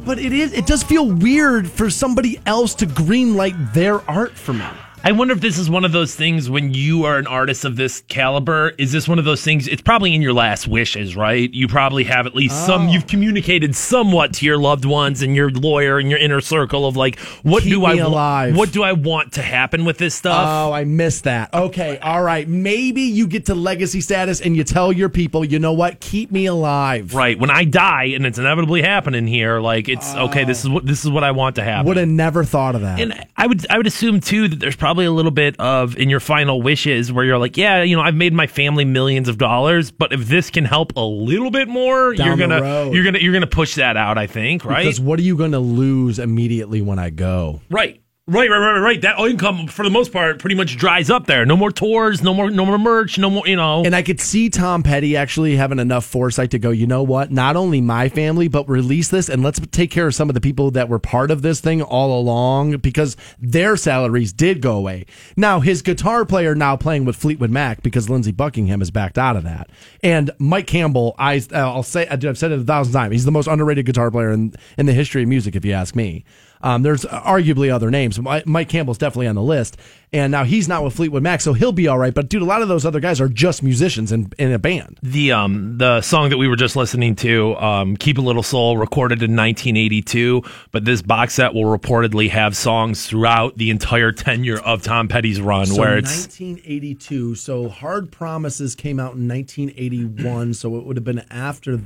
but 0.03 0.19
it 0.19 0.33
is 0.33 0.51
it 0.51 0.65
does 0.67 0.83
feel 0.83 1.09
weird 1.09 1.69
for 1.69 1.89
somebody 1.89 2.41
else 2.45 2.75
to 2.75 2.85
greenlight 2.85 3.73
their 3.73 4.01
art 4.11 4.37
for 4.37 4.51
me. 4.51 4.65
I 5.01 5.13
wonder 5.13 5.33
if 5.33 5.39
this 5.39 5.57
is 5.57 5.69
one 5.69 5.85
of 5.85 5.93
those 5.93 6.13
things 6.13 6.49
when 6.49 6.73
you 6.73 7.05
are 7.05 7.17
an 7.17 7.25
artist 7.25 7.63
of 7.63 7.77
this 7.77 8.03
caliber. 8.09 8.73
Is 8.77 8.91
this 8.91 9.07
one 9.07 9.17
of 9.17 9.23
those 9.23 9.41
things? 9.41 9.65
It's 9.65 9.81
probably 9.81 10.13
in 10.13 10.21
your 10.21 10.33
last 10.33 10.67
wishes, 10.67 11.15
right? 11.15 11.51
You 11.53 11.69
probably 11.69 12.03
have 12.03 12.27
at 12.27 12.35
least 12.35 12.65
some. 12.65 12.87
Oh. 12.87 12.91
You've 12.91 13.07
communicated 13.07 13.77
somewhat 13.77 14.33
to 14.35 14.45
your 14.45 14.57
loved 14.57 14.83
ones 14.83 15.21
and 15.21 15.37
your 15.37 15.51
lawyer 15.51 15.99
and 15.99 16.09
your 16.09 16.19
inner 16.19 16.41
circle 16.41 16.85
of 16.85 16.97
like, 16.97 17.17
what 17.43 17.63
Keep 17.63 17.71
do 17.71 17.85
I 17.85 17.95
alive. 17.95 18.57
What 18.57 18.73
do 18.73 18.83
I 18.83 18.91
want 18.91 19.33
to 19.33 19.41
happen 19.41 19.85
with 19.85 19.97
this 19.99 20.15
stuff? 20.15 20.45
Oh, 20.45 20.73
I 20.73 20.83
missed 20.83 21.23
that. 21.23 21.53
Okay, 21.53 21.97
all 21.99 22.21
right. 22.21 22.45
Maybe 22.45 23.03
you 23.03 23.25
get 23.25 23.45
to 23.45 23.55
legacy 23.55 24.01
status 24.01 24.41
and 24.41 24.57
you 24.57 24.65
tell 24.65 24.91
your 24.91 25.09
people, 25.09 25.45
you 25.45 25.59
know 25.59 25.73
what? 25.73 26.01
Keep 26.01 26.29
me 26.29 26.45
alive. 26.45 27.15
Right. 27.15 27.39
When 27.39 27.49
I 27.49 27.63
die 27.63 28.11
and 28.15 28.25
it's 28.25 28.37
inevitably 28.37 28.81
happening 28.81 29.27
here, 29.27 29.61
like 29.61 29.87
it's 29.87 30.13
okay. 30.13 30.43
This 30.43 30.65
oh. 30.65 30.67
is 30.67 30.73
what 30.73 30.85
this 30.85 31.05
is 31.05 31.09
what 31.09 31.23
I 31.23 31.31
want 31.31 31.55
to 31.55 31.63
happen. 31.63 31.87
Would 31.87 31.97
have 31.97 32.09
never 32.09 32.43
thought 32.43 32.75
of 32.75 32.81
that. 32.81 32.99
And 32.99 33.25
I 33.37 33.47
would 33.47 33.65
I 33.69 33.77
would 33.77 33.87
assume 33.87 34.19
too 34.19 34.49
that 34.49 34.59
there's 34.59 34.75
probably 34.75 34.88
a 35.05 35.11
little 35.11 35.31
bit 35.31 35.55
of 35.59 35.97
in 35.97 36.09
your 36.09 36.19
final 36.19 36.61
wishes 36.61 37.11
where 37.11 37.25
you're 37.25 37.37
like, 37.37 37.57
yeah, 37.57 37.83
you 37.83 37.95
know, 37.95 38.01
I've 38.01 38.15
made 38.15 38.33
my 38.33 38.47
family 38.47 38.85
millions 38.85 39.27
of 39.27 39.37
dollars, 39.37 39.91
but 39.91 40.13
if 40.13 40.27
this 40.27 40.49
can 40.49 40.65
help 40.65 40.93
a 40.95 41.03
little 41.03 41.51
bit 41.51 41.67
more, 41.67 42.13
Down 42.13 42.27
you're 42.27 42.37
gonna 42.37 42.91
you're 42.91 43.03
gonna 43.03 43.19
you're 43.19 43.33
gonna 43.33 43.47
push 43.47 43.75
that 43.75 43.97
out. 43.97 44.17
I 44.17 44.27
think, 44.27 44.65
right? 44.65 44.83
Because 44.83 44.99
what 44.99 45.19
are 45.19 45.23
you 45.23 45.37
to 45.37 45.59
lose 45.59 46.19
immediately 46.19 46.81
when 46.81 46.99
I 46.99 47.09
go? 47.09 47.61
right. 47.69 48.01
Right, 48.29 48.47
right, 48.47 48.59
right, 48.59 48.79
right. 48.79 49.01
That 49.01 49.17
income, 49.17 49.65
for 49.65 49.81
the 49.83 49.89
most 49.89 50.13
part, 50.13 50.37
pretty 50.37 50.55
much 50.55 50.77
dries 50.77 51.09
up 51.09 51.25
there. 51.25 51.47
No 51.47 51.57
more 51.57 51.71
tours, 51.71 52.21
no 52.21 52.31
more, 52.31 52.51
no 52.51 52.63
more 52.63 52.77
merch, 52.77 53.17
no 53.17 53.27
more. 53.27 53.47
You 53.47 53.55
know, 53.55 53.83
And 53.83 53.95
I 53.95 54.03
could 54.03 54.21
see 54.21 54.51
Tom 54.51 54.83
Petty 54.83 55.17
actually 55.17 55.55
having 55.55 55.79
enough 55.79 56.05
foresight 56.05 56.51
to 56.51 56.59
go, 56.59 56.69
you 56.69 56.85
know 56.85 57.01
what? 57.01 57.31
Not 57.31 57.55
only 57.55 57.81
my 57.81 58.07
family, 58.07 58.47
but 58.47 58.69
release 58.69 59.09
this 59.09 59.29
and 59.29 59.41
let's 59.41 59.59
take 59.71 59.89
care 59.89 60.05
of 60.05 60.13
some 60.13 60.29
of 60.29 60.35
the 60.35 60.41
people 60.41 60.69
that 60.71 60.89
were 60.89 60.99
part 60.99 61.31
of 61.31 61.41
this 61.41 61.59
thing 61.59 61.81
all 61.81 62.19
along 62.19 62.77
because 62.77 63.17
their 63.39 63.75
salaries 63.75 64.31
did 64.31 64.61
go 64.61 64.77
away. 64.77 65.07
Now, 65.35 65.59
his 65.59 65.81
guitar 65.81 66.23
player 66.23 66.53
now 66.53 66.77
playing 66.77 67.05
with 67.05 67.15
Fleetwood 67.15 67.49
Mac 67.49 67.81
because 67.81 68.11
Lindsey 68.11 68.31
Buckingham 68.31 68.81
has 68.81 68.91
backed 68.91 69.17
out 69.17 69.37
of 69.37 69.43
that. 69.45 69.71
And 70.03 70.29
Mike 70.37 70.67
Campbell, 70.67 71.15
I, 71.17 71.41
I'll 71.51 71.81
say, 71.81 72.07
I've 72.07 72.37
said 72.37 72.51
it 72.51 72.59
a 72.59 72.63
thousand 72.63 72.93
times, 72.93 73.11
he's 73.11 73.25
the 73.25 73.31
most 73.31 73.47
underrated 73.47 73.87
guitar 73.87 74.11
player 74.11 74.29
in, 74.29 74.53
in 74.77 74.85
the 74.85 74.93
history 74.93 75.23
of 75.23 75.29
music, 75.29 75.55
if 75.55 75.65
you 75.65 75.73
ask 75.73 75.95
me. 75.95 76.25
Um, 76.61 76.81
there's 76.81 77.05
arguably 77.05 77.71
other 77.71 77.89
names. 77.89 78.19
Mike 78.19 78.67
Campbell's 78.67 78.97
definitely 78.97 79.27
on 79.27 79.35
the 79.35 79.41
list, 79.41 79.77
and 80.11 80.29
now 80.31 80.43
he's 80.43 80.67
not 80.67 80.83
with 80.83 80.93
Fleetwood 80.93 81.23
Mac, 81.23 81.39
so 81.39 81.53
he'll 81.53 81.71
be 81.71 81.87
all 81.87 81.97
right. 81.97 82.13
But 82.13 82.27
dude, 82.27 82.41
a 82.41 82.45
lot 82.45 82.61
of 82.61 82.67
those 82.67 82.85
other 82.85 82.99
guys 82.99 83.21
are 83.21 83.29
just 83.29 83.63
musicians 83.63 84.11
in, 84.11 84.31
in 84.37 84.51
a 84.51 84.59
band. 84.59 84.99
the 85.01 85.31
um 85.31 85.77
the 85.77 86.01
song 86.01 86.29
that 86.29 86.37
we 86.37 86.47
were 86.49 86.57
just 86.57 86.75
listening 86.75 87.15
to, 87.17 87.55
um, 87.55 87.95
"Keep 87.95 88.17
a 88.17 88.21
Little 88.21 88.43
Soul," 88.43 88.77
recorded 88.77 89.23
in 89.23 89.35
1982, 89.35 90.41
but 90.71 90.83
this 90.83 91.01
box 91.01 91.35
set 91.35 91.53
will 91.53 91.63
reportedly 91.63 92.29
have 92.29 92.57
songs 92.57 93.05
throughout 93.07 93.57
the 93.57 93.69
entire 93.69 94.11
tenure 94.11 94.59
of 94.59 94.81
Tom 94.81 95.07
Petty's 95.07 95.39
run, 95.39 95.67
So 95.67 95.79
where 95.79 95.97
it's 95.97 96.11
1982. 96.11 97.35
So 97.35 97.69
Hard 97.69 98.11
Promises 98.11 98.75
came 98.75 98.99
out 98.99 99.15
in 99.15 99.27
1981. 99.27 100.53
So 100.55 100.75
it 100.75 100.85
would 100.85 100.97
have 100.97 101.05
been 101.05 101.23
after 101.29 101.81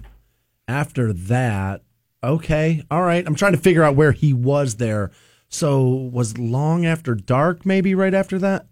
after 0.68 1.14
that. 1.14 1.82
Okay, 2.24 2.84
all 2.90 3.02
right. 3.02 3.26
I'm 3.26 3.36
trying 3.36 3.52
to 3.52 3.58
figure 3.58 3.84
out 3.84 3.96
where 3.96 4.12
he 4.12 4.34
was 4.34 4.76
there. 4.76 5.12
So 5.50 5.84
was 5.88 6.38
Long 6.38 6.86
After 6.86 7.16
Dark 7.16 7.66
maybe 7.66 7.94
right 7.96 8.14
after 8.14 8.40
that? 8.40 8.68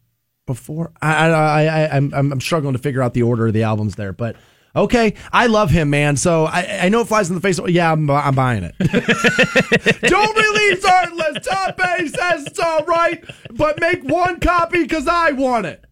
Before 0.48 0.92
I 1.02 1.30
I 1.30 1.64
I 1.66 1.98
I'm 1.98 2.14
I'm 2.14 2.42
struggling 2.42 2.74
to 2.74 2.80
figure 2.80 3.02
out 3.02 3.14
the 3.14 3.24
order 3.24 3.48
of 3.48 3.54
the 3.54 3.64
albums 3.64 3.96
there, 3.96 4.14
but. 4.14 4.36
Okay, 4.74 5.16
I 5.34 5.48
love 5.48 5.70
him, 5.70 5.90
man. 5.90 6.16
So 6.16 6.46
I, 6.46 6.84
I 6.84 6.88
know 6.88 7.02
it 7.02 7.08
flies 7.10 7.28
in 7.28 7.36
the 7.36 7.42
face. 7.42 7.60
Yeah, 7.68 7.92
I'm, 7.92 8.10
I'm 8.10 8.34
buying 8.34 8.64
it. 8.64 8.74
Don't 10.04 10.38
release 10.38 10.86
says 11.34 11.44
Tom 11.48 11.74
Petty 11.76 12.08
says 12.08 12.48
it's 12.48 12.60
all 12.60 12.86
right, 12.86 13.24
but 13.52 13.80
make 13.80 14.04
one 14.04 14.40
copy 14.40 14.84
because 14.84 15.08
I 15.08 15.32
want 15.32 15.66
it. 15.66 15.86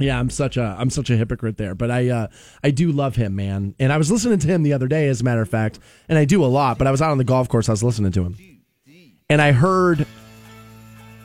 Yeah, 0.00 0.18
I'm 0.18 0.30
such 0.30 0.56
a 0.56 0.76
I'm 0.78 0.90
such 0.90 1.10
a 1.10 1.16
hypocrite 1.16 1.56
there, 1.56 1.74
but 1.74 1.90
I 1.90 2.08
uh, 2.08 2.26
I 2.64 2.70
do 2.70 2.90
love 2.90 3.16
him, 3.16 3.36
man. 3.36 3.74
And 3.78 3.92
I 3.92 3.98
was 3.98 4.10
listening 4.10 4.38
to 4.38 4.48
him 4.48 4.62
the 4.62 4.72
other 4.72 4.88
day, 4.88 5.08
as 5.08 5.20
a 5.20 5.24
matter 5.24 5.42
of 5.42 5.48
fact, 5.48 5.78
and 6.08 6.18
I 6.18 6.24
do 6.24 6.44
a 6.44 6.46
lot. 6.46 6.78
But 6.78 6.86
I 6.86 6.90
was 6.90 7.02
out 7.02 7.10
on 7.10 7.18
the 7.18 7.24
golf 7.24 7.48
course, 7.48 7.68
I 7.68 7.72
was 7.72 7.84
listening 7.84 8.12
to 8.12 8.24
him, 8.24 8.36
and 9.28 9.42
I 9.42 9.52
heard 9.52 10.06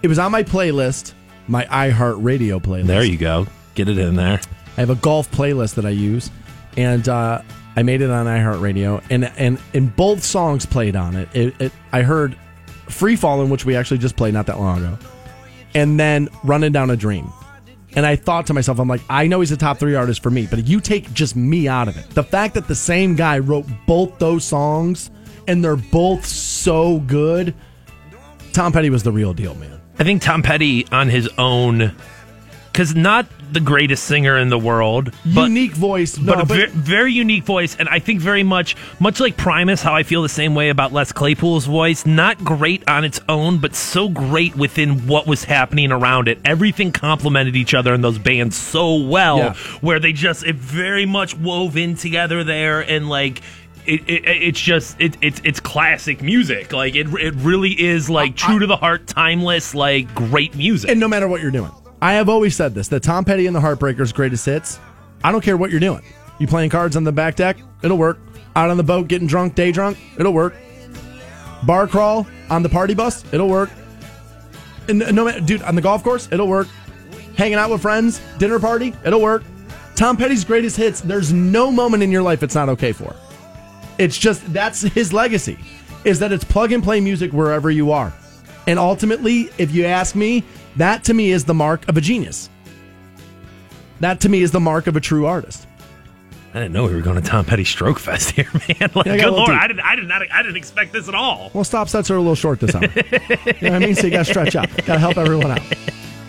it 0.04 0.08
was 0.08 0.20
on 0.20 0.32
my 0.32 0.44
playlist, 0.44 1.14
my 1.48 1.66
iHeart 1.66 2.24
Radio 2.24 2.60
playlist. 2.60 2.88
There 2.88 3.04
you 3.04 3.18
go. 3.18 3.48
Get 3.76 3.90
it 3.90 3.98
in 3.98 4.16
there. 4.16 4.40
I 4.78 4.82
have 4.82 4.90
a 4.90 4.96
golf 4.96 5.32
playlist 5.32 5.76
that 5.76 5.86
I 5.86 5.90
use, 5.90 6.30
and 6.76 7.08
uh, 7.08 7.42
I 7.76 7.84
made 7.84 8.02
it 8.02 8.10
on 8.10 8.26
iHeartRadio, 8.26 9.04
and 9.10 9.26
and 9.38 9.58
and 9.74 9.96
both 9.96 10.24
songs 10.24 10.66
played 10.66 10.96
on 10.96 11.16
it. 11.16 11.30
It, 11.34 11.62
it. 11.62 11.72
I 11.92 12.02
heard 12.02 12.38
"Free 12.90 13.16
Falling," 13.16 13.50
which 13.50 13.66
we 13.66 13.76
actually 13.76 14.00
just 14.00 14.16
played 14.18 14.34
not 14.34 14.48
that 14.48 14.60
long 14.60 14.80
ago, 14.80 14.98
and 15.74 16.00
then 16.00 16.30
"Running 16.44 16.72
Down 16.72 16.90
a 16.90 16.98
Dream." 16.98 17.32
And 17.96 18.06
I 18.06 18.16
thought 18.18 18.48
to 18.48 18.54
myself, 18.54 18.80
I'm 18.80 18.88
like, 18.90 19.02
I 19.10 19.28
know 19.28 19.40
he's 19.40 19.52
a 19.52 19.58
top 19.58 19.78
three 19.80 19.96
artist 19.96 20.22
for 20.22 20.30
me, 20.30 20.48
but 20.50 20.68
you 20.68 20.82
take 20.82 21.14
just 21.14 21.36
me 21.36 21.68
out 21.68 21.88
of 21.88 21.98
it. 21.98 22.10
The 22.10 22.24
fact 22.24 22.54
that 22.56 22.68
the 22.68 22.76
same 22.76 23.16
guy 23.16 23.40
wrote 23.40 23.66
both 23.88 24.20
those 24.20 24.44
songs 24.44 25.12
and 25.48 25.64
they're 25.64 25.78
both 25.78 26.26
so 26.26 27.00
good, 27.00 27.56
Tom 28.52 28.74
Petty 28.74 28.90
was 28.90 29.04
the 29.04 29.12
real 29.12 29.34
deal, 29.34 29.56
man. 29.56 29.80
I 29.98 30.04
think 30.04 30.22
Tom 30.22 30.44
Petty 30.44 30.86
on 30.92 31.08
his 31.08 31.30
own, 31.38 31.96
because 32.72 32.96
not 32.96 33.26
the 33.56 33.60
greatest 33.60 34.04
singer 34.04 34.38
in 34.38 34.50
the 34.50 34.58
world, 34.60 35.12
but, 35.34 35.46
Unique 35.46 35.72
voice, 35.74 36.16
but 36.18 36.36
no, 36.38 36.42
a 36.44 36.46
but- 36.46 36.70
ve- 36.70 36.78
very 36.78 37.12
unique 37.12 37.44
voice, 37.44 37.76
and 37.80 37.90
I 37.90 37.98
think 37.98 38.22
very 38.22 38.44
much, 38.44 38.76
much 39.00 39.20
like 39.20 39.36
Primus, 39.38 39.82
how 39.82 39.96
I 39.96 40.04
feel 40.04 40.22
the 40.22 40.30
same 40.30 40.54
way 40.54 40.70
about 40.70 40.94
Les 40.94 41.12
Claypool's 41.12 41.66
voice. 41.66 42.06
Not 42.06 42.44
great 42.44 42.88
on 42.88 43.04
its 43.04 43.20
own, 43.28 43.58
but 43.58 43.74
so 43.74 44.08
great 44.10 44.56
within 44.56 45.08
what 45.08 45.26
was 45.26 45.46
happening 45.46 45.92
around 45.92 46.28
it. 46.28 46.38
Everything 46.46 46.92
complemented 46.92 47.56
each 47.56 47.74
other 47.74 47.94
in 47.96 48.02
those 48.02 48.20
bands 48.20 48.56
so 48.56 48.96
well, 48.96 49.38
Yeah. 49.40 49.54
where 49.82 50.00
they 50.00 50.14
just 50.14 50.46
it 50.46 50.56
very 50.56 51.06
much 51.08 51.36
wove 51.36 51.76
in 51.78 51.96
together 51.96 52.44
there, 52.44 52.82
and 52.82 53.10
like. 53.10 53.42
It, 53.88 54.02
it, 54.10 54.24
it's 54.26 54.60
just 54.60 55.00
it, 55.00 55.16
it's 55.22 55.40
it's 55.44 55.60
classic 55.60 56.24
music. 56.24 56.74
Like 56.74 56.96
it, 56.96 57.06
it 57.22 57.36
really 57.36 57.70
is 57.80 58.10
like 58.10 58.36
true 58.36 58.58
to 58.58 58.66
the 58.66 58.78
heart, 58.78 59.06
timeless, 59.06 59.76
like 59.76 60.12
great 60.16 60.56
music. 60.56 60.90
And 60.90 61.00
no 61.00 61.08
matter 61.08 61.28
what 61.28 61.40
you're 61.44 61.52
doing, 61.52 61.70
I 62.06 62.14
have 62.14 62.30
always 62.30 62.56
said 62.56 62.76
this: 62.76 62.88
that 62.90 63.02
Tom 63.02 63.26
Petty 63.26 63.48
and 63.48 63.56
the 63.56 63.60
Heartbreakers' 63.60 64.14
greatest 64.14 64.46
hits. 64.46 64.80
I 65.24 65.32
don't 65.32 65.42
care 65.42 65.58
what 65.58 65.72
you're 65.72 65.80
doing. 65.80 66.04
You 66.38 66.46
playing 66.46 66.70
cards 66.70 66.96
on 66.96 67.04
the 67.04 67.12
back 67.12 67.36
deck? 67.36 67.58
It'll 67.82 67.98
work. 67.98 68.20
Out 68.56 68.70
on 68.70 68.78
the 68.78 68.84
boat, 68.84 69.08
getting 69.08 69.28
drunk, 69.28 69.56
day 69.56 69.72
drunk? 69.72 69.98
It'll 70.20 70.32
work. 70.32 70.54
Bar 71.66 71.88
crawl 71.88 72.28
on 72.52 72.62
the 72.62 72.70
party 72.70 72.94
bus? 72.94 73.26
It'll 73.34 73.50
work. 73.50 73.72
And 74.88 75.00
no 75.16 75.40
dude, 75.40 75.64
on 75.64 75.74
the 75.74 75.82
golf 75.82 76.04
course? 76.04 76.30
It'll 76.32 76.48
work. 76.48 76.68
Hanging 77.38 77.56
out 77.56 77.72
with 77.72 77.82
friends, 77.82 78.22
dinner 78.38 78.60
party? 78.60 78.94
It'll 79.04 79.20
work. 79.20 79.44
Tom 79.96 80.16
Petty's 80.16 80.46
greatest 80.46 80.78
hits. 80.78 81.02
There's 81.02 81.34
no 81.34 81.72
moment 81.72 82.04
in 82.04 82.12
your 82.12 82.22
life 82.22 82.44
it's 82.44 82.54
not 82.54 82.70
okay 82.70 82.92
for. 82.92 83.16
It's 83.98 84.16
just 84.16 84.54
that's 84.54 84.84
his 84.84 85.12
legacy 85.12 85.58
is 86.04 86.20
that 86.20 86.32
it's 86.32 86.44
plug 86.44 86.72
and 86.72 86.84
play 86.84 87.00
music 87.00 87.34
wherever 87.34 87.72
you 87.72 87.92
are. 87.92 88.14
And 88.68 88.78
ultimately, 88.78 89.50
if 89.58 89.74
you 89.74 89.86
ask 89.86 90.14
me, 90.14 90.44
that 90.78 91.04
to 91.06 91.14
me 91.14 91.32
is 91.32 91.46
the 91.46 91.54
mark 91.54 91.88
of 91.88 91.98
a 91.98 92.02
genius. 92.02 92.50
That 94.00 94.22
to 94.22 94.30
me 94.30 94.42
is 94.42 94.52
the 94.52 94.60
mark 94.60 94.88
of 94.88 94.96
a 94.96 95.00
true 95.00 95.26
artist. 95.26 95.68
I 96.54 96.60
didn't 96.60 96.74
know 96.74 96.86
we 96.86 96.96
were 96.96 97.02
going 97.02 97.22
to 97.22 97.28
Tom 97.28 97.44
Petty 97.44 97.66
Stroke 97.66 98.00
Fest 98.00 98.32
here, 98.32 98.48
man. 98.54 98.92
Like, 98.96 99.06
Yeah, 99.06 99.14
I 99.14 99.18
good 99.18 99.30
lord, 99.34 99.48
deep. 99.50 99.62
I 99.62 99.68
didn't, 99.68 99.82
I 99.82 99.96
did 99.96 100.08
not, 100.08 100.22
I 100.32 100.42
didn't 100.42 100.56
expect 100.56 100.94
this 100.94 101.10
at 101.10 101.16
all. 101.16 101.52
Well, 101.54 101.66
stop 101.66 101.90
sets 101.90 102.10
are 102.10 102.16
a 102.16 102.20
little 102.20 102.36
short 102.36 102.62
this 102.62 102.74
hour. 102.74 102.84
you 102.86 102.90
know 103.62 103.72
what 103.72 103.74
I 103.74 103.80
mean? 103.80 103.96
So 103.96 104.08
you 104.08 104.12
got 104.12 104.26
to 104.26 104.32
stretch 104.32 104.56
out. 104.56 104.70
Got 104.86 104.94
to 104.94 105.00
help 105.00 105.18
everyone 105.18 105.52
out. 105.52 105.62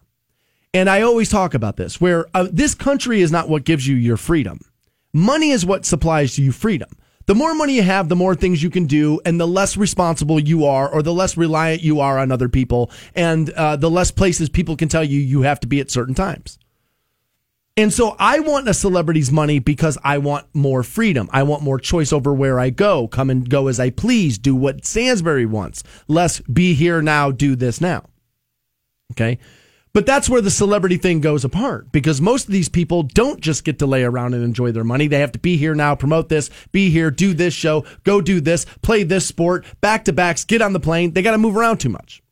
And 0.73 0.89
I 0.89 1.03
always 1.03 1.29
talk 1.29 1.55
about 1.55 1.77
this 1.77 2.01
where 2.01 2.27
uh, 2.33 2.47
this 2.51 2.75
country 2.75 3.21
is 3.21 3.33
not 3.33 3.49
what 3.49 3.65
gives 3.65 3.87
you 3.87 3.97
your 3.97 4.17
freedom. 4.17 4.61
Money 5.13 5.51
is 5.51 5.67
what 5.67 5.85
supplies 5.85 6.39
you 6.39 6.53
freedom. 6.53 6.91
The 7.31 7.37
more 7.37 7.55
money 7.55 7.77
you 7.77 7.83
have, 7.83 8.09
the 8.09 8.17
more 8.17 8.35
things 8.35 8.61
you 8.61 8.71
can 8.71 8.87
do, 8.87 9.21
and 9.25 9.39
the 9.39 9.47
less 9.47 9.77
responsible 9.77 10.41
you 10.41 10.65
are, 10.65 10.93
or 10.93 11.01
the 11.01 11.15
less 11.15 11.37
reliant 11.37 11.81
you 11.81 12.01
are 12.01 12.19
on 12.19 12.33
other 12.33 12.49
people, 12.49 12.91
and 13.15 13.49
uh, 13.51 13.77
the 13.77 13.89
less 13.89 14.11
places 14.11 14.49
people 14.49 14.75
can 14.75 14.89
tell 14.89 15.05
you 15.05 15.21
you 15.21 15.43
have 15.43 15.61
to 15.61 15.69
be 15.69 15.79
at 15.79 15.93
certain 15.93 16.13
times. 16.13 16.59
And 17.77 17.93
so 17.93 18.17
I 18.19 18.41
want 18.41 18.69
a 18.69 18.75
celebrity's 18.75 19.31
money 19.31 19.61
because 19.61 19.97
I 20.03 20.19
want 20.19 20.53
more 20.55 20.83
freedom. 20.83 21.31
I 21.33 21.45
want 21.45 21.63
more 21.63 21.79
choice 21.79 22.13
over 22.13 22.35
where 22.35 22.59
I 22.59 22.71
go, 22.71 23.07
come 23.07 23.31
and 23.31 23.49
go 23.49 23.69
as 23.69 23.79
I 23.79 23.91
please, 23.91 24.37
do 24.37 24.57
what 24.57 24.85
Stansbury 24.85 25.47
wants. 25.47 25.85
Less 26.09 26.41
be 26.41 26.75
here 26.75 27.01
now, 27.01 27.31
do 27.31 27.55
this 27.55 27.81
now. 27.81 28.07
Okay. 29.13 29.39
But 29.93 30.07
that's 30.07 30.29
where 30.29 30.41
the 30.41 30.51
celebrity 30.51 30.97
thing 30.97 31.21
goes 31.21 31.45
apart 31.45 31.91
because 31.91 32.21
most 32.21 32.47
of 32.47 32.53
these 32.53 32.69
people 32.69 33.03
don't 33.03 33.41
just 33.41 33.65
get 33.65 33.81
to 33.81 33.87
lay 33.87 34.05
around 34.05 34.35
and 34.35 34.45
enjoy 34.45 34.71
their 34.71 34.85
money. 34.85 35.09
They 35.09 35.19
have 35.19 35.33
to 35.33 35.39
be 35.39 35.57
here 35.57 35.75
now, 35.75 35.97
promote 35.97 36.29
this, 36.29 36.49
be 36.71 36.91
here, 36.91 37.11
do 37.11 37.35
this 37.35 37.55
show, 37.55 37.85
go 38.05 38.21
do 38.21 38.41
this, 38.41 38.67
play 38.83 39.03
this 39.03 39.27
sport, 39.27 39.65
back 39.81 40.05
to 40.05 40.13
backs, 40.13 40.45
get 40.45 40.63
on 40.63 40.73
the 40.73 40.81
plane. 40.81 41.13
They 41.13 41.23
got 41.23 41.33
to 41.33 41.39
move 41.39 41.57
around 41.57 41.79
too 41.79 41.89
much. 41.89 42.23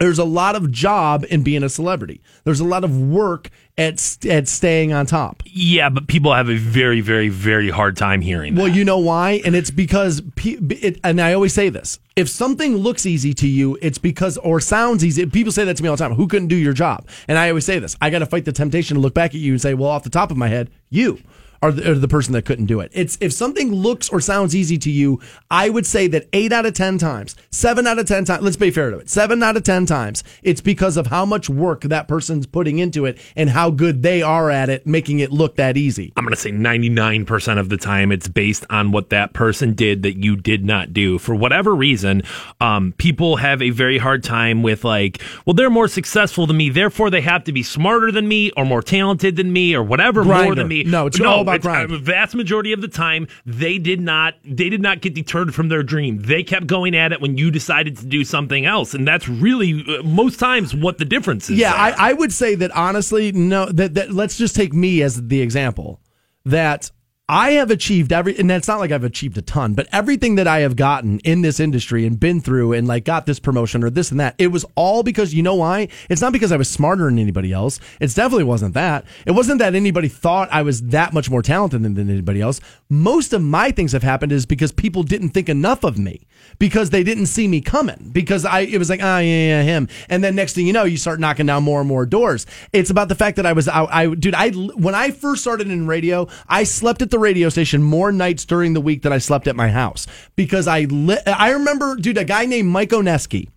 There's 0.00 0.18
a 0.18 0.24
lot 0.24 0.56
of 0.56 0.72
job 0.72 1.26
in 1.28 1.42
being 1.42 1.62
a 1.62 1.68
celebrity. 1.68 2.22
There's 2.44 2.60
a 2.60 2.64
lot 2.64 2.84
of 2.84 2.98
work 2.98 3.50
at 3.76 4.16
at 4.26 4.48
staying 4.48 4.94
on 4.94 5.04
top. 5.04 5.42
Yeah, 5.44 5.90
but 5.90 6.06
people 6.06 6.32
have 6.32 6.48
a 6.48 6.56
very, 6.56 7.02
very, 7.02 7.28
very 7.28 7.68
hard 7.68 7.98
time 7.98 8.22
hearing 8.22 8.54
that. 8.54 8.62
Well, 8.62 8.70
you 8.70 8.82
know 8.82 8.96
why? 8.96 9.42
And 9.44 9.54
it's 9.54 9.70
because, 9.70 10.22
it, 10.42 10.98
and 11.04 11.20
I 11.20 11.34
always 11.34 11.52
say 11.52 11.68
this 11.68 11.98
if 12.16 12.30
something 12.30 12.78
looks 12.78 13.04
easy 13.04 13.34
to 13.34 13.46
you, 13.46 13.76
it's 13.82 13.98
because, 13.98 14.38
or 14.38 14.58
sounds 14.58 15.04
easy. 15.04 15.26
People 15.26 15.52
say 15.52 15.64
that 15.64 15.76
to 15.76 15.82
me 15.82 15.90
all 15.90 15.96
the 15.96 16.02
time 16.02 16.14
who 16.14 16.26
couldn't 16.26 16.48
do 16.48 16.56
your 16.56 16.72
job? 16.72 17.06
And 17.28 17.36
I 17.36 17.50
always 17.50 17.66
say 17.66 17.78
this 17.78 17.94
I 18.00 18.08
got 18.08 18.20
to 18.20 18.26
fight 18.26 18.46
the 18.46 18.52
temptation 18.52 18.94
to 18.94 19.00
look 19.02 19.12
back 19.12 19.34
at 19.34 19.40
you 19.40 19.52
and 19.52 19.60
say, 19.60 19.74
well, 19.74 19.90
off 19.90 20.04
the 20.04 20.10
top 20.10 20.30
of 20.30 20.38
my 20.38 20.48
head, 20.48 20.70
you. 20.88 21.20
Are 21.62 21.72
the, 21.72 21.90
are 21.90 21.94
the 21.94 22.08
person 22.08 22.32
that 22.32 22.44
couldn't 22.44 22.66
do 22.66 22.80
it. 22.80 22.90
It's 22.94 23.18
if 23.20 23.32
something 23.32 23.72
looks 23.72 24.08
or 24.08 24.20
sounds 24.20 24.56
easy 24.56 24.78
to 24.78 24.90
you, 24.90 25.20
I 25.50 25.68
would 25.68 25.86
say 25.86 26.06
that 26.08 26.28
eight 26.32 26.52
out 26.52 26.66
of 26.66 26.74
ten 26.74 26.98
times, 26.98 27.36
seven 27.50 27.86
out 27.86 27.98
of 27.98 28.06
ten 28.06 28.24
times. 28.24 28.42
Let's 28.42 28.56
be 28.56 28.70
fair 28.70 28.90
to 28.90 28.98
it. 28.98 29.10
Seven 29.10 29.42
out 29.42 29.56
of 29.56 29.64
ten 29.64 29.86
times, 29.86 30.24
it's 30.42 30.60
because 30.60 30.96
of 30.96 31.08
how 31.08 31.24
much 31.24 31.48
work 31.50 31.82
that 31.82 32.08
person's 32.08 32.46
putting 32.46 32.78
into 32.78 33.04
it 33.04 33.18
and 33.36 33.50
how 33.50 33.70
good 33.70 34.02
they 34.02 34.22
are 34.22 34.50
at 34.50 34.68
it, 34.68 34.86
making 34.86 35.20
it 35.20 35.30
look 35.30 35.56
that 35.56 35.76
easy. 35.76 36.12
I'm 36.16 36.24
going 36.24 36.34
to 36.34 36.40
say 36.40 36.50
99% 36.50 37.58
of 37.58 37.68
the 37.68 37.76
time 37.76 38.12
it's 38.12 38.28
based 38.28 38.64
on 38.70 38.92
what 38.92 39.10
that 39.10 39.32
person 39.32 39.74
did 39.74 40.02
that 40.02 40.22
you 40.22 40.36
did 40.36 40.64
not 40.64 40.92
do. 40.92 41.18
For 41.18 41.34
whatever 41.34 41.74
reason, 41.74 42.22
um, 42.60 42.94
people 42.98 43.36
have 43.36 43.62
a 43.62 43.70
very 43.70 43.98
hard 43.98 44.24
time 44.24 44.62
with, 44.62 44.84
like, 44.84 45.20
well, 45.44 45.54
they're 45.54 45.70
more 45.70 45.88
successful 45.88 46.46
than 46.46 46.56
me, 46.56 46.70
therefore 46.70 47.10
they 47.10 47.20
have 47.20 47.44
to 47.44 47.52
be 47.52 47.62
smarter 47.62 48.10
than 48.10 48.26
me 48.26 48.50
or 48.52 48.64
more 48.64 48.82
talented 48.82 49.36
than 49.36 49.52
me 49.52 49.74
or 49.74 49.82
whatever 49.82 50.24
more 50.24 50.54
than 50.54 50.68
me. 50.68 50.84
No, 50.84 51.06
it's 51.06 51.20
all 51.20 51.44
about. 51.56 51.90
A 51.90 51.98
vast 51.98 52.34
majority 52.34 52.72
of 52.72 52.80
the 52.80 52.88
time, 52.88 53.26
they 53.46 53.78
did 53.78 54.00
not 54.00 54.34
they 54.44 54.68
did 54.68 54.80
not 54.80 55.00
get 55.00 55.14
deterred 55.14 55.54
from 55.54 55.68
their 55.68 55.82
dream. 55.82 56.18
They 56.20 56.42
kept 56.42 56.66
going 56.66 56.94
at 56.94 57.12
it 57.12 57.20
when 57.20 57.38
you 57.38 57.50
decided 57.50 57.96
to 57.98 58.06
do 58.06 58.24
something 58.24 58.66
else, 58.66 58.94
and 58.94 59.06
that's 59.06 59.28
really 59.28 59.84
uh, 59.86 60.02
most 60.02 60.38
times 60.38 60.74
what 60.74 60.98
the 60.98 61.04
difference 61.04 61.50
is. 61.50 61.58
Yeah. 61.58 61.72
I, 61.74 62.10
I 62.10 62.12
would 62.12 62.32
say 62.32 62.54
that 62.56 62.70
honestly, 62.72 63.32
no. 63.32 63.66
That, 63.66 63.94
that 63.94 64.12
let's 64.12 64.36
just 64.36 64.56
take 64.56 64.72
me 64.72 65.02
as 65.02 65.28
the 65.28 65.40
example 65.40 66.00
that 66.44 66.90
I 67.30 67.52
have 67.52 67.70
achieved 67.70 68.12
every, 68.12 68.36
and 68.36 68.50
it's 68.50 68.66
not 68.66 68.80
like 68.80 68.90
I've 68.90 69.04
achieved 69.04 69.38
a 69.38 69.42
ton, 69.42 69.74
but 69.74 69.86
everything 69.92 70.34
that 70.34 70.48
I 70.48 70.60
have 70.60 70.74
gotten 70.74 71.20
in 71.20 71.42
this 71.42 71.60
industry 71.60 72.04
and 72.04 72.18
been 72.18 72.40
through 72.40 72.72
and 72.72 72.88
like 72.88 73.04
got 73.04 73.24
this 73.24 73.38
promotion 73.38 73.84
or 73.84 73.90
this 73.90 74.10
and 74.10 74.18
that, 74.18 74.34
it 74.36 74.48
was 74.48 74.66
all 74.74 75.04
because 75.04 75.32
you 75.32 75.40
know 75.40 75.54
why? 75.54 75.86
It's 76.08 76.20
not 76.20 76.32
because 76.32 76.50
I 76.50 76.56
was 76.56 76.68
smarter 76.68 77.04
than 77.04 77.20
anybody 77.20 77.52
else. 77.52 77.78
It 78.00 78.12
definitely 78.12 78.42
wasn't 78.42 78.74
that. 78.74 79.04
It 79.26 79.30
wasn't 79.30 79.60
that 79.60 79.76
anybody 79.76 80.08
thought 80.08 80.48
I 80.50 80.62
was 80.62 80.82
that 80.88 81.12
much 81.12 81.30
more 81.30 81.40
talented 81.40 81.84
than, 81.84 81.94
than 81.94 82.10
anybody 82.10 82.40
else. 82.40 82.60
Most 82.88 83.32
of 83.32 83.40
my 83.40 83.70
things 83.70 83.92
have 83.92 84.02
happened 84.02 84.32
is 84.32 84.44
because 84.44 84.72
people 84.72 85.04
didn't 85.04 85.28
think 85.28 85.48
enough 85.48 85.84
of 85.84 85.98
me 85.98 86.26
because 86.58 86.90
they 86.90 87.04
didn't 87.04 87.26
see 87.26 87.46
me 87.46 87.60
coming 87.60 88.10
because 88.12 88.44
I, 88.44 88.62
it 88.62 88.78
was 88.78 88.90
like, 88.90 89.00
ah, 89.04 89.18
yeah, 89.18 89.60
yeah, 89.60 89.62
him. 89.62 89.86
And 90.08 90.24
then 90.24 90.34
next 90.34 90.54
thing 90.54 90.66
you 90.66 90.72
know, 90.72 90.82
you 90.82 90.96
start 90.96 91.20
knocking 91.20 91.46
down 91.46 91.62
more 91.62 91.78
and 91.78 91.88
more 91.88 92.06
doors. 92.06 92.44
It's 92.72 92.90
about 92.90 93.08
the 93.08 93.14
fact 93.14 93.36
that 93.36 93.46
I 93.46 93.52
was, 93.52 93.68
I, 93.68 93.84
I 93.84 94.14
dude, 94.14 94.34
I, 94.34 94.50
when 94.50 94.96
I 94.96 95.12
first 95.12 95.42
started 95.42 95.70
in 95.70 95.86
radio, 95.86 96.26
I 96.48 96.64
slept 96.64 97.02
at 97.02 97.10
the 97.10 97.19
radio 97.20 97.48
station 97.48 97.82
more 97.82 98.10
nights 98.10 98.44
during 98.44 98.72
the 98.72 98.80
week 98.80 99.02
than 99.02 99.12
I 99.12 99.18
slept 99.18 99.46
at 99.46 99.56
my 99.56 99.68
house 99.68 100.06
because 100.36 100.66
I 100.66 100.82
li- 100.82 101.18
I 101.26 101.50
remember 101.50 101.96
dude 101.96 102.18
a 102.18 102.24
guy 102.24 102.46
named 102.46 102.68
Mike 102.68 102.90
Oneski 102.90 103.48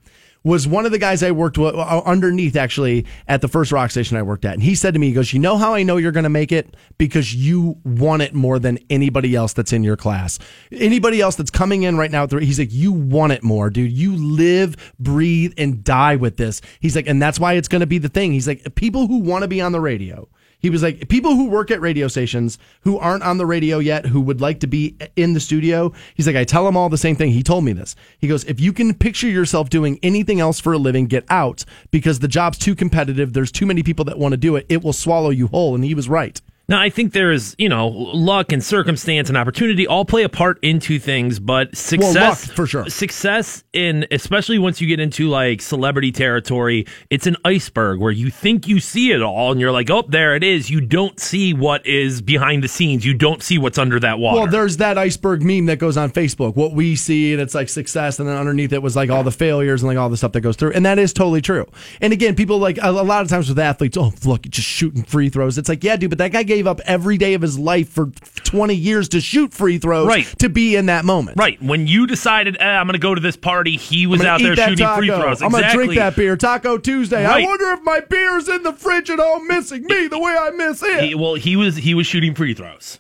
was 0.44 0.68
one 0.68 0.86
of 0.86 0.92
the 0.92 1.00
guys 1.00 1.24
I 1.24 1.32
worked 1.32 1.58
with, 1.58 1.74
uh, 1.74 2.02
underneath 2.06 2.56
actually 2.56 3.06
at 3.28 3.42
the 3.42 3.48
first 3.48 3.72
rock 3.72 3.92
station 3.92 4.18
I 4.18 4.24
worked 4.24 4.44
at. 4.46 4.54
And 4.54 4.64
he 4.64 4.76
said 4.76 4.94
to 4.94 5.00
me, 5.00 5.08
he 5.08 5.14
goes, 5.14 5.32
You 5.32 5.40
know 5.40 5.58
how 5.58 5.74
I 5.74 5.84
know 5.84 5.98
you're 5.98 6.12
going 6.12 6.26
to 6.26 6.30
make 6.30 6.52
it? 6.52 6.76
Because 6.98 7.34
you 7.34 7.78
want 7.86 8.22
it 8.22 8.34
more 8.34 8.60
than 8.60 8.80
anybody 8.90 9.36
else 9.36 9.54
that's 9.54 9.72
in 9.72 9.84
your 9.84 9.96
class. 9.96 10.40
Anybody 10.72 11.22
else 11.22 11.36
that's 11.36 11.52
coming 11.52 11.84
in 11.84 11.98
right 11.98 12.12
now, 12.12 12.28
he's 12.28 12.60
like, 12.60 12.74
You 12.74 12.92
want 12.92 13.32
it 13.32 13.44
more, 13.44 13.70
dude. 13.70 13.92
You 13.92 14.16
live, 14.16 14.94
breathe, 15.00 15.54
and 15.58 15.84
die 15.84 16.18
with 16.18 16.38
this. 16.38 16.62
He's 16.80 16.96
like, 16.96 17.08
And 17.08 17.22
that's 17.22 17.40
why 17.40 17.54
it's 17.54 17.70
going 17.70 17.82
to 17.82 17.88
be 17.88 17.98
the 17.98 18.10
thing. 18.10 18.34
He's 18.34 18.48
like, 18.48 18.76
People 18.76 19.08
who 19.08 19.20
want 19.20 19.44
to 19.44 19.48
be 19.48 19.62
on 19.62 19.72
the 19.72 19.82
radio. 19.82 20.28
He 20.64 20.70
was 20.70 20.82
like, 20.82 21.10
people 21.10 21.36
who 21.36 21.50
work 21.50 21.72
at 21.72 21.82
radio 21.82 22.08
stations 22.08 22.58
who 22.82 22.98
aren't 22.98 23.22
on 23.22 23.38
the 23.38 23.46
radio 23.46 23.80
yet, 23.80 24.06
who 24.06 24.22
would 24.22 24.40
like 24.40 24.62
to 24.62 24.68
be 24.68 24.96
in 25.18 25.34
the 25.34 25.42
studio. 25.42 25.92
He's 26.16 26.26
like, 26.26 26.38
I 26.38 26.46
tell 26.46 26.64
them 26.64 26.78
all 26.78 26.88
the 26.88 26.98
same 26.98 27.18
thing. 27.18 27.32
He 27.32 27.44
told 27.44 27.66
me 27.66 27.74
this. 27.74 27.98
He 28.18 28.30
goes, 28.30 28.46
if 28.46 28.62
you 28.62 28.72
can 28.72 28.94
picture 28.94 29.28
yourself 29.28 29.70
doing 29.70 30.00
anything 30.02 30.40
else 30.40 30.62
for 30.62 30.72
a 30.72 30.78
living, 30.78 31.08
get 31.08 31.26
out 31.30 31.66
because 31.92 32.20
the 32.20 32.30
job's 32.30 32.58
too 32.58 32.76
competitive. 32.76 33.34
There's 33.34 33.52
too 33.52 33.66
many 33.66 33.84
people 33.84 34.06
that 34.06 34.18
want 34.18 34.32
to 34.32 34.38
do 34.38 34.56
it. 34.56 34.66
It 34.70 34.84
will 34.84 34.94
swallow 34.94 35.32
you 35.32 35.48
whole. 35.48 35.76
And 35.76 35.84
he 35.84 35.94
was 35.94 36.08
right. 36.08 36.42
Now, 36.70 36.80
I 36.80 36.90
think 36.90 37.12
there 37.12 37.32
is, 37.34 37.56
you 37.58 37.68
know, 37.68 37.90
luck 37.90 38.54
and 38.54 38.64
circumstance 38.64 39.28
and 39.28 39.38
opportunity 39.38 39.86
all 39.86 40.06
play 40.06 40.24
a 40.24 40.30
part 40.30 40.60
into 40.62 40.98
things, 40.98 41.38
but 41.38 41.76
success 41.76 42.16
Well, 42.16 42.30
luck, 42.30 42.38
for 42.38 42.66
sure. 42.66 42.90
Success 42.90 43.66
in, 43.74 44.08
especially 44.12 44.58
once 44.60 44.80
you 44.80 44.88
get 44.88 45.02
into 45.02 45.28
like 45.28 45.62
celebrity 45.62 46.14
territory, 46.14 46.86
it's 47.10 47.28
an 47.28 47.36
iceberg 47.44 48.00
where 48.00 48.14
you 48.14 48.30
think 48.30 48.66
you 48.66 48.80
see 48.80 49.12
it 49.12 49.22
all, 49.22 49.52
and 49.52 49.60
you're 49.60 49.74
like, 49.74 49.90
oh, 49.90 50.06
there 50.08 50.38
it 50.38 50.44
is. 50.44 50.70
You 50.70 50.80
don't 50.80 51.20
see 51.20 51.54
what 51.54 51.86
is 51.86 52.22
behind 52.22 52.64
the 52.64 52.70
scenes. 52.70 53.06
You 53.06 53.14
don't 53.14 53.44
see 53.44 53.58
what's 53.58 53.78
under 53.78 54.00
that 54.00 54.18
water. 54.20 54.40
Well, 54.40 54.48
there's 54.48 54.78
that 54.78 54.98
iceberg 54.98 55.44
meme 55.44 55.66
that 55.66 55.80
goes 55.80 55.98
on 55.98 56.12
Facebook. 56.12 56.56
What 56.56 56.72
we 56.72 56.96
see, 56.96 57.34
and 57.34 57.42
it's 57.42 57.54
like 57.54 57.68
success, 57.68 58.20
and 58.20 58.30
then 58.30 58.38
underneath 58.38 58.72
it 58.72 58.82
was 58.82 58.96
like 58.96 59.10
all 59.10 59.24
the 59.24 59.32
failures 59.32 59.84
and 59.84 59.90
like 59.90 59.98
all 59.98 60.10
the 60.10 60.18
stuff 60.18 60.32
that 60.32 60.42
goes 60.42 60.56
through, 60.56 60.72
and 60.72 60.86
that 60.86 60.98
is 60.98 61.12
totally 61.12 61.42
true. 61.42 61.70
And 62.00 62.14
again, 62.14 62.36
people 62.36 62.58
like 62.58 62.78
a, 62.78 62.90
a 62.90 63.04
lot 63.04 63.22
of 63.22 63.28
times 63.28 63.50
with 63.50 63.60
athletes, 63.60 63.98
oh 63.98 64.14
look, 64.24 64.44
just 64.44 64.68
shooting 64.68 65.04
free 65.04 65.28
throws. 65.28 65.58
It's 65.58 65.68
like, 65.68 65.84
yeah, 65.84 65.98
dude, 65.98 66.10
but 66.10 66.20
that 66.20 66.30
guy 66.30 66.44
gave 66.54 66.68
up 66.68 66.80
every 66.86 67.18
day 67.18 67.34
of 67.34 67.42
his 67.42 67.58
life 67.58 67.90
for 67.90 68.08
20 68.44 68.76
years 68.76 69.10
to 69.10 69.20
shoot 69.22 69.54
free 69.54 69.80
throws, 69.80 70.08
Right. 70.08 70.26
To 70.40 70.50
be 70.50 70.76
in 70.76 70.86
that 70.86 71.04
moment, 71.04 71.38
right. 71.38 71.62
When 71.62 71.88
you 71.88 72.06
decided, 72.06 72.58
eh, 72.60 72.66
I'm 72.66 72.86
going 72.86 72.94
to 72.94 73.00
go 73.00 73.16
to 73.16 73.22
this 73.22 73.36
party, 73.36 73.76
he 73.76 74.06
was 74.06 74.22
out 74.22 74.40
there 74.40 74.56
shooting 74.56 74.78
taco. 74.78 74.98
free 75.00 75.08
throws. 75.08 75.42
I'm 75.42 75.52
gonna 75.52 75.74
drink 75.74 75.96
that 75.96 76.16
beer. 76.16 76.38
Taco 76.38 76.78
Tuesday. 76.78 77.26
I 77.26 77.42
wonder 77.42 77.72
if 77.72 77.82
my 77.84 78.02
beer's 78.02 78.48
in 78.48 78.64
the 78.64 78.74
fridge 78.74 79.10
at 79.10 79.20
home, 79.20 79.48
missing 79.48 79.84
me 79.84 80.08
the 80.08 80.20
way 80.20 80.36
I 80.40 80.52
miss 80.52 80.84
it. 80.84 81.04
He, 81.04 81.16
well, 81.16 81.36
he 81.36 81.56
was 81.56 81.78
he 81.78 81.94
was 81.94 82.06
shooting 82.06 82.36
free 82.36 82.54
throws. 82.54 83.00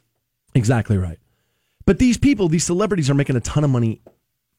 Exactly 0.55 0.97
right. 0.97 1.19
But 1.85 1.99
these 1.99 2.17
people, 2.17 2.47
these 2.49 2.63
celebrities, 2.63 3.09
are 3.09 3.13
making 3.13 3.35
a 3.35 3.41
ton 3.41 3.63
of 3.63 3.69
money 3.69 4.01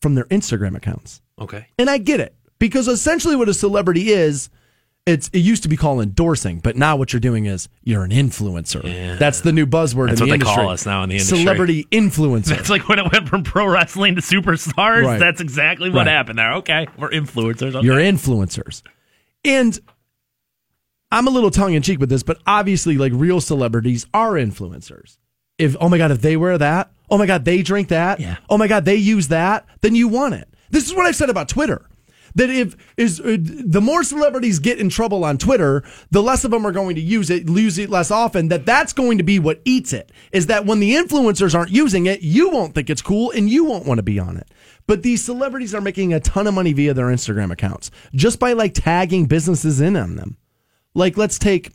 from 0.02 0.14
their 0.14 0.24
Instagram 0.24 0.76
accounts. 0.76 1.22
Okay. 1.40 1.66
And 1.78 1.88
I 1.88 1.98
get 1.98 2.20
it 2.20 2.34
because 2.58 2.86
essentially 2.88 3.34
what 3.36 3.48
a 3.48 3.54
celebrity 3.54 4.10
is, 4.10 4.50
it's 5.06 5.28
it 5.34 5.40
used 5.40 5.62
to 5.64 5.68
be 5.68 5.76
called 5.76 6.00
endorsing, 6.02 6.60
but 6.60 6.76
now 6.76 6.96
what 6.96 7.12
you're 7.12 7.20
doing 7.20 7.44
is 7.46 7.68
you're 7.82 8.04
an 8.04 8.10
influencer. 8.10 9.18
That's 9.18 9.42
the 9.42 9.52
new 9.52 9.66
buzzword 9.66 10.08
That's 10.08 10.20
in 10.20 10.26
the 10.28 10.32
what 10.32 10.40
they 10.40 10.44
industry. 10.44 10.54
call 10.54 10.70
us 10.70 10.86
now 10.86 11.02
in 11.02 11.10
the 11.10 11.16
industry. 11.16 11.38
Celebrity 11.38 11.84
influencer. 11.92 12.56
That's 12.56 12.70
like 12.70 12.88
when 12.88 12.98
it 12.98 13.12
went 13.12 13.28
from 13.28 13.42
pro 13.42 13.66
wrestling 13.66 14.14
to 14.14 14.22
superstars. 14.22 15.04
Right. 15.04 15.18
That's 15.20 15.40
exactly 15.42 15.90
what 15.90 16.06
Right. 16.06 16.08
happened 16.08 16.38
there. 16.38 16.54
Okay, 16.54 16.86
we're 16.96 17.10
influencers. 17.10 17.74
Okay. 17.74 17.84
You're 17.84 17.96
influencers. 17.98 18.82
And 19.44 19.78
I'm 21.12 21.26
a 21.28 21.30
little 21.30 21.50
tongue 21.50 21.74
in 21.74 21.82
cheek 21.82 22.00
with 22.00 22.08
this, 22.08 22.22
but 22.22 22.38
obviously, 22.46 22.96
like 22.96 23.12
real 23.14 23.40
celebrities 23.42 24.06
are 24.14 24.32
influencers. 24.32 25.18
If, 25.58 25.76
oh 25.80 25.88
my 25.88 25.98
God, 25.98 26.10
if 26.10 26.22
they 26.22 26.36
wear 26.36 26.56
that, 26.58 26.90
oh 27.10 27.18
my 27.18 27.26
God, 27.26 27.44
they 27.44 27.62
drink 27.62 27.88
that, 27.88 28.18
yeah. 28.18 28.38
oh 28.50 28.58
my 28.58 28.66
God, 28.66 28.84
they 28.86 28.96
use 28.96 29.28
that, 29.28 29.66
then 29.82 29.94
you 29.94 30.08
want 30.08 30.34
it. 30.34 30.48
This 30.70 30.86
is 30.88 30.94
what 30.94 31.06
I've 31.06 31.14
said 31.14 31.30
about 31.30 31.48
Twitter. 31.48 31.86
That 32.36 32.50
if 32.50 32.76
is 32.96 33.20
uh, 33.20 33.36
the 33.38 33.80
more 33.80 34.02
celebrities 34.02 34.58
get 34.58 34.78
in 34.78 34.88
trouble 34.88 35.24
on 35.24 35.38
Twitter, 35.38 35.84
the 36.10 36.22
less 36.22 36.44
of 36.44 36.50
them 36.50 36.66
are 36.66 36.72
going 36.72 36.96
to 36.96 37.00
use 37.00 37.30
it, 37.30 37.48
use 37.48 37.78
it 37.78 37.90
less 37.90 38.10
often. 38.10 38.48
That 38.48 38.66
that's 38.66 38.92
going 38.92 39.18
to 39.18 39.24
be 39.24 39.38
what 39.38 39.60
eats 39.64 39.92
it. 39.92 40.10
Is 40.32 40.46
that 40.46 40.66
when 40.66 40.80
the 40.80 40.94
influencers 40.94 41.54
aren't 41.54 41.70
using 41.70 42.06
it, 42.06 42.22
you 42.22 42.50
won't 42.50 42.74
think 42.74 42.90
it's 42.90 43.02
cool 43.02 43.30
and 43.30 43.48
you 43.48 43.64
won't 43.64 43.86
want 43.86 43.98
to 43.98 44.02
be 44.02 44.18
on 44.18 44.36
it. 44.36 44.48
But 44.86 45.02
these 45.02 45.24
celebrities 45.24 45.74
are 45.74 45.80
making 45.80 46.12
a 46.12 46.20
ton 46.20 46.46
of 46.46 46.54
money 46.54 46.72
via 46.72 46.92
their 46.92 47.06
Instagram 47.06 47.52
accounts 47.52 47.90
just 48.14 48.38
by 48.38 48.52
like 48.52 48.74
tagging 48.74 49.26
businesses 49.26 49.80
in 49.80 49.96
on 49.96 50.16
them. 50.16 50.36
Like 50.94 51.16
let's 51.16 51.38
take 51.38 51.72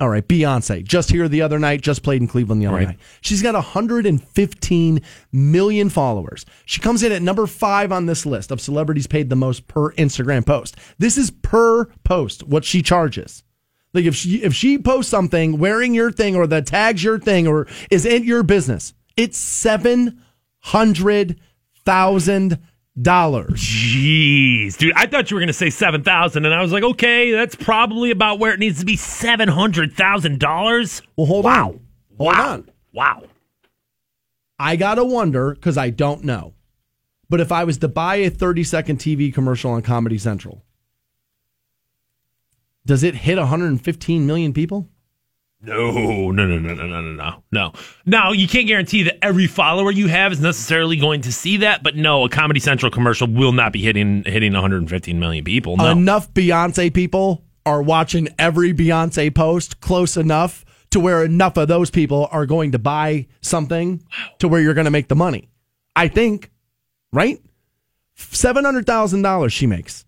all 0.00 0.08
right, 0.08 0.26
Beyonce, 0.26 0.82
just 0.82 1.10
here 1.10 1.28
the 1.28 1.42
other 1.42 1.58
night, 1.58 1.82
just 1.82 2.02
played 2.02 2.22
in 2.22 2.26
Cleveland 2.28 2.62
the 2.62 2.66
other 2.66 2.76
Right. 2.76 2.86
night. 2.88 2.98
She's 3.20 3.42
got 3.42 3.54
115 3.54 5.00
million 5.32 5.88
followers. 5.90 6.46
She 6.64 6.80
comes 6.80 7.02
in 7.02 7.12
at 7.12 7.22
number 7.22 7.46
five 7.46 7.92
on 7.92 8.06
this 8.06 8.24
list 8.26 8.50
of 8.50 8.60
celebrities 8.60 9.06
paid 9.06 9.28
the 9.30 9.36
most 9.36 9.68
per 9.68 9.92
Instagram 9.92 10.44
post. 10.46 10.76
This 10.98 11.18
is 11.18 11.30
per 11.30 11.86
post, 12.04 12.42
what 12.44 12.64
she 12.64 12.82
charges. 12.82 13.44
Like 13.92 14.04
if 14.04 14.14
she 14.14 14.42
if 14.42 14.54
she 14.54 14.78
posts 14.78 15.10
something 15.10 15.58
wearing 15.58 15.94
your 15.94 16.12
thing 16.12 16.36
or 16.36 16.46
that 16.46 16.66
tags 16.66 17.02
your 17.02 17.18
thing 17.18 17.46
or 17.48 17.66
is 17.90 18.06
in 18.06 18.22
your 18.24 18.42
business, 18.44 18.94
it's 19.16 19.36
seven 19.36 20.22
hundred 20.60 21.40
thousand 21.84 22.58
dollars. 23.02 23.60
Jeez, 23.60 24.76
dude, 24.76 24.92
I 24.94 25.06
thought 25.06 25.30
you 25.30 25.36
were 25.36 25.40
going 25.40 25.48
to 25.48 25.52
say 25.52 25.70
seven 25.70 26.02
thousand, 26.02 26.44
and 26.44 26.54
I 26.54 26.62
was 26.62 26.72
like, 26.72 26.82
okay, 26.82 27.30
that's 27.32 27.54
probably 27.54 28.10
about 28.10 28.38
where 28.38 28.52
it 28.52 28.60
needs 28.60 28.80
to 28.80 28.86
be. 28.86 28.96
Seven 28.96 29.48
hundred 29.48 29.94
thousand 29.94 30.40
dollars. 30.40 31.02
Well, 31.16 31.26
hold 31.26 31.46
on, 31.46 31.80
hold 32.18 32.34
on. 32.34 32.70
Wow. 32.92 33.24
I 34.58 34.76
gotta 34.76 35.04
wonder 35.04 35.54
because 35.54 35.78
I 35.78 35.90
don't 35.90 36.24
know. 36.24 36.54
But 37.30 37.40
if 37.40 37.52
I 37.52 37.64
was 37.64 37.78
to 37.78 37.88
buy 37.88 38.16
a 38.16 38.28
30 38.28 38.64
second 38.64 38.98
TV 38.98 39.32
commercial 39.32 39.70
on 39.70 39.82
Comedy 39.82 40.18
Central, 40.18 40.64
does 42.84 43.04
it 43.04 43.14
hit 43.14 43.38
115 43.38 44.26
million 44.26 44.52
people? 44.52 44.88
No, 45.62 46.30
no, 46.30 46.46
no, 46.46 46.58
no, 46.58 46.74
no, 46.74 46.86
no, 46.86 47.12
no, 47.12 47.42
no. 47.52 47.72
Now, 48.06 48.32
you 48.32 48.48
can't 48.48 48.66
guarantee 48.66 49.02
that 49.02 49.22
every 49.22 49.46
follower 49.46 49.90
you 49.90 50.06
have 50.08 50.32
is 50.32 50.40
necessarily 50.40 50.96
going 50.96 51.20
to 51.22 51.32
see 51.32 51.58
that, 51.58 51.82
but 51.82 51.96
no, 51.96 52.24
a 52.24 52.30
Comedy 52.30 52.60
Central 52.60 52.90
commercial 52.90 53.26
will 53.26 53.52
not 53.52 53.72
be 53.72 53.82
hitting 53.82 54.24
hitting 54.24 54.54
115 54.54 55.20
million 55.20 55.44
people. 55.44 55.76
No. 55.76 55.90
Enough 55.90 56.32
Beyonce 56.32 56.92
people 56.92 57.44
are 57.66 57.82
watching 57.82 58.28
every 58.38 58.72
Beyonce 58.72 59.34
post 59.34 59.80
close 59.80 60.16
enough 60.16 60.64
to 60.92 61.00
where 61.00 61.24
enough 61.24 61.58
of 61.58 61.68
those 61.68 61.90
people 61.90 62.28
are 62.32 62.46
going 62.46 62.72
to 62.72 62.78
buy 62.78 63.26
something 63.42 64.02
to 64.38 64.48
where 64.48 64.62
you're 64.62 64.74
going 64.74 64.86
to 64.86 64.90
make 64.90 65.08
the 65.08 65.14
money. 65.14 65.50
I 65.94 66.08
think, 66.08 66.50
right? 67.12 67.38
$700,000 68.16 69.52
she 69.52 69.66
makes. 69.66 70.04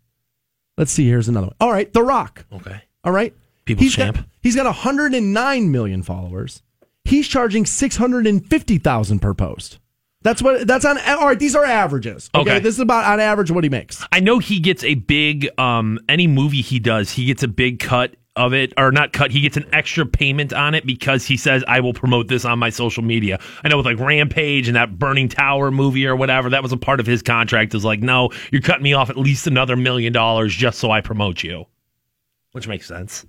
Let's 0.78 0.92
see, 0.92 1.06
here's 1.06 1.28
another 1.28 1.48
one. 1.48 1.56
All 1.60 1.70
right, 1.70 1.92
The 1.92 2.02
Rock. 2.02 2.46
Okay. 2.52 2.82
All 3.04 3.12
right. 3.12 3.34
People 3.64 3.86
champ. 3.88 4.16
Got, 4.16 4.26
he's 4.42 4.56
got 4.56 4.66
109 4.66 5.70
million 5.70 6.02
followers. 6.02 6.62
He's 7.04 7.26
charging 7.26 7.66
six 7.66 7.96
hundred 7.96 8.26
and 8.26 8.46
fifty 8.46 8.78
thousand 8.78 9.20
per 9.20 9.34
post. 9.34 9.78
That's 10.22 10.40
what. 10.40 10.66
That's 10.66 10.84
on. 10.84 10.98
All 10.98 11.26
right, 11.26 11.38
these 11.38 11.56
are 11.56 11.64
averages. 11.64 12.30
Okay? 12.34 12.50
Okay. 12.52 12.58
this 12.60 12.74
is 12.74 12.80
about 12.80 13.04
on 13.04 13.18
average 13.18 13.50
what 13.50 13.64
he 13.64 13.70
makes. 13.70 14.04
I 14.12 14.20
know 14.20 14.38
he 14.38 14.60
gets 14.60 14.84
a 14.84 14.94
big 14.94 15.48
um 15.58 15.98
any 16.08 16.26
movie 16.26 16.62
he 16.62 16.78
does, 16.78 17.10
he 17.10 17.26
gets 17.26 17.42
a 17.42 17.48
big 17.48 17.80
cut 17.80 18.14
of 18.34 18.54
it 18.54 18.72
or 18.78 18.90
not 18.92 19.12
cut, 19.12 19.30
he 19.30 19.40
gets 19.40 19.56
an 19.56 19.68
extra 19.72 20.06
payment 20.06 20.52
on 20.52 20.74
it 20.74 20.86
because 20.86 21.26
he 21.26 21.36
says 21.36 21.62
I 21.68 21.80
will 21.80 21.92
promote 21.92 22.28
this 22.28 22.44
on 22.44 22.58
my 22.58 22.70
social 22.70 23.02
media. 23.02 23.38
I 23.62 23.68
know 23.68 23.76
with 23.76 23.86
like 23.86 23.98
Rampage 23.98 24.68
and 24.68 24.76
that 24.76 24.98
Burning 24.98 25.28
Tower 25.28 25.70
movie 25.70 26.06
or 26.06 26.16
whatever, 26.16 26.48
that 26.50 26.62
was 26.62 26.72
a 26.72 26.78
part 26.78 27.00
of 27.00 27.06
his 27.06 27.20
contract. 27.22 27.74
Is 27.74 27.84
like, 27.84 28.00
no, 28.00 28.30
you're 28.50 28.62
cutting 28.62 28.84
me 28.84 28.94
off 28.94 29.10
at 29.10 29.18
least 29.18 29.46
another 29.46 29.76
million 29.76 30.12
dollars 30.12 30.54
just 30.54 30.78
so 30.78 30.90
I 30.90 31.00
promote 31.00 31.42
you. 31.42 31.66
Which 32.52 32.68
makes 32.68 32.86
sense. 32.86 33.26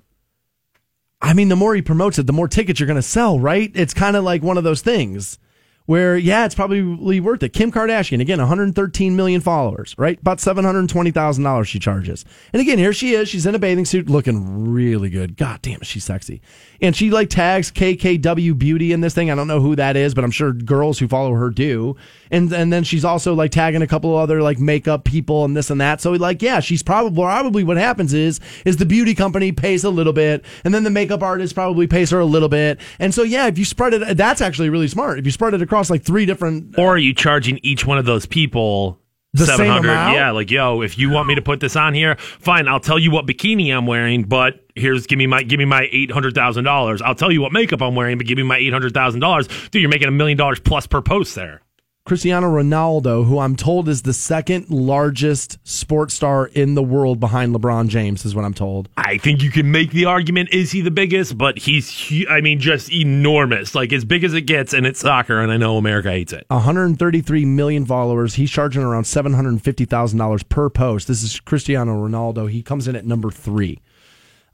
I 1.24 1.34
mean, 1.34 1.48
the 1.48 1.56
more 1.56 1.74
he 1.74 1.82
promotes 1.82 2.20
it, 2.20 2.28
the 2.28 2.34
more 2.34 2.50
tickets 2.50 2.80
you're 2.80 2.88
going 2.88 2.98
to 2.98 3.02
sell, 3.02 3.40
right? 3.40 3.72
It's 3.74 3.94
kind 3.94 4.18
of 4.18 4.26
like 4.26 4.44
one 4.44 4.58
of 4.58 4.66
those 4.66 4.82
things 4.82 5.40
where, 5.86 6.18
yeah, 6.18 6.46
it's 6.46 6.56
probably 6.56 7.20
worth 7.20 7.44
it. 7.44 7.54
Kim 7.54 7.72
Kardashian, 7.72 8.22
again, 8.22 8.40
113 8.40 9.16
million 9.16 9.42
followers, 9.42 9.96
right? 9.98 10.20
About 10.20 10.40
$720,000 10.40 11.66
she 11.66 11.80
charges. 11.80 12.26
And 12.52 12.62
again, 12.62 12.78
here 12.78 12.94
she 12.94 13.14
is. 13.14 13.30
She's 13.30 13.46
in 13.46 13.56
a 13.56 13.60
bathing 13.60 13.86
suit 13.86 14.10
looking 14.10 14.72
really 14.72 15.10
good. 15.10 15.38
God 15.38 15.62
damn, 15.62 15.82
she's 15.82 16.04
sexy. 16.04 16.42
And 16.84 16.94
she 16.94 17.10
like 17.10 17.30
tags 17.30 17.72
KKW 17.72 18.60
Beauty 18.60 18.92
in 18.92 19.00
this 19.00 19.14
thing. 19.14 19.32
I 19.32 19.36
don't 19.36 19.48
know 19.48 19.62
who 19.62 19.74
that 19.78 19.96
is, 19.96 20.14
but 20.14 20.26
I'm 20.26 20.32
sure 20.32 20.52
girls 20.52 21.00
who 21.00 21.08
follow 21.08 21.34
her 21.34 21.50
do. 21.50 21.96
And, 22.30 22.52
and 22.52 22.74
then 22.74 22.84
she's 22.84 23.06
also 23.06 23.34
like 23.34 23.52
tagging 23.52 23.82
a 23.82 23.88
couple 23.88 24.18
other 24.18 24.42
like 24.42 24.60
makeup 24.60 25.06
people 25.06 25.46
and 25.46 25.56
this 25.56 25.70
and 25.70 25.80
that. 25.80 26.02
So 26.02 26.12
like, 26.12 26.42
yeah, 26.42 26.60
she's 26.60 26.84
probably, 26.84 27.24
probably 27.24 27.64
what 27.64 27.78
happens 27.78 28.14
is, 28.14 28.42
is 28.66 28.76
the 28.78 28.86
beauty 28.86 29.16
company 29.16 29.54
pays 29.54 29.86
a 29.86 29.90
little 29.90 30.12
bit 30.12 30.44
and 30.66 30.74
then 30.74 30.84
the 30.84 30.90
makeup 30.90 31.24
artist 31.24 31.56
probably 31.56 31.88
pays 31.88 32.10
her 32.10 32.20
a 32.20 32.26
little 32.26 32.50
bit. 32.50 32.82
And 33.00 33.14
so, 33.14 33.24
yeah, 33.24 33.48
if 33.48 33.58
you 33.58 33.64
spread 33.64 33.94
it, 33.94 34.18
that's 34.18 34.42
actually 34.42 34.70
really 34.70 34.90
smart. 34.90 35.20
If 35.20 35.26
you 35.26 35.32
spread 35.32 35.54
it 35.54 35.62
across 35.62 35.90
like 35.90 36.04
three 36.04 36.26
different, 36.26 36.78
Or 36.78 36.96
are 36.96 36.98
you 36.98 37.14
charging 37.14 37.62
each 37.64 37.86
one 37.86 37.98
of 37.98 38.04
those 38.04 38.26
people 38.26 39.00
The 39.36 39.48
700? 39.48 39.90
amount? 39.90 40.16
Yeah, 40.16 40.30
like 40.30 40.52
yo, 40.52 40.82
if 40.82 40.96
you 40.98 41.10
want 41.10 41.28
me 41.28 41.34
to 41.34 41.42
put 41.42 41.60
this 41.60 41.76
on 41.76 41.96
here, 41.96 42.18
fine, 42.18 42.68
I'll 42.68 42.80
tell 42.80 43.00
you 43.00 43.10
what 43.10 43.26
bikini 43.26 43.76
I'm 43.76 43.88
wearing, 43.88 44.24
but 44.24 44.64
here's 44.76 45.08
give 45.08 45.18
me 45.18 45.26
my 45.26 45.42
give 45.42 45.58
me 45.58 45.66
my 45.66 45.88
eight 45.92 46.12
hundred 46.12 46.36
thousand 46.36 46.66
dollars. 46.66 47.02
I'll 47.02 47.16
tell 47.16 47.32
you 47.32 47.42
what 47.42 47.52
makeup 47.52 47.82
I'm 47.82 47.96
wearing, 47.96 48.20
but 48.20 48.28
give 48.28 48.38
me 48.38 48.44
my 48.44 48.58
eight 48.58 48.72
hundred 48.72 48.94
thousand 48.94 49.22
dollars. 49.22 49.48
Dude, 49.72 49.82
you're 49.82 49.90
making 49.90 50.08
a 50.08 50.12
million 50.12 50.38
dollars 50.38 50.60
plus 50.60 50.86
per 50.86 51.02
post 51.02 51.34
there. 51.34 51.63
Cristiano 52.06 52.48
Ronaldo, 52.48 53.26
who 53.26 53.40
I'm 53.40 53.56
told 53.56 53.88
is 53.88 54.02
the 54.02 54.12
second 54.12 54.70
largest 54.70 55.58
sports 55.66 56.14
star 56.14 56.48
in 56.48 56.76
the 56.76 56.84
world 56.84 57.22
behind 57.22 57.56
LeBron 57.56 57.88
James, 57.88 58.26
is 58.26 58.36
what 58.36 58.44
I'm 58.44 58.54
told. 58.54 58.90
I 58.98 59.18
think 59.18 59.42
you 59.42 59.50
can 59.50 59.72
make 59.72 59.92
the 59.92 60.04
argument: 60.04 60.50
is 60.52 60.74
he 60.74 60.82
the 60.82 60.92
biggest? 60.92 61.38
But 61.38 61.60
he's, 61.60 62.14
I 62.30 62.42
mean, 62.42 62.60
just 62.60 62.92
enormous, 62.92 63.74
like 63.74 63.94
as 63.94 64.04
big 64.04 64.26
as 64.26 64.34
it 64.34 64.42
gets, 64.42 64.74
and 64.74 64.86
it's 64.86 65.00
soccer, 65.00 65.40
and 65.40 65.50
I 65.50 65.56
know 65.56 65.78
America 65.78 66.12
hates 66.12 66.34
it. 66.34 66.44
133 66.50 67.46
million 67.46 67.86
followers. 67.86 68.34
He's 68.34 68.52
charging 68.52 68.84
around 68.84 69.04
$750,000 69.04 70.50
per 70.50 70.70
post. 70.70 71.08
This 71.08 71.24
is 71.24 71.40
Cristiano 71.40 72.06
Ronaldo. 72.06 72.52
He 72.52 72.62
comes 72.62 72.86
in 72.90 72.98
at 72.98 73.06
number 73.06 73.32
three 73.32 73.80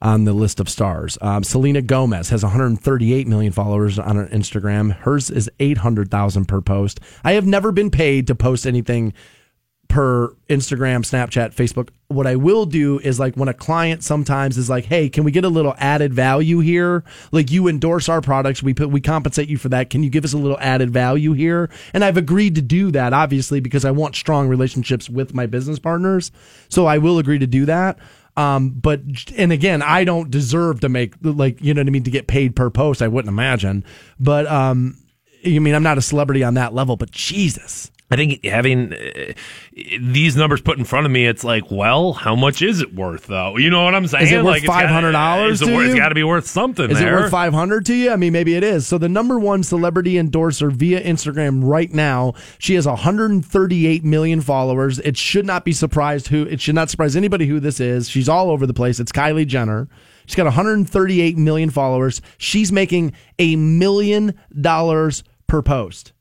on 0.02 0.24
the 0.24 0.34
list 0.34 0.60
of 0.60 0.70
stars. 0.70 1.18
Um, 1.22 1.44
Selena 1.44 1.82
Gomez 1.82 2.30
has 2.30 2.44
138 2.44 3.28
million 3.28 3.52
followers 3.52 4.00
on 4.00 4.16
her 4.16 4.28
Instagram. 4.28 4.92
Hers 4.92 5.30
is 5.30 5.50
800,000 5.60 6.46
per 6.46 6.62
post. 6.62 7.00
I 7.24 7.34
have 7.34 7.46
never 7.46 7.72
been 7.72 7.92
paid 7.92 8.28
to 8.28 8.36
post 8.36 8.66
anything 8.66 9.14
per 9.90 10.28
Instagram, 10.48 11.00
Snapchat, 11.00 11.54
Facebook. 11.54 11.90
What 12.10 12.28
I 12.28 12.36
will 12.36 12.68
do 12.68 13.00
is 13.00 13.20
like 13.20 13.36
when 13.36 13.50
a 13.50 13.54
client 13.56 14.04
sometimes 14.04 14.56
is 14.56 14.70
like, 14.70 14.86
"Hey, 14.86 15.10
can 15.10 15.24
we 15.24 15.32
get 15.32 15.44
a 15.44 15.50
little 15.50 15.74
added 15.80 16.14
value 16.14 16.60
here? 16.60 17.04
Like 17.32 17.52
you 17.52 17.68
endorse 17.68 18.08
our 18.08 18.22
products, 18.22 18.62
we 18.62 18.74
put 18.76 18.92
we 18.92 19.02
compensate 19.02 19.50
you 19.50 19.58
for 19.58 19.70
that. 19.70 19.90
Can 19.90 20.04
you 20.04 20.12
give 20.12 20.24
us 20.24 20.34
a 20.34 20.38
little 20.38 20.60
added 20.60 20.92
value 20.92 21.34
here?" 21.34 21.72
And 21.92 22.06
I've 22.06 22.18
agreed 22.18 22.56
to 22.56 22.62
do 22.62 22.92
that 22.92 23.14
obviously 23.14 23.60
because 23.60 23.84
I 23.84 23.92
want 23.92 24.16
strong 24.16 24.48
relationships 24.48 25.10
with 25.10 25.34
my 25.34 25.48
business 25.48 25.80
partners. 25.80 26.32
So 26.70 26.86
I 26.86 27.00
will 27.00 27.18
agree 27.18 27.40
to 27.40 27.48
do 27.48 27.66
that. 27.66 27.98
Um, 28.38 28.70
but 28.70 29.02
and 29.36 29.52
again, 29.52 29.82
I 29.82 30.04
don't 30.04 30.32
deserve 30.32 30.80
to 30.82 30.90
make 30.90 31.16
like 31.22 31.62
you 31.62 31.74
know 31.74 31.82
what 31.82 31.88
I 31.88 31.92
mean 31.92 32.04
to 32.04 32.12
get 32.12 32.28
paid 32.28 32.56
per 32.56 32.70
post. 32.70 33.02
I 33.02 33.08
wouldn't 33.08 33.32
imagine, 33.32 33.84
but 34.20 34.48
um, 34.48 34.98
you 35.42 35.62
mean 35.62 35.76
I'm 35.76 35.84
not 35.84 35.98
a 35.98 36.02
celebrity 36.02 36.44
on 36.44 36.54
that 36.56 36.74
level, 36.74 36.96
but 36.96 37.12
Jesus. 37.12 37.92
I 38.12 38.16
think 38.16 38.44
having 38.44 38.92
uh, 38.92 39.34
these 40.02 40.36
numbers 40.36 40.62
put 40.62 40.80
in 40.80 40.84
front 40.84 41.06
of 41.06 41.12
me, 41.12 41.28
it's 41.28 41.44
like, 41.44 41.70
well, 41.70 42.14
how 42.14 42.36
much 42.36 42.62
is 42.64 42.82
it 42.82 42.96
worth, 42.96 43.28
though? 43.28 43.56
You 43.58 43.70
know 43.70 43.84
what 43.84 43.94
I'm 43.94 44.08
saying? 44.08 44.26
Is 44.26 44.32
it 44.32 44.38
worth 44.38 44.46
like, 44.46 44.58
it's 44.64 44.68
gotta- 44.68 44.88
five 44.88 44.90
hundred 44.90 45.12
dollars? 45.12 45.62
is 45.62 45.68
it 45.68 45.76
worth- 45.76 45.86
It's 45.88 45.96
got 45.96 46.10
to 46.10 46.16
be 46.16 46.24
worth 46.24 46.48
something. 46.48 46.90
Is 46.90 46.98
there. 46.98 47.18
it 47.18 47.22
worth 47.22 47.32
five 47.32 47.54
hundred 47.54 47.86
to 47.86 47.94
you? 47.94 48.12
I 48.12 48.16
mean, 48.16 48.34
maybe 48.34 48.56
it 48.56 48.64
is. 48.64 48.88
So 48.88 48.98
the 48.98 49.10
number 49.10 49.38
one 49.38 49.62
celebrity 49.62 50.18
endorser 50.18 50.72
via 50.72 51.02
Instagram 51.02 51.62
right 51.64 51.92
now, 51.94 52.34
she 52.58 52.74
has 52.76 52.88
138 52.88 54.04
million 54.04 54.42
followers. 54.42 54.98
It 55.00 55.16
should 55.16 55.46
not 55.46 55.64
be 55.64 55.72
surprised 55.72 56.30
who. 56.30 56.44
It 56.44 56.60
should 56.62 56.76
not 56.76 56.90
surprise 56.90 57.16
anybody 57.16 57.46
who 57.46 57.60
this 57.60 57.80
is. 57.80 58.10
She's 58.10 58.28
all 58.28 58.50
over 58.50 58.66
the 58.66 58.74
place. 58.74 59.00
It's 59.00 59.12
Kylie 59.12 59.46
Jenner. 59.48 59.88
She's 60.26 60.36
got 60.36 60.46
138 60.46 61.38
million 61.38 61.70
followers. 61.70 62.22
She's 62.38 62.72
making 62.72 63.14
a 63.40 63.56
million 63.56 64.34
dollars 64.60 65.24
per 65.48 65.62
post. 65.62 66.14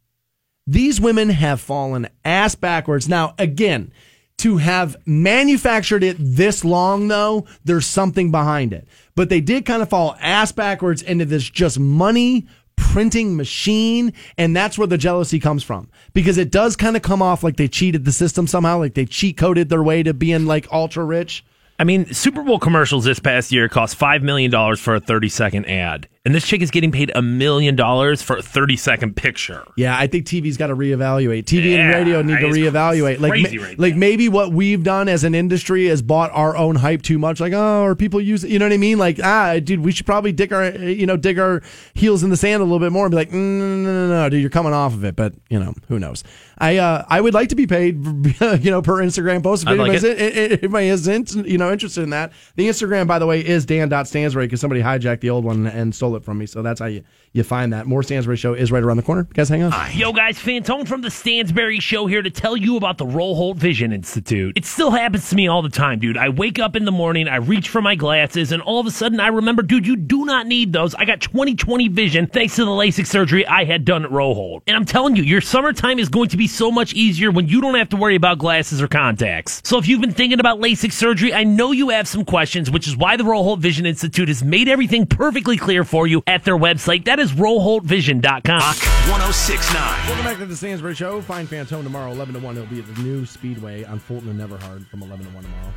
These 0.71 1.01
women 1.01 1.31
have 1.31 1.63
fallen 1.63 2.11
ass 2.27 2.55
backwards. 2.55 3.09
Now, 3.09 3.35
again, 3.39 3.91
to 4.37 4.59
have 4.59 4.99
manufactured 5.07 6.05
it 6.05 6.19
this 6.21 6.63
long, 6.63 7.09
though, 7.09 7.47
there's 7.65 7.87
something 7.87 8.31
behind 8.31 8.75
it. 8.75 8.87
But 9.15 9.31
they 9.31 9.41
did 9.41 9.65
kind 9.65 9.81
of 9.81 9.89
fall 9.89 10.15
ass 10.21 10.53
backwards 10.53 11.01
into 11.01 11.25
this 11.25 11.49
just 11.49 11.79
money 11.79 12.47
printing 12.77 13.35
machine. 13.35 14.13
And 14.37 14.55
that's 14.55 14.77
where 14.77 14.87
the 14.87 14.99
jealousy 14.99 15.41
comes 15.41 15.63
from 15.63 15.89
because 16.13 16.37
it 16.37 16.51
does 16.51 16.77
kind 16.77 16.97
of 16.97 17.03
come 17.03 17.23
off 17.23 17.43
like 17.43 17.57
they 17.57 17.69
cheated 17.69 18.05
the 18.05 18.13
system 18.13 18.47
somehow, 18.47 18.79
like 18.79 18.93
they 18.93 19.07
cheat 19.07 19.39
coded 19.39 19.71
their 19.71 19.83
way 19.83 20.03
to 20.03 20.13
being 20.13 20.45
like 20.45 20.71
ultra 20.71 21.03
rich. 21.03 21.47
I 21.79 21.85
mean, 21.85 22.13
Super 22.13 22.43
Bowl 22.43 22.59
commercials 22.59 23.05
this 23.05 23.21
past 23.21 23.53
year 23.53 23.71
cost 23.71 23.97
five 23.97 24.23
million 24.23 24.51
dollars 24.51 24.81
for 24.81 24.97
a 24.97 25.01
thirty 25.01 25.29
second 25.29 25.65
ad, 25.67 26.09
and 26.25 26.35
this 26.35 26.47
chick 26.47 26.61
is 26.61 26.71
getting 26.71 26.93
paid 26.93 27.11
a 27.15 27.23
million 27.23 27.77
dollars 27.77 28.21
for 28.23 28.37
a 28.37 28.43
thirty 28.43 28.77
second 28.77 29.17
picture. 29.17 29.65
Yeah, 29.77 29.97
I 29.97 30.07
think 30.07 30.27
TV's 30.27 30.57
got 30.57 30.67
to 30.67 30.77
reevaluate. 30.77 31.45
TV 31.45 31.77
and 31.77 31.89
radio 31.89 32.23
need 32.23 32.41
to 32.41 32.47
reevaluate. 32.47 33.21
Like, 33.21 33.41
ma- 33.41 33.63
right 33.65 33.79
like 33.79 33.97
maybe 33.97 34.29
what 34.29 34.53
we've 34.53 34.83
done 34.83 35.09
as 35.09 35.25
an 35.25 35.35
industry 35.35 35.87
is 35.87 36.03
bought 36.03 36.31
our 36.33 36.57
own 36.57 36.77
hype 36.77 37.03
too 37.03 37.19
much. 37.19 37.41
Like, 37.41 37.53
oh, 37.53 37.83
or 37.85 37.95
people 37.95 38.21
use 38.21 38.45
it. 38.45 38.51
You 38.51 38.59
know 38.59 38.67
what 38.67 38.73
I 38.73 38.79
mean? 38.79 38.99
Like, 38.99 39.21
ah, 39.23 39.59
dude, 39.59 39.81
we 39.81 39.93
should 39.93 40.07
probably 40.07 40.33
dig 40.33 40.53
our, 40.53 40.71
you 40.71 41.07
know, 41.07 41.17
dig 41.17 41.39
our 41.39 41.63
heels 41.95 42.23
in 42.23 42.31
the 42.31 42.37
sand 42.37 42.61
a 42.61 42.65
little 42.65 42.79
bit 42.81 42.93
more 42.93 43.07
and 43.07 43.11
be 43.11 43.17
like, 43.17 43.31
mm, 43.31 43.35
no, 43.35 43.77
no, 43.85 44.09
no, 44.09 44.09
no, 44.09 44.29
dude, 44.29 44.41
you're 44.41 44.51
coming 44.51 44.73
off 44.73 44.95
of 44.95 45.05
it. 45.05 45.17
But 45.17 45.35
you 45.49 45.59
know, 45.59 45.75
who 45.89 45.99
knows? 45.99 46.25
I, 46.59 46.79
uh, 46.79 47.05
I 47.09 47.21
would 47.21 47.35
like 47.35 47.51
to 47.51 47.55
be 47.55 47.67
paid, 47.69 48.05
you 48.61 48.71
know, 48.71 48.83
per 48.83 48.97
Instagram 48.97 49.43
post. 49.43 49.63
If 49.63 49.69
I'd 49.69 49.79
like 49.79 49.91
anybody's, 49.91 50.05
if 50.05 50.63
anybody 50.65 50.89
is, 50.89 51.07
in- 51.07 51.45
you 51.45 51.57
know, 51.57 51.71
interested 51.73 52.03
in 52.03 52.11
that. 52.11 52.33
The 52.57 52.69
Instagram, 52.69 53.07
by 53.07 53.21
the 53.21 53.27
way, 53.27 53.47
is 53.47 53.65
Dan.Stansbury 53.65 54.47
because 54.47 54.61
somebody 54.61 54.83
hijacked 54.83 55.21
the 55.21 55.31
old 55.31 55.45
one 55.45 55.67
and 55.69 55.95
stole 56.09 56.17
it 56.17 56.25
from 56.25 56.39
me. 56.39 56.47
So 56.47 56.63
that's 56.63 56.81
how 56.81 56.87
you, 56.87 57.03
you 57.33 57.43
find 57.43 57.73
that. 57.73 57.87
More 57.87 58.03
Stansbury 58.03 58.37
show 58.37 58.55
is 58.55 58.73
right 58.73 58.83
around 58.83 58.97
the 58.97 59.03
corner. 59.03 59.27
You 59.29 59.35
Guys, 59.35 59.49
hang 59.49 59.63
on. 59.63 59.73
Yo, 59.93 60.13
guys, 60.13 60.39
Fantone 60.39 60.87
from 60.87 61.03
the 61.03 61.11
Stansbury 61.11 61.81
Show 61.81 62.07
here 62.07 62.23
to 62.23 62.31
tell 62.31 62.57
you 62.57 62.77
about 62.77 62.99
the 62.99 63.05
Roholt 63.05 63.57
Vision 63.57 63.93
Institute. 63.93 64.57
It 64.57 64.65
still 64.65 64.91
happens 64.91 65.29
to 65.31 65.37
me 65.37 65.49
all 65.49 65.63
the 65.63 65.69
time, 65.69 65.99
dude. 65.99 66.17
I 66.17 66.29
wake 66.31 66.59
up 66.59 66.75
in 66.75 66.85
the 66.85 66.93
morning, 66.93 67.29
I 67.29 67.37
reach 67.37 67.69
for 67.69 67.83
my 67.83 67.95
glasses, 67.95 68.53
and 68.53 68.63
all 68.63 68.81
of 68.81 68.87
a 68.87 68.91
sudden 68.91 69.21
I 69.21 69.29
remember, 69.29 69.63
dude, 69.63 69.87
you 69.87 69.97
do 69.97 70.25
not 70.25 70.47
need 70.47 70.73
those. 70.73 70.95
I 70.95 71.05
got 71.05 71.21
20/20 71.21 71.91
vision 71.91 72.27
thanks 72.27 72.57
to 72.57 72.65
the 72.65 72.71
LASIK 72.71 73.07
surgery 73.07 73.47
I 73.47 73.65
had 73.65 73.85
done 73.85 74.05
at 74.05 74.11
Roholt. 74.11 74.63
And 74.67 74.77
I'm 74.77 74.85
telling 74.85 75.17
you, 75.17 75.23
your 75.23 75.41
summertime 75.41 75.99
is 75.99 76.09
going 76.09 76.29
to 76.31 76.37
be 76.37 76.47
so 76.47 76.71
much 76.71 76.95
easier 76.95 77.31
when 77.31 77.49
you 77.49 77.61
don't 77.61 77.75
have 77.77 77.91
to 77.91 77.97
worry 77.97 78.17
about 78.17 78.39
glasses 78.39 78.83
or 78.83 78.89
contacts. 78.89 79.61
So 79.65 79.79
if 79.79 79.87
you've 79.87 80.01
been 80.01 80.13
thinking 80.13 80.41
about 80.41 80.61
LASIK 80.61 80.93
surgery, 80.93 81.33
I 81.35 81.45
know 81.45 81.73
you 81.73 81.91
have 81.91 82.09
some 82.09 82.25
questions, 82.25 82.71
which 82.71 82.89
is 82.89 82.97
why 82.97 83.17
the 83.17 83.25
Roholt 83.25 83.59
Vision 83.59 83.87
Institute 83.87 84.29
has 84.29 84.43
made 84.43 84.69
everything 84.69 85.07
perfectly 85.07 85.57
clear 85.57 85.85
for 85.85 86.07
you 86.07 86.23
at 86.27 86.45
their 86.45 86.57
website. 86.57 87.05
That 87.05 87.18
is 87.21 87.33
roholtvision.com. 87.33 88.61
1069. 88.61 90.07
Welcome 90.07 90.25
back 90.25 90.39
to 90.39 90.47
the 90.47 90.57
Stansbury 90.57 90.95
Show. 90.95 91.21
Find 91.23 91.49
Fantone 91.49 91.83
tomorrow, 91.83 92.13
11 92.13 92.35
to 92.35 92.41
1. 92.41 92.57
It'll 92.57 92.69
be 92.69 92.81
at 92.81 92.95
the 92.95 93.03
new 93.03 93.25
Speedway 93.25 93.85
on 93.85 93.99
Fulton 93.99 94.29
and 94.29 94.41
Everhard 94.41 94.87
from 94.87 95.03
11 95.03 95.27
to 95.27 95.33
1 95.33 95.43
tomorrow. 95.43 95.73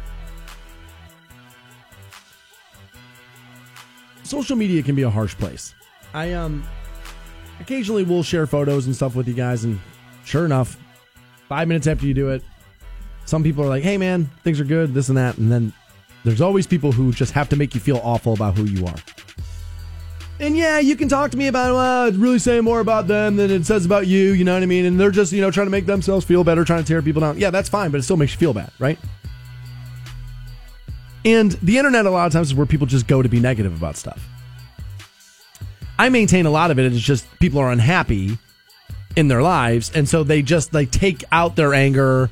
Social 4.24 4.56
media 4.56 4.82
can 4.82 4.96
be 4.96 5.02
a 5.02 5.10
harsh 5.10 5.36
place. 5.36 5.74
I 6.14 6.34
um 6.34 6.64
occasionally 7.60 8.04
will 8.04 8.24
share 8.24 8.48
photos 8.48 8.86
and 8.86 8.96
stuff 8.96 9.16
with 9.16 9.28
you 9.28 9.34
guys, 9.34 9.64
and 9.64 9.80
sure 10.24 10.46
enough, 10.46 10.78
five 11.50 11.68
minutes 11.68 11.88
after 11.88 12.06
you 12.06 12.14
do 12.14 12.30
it, 12.30 12.44
some 13.26 13.44
people 13.44 13.64
are 13.64 13.68
like, 13.68 13.84
"Hey, 13.84 13.98
man, 13.98 14.30
things 14.44 14.60
are 14.60 14.64
good, 14.64 14.94
this 14.94 15.10
and 15.10 15.18
that," 15.18 15.38
and 15.38 15.52
then 15.52 15.74
there's 16.24 16.42
always 16.42 16.68
people 16.68 16.92
who 16.92 17.12
just 17.12 17.34
have 17.34 17.50
to 17.50 17.56
make 17.56 17.74
you 17.76 17.82
feel 17.82 18.00
awful 18.04 18.34
about 18.34 18.58
who 18.58 18.66
you 18.66 18.86
are. 18.86 18.96
And 20.42 20.58
yeah, 20.58 20.80
you 20.80 20.96
can 20.96 21.08
talk 21.08 21.30
to 21.32 21.38
me 21.38 21.46
about, 21.46 21.76
well, 21.76 22.06
it's 22.08 22.18
really 22.18 22.40
saying 22.40 22.64
more 22.64 22.80
about 22.80 23.06
them 23.06 23.36
than 23.36 23.52
it 23.52 23.64
says 23.64 23.86
about 23.86 24.08
you, 24.08 24.32
you 24.32 24.44
know 24.44 24.56
what 24.56 24.64
I 24.64 24.66
mean? 24.66 24.86
And 24.86 25.00
they're 25.00 25.12
just, 25.12 25.32
you 25.32 25.40
know, 25.40 25.52
trying 25.52 25.68
to 25.68 25.72
make 25.72 25.86
themselves 25.86 26.26
feel 26.26 26.44
better, 26.44 26.66
trying 26.66 26.84
to 26.84 26.88
tear 26.88 27.04
people 27.04 27.22
down. 27.22 27.38
Yeah, 27.38 27.52
that's 27.52 27.70
fine, 27.70 27.92
but 27.92 28.00
it 28.00 28.04
still 28.04 28.18
makes 28.18 28.32
you 28.32 28.40
feel 28.40 28.52
bad, 28.52 28.72
right? 28.80 28.98
And 31.24 31.52
the 31.52 31.78
internet, 31.78 32.08
a 32.08 32.10
lot 32.10 32.26
of 32.26 32.34
times, 32.34 32.48
is 32.48 32.56
where 32.56 32.66
people 32.66 32.88
just 32.88 33.06
go 33.06 33.22
to 33.22 33.30
be 33.30 33.40
negative 33.40 33.78
about 33.78 33.98
stuff. 33.98 34.28
I 36.00 36.10
maintain 36.10 36.48
a 36.48 36.50
lot 36.50 36.72
of 36.72 36.80
it 36.80 36.92
is 36.92 37.00
just 37.00 37.28
people 37.40 37.60
are 37.60 37.72
unhappy 37.72 38.40
in 39.16 39.28
their 39.28 39.44
lives, 39.44 39.92
and 39.94 40.10
so 40.10 40.24
they 40.24 40.42
just 40.42 40.74
like 40.74 40.90
take 40.90 41.24
out 41.32 41.56
their 41.56 41.76
anger 41.76 42.32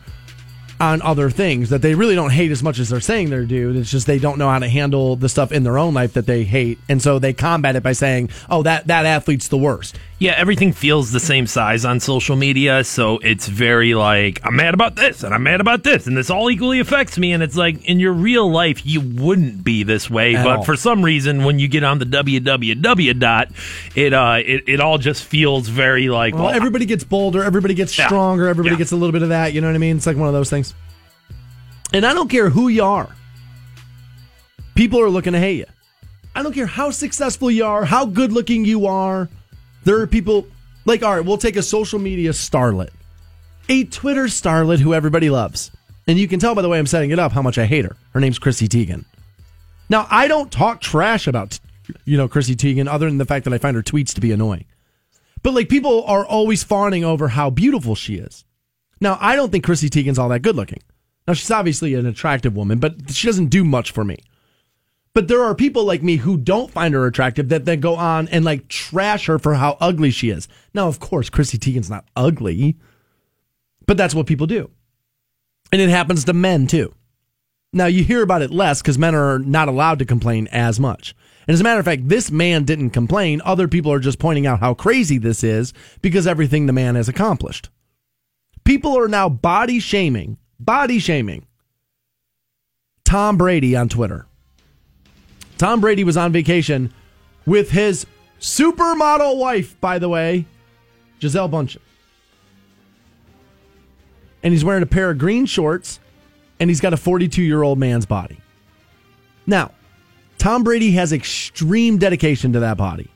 on 0.80 1.02
other 1.02 1.30
things 1.30 1.70
that 1.70 1.82
they 1.82 1.96
really 1.96 2.16
don't 2.16 2.32
hate 2.32 2.52
as 2.52 2.64
much 2.64 2.80
as 2.80 2.90
they're 2.90 3.02
saying 3.02 3.30
they 3.30 3.46
do. 3.46 3.78
It's 3.78 3.92
just 3.92 4.08
they 4.08 4.20
don't 4.20 4.38
know 4.38 4.50
how 4.50 4.60
to 4.60 4.70
handle 4.70 5.16
the 5.16 5.30
stuff 5.30 5.52
in 5.52 5.64
their 5.64 5.78
own 5.78 5.94
life 5.94 6.14
that 6.14 6.26
they 6.26 6.44
hate, 6.44 6.80
and 6.88 7.02
so 7.02 7.20
they 7.20 7.34
combat 7.34 7.76
it 7.76 7.84
by 7.84 7.94
saying, 7.94 8.30
"Oh, 8.50 8.64
that 8.64 8.88
that 8.88 9.06
athlete's 9.06 9.50
the 9.50 9.58
worst." 9.58 9.98
Yeah, 10.22 10.34
everything 10.36 10.74
feels 10.74 11.14
the 11.14 11.20
same 11.22 11.48
size 11.48 11.86
on 11.86 12.02
social 12.02 12.36
media, 12.36 12.84
so 12.84 13.20
it's 13.20 13.48
very 13.48 13.94
like 13.96 14.42
I'm 14.44 14.58
mad 14.58 14.74
about 14.74 14.98
this 14.98 15.24
and 15.24 15.34
I'm 15.34 15.44
mad 15.44 15.62
about 15.62 15.84
this, 15.86 16.08
and 16.08 16.18
this 16.18 16.30
all 16.30 16.52
equally 16.52 16.82
affects 16.82 17.18
me. 17.18 17.32
And 17.32 17.42
it's 17.42 17.56
like 17.56 17.86
in 17.86 18.02
your 18.02 18.12
real 18.12 18.52
life, 18.52 18.86
you 18.86 19.00
wouldn't 19.00 19.64
be 19.64 19.84
this 19.84 20.10
way, 20.10 20.36
At 20.36 20.44
but 20.44 20.58
all. 20.58 20.64
for 20.66 20.76
some 20.76 21.06
reason, 21.06 21.46
when 21.46 21.58
you 21.58 21.70
get 21.70 21.86
on 21.86 22.00
the 22.00 22.06
www 22.06 23.18
dot, 23.20 23.48
it 23.96 24.14
uh, 24.14 24.40
it, 24.46 24.66
it 24.68 24.82
all 24.82 24.98
just 24.98 25.24
feels 25.24 25.70
very 25.70 26.10
like 26.10 26.34
Well, 26.34 26.46
well, 26.46 26.54
everybody 26.54 26.86
gets 26.86 27.06
bolder, 27.06 27.42
everybody 27.42 27.74
gets 27.74 27.98
Yeah. 27.98 28.08
stronger, 28.08 28.50
everybody 28.50 28.74
Yeah. 28.76 28.80
gets 28.80 28.92
a 28.92 28.98
little 28.98 29.14
bit 29.14 29.22
of 29.22 29.30
that. 29.30 29.54
You 29.54 29.62
know 29.62 29.68
what 29.68 29.76
I 29.76 29.80
mean? 29.80 29.96
It's 29.96 30.06
like 30.06 30.18
one 30.18 30.28
of 30.28 30.34
those 30.34 30.50
things. 30.50 30.74
And 31.94 32.06
I 32.06 32.14
don't 32.14 32.30
care 32.30 32.50
who 32.50 32.68
you 32.68 32.84
are. 32.84 33.08
People 34.76 35.00
are 35.00 35.10
looking 35.10 35.32
to 35.32 35.40
hate 35.40 35.60
you. 35.60 35.66
I 36.36 36.44
don't 36.44 36.54
care 36.54 36.66
how 36.68 36.92
successful 36.92 37.50
you 37.50 37.64
are, 37.66 37.86
how 37.86 38.06
good 38.06 38.34
looking 38.34 38.66
you 38.66 38.86
are. 38.86 39.30
There 39.90 40.02
are 40.02 40.06
people 40.06 40.46
like, 40.86 41.02
all 41.02 41.16
right, 41.16 41.26
we'll 41.26 41.40
take 41.40 41.56
a 41.56 41.64
social 41.64 41.98
media 41.98 42.30
starlet, 42.30 42.92
a 43.70 43.86
Twitter 43.86 44.26
starlet 44.26 44.78
who 44.78 44.94
everybody 44.94 45.32
loves. 45.32 45.72
And 46.06 46.20
you 46.20 46.28
can 46.28 46.40
tell 46.40 46.54
by 46.54 46.62
the 46.62 46.70
way 46.70 46.78
I'm 46.78 46.86
setting 46.86 47.10
it 47.10 47.18
up 47.18 47.32
how 47.32 47.42
much 47.42 47.58
I 47.58 47.66
hate 47.66 47.86
her. 47.86 47.98
Her 48.14 48.20
name's 48.20 48.38
Chrissy 48.38 48.68
Teigen. 48.68 49.06
Now, 49.90 50.06
I 50.12 50.28
don't 50.28 50.52
talk 50.52 50.80
trash 50.80 51.26
about, 51.26 51.60
you 52.06 52.18
know, 52.18 52.28
Chrissy 52.28 52.56
Teigen 52.56 52.88
other 52.88 53.08
than 53.08 53.18
the 53.18 53.26
fact 53.26 53.46
that 53.46 53.54
I 53.56 53.58
find 53.58 53.76
her 53.76 53.82
tweets 53.82 54.14
to 54.14 54.22
be 54.22 54.32
annoying. 54.32 54.66
But 55.42 55.56
like 55.56 55.70
people 55.70 56.04
are 56.04 56.24
always 56.24 56.64
fawning 56.64 57.04
over 57.04 57.30
how 57.30 57.50
beautiful 57.50 57.96
she 57.96 58.18
is. 58.18 58.46
Now, 59.02 59.18
I 59.20 59.36
don't 59.36 59.52
think 59.52 59.64
Chrissy 59.64 59.90
Teigen's 59.90 60.20
all 60.20 60.30
that 60.30 60.44
good 60.44 60.56
looking. 60.56 60.84
Now, 61.28 61.34
she's 61.34 61.50
obviously 61.50 61.96
an 61.96 62.06
attractive 62.06 62.56
woman, 62.56 62.78
but 62.78 63.10
she 63.10 63.26
doesn't 63.26 63.48
do 63.48 63.64
much 63.64 63.90
for 63.90 64.06
me. 64.06 64.20
But 65.14 65.28
there 65.28 65.44
are 65.44 65.56
people 65.56 65.86
like 65.86 66.04
me 66.04 66.18
who 66.18 66.38
don't 66.38 66.72
find 66.72 66.94
her 66.94 67.06
attractive 67.06 67.50
that 67.50 67.66
then 67.66 67.80
go 67.80 67.96
on 67.96 68.28
and 68.28 68.46
like 68.46 68.68
trash 68.68 69.26
her 69.26 69.40
for 69.40 69.56
how 69.56 69.78
ugly 69.80 70.12
she 70.12 70.30
is. 70.30 70.48
Now, 70.74 70.88
of 70.88 71.00
course, 71.00 71.30
Chrissy 71.30 71.58
Teigen's 71.58 71.90
not 71.90 72.06
ugly, 72.16 72.78
but 73.86 73.98
that's 73.98 74.14
what 74.14 74.28
people 74.28 74.48
do. 74.48 74.70
And 75.72 75.82
it 75.82 75.90
happens 75.90 76.24
to 76.26 76.34
men 76.34 76.68
too. 76.68 76.94
Now, 77.72 77.86
you 77.86 78.04
hear 78.04 78.24
about 78.24 78.42
it 78.42 78.52
less 78.52 78.82
because 78.82 78.98
men 78.98 79.14
are 79.14 79.40
not 79.40 79.68
allowed 79.68 80.00
to 80.00 80.06
complain 80.06 80.48
as 80.52 80.80
much. 80.80 81.16
And 81.48 81.54
as 81.54 81.62
a 81.62 81.64
matter 81.64 81.80
of 81.80 81.86
fact, 81.86 82.08
this 82.08 82.32
man 82.32 82.64
didn't 82.64 82.92
complain. 82.92 83.42
Other 83.44 83.68
people 83.68 83.92
are 83.92 84.00
just 84.00 84.20
pointing 84.20 84.48
out 84.48 84.60
how 84.60 84.74
crazy 84.74 85.18
this 85.18 85.44
is 85.44 85.74
because 86.02 86.28
everything 86.28 86.66
the 86.66 86.74
man 86.74 86.96
has 86.96 87.10
accomplished. 87.10 87.70
People 88.64 88.98
are 88.98 89.08
now 89.08 89.30
body 89.30 89.80
shaming, 89.80 90.38
body 90.60 91.00
shaming 91.00 91.48
Tom 93.04 93.38
Brady 93.38 93.76
on 93.76 93.90
Twitter. 93.90 94.28
Tom 95.60 95.82
Brady 95.82 96.06
was 96.06 96.16
on 96.16 96.32
vacation 96.32 96.92
with 97.46 97.70
his 97.70 98.08
supermodel 98.40 99.38
wife, 99.38 99.80
by 99.82 100.00
the 100.00 100.08
way, 100.08 100.46
Gisele 101.20 101.50
Bündchen. 101.50 101.80
And 104.42 104.54
he's 104.54 104.64
wearing 104.64 104.84
a 104.84 104.88
pair 104.88 105.10
of 105.12 105.18
green 105.18 105.46
shorts 105.46 106.00
and 106.62 106.70
he's 106.70 106.80
got 106.80 106.94
a 106.94 106.98
42 106.98 107.44
year 107.44 107.62
old 107.62 107.78
man's 107.78 108.06
body. 108.06 108.40
Now, 109.46 109.72
Tom 110.38 110.64
Brady 110.64 110.92
has 110.92 111.12
extreme 111.12 111.98
dedication 111.98 112.54
to 112.54 112.62
that 112.62 112.78
body. 112.78 113.10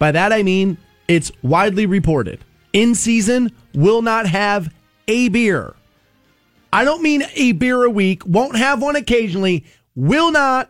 By 0.00 0.10
that 0.10 0.32
I 0.32 0.42
mean 0.42 0.76
it's 1.06 1.30
widely 1.40 1.86
reported. 1.86 2.40
In 2.72 2.96
season, 2.96 3.52
will 3.74 4.02
not 4.02 4.26
have 4.26 4.74
a 5.06 5.28
beer. 5.28 5.74
I 6.72 6.84
don't 6.84 7.02
mean 7.02 7.22
a 7.34 7.52
beer 7.52 7.84
a 7.84 7.90
week, 7.90 8.26
won't 8.26 8.56
have 8.56 8.82
one 8.82 8.96
occasionally, 8.96 9.64
will 9.94 10.32
not 10.32 10.68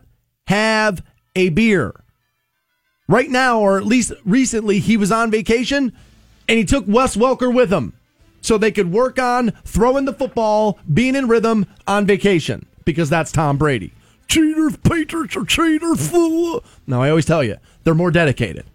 have 0.51 1.01
a 1.33 1.47
beer. 1.47 1.95
Right 3.07 3.29
now, 3.29 3.61
or 3.61 3.77
at 3.77 3.85
least 3.85 4.11
recently, 4.25 4.79
he 4.79 4.97
was 4.97 5.11
on 5.11 5.31
vacation 5.31 5.93
and 6.49 6.57
he 6.57 6.65
took 6.65 6.83
Wes 6.87 7.15
Welker 7.15 7.53
with 7.53 7.71
him 7.71 7.93
so 8.41 8.57
they 8.57 8.71
could 8.71 8.91
work 8.91 9.17
on 9.17 9.51
throwing 9.63 10.03
the 10.03 10.13
football, 10.13 10.77
being 10.93 11.15
in 11.15 11.29
rhythm 11.29 11.65
on 11.87 12.05
vacation 12.05 12.65
because 12.83 13.09
that's 13.09 13.31
Tom 13.31 13.57
Brady. 13.57 13.93
Cheaters, 14.27 14.75
Patriots 14.77 15.37
are 15.37 15.45
cheaters. 15.45 16.09
fool. 16.09 16.63
Now, 16.85 17.01
I 17.01 17.09
always 17.09 17.25
tell 17.25 17.43
you, 17.43 17.55
they're 17.85 17.95
more 17.95 18.11
dedicated. 18.11 18.65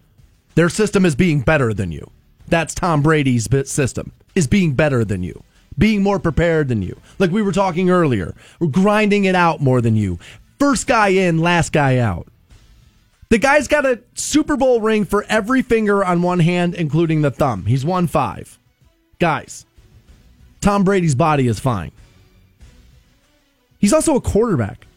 Their 0.55 0.69
system 0.69 1.05
is 1.05 1.15
being 1.15 1.41
better 1.41 1.75
than 1.75 1.91
you. 1.91 2.09
That's 2.47 2.73
Tom 2.73 3.03
Brady's 3.03 3.47
system, 3.69 4.13
is 4.33 4.47
being 4.47 4.73
better 4.73 5.05
than 5.05 5.21
you, 5.21 5.43
being 5.77 6.01
more 6.01 6.17
prepared 6.17 6.69
than 6.69 6.81
you. 6.81 6.99
Like 7.19 7.29
we 7.29 7.43
were 7.43 7.51
talking 7.51 7.91
earlier, 7.91 8.33
grinding 8.71 9.25
it 9.25 9.35
out 9.35 9.61
more 9.61 9.81
than 9.81 9.95
you. 9.95 10.17
First 10.59 10.87
guy 10.87 11.09
in, 11.09 11.39
last 11.39 11.71
guy 11.71 11.97
out. 11.97 12.27
The 13.29 13.37
guy's 13.37 13.67
got 13.67 13.85
a 13.85 14.01
Super 14.13 14.55
Bowl 14.55 14.79
ring 14.79 15.05
for 15.05 15.25
every 15.27 15.61
finger 15.61 16.03
on 16.03 16.21
one 16.21 16.39
hand, 16.39 16.75
including 16.75 17.21
the 17.21 17.31
thumb. 17.31 17.65
He's 17.65 17.85
won 17.85 18.07
five. 18.07 18.57
Guys, 19.19 19.65
Tom 20.61 20.83
Brady's 20.83 21.15
body 21.15 21.47
is 21.47 21.59
fine. 21.59 21.91
He's 23.79 23.93
also 23.93 24.15
a 24.15 24.21
quarterback. 24.21 24.87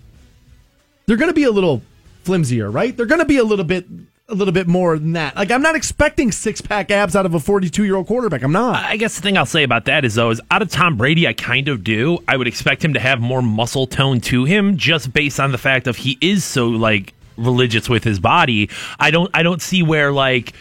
They're 1.07 1.17
going 1.17 1.31
to 1.31 1.35
be 1.35 1.45
a 1.45 1.51
little 1.51 1.83
flimsier, 2.25 2.71
right? 2.71 2.97
They're 2.97 3.07
going 3.07 3.21
to 3.21 3.27
be 3.27 3.39
a 3.39 3.45
little 3.45 3.65
bit 3.65 3.87
a 4.31 4.35
little 4.35 4.53
bit 4.53 4.67
more 4.67 4.99
than 4.99 5.13
that. 5.13 5.37
Like 5.37 5.51
I'm 5.51 5.63
not 5.63 5.75
expecting 5.77 6.31
six 6.33 6.61
pack 6.61 6.91
abs 6.91 7.17
out 7.17 7.27
of 7.27 7.35
a 7.35 7.41
42 7.41 7.85
year 7.85 7.97
old 7.97 8.07
quarterback. 8.07 8.43
I'm 8.43 8.53
not. 8.53 8.77
I 8.85 8.97
guess 8.97 9.17
the 9.17 9.23
thing 9.23 9.37
I'll 9.37 9.47
say 9.47 9.63
about 9.63 9.87
that 9.87 10.05
is 10.05 10.15
though 10.15 10.31
is 10.31 10.41
out 10.51 10.63
of 10.63 10.71
Tom 10.71 10.97
Brady, 10.97 11.27
I 11.27 11.33
kind 11.33 11.69
of 11.69 11.83
do. 11.85 12.19
I 12.29 12.37
would 12.37 12.47
expect 12.47 12.85
him 12.85 12.95
to 12.95 13.01
have 13.01 13.21
more 13.21 13.43
muscle 13.43 13.87
tone 13.87 14.21
to 14.23 14.45
him, 14.45 14.77
just 14.77 15.13
based 15.13 15.41
on 15.41 15.53
the 15.53 15.59
fact 15.59 15.87
of 15.87 15.97
he 15.97 16.17
is 16.21 16.45
so 16.45 16.69
like 16.69 17.13
religious 17.37 17.89
with 17.89 18.05
his 18.05 18.19
body. 18.21 18.71
I 18.99 19.11
don't 19.11 19.31
I 19.35 19.43
don't 19.43 19.61
see 19.63 19.83
where 19.83 20.13
like. 20.13 20.53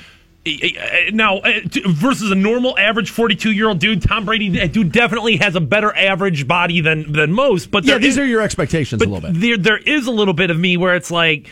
Now, 1.12 1.40
uh, 1.40 1.60
versus 1.90 2.32
a 2.32 2.36
normal 2.36 2.78
average 2.80 3.12
42 3.12 3.52
year 3.52 3.68
old 3.68 3.80
dude, 3.80 4.02
Tom 4.02 4.26
Brady, 4.26 4.50
that 4.58 4.72
dude 4.72 4.92
definitely 4.92 5.38
has 5.38 5.56
a 5.56 5.60
better 5.60 5.96
average 5.96 6.48
body 6.48 6.82
than 6.82 7.12
than 7.12 7.32
most. 7.32 7.70
But 7.70 7.84
yeah, 7.84 7.98
these 7.98 8.14
is- 8.14 8.20
are 8.20 8.26
your 8.26 8.42
expectations 8.42 9.02
a 9.02 9.06
little 9.06 9.22
bit. 9.30 9.40
There, 9.40 9.58
there 9.58 9.78
is 9.78 10.08
a 10.08 10.12
little 10.12 10.34
bit 10.34 10.50
of 10.50 10.58
me 10.58 10.78
where 10.78 10.96
it's 10.96 11.12
like 11.12 11.48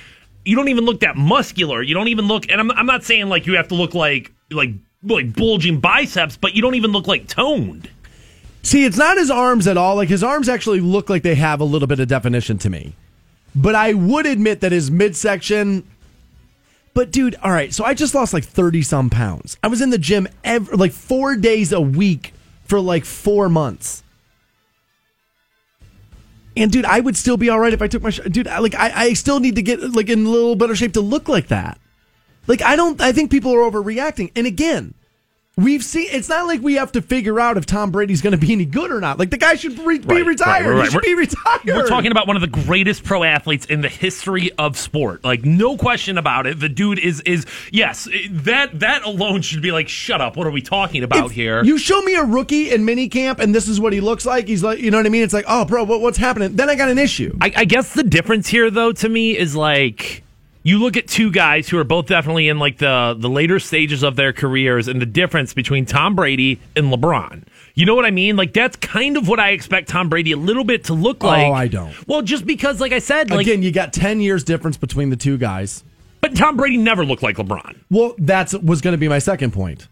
you 0.47 0.55
don't 0.55 0.69
even 0.69 0.85
look 0.85 1.01
that 1.01 1.17
muscular. 1.17 1.81
You 1.81 1.93
don't 1.93 2.07
even 2.07 2.27
look, 2.27 2.49
and 2.49 2.61
I'm, 2.61 2.71
I'm 2.71 2.85
not 2.85 3.03
saying 3.03 3.27
like 3.27 3.45
you 3.45 3.57
have 3.57 3.67
to 3.67 3.75
look 3.75 3.93
like 3.93 4.31
like 4.49 4.71
like 5.03 5.33
bulging 5.33 5.79
biceps, 5.79 6.37
but 6.37 6.55
you 6.55 6.61
don't 6.61 6.75
even 6.75 6.91
look 6.91 7.05
like 7.05 7.27
toned. 7.27 7.89
See, 8.63 8.85
it's 8.85 8.97
not 8.97 9.17
his 9.17 9.29
arms 9.29 9.67
at 9.67 9.77
all. 9.77 9.95
Like 9.95 10.09
his 10.09 10.23
arms 10.23 10.49
actually 10.49 10.79
look 10.79 11.09
like 11.09 11.23
they 11.23 11.35
have 11.35 11.59
a 11.59 11.65
little 11.65 11.87
bit 11.87 11.99
of 11.99 12.07
definition 12.07 12.57
to 12.59 12.69
me. 12.69 12.95
But 13.55 13.75
I 13.75 13.93
would 13.93 14.25
admit 14.25 14.61
that 14.61 14.71
his 14.71 14.89
midsection. 14.89 15.85
But 16.93 17.11
dude, 17.11 17.35
all 17.43 17.51
right. 17.51 17.73
So 17.73 17.83
I 17.83 17.93
just 17.93 18.15
lost 18.15 18.33
like 18.33 18.45
thirty 18.45 18.81
some 18.81 19.09
pounds. 19.09 19.57
I 19.61 19.67
was 19.67 19.81
in 19.81 19.89
the 19.89 19.97
gym 19.97 20.29
every 20.45 20.77
like 20.77 20.93
four 20.93 21.35
days 21.35 21.73
a 21.73 21.81
week 21.81 22.33
for 22.63 22.79
like 22.79 23.03
four 23.03 23.49
months. 23.49 24.01
And 26.57 26.71
dude, 26.71 26.85
I 26.85 26.99
would 26.99 27.15
still 27.15 27.37
be 27.37 27.49
all 27.49 27.59
right 27.59 27.73
if 27.73 27.81
I 27.81 27.87
took 27.87 28.01
my 28.01 28.09
sh- 28.09 28.21
dude. 28.29 28.47
Like 28.47 28.75
I, 28.75 28.91
I 28.95 29.13
still 29.13 29.39
need 29.39 29.55
to 29.55 29.61
get 29.61 29.79
like 29.93 30.09
in 30.09 30.25
a 30.25 30.29
little 30.29 30.55
better 30.55 30.75
shape 30.75 30.93
to 30.93 31.01
look 31.01 31.29
like 31.29 31.47
that. 31.47 31.79
Like 32.47 32.61
I 32.61 32.75
don't. 32.75 32.99
I 32.99 33.11
think 33.11 33.29
people 33.29 33.53
are 33.53 33.69
overreacting. 33.69 34.31
And 34.35 34.47
again, 34.47 34.93
we've 35.57 35.83
seen. 35.83 36.07
It's 36.11 36.29
not 36.29 36.47
like 36.47 36.61
we 36.61 36.75
have 36.75 36.91
to 36.93 37.01
figure 37.01 37.39
out 37.39 37.57
if 37.57 37.65
Tom 37.65 37.91
Brady's 37.91 38.21
going 38.21 38.31
to 38.31 38.37
be 38.37 38.53
any 38.53 38.65
good 38.65 38.91
or 38.91 39.01
not. 39.01 39.19
Like 39.19 39.31
the 39.31 39.37
guy 39.37 39.55
should 39.55 39.77
re- 39.79 39.97
be 39.99 40.15
Right, 40.15 40.25
retired. 40.25 40.67
right, 40.67 40.75
right, 40.75 40.85
He 40.85 40.91
should 40.91 41.01
be 41.01 41.15
We're- 41.15 41.25
retired. 41.27 41.61
We're 41.65 41.87
talking 41.87 42.11
about 42.11 42.27
one 42.27 42.35
of 42.37 42.41
the 42.41 42.47
greatest 42.47 43.03
pro 43.03 43.23
athletes 43.23 43.65
in 43.65 43.81
the 43.81 43.89
history 43.89 44.51
of 44.53 44.77
sport. 44.77 45.23
Like 45.23 45.43
no 45.43 45.75
question 45.77 46.17
about 46.17 46.47
it. 46.47 46.59
The 46.59 46.69
dude 46.69 46.99
is 46.99 47.21
is 47.21 47.45
yes, 47.71 48.07
that 48.31 48.79
that 48.79 49.03
alone 49.03 49.41
should 49.41 49.61
be 49.61 49.71
like 49.71 49.89
shut 49.89 50.21
up. 50.21 50.37
What 50.37 50.47
are 50.47 50.51
we 50.51 50.61
talking 50.61 51.03
about 51.03 51.27
If 51.27 51.31
here? 51.31 51.63
You 51.63 51.77
show 51.77 52.01
me 52.01 52.15
a 52.15 52.23
rookie 52.23 52.71
in 52.71 52.85
minicamp 52.85 53.39
and 53.39 53.53
this 53.53 53.67
is 53.67 53.79
what 53.79 53.93
he 53.93 53.99
looks 54.01 54.25
like. 54.25 54.47
He's 54.47 54.63
like, 54.63 54.79
you 54.79 54.91
know 54.91 54.97
what 54.97 55.05
I 55.05 55.09
mean? 55.09 55.23
It's 55.23 55.33
like, 55.33 55.45
oh, 55.47 55.65
bro, 55.65 55.83
what, 55.83 56.01
what's 56.01 56.17
happening? 56.17 56.55
Then 56.55 56.69
I 56.69 56.75
got 56.75 56.89
an 56.89 56.97
issue. 56.99 57.35
I, 57.41 57.51
I 57.55 57.65
guess 57.65 57.93
the 57.93 58.03
difference 58.03 58.47
here, 58.47 58.69
though, 58.69 58.91
to 58.91 59.09
me 59.09 59.37
is 59.37 59.55
like 59.55 60.23
you 60.67 60.79
look 60.79 60.97
at 60.97 61.07
two 61.07 61.31
guys 61.31 61.69
who 61.69 61.77
are 61.77 61.85
both 61.85 62.07
definitely 62.07 62.49
in 62.49 62.59
like 62.59 62.77
the 62.77 63.15
the 63.17 63.29
later 63.29 63.57
stages 63.57 64.03
of 64.03 64.17
their 64.17 64.33
careers, 64.33 64.89
and 64.89 65.01
the 65.01 65.05
difference 65.05 65.53
between 65.53 65.85
Tom 65.85 66.13
Brady 66.13 66.59
and 66.75 66.91
LeBron. 66.91 67.43
You 67.73 67.85
know 67.85 67.95
what 67.95 68.05
I 68.05 68.11
mean? 68.11 68.35
Like 68.35 68.51
that's 68.51 68.75
kind 68.75 69.15
of 69.15 69.29
what 69.29 69.39
I 69.39 69.51
expect 69.51 69.87
Tom 69.87 70.09
Brady 70.09 70.33
a 70.33 70.37
little 70.37 70.65
bit 70.65 70.83
to 70.85 70.93
look 70.93 71.23
oh, 71.23 71.27
like. 71.27 71.47
oh, 71.47 71.53
I 71.53 71.67
don't. 71.69 72.07
Well, 72.07 72.21
just 72.21 72.45
because, 72.45 72.81
like 72.81 72.91
I 72.91 72.99
said, 72.99 73.29
like 73.29 73.47
Again, 73.47 73.63
you 73.63 73.71
got 73.71 73.93
10 73.93 74.19
years 74.19 74.43
difference 74.43 74.75
between 74.75 75.09
the 75.09 75.15
two 75.15 75.37
guys. 75.37 75.85
but 76.19 76.35
Tom 76.35 76.57
Brady 76.57 76.75
never 76.75 77.05
looked 77.05 77.23
like 77.23 77.37
LeBron. 77.37 77.77
Well, 77.89 78.15
that's 78.17 78.53
was 78.53 78.81
going 78.81 78.93
to 78.93 78.97
be 78.97 79.07
my 79.07 79.19
second 79.19 79.53
point. 79.53 79.87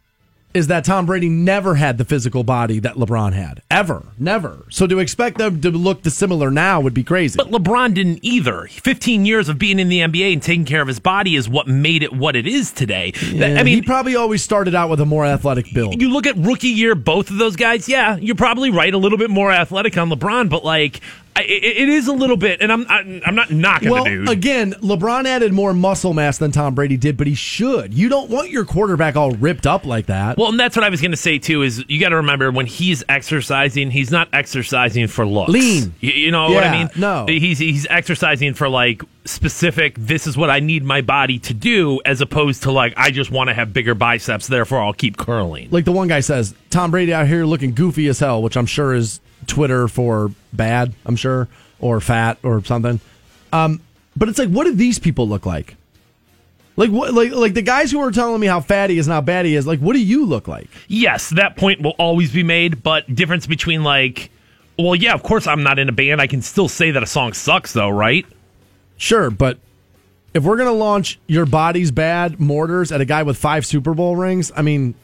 Is 0.55 0.67
that 0.67 0.85
Tom 0.85 1.05
Brady 1.05 1.27
never 1.27 1.75
had 1.75 1.97
the 1.97 2.05
physical 2.05 2.45
body 2.45 2.79
that 2.79 2.95
LeBron 2.95 3.33
had. 3.33 3.61
Ever. 3.69 4.05
Never. 4.17 4.65
So 4.69 4.87
to 4.87 4.99
expect 4.99 5.37
them 5.37 5.59
to 5.59 5.69
look 5.69 6.01
dissimilar 6.01 6.49
now 6.49 6.79
would 6.79 6.93
be 6.93 7.03
crazy. 7.03 7.35
But 7.35 7.51
LeBron 7.51 7.93
didn't 7.93 8.19
either. 8.21 8.67
15 8.67 9.25
years 9.25 9.49
of 9.49 9.59
being 9.59 9.79
in 9.79 9.89
the 9.89 9.99
NBA 9.99 10.31
and 10.31 10.41
taking 10.41 10.63
care 10.63 10.81
of 10.81 10.87
his 10.87 10.99
body 10.99 11.35
is 11.35 11.49
what 11.49 11.67
made 11.67 12.03
it 12.03 12.13
what 12.13 12.37
it 12.37 12.47
is 12.47 12.71
today. 12.71 13.11
Yeah, 13.21 13.47
I 13.59 13.63
mean, 13.63 13.75
he 13.75 13.81
probably 13.81 14.15
always 14.15 14.41
started 14.41 14.73
out 14.73 14.89
with 14.89 15.01
a 15.01 15.05
more 15.05 15.25
athletic 15.25 15.73
build. 15.73 16.01
you 16.01 16.09
look 16.09 16.25
at 16.25 16.37
rookie 16.37 16.69
year, 16.69 16.95
both 16.95 17.29
of 17.29 17.37
those 17.37 17.57
guys, 17.57 17.89
yeah, 17.89 18.15
you're 18.15 18.35
probably 18.35 18.71
right, 18.71 18.93
a 18.93 18.97
little 18.97 19.17
bit 19.17 19.29
more 19.29 19.51
athletic 19.51 19.97
on 19.97 20.09
LeBron, 20.09 20.49
but 20.49 20.63
like, 20.63 21.01
I, 21.37 21.41
it, 21.41 21.63
it 21.63 21.89
is 21.89 22.07
a 22.07 22.13
little 22.13 22.37
bit, 22.37 22.61
and 22.61 22.71
I'm 22.71 22.85
I'm 22.89 23.35
not 23.35 23.51
knocking 23.51 23.89
well, 23.89 24.05
the 24.05 24.09
dude. 24.09 24.29
again, 24.29 24.71
LeBron 24.75 25.25
added 25.25 25.51
more 25.51 25.73
muscle 25.73 26.13
mass 26.13 26.37
than 26.37 26.51
Tom 26.51 26.75
Brady 26.75 26.95
did, 26.95 27.17
but 27.17 27.27
he 27.27 27.35
should. 27.35 27.93
You 27.93 28.07
don't 28.07 28.29
want 28.29 28.51
your 28.51 28.63
quarterback 28.63 29.17
all 29.17 29.31
ripped 29.31 29.67
up 29.67 29.85
like 29.85 30.05
that. 30.05 30.37
Well, 30.37 30.49
and 30.49 30.59
that's 30.59 30.77
what 30.77 30.85
I 30.85 30.89
was 30.89 31.01
going 31.01 31.11
to 31.11 31.17
say 31.17 31.37
too. 31.37 31.61
Is 31.61 31.83
you 31.89 31.99
got 31.99 32.09
to 32.09 32.17
remember 32.17 32.51
when 32.51 32.65
he's 32.65 33.03
exercising, 33.09 33.91
he's 33.91 34.11
not 34.11 34.29
exercising 34.31 35.07
for 35.07 35.25
looks. 35.25 35.51
Lean. 35.51 35.93
You, 35.99 36.11
you 36.11 36.31
know 36.31 36.51
what 36.51 36.63
I 36.63 36.71
mean? 36.71 36.89
no. 36.95 37.25
he's 37.27 37.59
he's 37.59 37.85
exercising 37.89 38.53
for 38.53 38.69
like 38.69 39.03
specific. 39.25 39.95
This 39.95 40.27
is 40.27 40.37
what 40.37 40.49
I 40.49 40.61
need 40.61 40.85
my 40.85 41.01
body 41.01 41.39
to 41.39 41.53
do, 41.53 41.99
as 42.05 42.21
opposed 42.21 42.63
to 42.63 42.71
like 42.71 42.93
I 42.95 43.11
just 43.11 43.29
want 43.29 43.49
to 43.49 43.53
have 43.53 43.73
bigger 43.73 43.93
biceps, 43.93 44.47
therefore 44.47 44.79
I'll 44.79 44.93
keep 44.93 45.17
curling. 45.17 45.69
Like 45.69 45.83
the 45.83 45.91
one 45.91 46.07
guy 46.07 46.21
says, 46.21 46.55
Tom 46.69 46.91
Brady 46.91 47.13
out 47.13 47.27
here 47.27 47.45
looking 47.45 47.73
goofy 47.73 48.07
as 48.07 48.19
hell, 48.19 48.41
which 48.41 48.55
I'm 48.55 48.65
sure 48.65 48.93
is 48.93 49.19
Twitter 49.47 49.87
for 49.87 50.31
bad, 50.53 50.93
I'm 51.05 51.15
sure, 51.15 51.47
or 51.79 51.99
fat 51.99 52.37
or 52.43 52.63
something. 52.63 52.99
Um, 53.53 53.81
but 54.15 54.29
it's 54.29 54.39
like, 54.39 54.49
what 54.49 54.65
do 54.65 54.73
these 54.73 54.99
people 54.99 55.27
look 55.27 55.45
like? 55.45 55.75
Like 56.77 56.89
what? 56.89 57.13
Like 57.13 57.31
like 57.31 57.53
the 57.53 57.61
guys 57.61 57.91
who 57.91 57.99
are 58.01 58.11
telling 58.11 58.39
me 58.41 58.47
how 58.47 58.59
fat 58.59 58.89
he 58.89 58.97
is 58.97 59.07
and 59.07 59.13
how 59.13 59.21
bad 59.21 59.45
he 59.45 59.55
is. 59.55 59.65
Like, 59.65 59.79
what 59.79 59.93
do 59.93 59.99
you 59.99 60.25
look 60.25 60.47
like? 60.47 60.67
Yes, 60.87 61.29
that 61.31 61.55
point 61.55 61.81
will 61.81 61.95
always 61.97 62.33
be 62.33 62.43
made, 62.43 62.83
but 62.83 63.13
difference 63.13 63.47
between 63.47 63.83
like, 63.83 64.29
well, 64.77 64.93
yeah, 64.93 65.13
of 65.13 65.23
course 65.23 65.47
I'm 65.47 65.63
not 65.63 65.79
in 65.79 65.87
a 65.87 65.93
band. 65.93 66.19
I 66.21 66.27
can 66.27 66.41
still 66.41 66.67
say 66.67 66.91
that 66.91 67.01
a 67.01 67.07
song 67.07 67.31
sucks, 67.31 67.71
though, 67.71 67.89
right? 67.89 68.25
Sure, 68.97 69.29
but 69.29 69.57
if 70.33 70.43
we're 70.43 70.57
gonna 70.57 70.73
launch 70.73 71.17
your 71.27 71.45
body's 71.45 71.91
bad 71.91 72.41
mortars 72.41 72.91
at 72.91 72.99
a 72.99 73.05
guy 73.05 73.23
with 73.23 73.37
five 73.37 73.65
Super 73.65 73.93
Bowl 73.93 74.17
rings, 74.17 74.51
I 74.53 74.61
mean, 74.61 74.95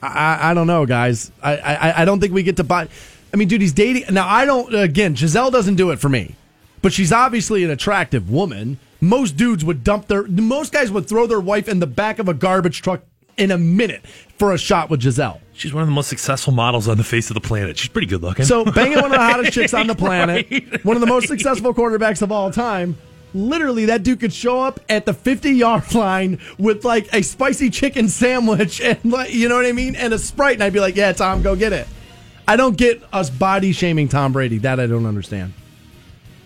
I, 0.00 0.06
I, 0.06 0.50
I 0.50 0.54
don't 0.54 0.66
know, 0.66 0.86
guys. 0.86 1.30
I, 1.42 1.56
I 1.58 2.02
I 2.02 2.04
don't 2.06 2.18
think 2.18 2.32
we 2.32 2.42
get 2.42 2.56
to 2.56 2.64
buy. 2.64 2.88
I 3.34 3.36
mean, 3.36 3.48
dude, 3.48 3.60
he's 3.60 3.72
dating 3.72 4.04
now. 4.14 4.28
I 4.28 4.44
don't. 4.46 4.72
Again, 4.72 5.14
Gisele 5.14 5.50
doesn't 5.50 5.74
do 5.74 5.90
it 5.90 5.98
for 5.98 6.08
me, 6.08 6.36
but 6.82 6.92
she's 6.92 7.12
obviously 7.12 7.64
an 7.64 7.70
attractive 7.70 8.30
woman. 8.30 8.78
Most 9.00 9.36
dudes 9.36 9.64
would 9.64 9.82
dump 9.82 10.06
their. 10.06 10.22
Most 10.22 10.72
guys 10.72 10.90
would 10.92 11.08
throw 11.08 11.26
their 11.26 11.40
wife 11.40 11.68
in 11.68 11.80
the 11.80 11.86
back 11.88 12.20
of 12.20 12.28
a 12.28 12.34
garbage 12.34 12.80
truck 12.80 13.02
in 13.36 13.50
a 13.50 13.58
minute 13.58 14.06
for 14.38 14.52
a 14.52 14.56
shot 14.58 14.88
with 14.88 15.00
Gisele. 15.00 15.40
She's 15.52 15.74
one 15.74 15.82
of 15.82 15.88
the 15.88 15.94
most 15.94 16.08
successful 16.08 16.52
models 16.52 16.86
on 16.86 16.96
the 16.96 17.02
face 17.02 17.28
of 17.28 17.34
the 17.34 17.40
planet. 17.40 17.76
She's 17.76 17.88
pretty 17.90 18.06
good 18.06 18.22
looking. 18.22 18.44
So 18.44 18.64
banging 18.64 18.96
one 18.98 19.06
of 19.06 19.10
the 19.10 19.18
hottest 19.18 19.52
chicks 19.52 19.74
on 19.74 19.88
the 19.88 19.96
planet, 19.96 20.46
Right. 20.52 20.84
one 20.84 20.96
of 20.96 21.00
the 21.00 21.06
most 21.08 21.26
successful 21.26 21.74
quarterbacks 21.74 22.22
of 22.22 22.30
all 22.30 22.52
time. 22.52 22.96
Literally, 23.34 23.86
that 23.86 24.04
dude 24.04 24.20
could 24.20 24.32
show 24.32 24.60
up 24.60 24.78
at 24.88 25.06
the 25.06 25.12
50 25.12 25.50
yard 25.50 25.92
line 25.92 26.38
with 26.56 26.84
like 26.84 27.12
a 27.12 27.22
spicy 27.22 27.68
chicken 27.70 28.08
sandwich 28.08 28.80
and 28.80 29.04
like, 29.04 29.34
you 29.34 29.48
know 29.48 29.56
what 29.56 29.66
I 29.66 29.72
mean? 29.72 29.96
And 29.96 30.14
a 30.14 30.18
Sprite. 30.20 30.54
And 30.54 30.62
I'd 30.62 30.72
be 30.72 30.78
like, 30.78 30.94
yeah, 30.94 31.12
Tom, 31.12 31.42
go 31.42 31.56
get 31.56 31.72
it. 31.72 31.88
I 32.46 32.56
don't 32.56 32.76
get 32.76 33.02
us 33.12 33.30
body 33.30 33.72
shaming 33.72 34.08
Tom 34.08 34.32
Brady. 34.32 34.58
That 34.58 34.78
I 34.78 34.86
don't 34.86 35.06
understand. 35.06 35.54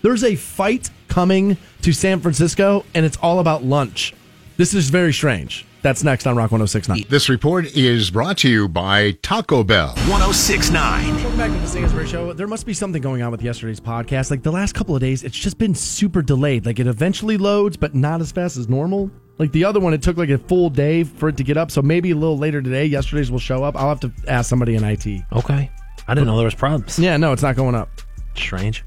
There's 0.01 0.23
a 0.23 0.35
fight 0.35 0.89
coming 1.09 1.57
to 1.81 1.91
San 1.91 2.21
Francisco, 2.21 2.85
and 2.93 3.05
it's 3.05 3.17
all 3.17 3.39
about 3.39 3.63
lunch. 3.63 4.13
This 4.55 4.73
is 4.73 4.89
very 4.89 5.11
strange. 5.11 5.65
That's 5.81 6.03
next 6.03 6.25
on 6.25 6.35
Rock 6.35 6.51
1069. 6.51 7.05
This 7.09 7.29
report 7.29 7.65
is 7.75 8.11
brought 8.11 8.37
to 8.39 8.49
you 8.49 8.67
by 8.69 9.11
Taco 9.21 9.63
Bell. 9.63 9.89
1069. 10.07 11.15
Welcome 11.15 11.37
back 11.37 11.51
to 11.51 11.57
the 11.57 11.67
Stansbury 11.67 12.07
Show. 12.07 12.33
There 12.33 12.47
must 12.47 12.65
be 12.65 12.73
something 12.73 13.01
going 13.01 13.21
on 13.21 13.31
with 13.31 13.41
yesterday's 13.41 13.79
podcast. 13.79 14.31
Like 14.31 14.43
the 14.43 14.51
last 14.51 14.75
couple 14.75 14.95
of 14.95 15.01
days, 15.01 15.23
it's 15.23 15.37
just 15.37 15.57
been 15.57 15.75
super 15.75 16.21
delayed. 16.21 16.65
Like 16.65 16.79
it 16.79 16.87
eventually 16.87 17.37
loads, 17.37 17.75
but 17.77 17.93
not 17.95 18.19
as 18.21 18.31
fast 18.31 18.55
as 18.57 18.67
normal. 18.69 19.09
Like 19.37 19.53
the 19.53 19.63
other 19.63 19.79
one, 19.79 19.93
it 19.93 20.01
took 20.01 20.17
like 20.17 20.29
a 20.29 20.37
full 20.37 20.69
day 20.69 21.03
for 21.05 21.29
it 21.29 21.37
to 21.37 21.43
get 21.43 21.55
up. 21.55 21.71
So 21.71 21.81
maybe 21.81 22.11
a 22.11 22.15
little 22.15 22.37
later 22.37 22.61
today, 22.61 22.85
yesterday's 22.85 23.31
will 23.31 23.39
show 23.39 23.63
up. 23.63 23.77
I'll 23.77 23.87
have 23.87 24.01
to 24.01 24.11
ask 24.27 24.49
somebody 24.49 24.75
in 24.75 24.83
IT. 24.83 25.23
Okay. 25.31 25.71
I 26.09 26.15
didn't 26.15 26.25
know 26.25 26.37
there 26.37 26.45
was 26.45 26.55
problems. 26.55 26.97
Yeah, 26.97 27.17
no, 27.17 27.33
it's 27.33 27.43
not 27.43 27.55
going 27.55 27.75
up. 27.75 27.89
Strange. 28.35 28.83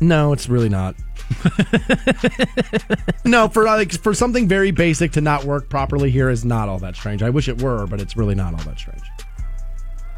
No, 0.00 0.32
it's 0.32 0.48
really 0.48 0.68
not. 0.68 0.96
no, 3.24 3.48
for 3.48 3.64
like 3.64 3.92
for 3.92 4.12
something 4.14 4.48
very 4.48 4.72
basic 4.72 5.12
to 5.12 5.20
not 5.20 5.44
work 5.44 5.68
properly 5.68 6.10
here 6.10 6.28
is 6.28 6.44
not 6.44 6.68
all 6.68 6.80
that 6.80 6.96
strange. 6.96 7.22
I 7.22 7.30
wish 7.30 7.48
it 7.48 7.62
were, 7.62 7.86
but 7.86 8.00
it's 8.00 8.16
really 8.16 8.34
not 8.34 8.54
all 8.54 8.64
that 8.64 8.80
strange. 8.80 9.02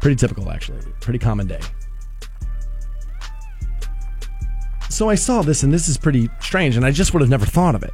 Pretty 0.01 0.15
typical, 0.15 0.49
actually. 0.49 0.79
Pretty 1.01 1.19
common 1.19 1.45
day. 1.45 1.59
So 4.89 5.09
I 5.09 5.15
saw 5.15 5.43
this, 5.43 5.61
and 5.61 5.71
this 5.71 5.87
is 5.87 5.97
pretty 5.97 6.29
strange, 6.39 6.77
and 6.77 6.85
I 6.85 6.89
just 6.89 7.13
would 7.13 7.21
have 7.21 7.29
never 7.29 7.45
thought 7.45 7.75
of 7.75 7.83
it. 7.83 7.93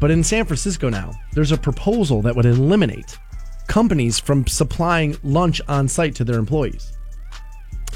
But 0.00 0.10
in 0.10 0.22
San 0.22 0.44
Francisco 0.44 0.90
now, 0.90 1.12
there's 1.32 1.52
a 1.52 1.56
proposal 1.56 2.20
that 2.22 2.36
would 2.36 2.44
eliminate 2.44 3.16
companies 3.68 4.18
from 4.18 4.46
supplying 4.46 5.16
lunch 5.22 5.62
on 5.66 5.88
site 5.88 6.14
to 6.16 6.24
their 6.24 6.38
employees. 6.38 6.93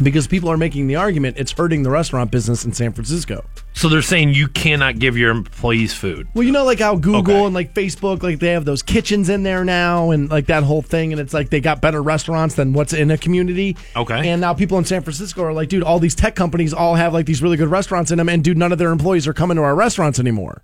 Because 0.03 0.27
people 0.29 0.49
are 0.51 0.57
making 0.57 0.87
the 0.87 0.97
argument 0.97 1.39
it's 1.39 1.51
hurting 1.53 1.83
the 1.83 1.91
restaurant 1.91 2.31
business 2.31 2.65
in 2.65 2.73
San 2.73 2.93
Francisco. 2.93 3.45
So 3.75 3.89
they're 3.89 4.01
saying 4.03 4.35
you 4.35 4.47
cannot 4.49 4.99
give 4.99 5.17
your 5.17 5.31
employees 5.31 5.93
food. 5.95 6.29
Well, 6.35 6.45
you 6.45 6.53
know, 6.53 6.65
like 6.65 6.79
how 6.79 6.97
Google 6.97 7.35
Okay. 7.35 7.45
and 7.47 7.55
like 7.55 7.75
Facebook, 7.75 8.23
like 8.23 8.39
they 8.39 8.51
have 8.53 8.65
those 8.65 8.83
kitchens 8.83 9.29
in 9.29 9.43
there 9.43 9.65
now, 9.65 10.11
and 10.11 10.31
like 10.31 10.47
that 10.47 10.63
whole 10.63 10.83
thing, 10.83 11.13
and 11.13 11.21
it's 11.21 11.35
like 11.35 11.51
they 11.51 11.61
got 11.61 11.81
better 11.81 12.03
restaurants 12.03 12.55
than 12.55 12.73
what's 12.73 12.93
in 12.93 13.11
a 13.11 13.19
community. 13.19 13.77
Okay. 13.97 14.29
And 14.29 14.41
now 14.41 14.55
people 14.55 14.79
in 14.79 14.85
San 14.85 15.03
Francisco 15.03 15.43
are 15.43 15.53
like, 15.53 15.69
dude, 15.69 15.83
all 15.83 15.99
these 15.99 16.15
tech 16.15 16.35
companies 16.37 16.73
all 16.73 16.95
have 16.95 17.13
like 17.13 17.27
these 17.27 17.43
really 17.43 17.57
good 17.57 17.69
restaurants 17.71 18.11
in 18.11 18.19
them, 18.19 18.29
and 18.29 18.45
dude, 18.45 18.57
none 18.59 18.73
of 18.73 18.79
their 18.79 18.91
employees 18.93 19.27
are 19.27 19.35
coming 19.35 19.57
to 19.57 19.63
our 19.63 19.75
restaurants 19.75 20.19
anymore. 20.19 20.63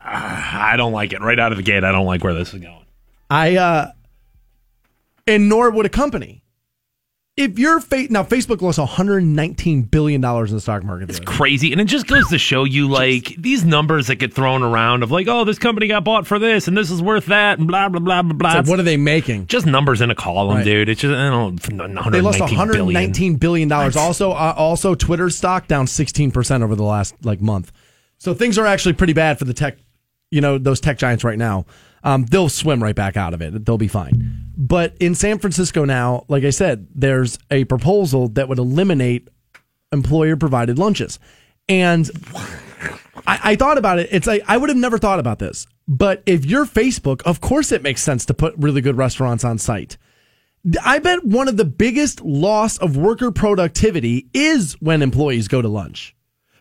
I 0.00 0.74
don't 0.76 0.92
like 0.92 1.12
it. 1.12 1.20
Right 1.20 1.38
out 1.38 1.52
of 1.52 1.58
the 1.58 1.64
gate, 1.64 1.82
I 1.84 1.92
don't 1.92 2.06
like 2.06 2.22
where 2.22 2.34
this 2.34 2.54
is 2.54 2.60
going. 2.60 2.84
I 3.28 3.56
uh, 3.56 3.90
and 5.26 5.48
nor 5.48 5.70
would 5.70 5.84
a 5.86 5.88
company. 5.90 6.42
If 7.36 7.58
you're 7.58 7.80
fa- 7.80 8.06
now, 8.08 8.22
Facebook 8.24 8.62
lost 8.62 8.78
119 8.78 9.82
billion 9.82 10.22
dollars 10.22 10.50
in 10.50 10.56
the 10.56 10.60
stock 10.62 10.82
market. 10.84 11.10
It's 11.10 11.20
Crazy. 11.20 11.70
And 11.70 11.82
it 11.82 11.84
just 11.84 12.06
goes 12.06 12.26
to 12.30 12.38
show 12.38 12.64
you, 12.64 12.88
like, 12.88 13.34
these 13.36 13.62
numbers 13.62 14.06
that 14.06 14.14
get 14.16 14.32
thrown 14.32 14.62
around 14.62 15.02
of, 15.02 15.10
like, 15.10 15.28
oh, 15.28 15.44
this 15.44 15.58
company 15.58 15.86
got 15.86 16.02
bought 16.02 16.26
for 16.26 16.38
this 16.38 16.66
and 16.66 16.74
this 16.74 16.90
is 16.90 17.02
worth 17.02 17.26
that 17.26 17.58
and 17.58 17.68
blah, 17.68 17.90
blah, 17.90 18.00
blah, 18.00 18.22
blah, 18.22 18.32
blah. 18.32 18.52
Like, 18.54 18.66
what 18.66 18.80
are 18.80 18.84
they 18.84 18.96
making? 18.96 19.48
Just 19.48 19.66
numbers 19.66 20.00
in 20.00 20.10
a 20.10 20.14
column, 20.14 20.56
Right. 20.56 20.64
dude. 20.64 20.88
It's 20.88 21.02
just, 21.02 21.12
I 21.14 21.28
don't 21.28 21.62
know, 21.76 22.10
They 22.10 22.22
lost 22.22 22.40
119 22.40 22.56
billion. 22.72 22.86
119 22.86 23.36
billion 23.36 23.68
dollars. 23.68 23.96
Also, 23.96 24.30
uh, 24.32 24.54
also 24.56 24.94
Twitter 24.94 25.28
stock 25.28 25.68
down 25.68 25.86
16 25.86 26.30
percent 26.30 26.62
over 26.64 26.74
the 26.74 26.84
last 26.84 27.14
like 27.22 27.42
month. 27.42 27.70
So 28.16 28.32
things 28.32 28.56
are 28.56 28.64
actually 28.64 28.94
pretty 28.94 29.12
bad 29.12 29.38
for 29.38 29.44
the 29.44 29.52
tech, 29.52 29.76
you 30.30 30.40
know, 30.40 30.56
those 30.56 30.80
tech 30.80 30.96
giants 30.96 31.22
right 31.22 31.36
now. 31.38 31.66
Um, 32.06 32.24
they'll 32.24 32.48
swim 32.48 32.80
right 32.80 32.94
back 32.94 33.16
out 33.16 33.34
of 33.34 33.42
it. 33.42 33.66
They'll 33.66 33.78
be 33.78 33.88
fine. 33.88 34.52
But 34.56 34.96
in 35.00 35.16
San 35.16 35.40
Francisco 35.40 35.84
now, 35.84 36.24
like 36.28 36.44
I 36.44 36.50
said, 36.50 36.86
there's 36.94 37.36
a 37.50 37.64
proposal 37.64 38.28
that 38.28 38.48
would 38.48 38.60
eliminate 38.60 39.28
employer 39.90 40.36
provided 40.36 40.78
lunches. 40.78 41.18
And 41.68 42.08
I, 43.26 43.40
I 43.42 43.56
thought 43.56 43.76
about 43.76 43.98
it. 43.98 44.08
It's 44.12 44.26
like 44.28 44.42
I 44.46 44.56
would 44.56 44.68
have 44.68 44.78
never 44.78 44.98
thought 44.98 45.18
about 45.18 45.40
this. 45.40 45.66
But 45.88 46.22
if 46.26 46.46
you're 46.46 46.64
Facebook, 46.64 47.22
of 47.22 47.40
course 47.40 47.72
it 47.72 47.82
makes 47.82 48.02
sense 48.02 48.24
to 48.26 48.34
put 48.34 48.54
really 48.56 48.80
good 48.80 48.96
restaurants 48.96 49.44
on 49.44 49.58
site. 49.58 49.98
I 50.84 51.00
bet 51.00 51.24
one 51.24 51.48
of 51.48 51.56
the 51.56 51.64
biggest 51.64 52.22
loss 52.22 52.78
of 52.78 52.96
worker 52.96 53.32
productivity 53.32 54.28
is 54.32 54.74
when 54.74 55.02
employees 55.02 55.48
go 55.48 55.60
to 55.60 55.68
lunch. 55.68 56.14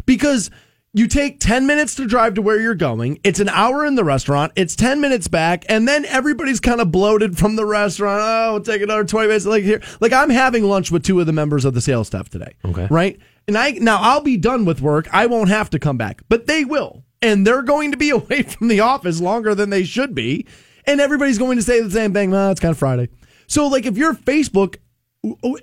Because 0.07 0.49
you 0.95 1.07
take 1.07 1.41
10 1.41 1.67
minutes 1.67 1.93
to 1.95 2.07
drive 2.07 2.35
to 2.35 2.41
where 2.41 2.57
you're 2.57 2.73
going. 2.73 3.19
It's 3.26 3.41
an 3.41 3.49
hour 3.49 3.85
in 3.85 3.95
the 3.95 4.05
restaurant. 4.05 4.53
It's 4.55 4.77
10 4.77 5.01
minutes 5.01 5.27
back. 5.27 5.65
And 5.67 5.85
then 5.85 6.05
everybody's 6.05 6.61
kind 6.61 6.80
of 6.80 6.89
bloated 6.89 7.38
from 7.38 7.57
the 7.57 7.65
restaurant. 7.65 8.22
Oh, 8.23 8.53
we'll 8.53 8.61
take 8.61 8.81
another 8.81 9.03
20 9.03 9.27
minutes. 9.27 9.45
Like 9.45 9.65
here, 9.65 9.81
like 9.99 10.13
I'm 10.13 10.30
having 10.30 10.63
lunch 10.63 10.91
with 10.91 11.03
two 11.03 11.19
of 11.19 11.26
the 11.26 11.34
members 11.34 11.65
of 11.65 11.73
the 11.73 11.81
sales 11.81 12.07
staff 12.07 12.30
today. 12.30 12.53
Okay. 12.63 12.88
Right. 12.89 13.19
And 13.45 13.57
I, 13.57 13.72
now 13.72 13.97
I'll 13.99 14.22
be 14.22 14.38
done 14.38 14.63
with 14.63 14.80
work. 14.80 15.13
I 15.13 15.26
won't 15.26 15.49
have 15.49 15.69
to 15.72 15.80
come 15.80 15.97
back, 15.97 16.22
but 16.30 16.47
they 16.47 16.63
will. 16.63 17.03
And 17.22 17.45
they're 17.45 17.61
going 17.61 17.91
to 17.91 17.97
be 17.97 18.09
away 18.11 18.43
from 18.43 18.69
the 18.69 18.80
office 18.80 19.19
longer 19.19 19.53
than 19.53 19.72
they 19.72 19.84
should 19.84 20.15
be. 20.15 20.47
And 20.85 21.01
everybody's 21.01 21.38
going 21.38 21.57
to 21.57 21.63
say 21.63 21.81
the 21.81 21.91
same 21.91 22.13
thing. 22.13 22.31
Well, 22.31 22.51
it's 22.51 22.61
kind 22.61 22.72
of 22.72 22.77
Friday. 22.77 23.09
So 23.47 23.67
like 23.67 23.85
if 23.85 23.97
you're 23.97 24.13
Facebook 24.13 24.77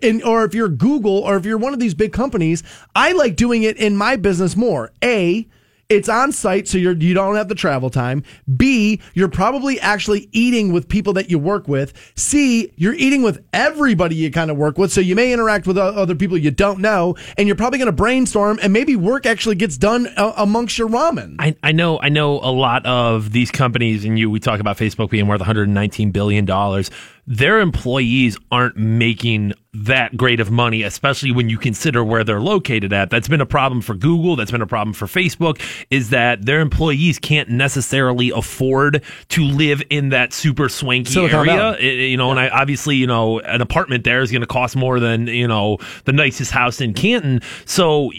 and 0.02 0.22
or 0.22 0.44
if 0.44 0.54
you're 0.54 0.68
Google 0.68 1.18
or 1.18 1.36
if 1.36 1.44
you're 1.44 1.58
one 1.58 1.74
of 1.74 1.80
these 1.80 1.94
big 1.94 2.12
companies, 2.12 2.62
I 2.94 3.12
like 3.12 3.36
doing 3.36 3.62
it 3.62 3.76
in 3.76 3.96
my 3.96 4.16
business 4.16 4.56
more. 4.56 4.92
A, 5.02 5.46
it's 5.92 6.08
on 6.08 6.32
site, 6.32 6.68
so 6.68 6.78
you're 6.78 6.94
you 6.96 7.12
don't 7.12 7.36
have 7.36 7.48
the 7.48 7.54
travel 7.54 7.90
time. 7.90 8.22
B, 8.56 9.00
you're 9.12 9.28
probably 9.28 9.78
actually 9.80 10.28
eating 10.32 10.72
with 10.72 10.88
people 10.88 11.12
that 11.14 11.30
you 11.30 11.38
work 11.38 11.68
with. 11.68 11.92
C, 12.16 12.72
you're 12.76 12.94
eating 12.94 13.22
with 13.22 13.44
everybody 13.52 14.16
you 14.16 14.30
kind 14.30 14.50
of 14.50 14.56
work 14.56 14.78
with, 14.78 14.90
so 14.90 15.02
you 15.02 15.14
may 15.14 15.32
interact 15.32 15.66
with 15.66 15.76
other 15.76 16.14
people 16.14 16.38
you 16.38 16.50
don't 16.50 16.80
know, 16.80 17.14
and 17.36 17.46
you're 17.46 17.56
probably 17.56 17.78
going 17.78 17.86
to 17.86 17.92
brainstorm, 17.92 18.58
and 18.62 18.72
maybe 18.72 18.96
work 18.96 19.26
actually 19.26 19.56
gets 19.56 19.76
done 19.76 20.08
uh, 20.16 20.32
amongst 20.38 20.78
your 20.78 20.88
ramen. 20.88 21.36
I, 21.38 21.56
I 21.62 21.72
know 21.72 22.00
I 22.00 22.08
know 22.08 22.40
a 22.40 22.52
lot 22.52 22.86
of 22.86 23.32
these 23.32 23.50
companies 23.50 24.04
and 24.04 24.18
you 24.18 24.30
we 24.30 24.40
talk 24.40 24.60
about 24.60 24.78
Facebook 24.78 25.10
being 25.10 25.26
worth 25.26 25.40
119 25.40 26.10
billion 26.10 26.46
dollars. 26.46 26.90
Their 27.26 27.60
employees 27.60 28.36
aren't 28.50 28.76
making 28.76 29.52
that 29.74 30.16
great 30.16 30.40
of 30.40 30.50
money, 30.50 30.82
especially 30.82 31.30
when 31.32 31.48
you 31.48 31.56
consider 31.56 32.04
where 32.04 32.24
they're 32.24 32.40
located 32.40 32.92
at. 32.92 33.10
That's 33.10 33.28
been 33.28 33.40
a 33.40 33.46
problem 33.46 33.80
for 33.80 33.94
Google. 33.94 34.36
That's 34.36 34.50
been 34.50 34.60
a 34.60 34.66
problem 34.66 34.92
for 34.92 35.06
Facebook 35.06 35.60
is 35.88 36.10
that 36.10 36.44
their 36.44 36.60
employees 36.60 37.18
can't 37.18 37.48
necessarily 37.48 38.30
afford 38.30 39.02
to 39.30 39.44
live 39.44 39.82
in 39.88 40.10
that 40.10 40.32
super 40.32 40.68
swanky 40.68 41.12
Silicon 41.12 41.48
area. 41.48 41.72
It- 41.78 42.10
you 42.10 42.16
know, 42.16 42.30
and 42.32 42.40
I 42.40 42.48
obviously, 42.48 42.96
you 42.96 43.06
know, 43.06 43.38
an 43.40 43.60
apartment 43.60 44.04
there 44.04 44.20
is 44.20 44.30
going 44.30 44.42
to 44.42 44.46
cost 44.46 44.76
more 44.76 44.98
than, 45.00 45.26
you 45.28 45.48
know, 45.48 45.78
the 46.04 46.12
nicest 46.12 46.50
house 46.50 46.80
in 46.80 46.92
Canton. 46.92 47.40
So, 47.64 48.10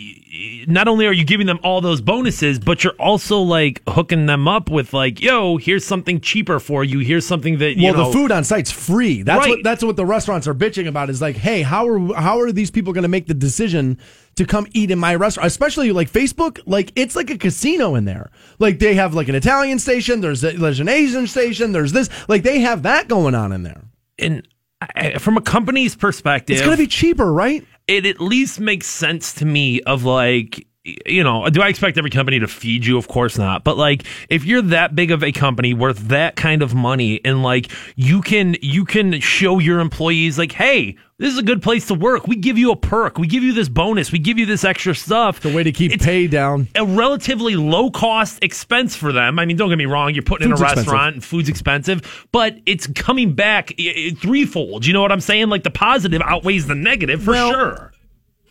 not 0.68 0.88
only 0.88 1.06
are 1.06 1.14
you 1.14 1.24
giving 1.24 1.46
them 1.46 1.60
all 1.64 1.80
those 1.80 2.02
bonuses, 2.02 2.58
but 2.58 2.84
you're 2.84 2.94
also 3.00 3.40
like 3.40 3.82
hooking 3.88 4.26
them 4.26 4.48
up 4.48 4.70
with 4.70 4.92
like, 4.94 5.22
yo, 5.22 5.58
here's 5.58 5.86
something 5.86 6.20
cheaper 6.20 6.60
for 6.60 6.84
you. 6.84 7.00
Here's 7.00 7.26
something 7.26 7.60
that 7.60 7.78
you 7.78 7.86
well, 7.86 7.94
know. 7.94 8.06
the 8.08 8.14
food 8.14 8.32
on 8.32 8.44
site's 8.44 8.72
free. 8.72 9.22
That's 9.22 9.40
Right. 9.46 9.50
what 9.50 9.64
that's 9.64 9.84
what 9.84 9.96
the 9.96 10.06
restaurants 10.06 10.48
are 10.48 10.56
bitching 10.56 10.88
about. 10.88 11.10
Is 11.12 11.22
like, 11.22 11.36
hey, 11.36 11.62
how 11.62 11.88
are 11.88 12.16
how 12.16 12.40
are 12.40 12.52
these 12.52 12.72
people 12.72 12.94
going 12.94 13.04
to 13.04 13.10
make 13.10 13.28
the 13.28 13.34
decision 13.36 14.00
to 14.36 14.46
come 14.46 14.66
eat 14.74 14.90
in 14.90 14.98
my 14.98 15.14
restaurant? 15.14 15.46
Especially 15.46 15.92
like 15.92 16.12
Facebook, 16.12 16.60
like 16.66 16.92
it's 16.96 17.16
like 17.16 17.30
a 17.30 17.38
casino 17.38 17.94
in 17.94 18.06
there. 18.06 18.32
Like 18.58 18.80
they 18.80 18.96
have 18.96 19.14
like 19.14 19.28
an 19.28 19.36
Italian 19.36 19.78
station. 19.78 20.22
There's 20.22 20.44
a, 20.44 20.54
there's 20.58 20.80
an 20.80 20.90
Asian 20.90 21.28
station. 21.28 21.74
There's 21.74 21.92
this. 21.92 22.10
Like 22.28 22.42
they 22.42 22.62
have 22.62 22.84
that 22.84 23.08
going 23.08 23.36
on 23.36 23.52
in 23.52 23.62
there. 23.64 23.84
and 24.18 24.48
I- 24.96 25.18
from 25.18 25.38
a 25.38 25.42
company's 25.42 25.96
perspective, 25.96 26.56
It's 26.58 26.66
going 26.66 26.76
to 26.76 26.84
be 26.84 26.88
cheaper, 26.88 27.32
right? 27.32 27.64
It 27.88 28.06
at 28.06 28.22
least 28.22 28.60
makes 28.60 28.88
sense 28.88 29.34
to 29.36 29.46
me 29.46 29.82
of 29.82 30.04
like 30.04 30.68
you 30.84 31.24
know 31.24 31.48
do 31.50 31.62
i 31.62 31.70
expect 31.70 31.98
every 31.98 32.10
company 32.10 32.40
to 32.40 32.48
feed 32.48 32.86
you 32.86 32.98
of 32.98 33.08
course 33.08 33.38
not 33.38 33.64
but 33.64 33.78
like 33.78 34.04
if 34.30 34.44
you're 34.44 34.62
that 34.62 34.94
big 34.94 35.12
of 35.12 35.24
a 35.24 35.32
company 35.32 35.74
worth 35.74 35.98
that 36.10 36.36
kind 36.36 36.62
of 36.62 36.76
money 36.76 37.22
and 37.24 37.42
like 37.42 37.72
you 37.96 38.22
can 38.22 38.58
you 38.62 38.84
can 38.84 39.18
show 39.22 39.60
your 39.60 39.80
employees 39.80 40.38
like 40.38 40.52
hey 40.52 40.98
this 41.20 41.32
is 41.32 41.40
a 41.40 41.44
good 41.44 41.62
place 41.62 41.88
to 41.88 41.94
work 41.94 42.28
we 42.28 42.36
give 42.36 42.58
you 42.58 42.70
a 42.70 42.76
perk 42.76 43.18
we 43.18 43.28
give 43.28 43.44
you 43.44 43.54
this 43.54 43.70
bonus 43.70 44.12
we 44.12 44.20
give 44.20 44.38
you 44.38 44.46
this 44.46 44.66
extra 44.66 44.94
stuff 44.94 45.40
The 45.40 45.54
way 45.56 45.64
to 45.64 45.72
keep 45.72 46.02
pay 46.02 46.28
down. 46.28 46.68
a 46.76 46.84
relatively 46.86 47.56
low 47.56 47.90
cost 47.90 48.44
expense 48.44 48.94
for 48.94 49.14
them. 49.14 49.40
I 49.40 49.46
mean, 49.46 49.56
don't 49.56 49.70
get 49.70 49.78
me 49.78 49.86
wrong, 49.86 50.14
you're 50.14 50.22
putting 50.24 50.50
Food's 50.50 50.60
in 50.60 50.66
a 50.66 50.70
expensive. 50.70 50.92
restaurant 50.92 51.16
and 51.16 51.24
food's 51.24 51.48
expensive, 51.48 52.28
but 52.34 52.58
it's 52.66 52.88
coming 52.88 53.34
back 53.36 53.72
threefold. 54.20 54.86
You 54.86 54.92
know 54.94 55.02
what 55.02 55.12
I'm 55.14 55.22
saying? 55.22 55.48
Like 55.50 55.64
the 55.64 55.72
positive 55.72 56.22
outweighs 56.26 56.68
the 56.68 56.76
negative 56.76 57.24
for 57.24 57.32
Well, 57.32 57.52
sure. 57.52 57.93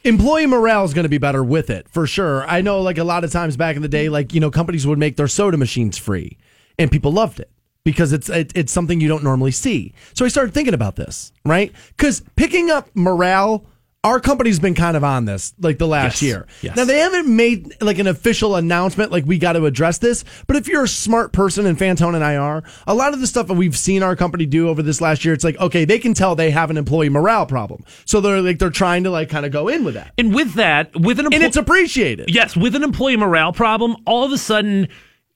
Employee 0.05 0.47
morale 0.47 0.85
is 0.85 0.95
going 0.95 1.05
to 1.05 1.09
be 1.09 1.19
better 1.19 1.43
with 1.43 1.70
it 1.70 1.89
for 1.89 2.07
sure. 2.07 2.45
I 2.47 2.61
know, 2.61 2.81
like 2.81 2.99
a 2.99 3.05
lot 3.05 3.24
of 3.24 3.33
times 3.33 3.57
back 3.57 3.77
in 3.77 3.83
the 3.83 3.89
day, 3.89 4.09
like 4.09 4.35
you 4.35 4.41
know, 4.41 4.51
companies 4.51 4.87
would 4.87 4.99
make 4.99 5.16
their 5.16 5.29
soda 5.29 5.57
machines 5.57 5.99
free, 5.99 6.39
and 6.79 6.91
people 6.91 7.12
loved 7.12 7.41
it 7.41 7.51
because 7.85 8.12
it's 8.12 8.29
it, 8.29 8.53
it's 8.55 8.73
something 8.73 9.01
you 9.01 9.09
don't 9.09 9.24
normally 9.24 9.51
see. 9.51 9.95
So 10.15 10.24
I 10.24 10.29
started 10.29 10.55
thinking 10.55 10.74
about 10.74 10.97
this, 10.97 11.33
right? 11.45 11.73
Because 11.97 12.23
picking 12.37 12.70
up 12.70 12.89
morale. 12.95 13.65
Our 14.05 14.19
company's 14.19 14.59
been 14.59 14.74
kind 14.74 14.97
of 14.97 15.05
on 15.05 15.27
this 15.27 15.55
like 15.61 15.79
the 15.79 15.87
last 15.87 16.15
Yes. 16.20 16.23
year. 16.23 16.47
Yes. 16.61 16.77
Now 16.77 16.85
they 16.85 16.99
haven't 16.99 17.29
made 17.35 17.81
like 17.81 18.01
an 18.01 18.09
official 18.09 18.57
announcement 18.57 19.12
like 19.12 19.24
we 19.24 19.39
got 19.39 19.53
to 19.53 19.65
address 19.65 19.99
this, 19.99 20.24
but 20.49 20.57
if 20.57 20.66
you're 20.66 20.83
a 20.83 20.89
smart 20.89 21.33
person 21.33 21.66
and 21.66 21.79
Fantone 21.79 22.16
and 22.16 22.24
I 22.24 22.35
are, 22.35 22.65
a 22.89 22.95
lot 22.95 23.15
of 23.15 23.20
the 23.20 23.29
stuff 23.29 23.47
that 23.47 23.55
we've 23.55 23.77
seen 23.79 24.03
our 24.03 24.16
company 24.16 24.45
do 24.45 24.69
over 24.69 24.83
this 24.83 25.01
last 25.01 25.24
year, 25.24 25.33
it's 25.35 25.45
like 25.45 25.57
okay, 25.61 25.85
they 25.85 26.01
can 26.01 26.15
tell 26.15 26.35
they 26.35 26.51
have 26.51 26.69
an 26.69 26.79
employee 26.79 27.11
morale 27.11 27.47
problem, 27.47 27.85
so 28.05 28.20
they're 28.20 28.43
like 28.43 28.59
they're 28.59 28.70
trying 28.70 29.05
to 29.05 29.11
like 29.11 29.29
kind 29.29 29.47
of 29.47 29.53
go 29.53 29.69
in 29.69 29.85
with 29.85 29.95
that. 29.95 30.12
And 30.19 30.35
with 30.35 30.55
that, 30.55 30.97
with 31.01 31.20
an 31.20 31.27
and 31.33 31.43
it's 31.45 31.57
appreciated. 31.57 32.29
yes, 32.29 32.57
with 32.57 32.74
an 32.74 32.83
employee 32.83 33.16
morale 33.16 33.53
problem, 33.53 33.95
all 34.05 34.24
of 34.24 34.33
a 34.33 34.39
sudden 34.39 34.89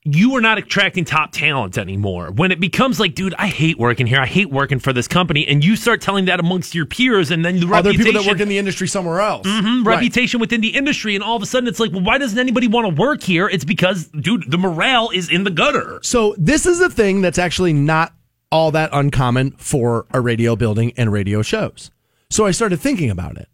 you 0.08 0.36
are 0.36 0.40
not 0.40 0.56
attracting 0.56 1.04
top 1.04 1.32
talent 1.32 1.76
anymore. 1.76 2.30
When 2.30 2.52
it 2.52 2.60
becomes 2.60 3.00
like, 3.00 3.14
dude, 3.14 3.34
I 3.38 3.48
hate 3.48 3.76
working 3.76 4.06
here. 4.06 4.20
I 4.20 4.26
hate 4.26 4.50
working 4.50 4.78
for 4.78 4.92
this 4.92 5.08
company, 5.08 5.46
and 5.48 5.64
you 5.64 5.74
start 5.74 6.00
telling 6.00 6.26
that 6.26 6.38
amongst 6.38 6.74
your 6.74 6.86
peers, 6.86 7.30
and 7.32 7.44
then 7.44 7.58
the 7.58 7.66
Other 7.74 7.92
people 7.92 8.12
that 8.12 8.24
work 8.26 8.38
in 8.40 8.48
the 8.48 8.56
industry 8.58 8.86
somewhere 8.86 9.20
else. 9.20 9.46
Mhm, 9.46 9.84
Right. 9.84 9.96
reputation 9.96 10.38
within 10.38 10.60
the 10.60 10.68
industry, 10.68 11.14
and 11.16 11.24
all 11.24 11.36
of 11.36 11.42
a 11.42 11.46
sudden 11.46 11.68
it's 11.68 11.80
like, 11.80 11.90
well, 11.92 12.02
why 12.02 12.18
doesn't 12.18 12.38
anybody 12.38 12.68
want 12.68 12.86
to 12.86 13.00
work 13.00 13.22
here? 13.22 13.48
It's 13.48 13.64
because, 13.64 14.06
dude, 14.08 14.50
the 14.50 14.58
morale 14.58 15.10
is 15.12 15.28
in 15.28 15.42
the 15.44 15.50
gutter. 15.50 15.98
So 16.02 16.34
this 16.38 16.66
is 16.66 16.80
a 16.80 16.88
thing 16.88 17.20
that's 17.20 17.38
actually 17.38 17.72
not 17.72 18.14
all 18.52 18.70
that 18.70 18.90
uncommon 18.92 19.54
for 19.58 20.06
a 20.12 20.20
radio 20.20 20.54
building 20.54 20.92
and 20.96 21.10
radio 21.10 21.42
shows. 21.42 21.90
So 22.30 22.46
I 22.46 22.52
started 22.52 22.78
thinking 22.80 23.10
about 23.10 23.36
it. 23.36 23.48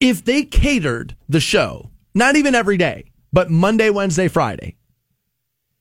If 0.00 0.24
they 0.24 0.42
catered 0.42 1.14
the 1.28 1.40
show, 1.40 1.90
not 2.14 2.36
even 2.36 2.54
every 2.54 2.76
day, 2.76 3.12
but 3.32 3.50
Monday, 3.50 3.88
Wednesday, 3.90 4.28
Friday. 4.28 4.74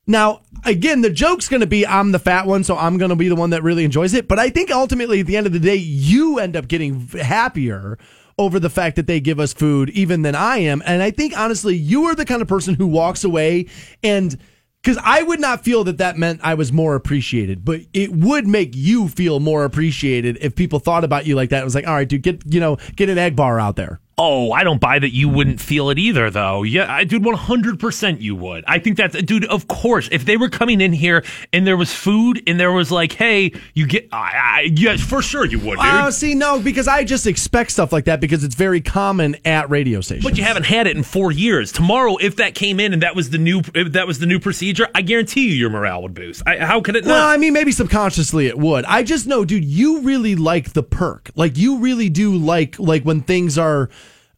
Now, 0.07 0.41
again, 0.63 1.01
the 1.01 1.09
joke's 1.09 1.47
going 1.47 1.61
to 1.61 1.67
be 1.67 1.85
I'm 1.85 2.11
the 2.11 2.19
fat 2.19 2.45
one, 2.45 2.63
so 2.63 2.77
I'm 2.77 2.97
going 2.97 3.09
to 3.09 3.15
be 3.15 3.27
the 3.27 3.35
one 3.35 3.49
that 3.51 3.63
really 3.63 3.83
enjoys 3.83 4.13
it. 4.13 4.27
But 4.27 4.39
I 4.39 4.49
think 4.49 4.71
ultimately, 4.71 5.19
at 5.21 5.25
the 5.25 5.37
end 5.37 5.47
of 5.47 5.53
the 5.53 5.59
day, 5.59 5.75
you 5.75 6.39
end 6.39 6.55
up 6.55 6.67
getting 6.67 7.07
happier 7.07 7.97
over 8.37 8.59
the 8.59 8.69
fact 8.69 8.97
that 8.97 9.07
they 9.07 9.19
give 9.19 9.39
us 9.39 9.53
food 9.53 9.89
even 9.91 10.21
than 10.21 10.35
I 10.35 10.57
am. 10.57 10.83
And 10.85 11.01
I 11.01 11.11
think, 11.11 11.37
honestly, 11.37 11.75
you 11.75 12.05
are 12.05 12.15
the 12.15 12.25
kind 12.25 12.41
of 12.41 12.47
person 12.47 12.75
who 12.75 12.87
walks 12.87 13.23
away 13.23 13.67
and 14.03 14.37
because 14.85 15.01
I 15.03 15.23
would 15.23 15.39
not 15.39 15.63
feel 15.63 15.83
that 15.85 15.97
that 15.97 16.15
meant 16.15 16.41
I 16.43 16.53
was 16.53 16.71
more 16.71 16.93
appreciated, 16.93 17.65
but 17.65 17.81
it 17.91 18.11
would 18.11 18.45
make 18.45 18.75
you 18.75 19.07
feel 19.07 19.39
more 19.39 19.65
appreciated 19.65 20.37
if 20.41 20.55
people 20.55 20.77
thought 20.77 21.03
about 21.03 21.25
you 21.25 21.35
like 21.35 21.49
that. 21.49 21.61
It 21.61 21.63
was 21.63 21.73
like, 21.73 21.87
all 21.87 21.95
right, 21.95 22.07
dude, 22.07 22.21
get 22.21 22.43
you 22.45 22.59
know, 22.59 22.77
get 22.95 23.09
an 23.09 23.17
egg 23.17 23.35
bar 23.35 23.59
out 23.59 23.77
there. 23.77 23.99
Oh, 24.17 24.51
I 24.53 24.63
don't 24.63 24.79
buy 24.79 24.97
that 24.99 25.13
you 25.13 25.27
wouldn't 25.27 25.59
feel 25.59 25.89
it 25.89 25.99
either, 25.99 26.29
though. 26.29 26.63
Yeah, 26.63 26.91
I, 26.91 27.03
dude, 27.03 27.23
100% 27.23 28.21
you 28.21 28.35
would. 28.35 28.63
I 28.65 28.79
think 28.79 28.95
that's, 28.95 29.21
dude, 29.23 29.45
of 29.45 29.67
course, 29.67 30.07
if 30.11 30.23
they 30.23 30.37
were 30.37 30.47
coming 30.47 30.79
in 30.79 30.93
here 30.93 31.23
and 31.51 31.67
there 31.67 31.75
was 31.75 31.93
food 31.93 32.41
and 32.47 32.57
there 32.57 32.71
was 32.71 32.91
like, 32.91 33.11
hey, 33.11 33.51
you 33.73 33.85
get, 33.85 34.07
I, 34.13 34.17
I, 34.17 34.71
yes, 34.73 35.01
for 35.01 35.21
sure 35.21 35.43
you 35.45 35.59
would, 35.59 35.77
dude. 35.79 35.85
Uh, 35.85 36.11
see, 36.11 36.33
no, 36.33 36.59
because 36.61 36.87
I 36.87 37.03
just 37.03 37.27
expect 37.27 37.71
stuff 37.71 37.91
like 37.91 38.05
that 38.05 38.21
because 38.21 38.45
it's 38.45 38.55
very 38.55 38.79
common 38.79 39.35
at 39.43 39.69
radio 39.69 39.99
stations. 39.99 40.23
but 40.23 40.37
you 40.37 40.43
haven't 40.45 40.65
had 40.65 40.87
it 40.87 40.95
in 40.95 41.03
four 41.03 41.33
years. 41.33 41.73
Tomorrow, 41.73 42.15
if 42.17 42.37
that 42.37 42.55
came 42.55 42.79
in 42.79 42.93
and 42.93 43.01
that 43.01 43.15
was 43.17 43.31
the 43.31 43.37
new, 43.37 43.61
if 43.73 43.91
that 43.93 44.07
was 44.07 44.19
the 44.19 44.25
new 44.25 44.39
procedure, 44.39 44.87
I 44.95 45.01
guarantee 45.01 45.49
you 45.49 45.55
your 45.55 45.69
morale 45.69 46.01
would 46.03 46.13
boost. 46.13 46.41
I, 46.45 46.57
how 46.65 46.79
could 46.79 46.95
it 46.95 47.03
Well. 47.05 47.27
I 47.27 47.35
mean, 47.35 47.51
maybe 47.51 47.73
subconsciously 47.73 48.47
it 48.47 48.57
would. 48.57 48.85
I 48.85 49.03
just 49.03 49.27
know, 49.27 49.43
dude, 49.43 49.65
you 49.65 49.99
really 50.01 50.35
like 50.35 50.71
the 50.71 50.83
perk. 50.83 51.31
Like 51.35 51.57
you 51.57 51.79
really 51.79 52.07
do 52.09 52.35
like 52.37 52.79
like 52.79 53.03
when 53.03 53.21
things 53.21 53.57
are 53.57 53.89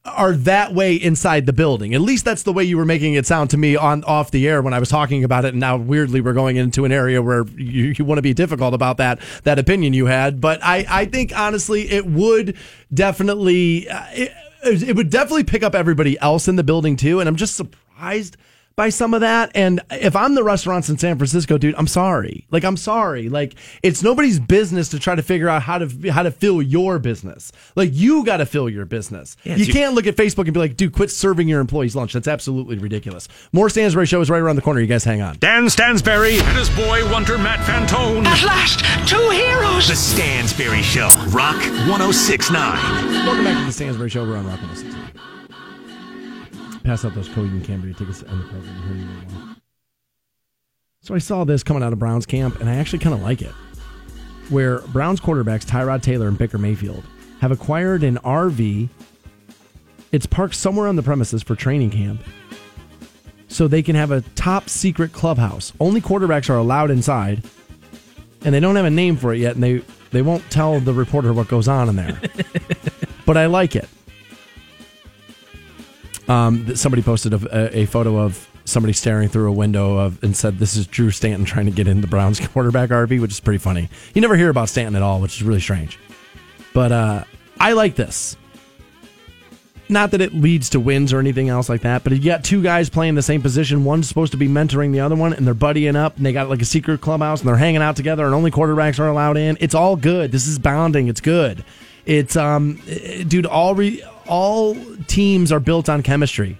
are 0.07 0.33
that 0.33 0.73
way 0.73 0.95
inside 0.95 1.45
the 1.45 1.53
building. 1.53 1.93
At 1.93 2.01
least 2.01 2.25
that's 2.25 2.43
the 2.43 2.53
way 2.53 2.63
you 2.63 2.77
were 2.77 2.85
making 2.85 3.13
it 3.13 3.25
sound 3.25 3.49
to 3.51 3.57
me 3.57 3.75
on 3.75 4.03
off 4.05 4.31
the 4.31 4.47
air 4.47 4.61
when 4.61 4.73
I 4.73 4.79
was 4.79 4.89
talking 4.89 5.23
about 5.23 5.45
it. 5.45 5.49
And 5.49 5.59
now 5.59 5.77
weirdly 5.77 6.21
we're 6.21 6.33
going 6.33 6.57
into 6.57 6.85
an 6.85 6.91
area 6.91 7.21
where 7.21 7.45
you, 7.55 7.93
you 7.97 8.05
want 8.05 8.17
to 8.17 8.21
be 8.21 8.33
difficult 8.33 8.73
about 8.73 8.97
that 8.97 9.19
that 9.43 9.59
opinion 9.59 9.93
you 9.93 10.05
had. 10.05 10.41
But 10.41 10.63
I 10.63 10.85
I 10.89 11.05
think 11.05 11.37
honestly 11.37 11.89
it 11.89 12.05
would 12.05 12.55
definitely 12.93 13.89
uh, 13.89 14.05
it, 14.13 14.31
it 14.63 14.95
would 14.95 15.09
definitely 15.09 15.43
pick 15.43 15.63
up 15.63 15.75
everybody 15.75 16.19
else 16.19 16.47
in 16.47 16.55
the 16.55 16.63
building 16.63 16.95
too. 16.95 17.19
And 17.19 17.27
I'm 17.29 17.35
just 17.35 17.55
surprised 17.55 18.37
by 18.77 18.89
some 18.89 19.15
of 19.15 19.21
that. 19.21 19.51
And 19.55 19.81
if 19.89 20.15
I'm 20.15 20.35
the 20.35 20.43
restaurants 20.43 20.87
in 20.87 20.97
San 20.99 21.17
Francisco, 21.17 21.57
dude, 21.57 21.73
I'm 21.77 21.87
sorry. 21.87 22.45
Like 22.51 22.63
I'm 22.63 22.77
sorry. 22.77 23.27
Like 23.27 23.55
it's 23.83 24.03
nobody's 24.03 24.39
business 24.39 24.89
to 24.89 24.99
try 24.99 25.15
to 25.15 25.23
figure 25.23 25.49
out 25.49 25.63
how 25.63 25.79
to 25.79 26.09
how 26.11 26.21
to 26.23 26.31
fill 26.31 26.61
your 26.61 26.99
business. 26.99 27.51
Like 27.75 27.89
you 27.91 28.23
got 28.23 28.37
to 28.37 28.45
fill 28.45 28.69
your 28.69 28.85
business. 28.85 29.35
Yeah, 29.43 29.55
you 29.55 29.63
it's- 29.63 29.75
can't 29.75 29.95
look 29.95 30.05
at 30.07 30.15
Facebook 30.15 30.45
and 30.45 30.53
be 30.53 30.59
like, 30.59 30.77
dude, 30.77 30.93
quit 30.93 31.09
serving 31.11 31.47
your 31.49 31.59
employees 31.59 31.95
lunch. 31.95 32.13
That's 32.13 32.27
absolutely 32.27 32.77
ridiculous. 32.77 33.27
More 33.51 33.67
Stansbury 33.69 34.05
show 34.05 34.21
is 34.21 34.29
right 34.29 34.41
around 34.41 34.55
the 34.57 34.61
corner. 34.61 34.79
You 34.79 34.87
guys 34.87 35.03
hang 35.03 35.21
on. 35.21 35.37
Dan 35.39 35.69
Stansbury 35.71 36.39
and 36.39 36.57
his 36.57 36.69
boy 36.69 37.09
wonder 37.11 37.37
Matt 37.39 37.59
Fantone. 37.61 38.25
At 38.25 38.43
last, 38.43 38.79
two 39.09 39.29
heroes. 39.31 39.87
The 39.87 39.95
Stansbury 39.95 40.83
Show. 40.83 41.09
Rock 41.29 41.57
1069. 41.89 42.61
Welcome 43.25 43.43
back 43.43 43.57
to 43.59 43.65
the 43.65 43.71
Stansbury 43.71 44.09
show. 44.11 44.23
We're 44.23 44.37
on 44.37 44.45
Rock 44.45 44.61
106. 44.61 44.95
Pass 46.87 47.03
out 47.03 47.13
those 47.13 47.27
Coheed 47.27 47.51
and 47.51 47.65
Cambria 47.65 47.93
tickets 47.93 48.21
to 48.21 48.29
end 48.29 48.39
the 48.39 48.47
program. 48.47 49.29
Here. 49.35 49.55
So 51.01 51.15
I 51.15 51.17
saw 51.17 51.43
this 51.43 51.61
coming 51.61 51.83
out 51.83 51.91
of 51.91 51.99
Browns 51.99 52.25
camp, 52.25 52.61
and 52.61 52.69
I 52.69 52.75
actually 52.75 52.99
kind 52.99 53.13
of 53.13 53.21
like 53.21 53.41
it. 53.41 53.51
Where 54.47 54.79
Browns 54.79 55.19
quarterbacks 55.19 55.65
Tyrod 55.65 56.01
Taylor 56.01 56.29
and 56.29 56.37
Baker 56.37 56.57
Mayfield 56.57 57.03
have 57.41 57.51
acquired 57.51 58.03
an 58.03 58.19
RV. 58.19 58.87
It's 60.13 60.25
parked 60.25 60.55
somewhere 60.55 60.87
on 60.87 60.95
the 60.95 61.03
premises 61.03 61.43
for 61.43 61.55
training 61.55 61.89
camp. 61.89 62.21
So 63.49 63.67
they 63.67 63.83
can 63.83 63.97
have 63.97 64.11
a 64.11 64.21
top 64.35 64.69
secret 64.69 65.11
clubhouse. 65.11 65.73
Only 65.81 65.99
quarterbacks 65.99 66.49
are 66.49 66.55
allowed 66.55 66.89
inside. 66.89 67.43
And 68.45 68.55
they 68.55 68.61
don't 68.61 68.77
have 68.77 68.85
a 68.85 68.89
name 68.89 69.17
for 69.17 69.33
it 69.33 69.39
yet, 69.39 69.55
and 69.55 69.63
they, 69.63 69.83
they 70.11 70.21
won't 70.21 70.49
tell 70.49 70.79
the 70.79 70.93
reporter 70.93 71.33
what 71.33 71.49
goes 71.49 71.67
on 71.67 71.89
in 71.89 71.97
there. 71.97 72.21
but 73.25 73.35
I 73.35 73.47
like 73.47 73.75
it. 73.75 73.89
Um, 76.27 76.75
somebody 76.75 77.01
posted 77.01 77.33
a, 77.33 77.79
a, 77.79 77.85
photo 77.85 78.17
of 78.17 78.49
somebody 78.65 78.91
staring 78.91 79.29
through 79.29 79.49
a 79.49 79.53
window 79.53 79.97
of 79.97 80.21
and 80.23 80.35
said, 80.35 80.59
"This 80.59 80.75
is 80.75 80.85
Drew 80.85 81.09
Stanton 81.09 81.45
trying 81.45 81.67
to 81.67 81.71
get 81.71 81.87
in 81.87 82.01
the 82.01 82.07
Browns 82.07 82.39
quarterback 82.47 82.89
RV," 82.89 83.21
which 83.21 83.31
is 83.31 83.39
pretty 83.39 83.59
funny. 83.59 83.89
You 84.13 84.21
never 84.21 84.35
hear 84.35 84.49
about 84.49 84.69
Stanton 84.69 84.95
at 84.95 85.01
all, 85.01 85.21
which 85.21 85.37
is 85.37 85.43
really 85.43 85.61
strange. 85.61 85.97
But 86.73 86.91
uh, 86.91 87.23
I 87.59 87.73
like 87.73 87.95
this. 87.95 88.35
not 89.89 90.11
that 90.11 90.19
it 90.19 90.33
leads 90.33 90.69
to 90.71 90.81
wins 90.81 91.13
or 91.13 91.19
anything 91.19 91.47
else 91.47 91.69
like 91.69 91.81
that, 91.81 92.03
but 92.03 92.11
you 92.11 92.19
got 92.19 92.43
two 92.43 92.61
guys 92.61 92.89
playing 92.89 93.15
the 93.15 93.21
same 93.21 93.41
position. 93.41 93.85
One's 93.85 94.07
supposed 94.09 94.33
to 94.33 94.37
be 94.37 94.49
mentoring 94.49 94.91
the 94.91 94.99
other 94.99 95.15
one, 95.15 95.31
and 95.31 95.47
they're 95.47 95.55
buddying 95.55 95.95
up, 95.95 96.17
and 96.17 96.25
they 96.25 96.33
got 96.33 96.49
like 96.49 96.61
a 96.61 96.65
secret 96.65 96.99
clubhouse, 96.99 97.39
and 97.39 97.47
they're 97.47 97.55
hanging 97.55 97.81
out 97.81 97.95
together, 97.95 98.25
and 98.25 98.35
only 98.35 98.51
quarterbacks 98.51 98.99
are 98.99 99.07
allowed 99.07 99.37
in. 99.37 99.57
It's 99.61 99.73
all 99.75 99.95
good. 99.95 100.33
This 100.33 100.45
is 100.45 100.59
bonding. 100.59 101.07
It's 101.07 101.21
good. 101.21 101.63
It's 102.05 102.35
um, 102.35 102.81
eh, 102.87 103.23
dude. 103.23 103.45
All 103.45 103.75
re, 103.75 104.03
all 104.27 104.75
teams 105.07 105.51
are 105.51 105.59
built 105.59 105.89
on 105.89 106.03
chemistry, 106.03 106.57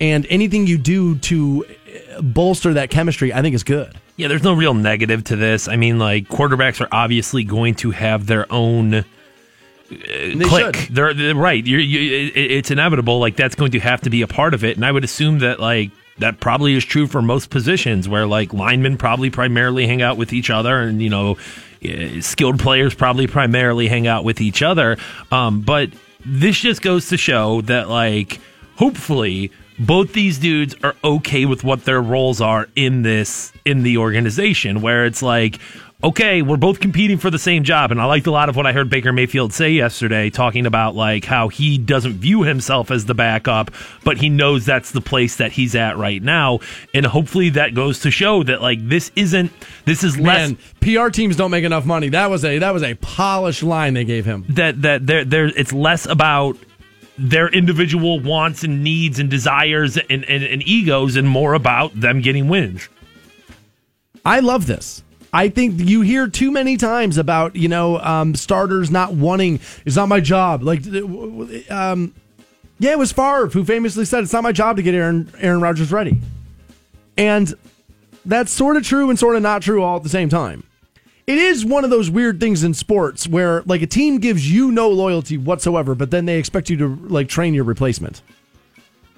and 0.00 0.26
anything 0.30 0.66
you 0.66 0.78
do 0.78 1.18
to 1.18 1.64
eh, 1.64 2.20
bolster 2.20 2.74
that 2.74 2.90
chemistry, 2.90 3.32
I 3.32 3.42
think 3.42 3.54
is 3.54 3.64
good. 3.64 3.94
Yeah, 4.16 4.28
there's 4.28 4.42
no 4.42 4.54
real 4.54 4.74
negative 4.74 5.24
to 5.24 5.36
this. 5.36 5.68
I 5.68 5.76
mean, 5.76 5.98
like 5.98 6.28
quarterbacks 6.28 6.80
are 6.80 6.88
obviously 6.90 7.44
going 7.44 7.76
to 7.76 7.92
have 7.92 8.26
their 8.26 8.52
own 8.52 8.94
uh, 8.94 9.04
click. 9.90 10.76
should. 10.76 10.94
They're, 10.94 11.14
they're 11.14 11.34
right. 11.34 11.64
You're, 11.64 11.80
you, 11.80 12.26
it, 12.26 12.36
it's 12.36 12.70
inevitable. 12.70 13.20
Like 13.20 13.36
that's 13.36 13.54
going 13.54 13.70
to 13.72 13.80
have 13.80 14.00
to 14.02 14.10
be 14.10 14.22
a 14.22 14.26
part 14.26 14.54
of 14.54 14.64
it. 14.64 14.76
And 14.76 14.84
I 14.84 14.90
would 14.90 15.04
assume 15.04 15.38
that 15.38 15.60
like 15.60 15.92
that 16.18 16.40
probably 16.40 16.74
is 16.74 16.84
true 16.84 17.06
for 17.06 17.22
most 17.22 17.50
positions, 17.50 18.08
where 18.08 18.26
like 18.26 18.52
linemen 18.52 18.98
probably 18.98 19.30
primarily 19.30 19.86
hang 19.86 20.02
out 20.02 20.16
with 20.16 20.32
each 20.32 20.50
other, 20.50 20.80
and 20.80 21.00
you 21.00 21.10
know, 21.10 21.36
eh, 21.82 22.20
skilled 22.20 22.58
players 22.58 22.94
probably 22.94 23.26
primarily 23.26 23.88
hang 23.88 24.06
out 24.06 24.24
with 24.24 24.40
each 24.40 24.62
other. 24.62 24.96
Um, 25.30 25.60
but 25.60 25.90
this 26.24 26.58
just 26.58 26.82
goes 26.82 27.08
to 27.08 27.16
show 27.16 27.60
that 27.62 27.88
like 27.88 28.40
hopefully 28.76 29.50
both 29.78 30.12
these 30.12 30.38
dudes 30.38 30.74
are 30.82 30.94
okay 31.04 31.44
with 31.44 31.62
what 31.62 31.84
their 31.84 32.02
roles 32.02 32.40
are 32.40 32.68
in 32.74 33.02
this 33.02 33.52
in 33.64 33.82
the 33.82 33.98
organization 33.98 34.80
where 34.80 35.04
it's 35.06 35.22
like 35.22 35.60
okay 36.02 36.42
we're 36.42 36.56
both 36.56 36.78
competing 36.78 37.18
for 37.18 37.28
the 37.28 37.38
same 37.38 37.64
job 37.64 37.90
and 37.90 38.00
i 38.00 38.04
liked 38.04 38.26
a 38.28 38.30
lot 38.30 38.48
of 38.48 38.54
what 38.54 38.66
i 38.66 38.72
heard 38.72 38.88
baker 38.88 39.12
mayfield 39.12 39.52
say 39.52 39.70
yesterday 39.70 40.30
talking 40.30 40.64
about 40.64 40.94
like 40.94 41.24
how 41.24 41.48
he 41.48 41.76
doesn't 41.76 42.14
view 42.14 42.42
himself 42.42 42.92
as 42.92 43.06
the 43.06 43.14
backup 43.14 43.72
but 44.04 44.16
he 44.16 44.28
knows 44.28 44.64
that's 44.64 44.92
the 44.92 45.00
place 45.00 45.36
that 45.36 45.50
he's 45.50 45.74
at 45.74 45.96
right 45.96 46.22
now 46.22 46.60
and 46.94 47.04
hopefully 47.04 47.48
that 47.50 47.74
goes 47.74 47.98
to 47.98 48.12
show 48.12 48.44
that 48.44 48.62
like 48.62 48.78
this 48.88 49.10
isn't 49.16 49.50
this 49.86 50.04
is 50.04 50.16
less 50.18 50.50
Man, 50.50 50.58
PR 50.80 51.10
teams 51.10 51.34
don't 51.34 51.50
make 51.50 51.64
enough 51.64 51.84
money. 51.84 52.10
That 52.10 52.30
was 52.30 52.44
a 52.44 52.58
that 52.58 52.72
was 52.72 52.82
a 52.82 52.94
polished 52.94 53.62
line 53.62 53.94
they 53.94 54.04
gave 54.04 54.24
him. 54.24 54.44
that 54.50 54.80
that 54.82 55.06
there 55.06 55.24
there 55.24 55.46
it's 55.46 55.72
less 55.72 56.06
about 56.06 56.56
their 57.18 57.48
individual 57.48 58.20
wants 58.20 58.62
and 58.62 58.84
needs 58.84 59.18
and 59.18 59.28
desires 59.28 59.96
and, 59.96 60.24
and, 60.24 60.44
and 60.44 60.62
egos 60.62 61.16
and 61.16 61.28
more 61.28 61.54
about 61.54 61.98
them 61.98 62.20
getting 62.20 62.48
wins. 62.48 62.88
I 64.24 64.38
love 64.40 64.66
this. 64.66 65.02
I 65.32 65.48
think 65.48 65.74
you 65.78 66.00
hear 66.00 66.26
too 66.28 66.50
many 66.50 66.76
times 66.76 67.18
about 67.18 67.56
you 67.56 67.68
know 67.68 67.98
um, 67.98 68.34
starters 68.34 68.90
not 68.90 69.12
wanting. 69.14 69.60
It's 69.84 69.96
not 69.96 70.08
my 70.08 70.20
job. 70.20 70.62
Like, 70.62 70.86
um, 71.70 72.14
yeah, 72.78 72.92
it 72.92 72.98
was 72.98 73.12
Favre 73.12 73.48
who 73.48 73.64
famously 73.64 74.04
said 74.04 74.24
it's 74.24 74.32
not 74.32 74.42
my 74.42 74.52
job 74.52 74.76
to 74.76 74.82
get 74.82 74.94
Aaron 74.94 75.30
Aaron 75.38 75.60
Rodgers 75.60 75.92
ready, 75.92 76.18
and 77.16 77.52
that's 78.24 78.50
sort 78.50 78.76
of 78.76 78.84
true 78.84 79.10
and 79.10 79.18
sort 79.18 79.36
of 79.36 79.42
not 79.42 79.62
true 79.62 79.82
all 79.82 79.96
at 79.96 80.02
the 80.02 80.08
same 80.08 80.28
time. 80.28 80.64
It 81.26 81.36
is 81.36 81.62
one 81.62 81.84
of 81.84 81.90
those 81.90 82.08
weird 82.08 82.40
things 82.40 82.64
in 82.64 82.72
sports 82.72 83.28
where 83.28 83.62
like 83.66 83.82
a 83.82 83.86
team 83.86 84.18
gives 84.18 84.50
you 84.50 84.72
no 84.72 84.88
loyalty 84.88 85.36
whatsoever, 85.36 85.94
but 85.94 86.10
then 86.10 86.24
they 86.24 86.38
expect 86.38 86.70
you 86.70 86.78
to 86.78 86.86
like 87.08 87.28
train 87.28 87.52
your 87.52 87.64
replacement. 87.64 88.22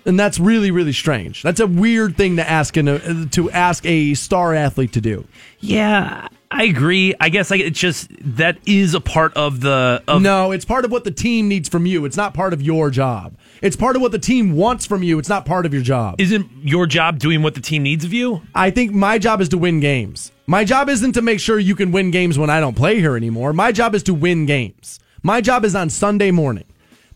And 0.07 0.19
that's 0.19 0.39
really, 0.39 0.71
really 0.71 0.93
strange. 0.93 1.43
That's 1.43 1.61
a 1.61 1.67
weird 1.67 2.17
thing 2.17 2.37
to 2.37 2.49
ask 2.49 2.77
in 2.77 2.89
a, 2.89 3.27
to 3.27 3.51
ask 3.51 3.85
a 3.87 4.15
star 4.15 4.55
athlete 4.55 4.93
to 4.95 5.01
do. 5.01 5.27
Yeah, 5.61 6.29
I 6.51 6.65
agree. 6.65 7.15
I 7.21 7.29
guess 7.29 7.51
like 7.51 7.61
it's 7.61 7.79
just 7.79 8.11
that 8.37 8.59
is 8.67 8.95
a 8.95 9.01
part 9.01 9.35
of 9.35 9.61
the 9.61 10.03
of 10.09 10.21
no, 10.21 10.51
it's 10.51 10.65
part 10.65 10.85
of 10.85 10.91
what 10.91 11.05
the 11.05 11.11
team 11.11 11.49
needs 11.49 11.69
from 11.69 11.87
you. 11.87 12.05
It's 12.05 12.17
not 12.17 12.35
part 12.35 12.53
of 12.53 12.61
your 12.61 12.91
job. 12.91 13.37
It's 13.63 13.77
part 13.77 13.95
of 13.95 14.03
what 14.03 14.11
the 14.11 14.19
team 14.19 14.57
wants 14.57 14.87
from 14.87 15.03
you. 15.03 15.19
It's 15.19 15.29
not 15.29 15.45
part 15.47 15.65
of 15.65 15.73
your 15.73 15.83
job. 15.83 16.21
Isn't 16.21 16.51
your 16.63 16.87
job 16.87 17.19
doing 17.19 17.43
what 17.43 17.55
the 17.55 17.61
team 17.61 17.83
needs 17.83 18.05
of 18.05 18.13
you? 18.13 18.43
I 18.55 18.71
think 18.71 18.93
my 18.93 19.19
job 19.19 19.41
is 19.41 19.51
to 19.51 19.59
win 19.59 19.81
games. 19.81 20.33
My 20.47 20.65
job 20.65 20.89
isn't 20.89 21.13
to 21.13 21.23
make 21.23 21.39
sure 21.39 21.59
you 21.59 21.77
can 21.77 21.93
win 21.93 22.11
games 22.11 22.37
when 22.37 22.51
I 22.51 22.59
don't 22.59 22.75
play 22.75 22.99
here 22.99 23.17
anymore. 23.17 23.53
My 23.53 23.71
job 23.71 23.95
is 23.95 24.03
to 24.05 24.15
win 24.15 24.47
games. 24.47 24.99
My 25.23 25.41
job 25.41 25.65
is 25.65 25.77
on 25.77 25.91
Sunday 25.91 26.31
morning. 26.31 26.65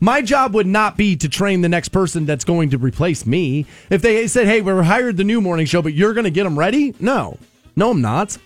My 0.04 0.20
job 0.20 0.52
would 0.52 0.66
not 0.66 0.98
be 0.98 1.16
to 1.16 1.30
train 1.30 1.62
the 1.62 1.68
next 1.70 1.88
person 1.88 2.26
that's 2.26 2.44
going 2.44 2.68
to 2.68 2.76
replace 2.76 3.24
me. 3.24 3.64
If 3.88 4.02
they 4.02 4.26
said, 4.26 4.46
hey, 4.46 4.60
we're 4.60 4.82
hired 4.82 5.16
the 5.16 5.24
new 5.24 5.40
morning 5.40 5.64
show, 5.64 5.80
but 5.80 5.94
you're 5.94 6.12
going 6.12 6.24
to 6.24 6.30
get 6.30 6.44
them 6.44 6.58
ready? 6.58 6.94
No. 7.00 7.38
No, 7.74 7.92
I'm 7.92 8.02
not. 8.02 8.36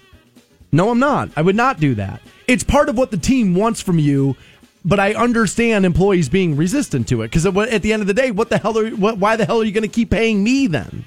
No, 0.70 0.90
I'm 0.90 1.01
not. 1.01 1.30
I 1.35 1.43
would 1.43 1.56
not 1.56 1.80
do 1.80 1.97
that. 1.97 2.22
It's 2.47 2.62
part 2.62 2.89
of 2.89 2.97
what 2.97 3.10
the 3.10 3.16
team 3.16 3.56
wants 3.56 3.80
from 3.80 3.98
you, 3.98 4.36
but 4.85 5.01
I 5.01 5.14
understand 5.14 5.85
employees 5.85 6.28
being 6.28 6.56
resistant 6.56 7.09
to 7.09 7.22
it 7.22 7.32
because 7.32 7.44
at 7.44 7.82
the 7.82 7.93
end 7.93 8.02
of 8.02 8.06
the 8.06 8.14
day, 8.14 8.30
what 8.30 8.51
the 8.51 8.59
hell 8.59 8.78
are 8.78 8.90
what, 8.90 9.18
why 9.18 9.35
the 9.35 9.44
hell 9.44 9.60
are 9.60 9.64
you 9.64 9.72
going 9.72 9.82
to 9.82 9.89
keep 9.89 10.10
paying 10.10 10.44
me 10.44 10.68
then? 10.68 11.05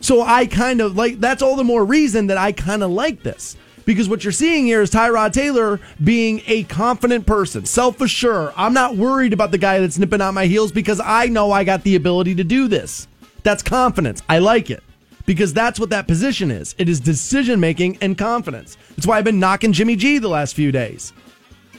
So 0.00 0.22
I 0.22 0.46
kind 0.46 0.80
of 0.80 0.96
like 0.96 1.20
that's 1.20 1.42
all 1.42 1.56
the 1.56 1.62
more 1.62 1.84
reason 1.84 2.28
that 2.28 2.38
I 2.38 2.52
kind 2.52 2.82
of 2.82 2.90
like 2.90 3.22
this. 3.22 3.54
Because 3.84 4.08
what 4.08 4.24
you're 4.24 4.32
seeing 4.32 4.66
here 4.66 4.82
is 4.82 4.90
Tyrod 4.90 5.32
Taylor 5.32 5.80
being 6.02 6.42
a 6.46 6.64
confident 6.64 7.26
person, 7.26 7.64
self 7.66 8.00
assured. 8.00 8.52
I'm 8.56 8.72
not 8.72 8.96
worried 8.96 9.32
about 9.32 9.50
the 9.50 9.58
guy 9.58 9.78
that's 9.80 9.98
nipping 9.98 10.20
on 10.20 10.34
my 10.34 10.46
heels 10.46 10.72
because 10.72 11.00
I 11.00 11.26
know 11.26 11.52
I 11.52 11.64
got 11.64 11.82
the 11.82 11.96
ability 11.96 12.34
to 12.36 12.44
do 12.44 12.68
this. 12.68 13.06
That's 13.42 13.62
confidence. 13.62 14.22
I 14.28 14.38
like 14.38 14.70
it 14.70 14.82
because 15.26 15.52
that's 15.52 15.78
what 15.78 15.90
that 15.90 16.06
position 16.06 16.50
is. 16.50 16.74
It 16.78 16.88
is 16.88 17.00
decision 17.00 17.60
making 17.60 17.98
and 18.00 18.16
confidence. 18.16 18.76
That's 18.90 19.06
why 19.06 19.18
I've 19.18 19.24
been 19.24 19.40
knocking 19.40 19.72
Jimmy 19.72 19.96
G 19.96 20.18
the 20.18 20.28
last 20.28 20.54
few 20.54 20.72
days. 20.72 21.12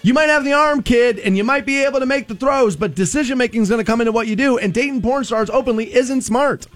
You 0.04 0.14
might 0.14 0.30
have 0.30 0.44
the 0.44 0.54
arm, 0.54 0.84
kid, 0.84 1.18
and 1.18 1.36
you 1.36 1.44
might 1.44 1.66
be 1.66 1.84
able 1.84 2.00
to 2.00 2.06
make 2.06 2.28
the 2.28 2.36
throws, 2.36 2.76
but 2.76 2.94
decision 2.94 3.40
making 3.40 3.64
is 3.64 3.70
going 3.70 3.84
to 3.84 3.92
come 3.92 4.02
into 4.02 4.12
what 4.12 4.28
you 4.28 4.36
do. 4.36 4.60
And 4.60 4.72
Dayton 4.72 5.02
porn 5.02 5.24
stars 5.24 5.50
openly 5.50 5.92
isn't 5.96 6.22
smart. 6.22 6.68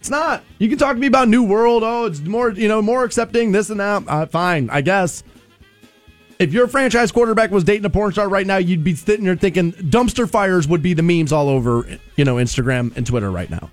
It's 0.00 0.10
not. 0.10 0.44
You 0.58 0.68
can 0.68 0.78
talk 0.78 0.94
to 0.94 1.00
me 1.00 1.06
about 1.06 1.28
New 1.28 1.42
World. 1.42 1.82
Oh, 1.84 2.06
it's 2.06 2.20
more, 2.20 2.50
you 2.50 2.68
know, 2.68 2.80
more 2.80 3.04
accepting 3.04 3.52
this 3.52 3.70
and 3.70 3.80
that. 3.80 4.04
Uh, 4.06 4.26
fine, 4.26 4.70
I 4.70 4.80
guess. 4.80 5.24
If 6.38 6.52
your 6.52 6.68
franchise 6.68 7.10
quarterback 7.10 7.50
was 7.50 7.64
dating 7.64 7.84
a 7.84 7.90
porn 7.90 8.12
star 8.12 8.28
right 8.28 8.46
now, 8.46 8.58
you'd 8.58 8.84
be 8.84 8.94
sitting 8.94 9.24
there 9.24 9.34
thinking 9.34 9.72
dumpster 9.72 10.30
fires 10.30 10.68
would 10.68 10.82
be 10.82 10.94
the 10.94 11.02
memes 11.02 11.32
all 11.32 11.48
over, 11.48 11.98
you 12.14 12.24
know, 12.24 12.36
Instagram 12.36 12.96
and 12.96 13.04
Twitter 13.04 13.30
right 13.30 13.50
now. 13.50 13.70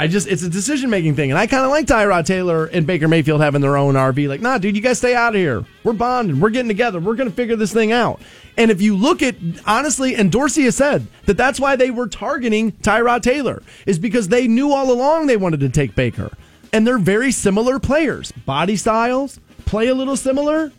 I 0.00 0.06
just, 0.06 0.28
it's 0.28 0.42
a 0.42 0.48
decision 0.48 0.88
making 0.88 1.14
thing. 1.14 1.30
And 1.30 1.38
I 1.38 1.46
kind 1.46 1.62
of 1.62 1.70
like 1.70 1.84
Tyrod 1.84 2.24
Taylor 2.24 2.64
and 2.64 2.86
Baker 2.86 3.06
Mayfield 3.06 3.42
having 3.42 3.60
their 3.60 3.76
own 3.76 3.96
RV. 3.96 4.30
Like, 4.30 4.40
nah, 4.40 4.56
dude, 4.56 4.74
you 4.74 4.80
guys 4.80 4.96
stay 4.96 5.14
out 5.14 5.34
of 5.34 5.38
here. 5.38 5.62
We're 5.84 5.92
bonding. 5.92 6.40
We're 6.40 6.48
getting 6.48 6.68
together. 6.68 6.98
We're 6.98 7.16
to 7.16 7.30
figure 7.30 7.54
this 7.54 7.74
thing 7.74 7.92
out. 7.92 8.18
And 8.56 8.70
if 8.70 8.80
you 8.80 8.96
look 8.96 9.22
at, 9.22 9.34
honestly, 9.66 10.14
and 10.14 10.32
Dorsey 10.32 10.62
has 10.62 10.74
said 10.74 11.06
that 11.26 11.36
that's 11.36 11.60
why 11.60 11.76
they 11.76 11.90
were 11.90 12.08
targeting 12.08 12.72
Tyrod 12.72 13.20
Taylor, 13.20 13.62
is 13.84 13.98
because 13.98 14.28
they 14.28 14.48
knew 14.48 14.72
all 14.72 14.90
along 14.90 15.26
they 15.26 15.36
wanted 15.36 15.60
to 15.60 15.68
take 15.68 15.94
Baker. 15.94 16.30
And 16.72 16.86
they're 16.86 16.96
very 16.96 17.30
similar 17.30 17.78
players, 17.78 18.32
body 18.32 18.76
styles, 18.76 19.38
play 19.66 19.88
a 19.88 19.94
little 19.94 20.16
similar. 20.16 20.72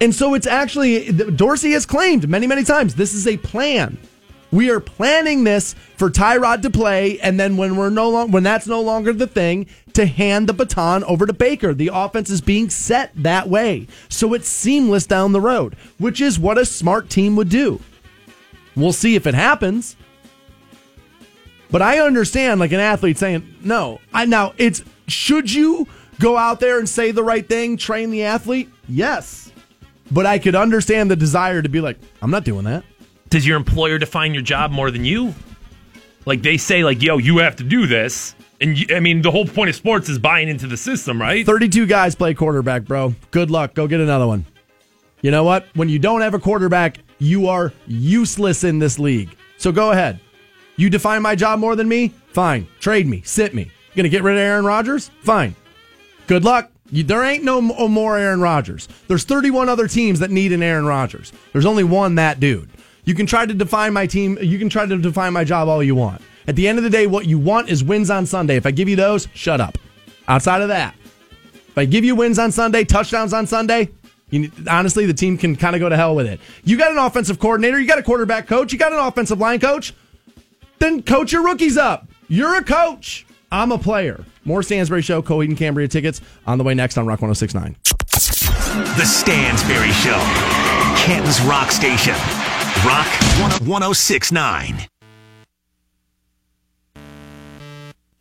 And 0.00 0.14
so 0.14 0.32
it's 0.32 0.46
actually, 0.46 1.12
Dorsey 1.12 1.72
has 1.72 1.84
claimed 1.84 2.26
many, 2.26 2.46
many 2.46 2.64
times 2.64 2.94
this 2.94 3.12
is 3.12 3.26
a 3.26 3.36
plan. 3.36 3.98
We 4.52 4.70
are 4.70 4.80
planning 4.80 5.44
this 5.44 5.74
for 5.96 6.08
Tyrod 6.08 6.62
to 6.62 6.70
play, 6.70 7.18
and 7.20 7.38
then 7.38 7.56
when 7.56 7.76
we're 7.76 7.90
no 7.90 8.10
long, 8.10 8.30
when 8.30 8.44
that's 8.44 8.66
no 8.66 8.80
longer 8.80 9.12
the 9.12 9.26
thing, 9.26 9.66
to 9.94 10.06
hand 10.06 10.48
the 10.48 10.52
baton 10.52 11.02
over 11.04 11.26
to 11.26 11.32
Baker. 11.32 11.74
The 11.74 11.90
offense 11.92 12.30
is 12.30 12.40
being 12.40 12.70
set 12.70 13.10
that 13.16 13.48
way, 13.48 13.86
so 14.08 14.34
it's 14.34 14.48
seamless 14.48 15.06
down 15.06 15.32
the 15.32 15.40
road, 15.40 15.74
which 15.98 16.20
is 16.20 16.38
what 16.38 16.58
a 16.58 16.64
smart 16.64 17.10
team 17.10 17.34
would 17.36 17.48
do. 17.48 17.80
We'll 18.76 18.92
see 18.92 19.16
if 19.16 19.26
it 19.26 19.34
happens, 19.34 19.96
but 21.70 21.82
I 21.82 21.98
understand, 21.98 22.60
like 22.60 22.72
an 22.72 22.80
athlete 22.80 23.18
saying, 23.18 23.56
"No, 23.62 24.00
I 24.12 24.26
now 24.26 24.52
it's 24.58 24.84
should 25.08 25.52
you 25.52 25.86
go 26.20 26.36
out 26.36 26.60
there 26.60 26.78
and 26.78 26.88
say 26.88 27.10
the 27.10 27.24
right 27.24 27.46
thing, 27.48 27.76
train 27.76 28.10
the 28.10 28.22
athlete? 28.24 28.70
Yes, 28.88 29.50
but 30.10 30.26
I 30.26 30.38
could 30.38 30.54
understand 30.54 31.10
the 31.10 31.16
desire 31.16 31.62
to 31.62 31.68
be 31.68 31.80
like, 31.80 31.98
I'm 32.22 32.30
not 32.30 32.44
doing 32.44 32.64
that." 32.64 32.84
Does 33.30 33.46
your 33.46 33.56
employer 33.56 33.98
define 33.98 34.34
your 34.34 34.42
job 34.42 34.70
more 34.70 34.90
than 34.90 35.04
you? 35.04 35.34
Like 36.24 36.42
they 36.42 36.56
say, 36.56 36.84
like, 36.84 37.02
yo, 37.02 37.18
you 37.18 37.38
have 37.38 37.56
to 37.56 37.64
do 37.64 37.86
this. 37.86 38.34
And 38.60 38.78
you, 38.78 38.94
I 38.94 39.00
mean, 39.00 39.22
the 39.22 39.30
whole 39.30 39.46
point 39.46 39.68
of 39.70 39.76
sports 39.76 40.08
is 40.08 40.18
buying 40.18 40.48
into 40.48 40.66
the 40.66 40.76
system, 40.76 41.20
right? 41.20 41.44
32 41.44 41.86
guys 41.86 42.14
play 42.14 42.34
quarterback, 42.34 42.84
bro. 42.84 43.14
Good 43.30 43.50
luck. 43.50 43.74
Go 43.74 43.86
get 43.86 44.00
another 44.00 44.26
one. 44.26 44.46
You 45.22 45.30
know 45.30 45.44
what? 45.44 45.66
When 45.74 45.88
you 45.88 45.98
don't 45.98 46.20
have 46.20 46.34
a 46.34 46.38
quarterback, 46.38 46.98
you 47.18 47.48
are 47.48 47.72
useless 47.86 48.64
in 48.64 48.78
this 48.78 48.98
league. 48.98 49.36
So 49.58 49.72
go 49.72 49.92
ahead. 49.92 50.20
You 50.76 50.90
define 50.90 51.22
my 51.22 51.34
job 51.34 51.58
more 51.58 51.76
than 51.76 51.88
me? 51.88 52.12
Fine. 52.32 52.66
Trade 52.80 53.06
me. 53.06 53.22
Sit 53.22 53.54
me. 53.54 53.70
Gonna 53.94 54.10
get 54.10 54.22
rid 54.22 54.36
of 54.36 54.40
Aaron 54.40 54.64
Rodgers? 54.64 55.10
Fine. 55.22 55.54
Good 56.26 56.44
luck. 56.44 56.70
You, 56.90 57.02
there 57.02 57.24
ain't 57.24 57.44
no 57.44 57.74
oh, 57.78 57.88
more 57.88 58.18
Aaron 58.18 58.40
Rodgers. 58.40 58.88
There's 59.08 59.24
31 59.24 59.68
other 59.68 59.88
teams 59.88 60.20
that 60.20 60.30
need 60.30 60.52
an 60.52 60.62
Aaron 60.62 60.86
Rodgers. 60.86 61.32
There's 61.52 61.66
only 61.66 61.82
one 61.82 62.16
that 62.16 62.38
dude. 62.38 62.70
You 63.06 63.14
can 63.14 63.24
try 63.24 63.46
to 63.46 63.54
define 63.54 63.92
my 63.92 64.06
team. 64.06 64.36
You 64.42 64.58
can 64.58 64.68
try 64.68 64.84
to 64.84 64.98
define 64.98 65.32
my 65.32 65.44
job 65.44 65.68
all 65.68 65.82
you 65.82 65.94
want. 65.94 66.20
At 66.48 66.56
the 66.56 66.68
end 66.68 66.76
of 66.78 66.84
the 66.84 66.90
day, 66.90 67.06
what 67.06 67.26
you 67.26 67.38
want 67.38 67.68
is 67.70 67.82
wins 67.82 68.10
on 68.10 68.26
Sunday. 68.26 68.56
If 68.56 68.66
I 68.66 68.72
give 68.72 68.88
you 68.88 68.96
those, 68.96 69.28
shut 69.32 69.60
up. 69.60 69.78
Outside 70.28 70.60
of 70.60 70.68
that, 70.68 70.94
if 71.68 71.78
I 71.78 71.84
give 71.84 72.04
you 72.04 72.16
wins 72.16 72.38
on 72.38 72.50
Sunday, 72.50 72.84
touchdowns 72.84 73.32
on 73.32 73.46
Sunday, 73.46 73.90
you, 74.30 74.50
honestly, 74.68 75.06
the 75.06 75.14
team 75.14 75.38
can 75.38 75.54
kind 75.54 75.76
of 75.76 75.80
go 75.80 75.88
to 75.88 75.96
hell 75.96 76.16
with 76.16 76.26
it. 76.26 76.40
You 76.64 76.76
got 76.76 76.90
an 76.90 76.98
offensive 76.98 77.38
coordinator, 77.38 77.78
you 77.78 77.86
got 77.86 77.98
a 77.98 78.02
quarterback 78.02 78.48
coach, 78.48 78.72
you 78.72 78.78
got 78.78 78.92
an 78.92 78.98
offensive 78.98 79.38
line 79.38 79.60
coach. 79.60 79.94
then 80.80 81.02
coach 81.02 81.30
your 81.32 81.44
rookies 81.44 81.76
up. 81.76 82.08
You're 82.28 82.56
a 82.56 82.64
coach. 82.64 83.24
I'm 83.52 83.70
a 83.70 83.78
player. 83.78 84.24
More 84.44 84.64
Stansbury 84.64 85.02
Show, 85.02 85.22
Coheed 85.22 85.46
and 85.46 85.56
Cambria 85.56 85.86
tickets 85.86 86.20
on 86.44 86.58
the 86.58 86.64
way 86.64 86.74
next 86.74 86.98
on 86.98 87.06
Rock 87.06 87.22
1069. 87.22 87.76
The 88.96 89.04
Stansbury 89.04 89.92
Show, 89.92 90.18
Canton's 91.06 91.40
Rock 91.42 91.70
Station. 91.70 92.14
Rock 92.86 93.08
1069. 93.66 94.86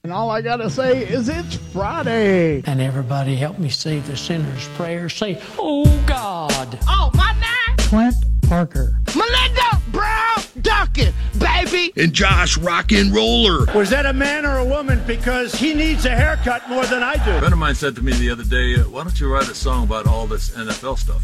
And 0.03 0.11
all 0.11 0.31
I 0.31 0.41
gotta 0.41 0.71
say 0.71 1.05
is 1.07 1.29
it's 1.29 1.55
Friday. 1.71 2.63
And 2.65 2.81
everybody 2.81 3.35
help 3.35 3.59
me 3.59 3.69
say 3.69 3.99
the 3.99 4.17
sinner's 4.17 4.67
prayer. 4.69 5.07
Say, 5.07 5.39
Oh 5.59 5.85
God. 6.07 6.79
Oh, 6.87 7.11
my 7.13 7.31
name? 7.33 7.77
Clint 7.77 8.15
Parker. 8.49 8.97
Melinda 9.15 9.81
Brown 9.91 10.37
Duncan, 10.63 11.13
baby. 11.37 11.93
And 11.95 12.11
Josh 12.11 12.57
Rock 12.57 12.91
and 12.91 13.13
Roller. 13.13 13.71
Was 13.75 13.91
that 13.91 14.07
a 14.07 14.13
man 14.13 14.47
or 14.47 14.57
a 14.57 14.65
woman? 14.65 14.99
Because 15.05 15.53
he 15.53 15.75
needs 15.75 16.05
a 16.05 16.15
haircut 16.15 16.67
more 16.67 16.87
than 16.87 17.03
I 17.03 17.23
do. 17.23 17.31
A 17.33 17.37
friend 17.39 17.53
of 17.53 17.59
mine 17.59 17.75
said 17.75 17.95
to 17.97 18.01
me 18.01 18.13
the 18.13 18.31
other 18.31 18.43
day, 18.43 18.77
"Why 18.77 19.03
don't 19.03 19.19
you 19.19 19.31
write 19.31 19.47
a 19.47 19.53
song 19.53 19.83
about 19.83 20.07
all 20.07 20.25
this 20.25 20.49
NFL 20.57 20.97
stuff?" 20.97 21.23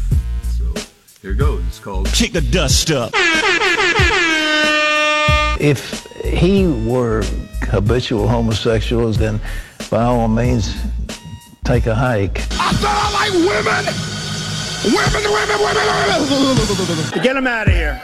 So 1.22 1.28
here 1.28 1.36
goes. 1.36 1.62
It's 1.68 1.78
called 1.78 2.08
"Kick 2.08 2.32
the 2.32 2.40
Dust 2.40 2.90
Up." 2.90 3.12
If 5.60 6.04
he 6.24 6.66
were 6.66 7.22
habitual 7.68 8.26
homosexuals, 8.26 9.18
then 9.18 9.40
by 9.88 10.02
all 10.02 10.26
means, 10.26 10.74
take 11.62 11.86
a 11.86 11.94
hike. 11.94 12.40
I 12.58 12.72
said 12.72 12.86
I 12.88 13.12
like 13.12 13.32
women. 13.34 13.86
Women, 14.82 15.22
women, 15.30 15.58
women, 15.62 15.86
women. 17.06 17.22
Get 17.22 17.36
him 17.36 17.46
out 17.46 17.68
of 17.68 17.72
here. 17.72 18.02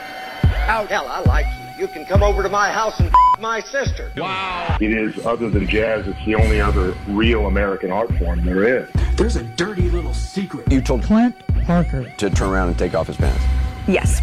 Out. 0.68 0.88
Hell, 0.88 1.08
I 1.08 1.18
like 1.22 1.57
you. 1.78 1.86
You 1.86 1.92
can 1.92 2.04
come 2.04 2.22
over 2.22 2.42
to 2.42 2.48
my 2.48 2.70
house 2.70 2.98
and 3.00 3.12
my 3.40 3.60
sister. 3.60 4.12
Wow. 4.16 4.76
It 4.80 4.90
is, 4.90 5.24
other 5.24 5.48
than 5.48 5.68
jazz, 5.68 6.06
it's 6.06 6.24
the 6.24 6.34
only 6.34 6.60
other 6.60 6.94
real 7.06 7.46
American 7.46 7.90
art 7.90 8.12
form 8.18 8.44
there 8.44 8.64
is. 8.64 8.88
There's 9.16 9.36
a 9.36 9.44
dirty 9.44 9.88
little 9.90 10.14
secret. 10.14 10.70
You 10.70 10.80
told 10.80 11.02
Clint 11.04 11.36
Parker 11.64 12.10
to 12.18 12.30
turn 12.30 12.50
around 12.50 12.68
and 12.68 12.78
take 12.78 12.94
off 12.94 13.06
his 13.06 13.16
pants. 13.16 13.42
Yes. 13.86 14.20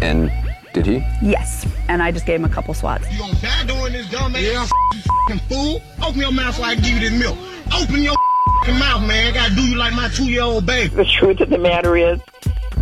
And 0.00 0.30
did 0.72 0.86
he? 0.86 1.04
Yes. 1.22 1.66
And 1.88 2.02
I 2.02 2.12
just 2.12 2.26
gave 2.26 2.36
him 2.36 2.44
a 2.44 2.48
couple 2.48 2.72
swats. 2.74 3.10
You 3.10 3.18
gonna 3.18 3.34
die 3.34 3.64
doing 3.66 3.92
this, 3.92 4.06
dumbass 4.06 4.42
yeah. 4.42 4.52
You 4.52 5.00
f***ing 5.00 5.38
fool? 5.48 5.82
Open 6.02 6.20
your 6.20 6.32
mouth 6.32 6.54
so 6.54 6.62
I 6.62 6.74
can 6.74 6.84
give 6.84 7.02
you 7.02 7.10
this 7.10 7.18
milk. 7.18 7.36
Open 7.74 8.02
your 8.02 8.12
f***ing 8.12 8.78
mouth, 8.78 9.06
man. 9.06 9.32
I 9.32 9.34
gotta 9.34 9.54
do 9.54 9.62
you 9.62 9.76
like 9.76 9.94
my 9.94 10.08
two-year-old 10.08 10.66
baby. 10.66 10.94
The 10.94 11.04
truth 11.04 11.40
of 11.40 11.50
the 11.50 11.58
matter 11.58 11.96
is, 11.96 12.20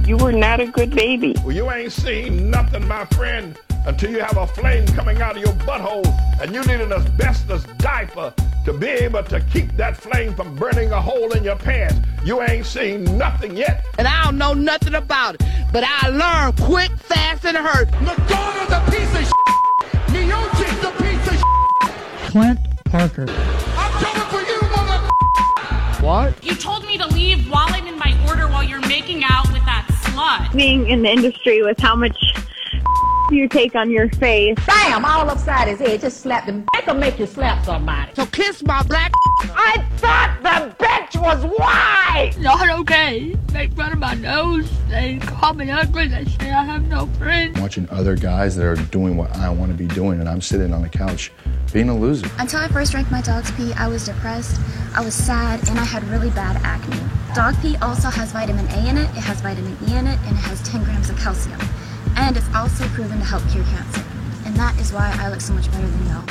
you 0.07 0.17
were 0.19 0.33
not 0.33 0.61
a 0.61 0.67
good 0.67 0.95
baby. 0.95 1.35
Well, 1.43 1.53
you 1.53 1.71
ain't 1.71 1.93
seen 1.93 2.51
nothing, 2.51 2.87
my 2.87 3.07
friend, 3.07 3.59
until 3.87 4.11
you 4.11 4.21
have 4.21 4.37
a 4.37 4.47
flame 4.47 4.87
coming 4.89 5.21
out 5.21 5.37
of 5.37 5.43
your 5.43 5.53
butthole 5.67 6.07
and 6.41 6.55
you 6.55 6.63
need 6.65 6.81
an 6.81 6.93
asbestos 6.93 7.65
diaper 7.79 8.33
to 8.65 8.73
be 8.73 8.89
able 8.89 9.23
to 9.23 9.41
keep 9.53 9.77
that 9.77 9.97
flame 9.97 10.35
from 10.35 10.55
burning 10.57 10.91
a 10.93 11.01
hole 11.01 11.33
in 11.33 11.45
your 11.45 11.57
pants. 11.57 11.97
You 12.25 12.41
ain't 12.43 12.65
seen 12.65 13.05
nothing 13.19 13.57
yet. 13.57 13.85
And 13.99 14.09
I 14.09 14.25
don't 14.25 14.39
know 14.39 14.55
nothing 14.55 14.95
about 14.95 15.35
it, 15.35 15.43
but 15.73 15.85
I 15.87 16.09
learned 16.09 16.59
quick, 16.61 16.91
fast, 16.97 17.45
and 17.45 17.57
hurt. 17.57 17.91
Madonna's 18.01 18.73
a 18.73 18.91
piece 18.91 19.15
of 19.15 19.25
shit. 19.25 19.45
Miocic's 20.09 20.85
a 20.85 21.03
piece 21.03 21.27
of 21.29 21.35
shit. 21.35 22.31
Clint 22.31 22.61
Parker. 22.85 23.27
I'm 23.29 24.03
coming 24.03 24.29
for 24.31 24.51
you, 24.51 24.61
mother. 24.71 25.11
What? 26.03 26.43
You 26.43 26.55
told 26.55 26.87
me 26.87 26.97
to 26.97 27.07
leave 27.09 27.51
while 27.51 27.67
I'm 27.69 27.87
in 27.87 27.99
my 27.99 28.17
order 28.27 28.49
while 28.49 28.65
you're 28.65 28.87
making 28.89 29.25
out 29.25 29.47
with 29.53 29.65
that 29.67 29.87
slut. 30.05 30.57
Being 30.57 30.89
in 30.89 31.03
the 31.03 31.11
industry 31.11 31.63
with 31.63 31.79
how 31.79 31.95
much 31.97 32.17
you 33.31 33.49
take 33.49 33.75
on 33.75 33.91
your 33.91 34.09
face. 34.11 34.57
Bam! 34.67 35.05
All 35.05 35.29
upside 35.29 35.69
his 35.69 35.79
head. 35.79 36.01
Just 36.01 36.21
slap 36.21 36.45
him. 36.45 36.67
Make 36.75 36.85
him 36.85 37.01
make 37.01 37.19
you 37.19 37.27
slap 37.27 37.65
somebody. 37.65 38.13
So 38.15 38.27
kiss 38.27 38.63
my 38.63 38.83
black. 38.83 39.13
I 39.55 39.85
thought 39.97 40.39
the 40.43 40.85
bitch 40.85 41.21
was 41.21 41.45
white. 41.45 42.33
Not 42.39 42.69
okay. 42.81 43.37
Make 43.53 43.73
fun 43.73 43.93
of 43.93 43.99
my 43.99 44.15
nose. 44.15 44.71
They 44.89 45.19
call 45.19 45.55
me 45.55 45.71
ugly. 45.71 46.09
They 46.09 46.25
say 46.25 46.51
I 46.51 46.65
have 46.65 46.87
no 46.89 47.07
friends. 47.19 47.61
Watching 47.61 47.89
other 47.91 48.17
guys 48.17 48.57
that 48.57 48.67
are 48.67 48.77
doing 48.77 49.17
what 49.17 49.35
I 49.37 49.49
want 49.51 49.73
to 49.73 49.77
be 49.77 49.87
doing, 49.87 50.21
and 50.21 50.29
I'm 50.29 50.41
sitting 50.41 50.73
on 50.73 50.83
the 50.83 50.89
couch 50.89 51.33
being 51.73 51.89
a 51.89 51.97
loser. 51.97 52.31
Until 52.39 52.61
I 52.61 52.69
first 52.69 52.93
drank 52.93 53.11
my 53.11 53.21
dog's 53.21 53.51
pee, 53.53 53.73
I 53.75 53.89
was 53.89 54.05
depressed, 54.05 54.61
I 54.95 55.05
was 55.05 55.15
sad, 55.15 55.69
and 55.69 55.79
I 55.79 55.85
had 55.85 56.05
really 56.05 56.31
bad 56.31 56.61
acne. 56.63 57.01
Dog 57.35 57.61
pee 57.61 57.77
also 57.79 58.11
has 58.11 58.31
vitamin 58.31 58.67
A 58.69 58.89
in 58.89 58.97
it, 58.97 59.11
it 59.11 59.25
has 59.25 59.41
vitamin 59.41 59.77
E 59.89 59.97
in 59.97 60.07
it, 60.07 60.19
and 60.21 60.37
it 60.37 60.43
has 60.43 60.63
10 60.63 60.85
grams 60.85 61.11
of 61.11 61.19
calcium. 61.19 61.59
And 62.17 62.37
it's 62.37 62.55
also 62.55 62.87
proven 62.89 63.19
to 63.19 63.25
help 63.25 63.43
cure 63.51 63.65
cancer. 63.65 64.05
And 64.47 64.55
that 64.57 64.79
is 64.81 64.93
why 64.93 65.17
I 65.21 65.29
look 65.31 65.41
so 65.41 65.53
much 65.53 65.71
better 65.71 65.87
than 65.87 66.07
y'all. 66.09 66.25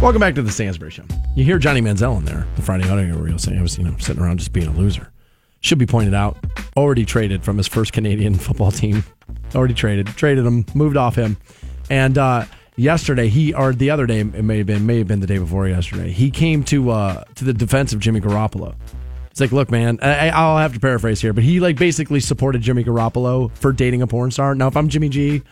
Welcome 0.00 0.20
back 0.20 0.34
to 0.36 0.42
the 0.42 0.50
Stansbury 0.50 0.90
Show. 0.90 1.04
You 1.36 1.44
hear 1.44 1.58
Johnny 1.58 1.82
Manziel 1.82 2.16
in 2.18 2.24
there, 2.24 2.46
the 2.56 2.62
Friday 2.62 2.88
audio 2.88 3.16
reel 3.18 3.38
saying 3.38 3.58
I 3.58 3.62
was, 3.62 3.76
you 3.76 3.84
know, 3.84 3.94
sitting 3.98 4.22
around 4.22 4.38
just 4.38 4.52
being 4.52 4.66
a 4.66 4.72
loser. 4.72 5.12
Should 5.60 5.78
be 5.78 5.86
pointed 5.86 6.14
out, 6.14 6.38
already 6.76 7.04
traded 7.04 7.44
from 7.44 7.58
his 7.58 7.68
first 7.68 7.92
Canadian 7.92 8.34
football 8.38 8.70
team. 8.70 9.04
Already 9.54 9.74
traded, 9.74 10.06
traded 10.06 10.46
him, 10.46 10.64
moved 10.74 10.96
off 10.96 11.16
him, 11.16 11.36
and 11.90 12.16
uh, 12.16 12.46
yesterday 12.76 13.28
he 13.28 13.52
or 13.52 13.72
the 13.74 13.90
other 13.90 14.06
day 14.06 14.20
it 14.20 14.42
may 14.42 14.58
have 14.58 14.66
been 14.66 14.86
may 14.86 14.98
have 14.98 15.08
been 15.08 15.20
the 15.20 15.26
day 15.26 15.38
before 15.38 15.68
yesterday 15.68 16.10
he 16.10 16.30
came 16.30 16.62
to 16.64 16.90
uh, 16.90 17.24
to 17.34 17.44
the 17.44 17.52
defense 17.52 17.92
of 17.92 17.98
Jimmy 17.98 18.20
Garoppolo. 18.20 18.74
It's 19.30 19.40
like, 19.40 19.52
look, 19.52 19.70
man, 19.70 19.98
I, 20.02 20.30
I'll 20.30 20.58
have 20.58 20.74
to 20.74 20.80
paraphrase 20.80 21.20
here, 21.20 21.32
but 21.32 21.44
he 21.44 21.60
like 21.60 21.76
basically 21.76 22.20
supported 22.20 22.62
Jimmy 22.62 22.84
Garoppolo 22.84 23.56
for 23.56 23.72
dating 23.72 24.02
a 24.02 24.06
porn 24.06 24.30
star. 24.30 24.54
Now, 24.54 24.68
if 24.68 24.76
I'm 24.76 24.88
Jimmy 24.88 25.08
G, 25.08 25.42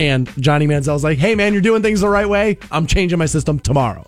and 0.00 0.28
Johnny 0.42 0.66
Manziel's 0.66 1.04
like, 1.04 1.18
hey, 1.18 1.34
man, 1.34 1.52
you're 1.52 1.62
doing 1.62 1.82
things 1.82 2.00
the 2.00 2.08
right 2.08 2.28
way. 2.28 2.58
I'm 2.70 2.86
changing 2.86 3.18
my 3.18 3.26
system 3.26 3.60
tomorrow. 3.60 4.06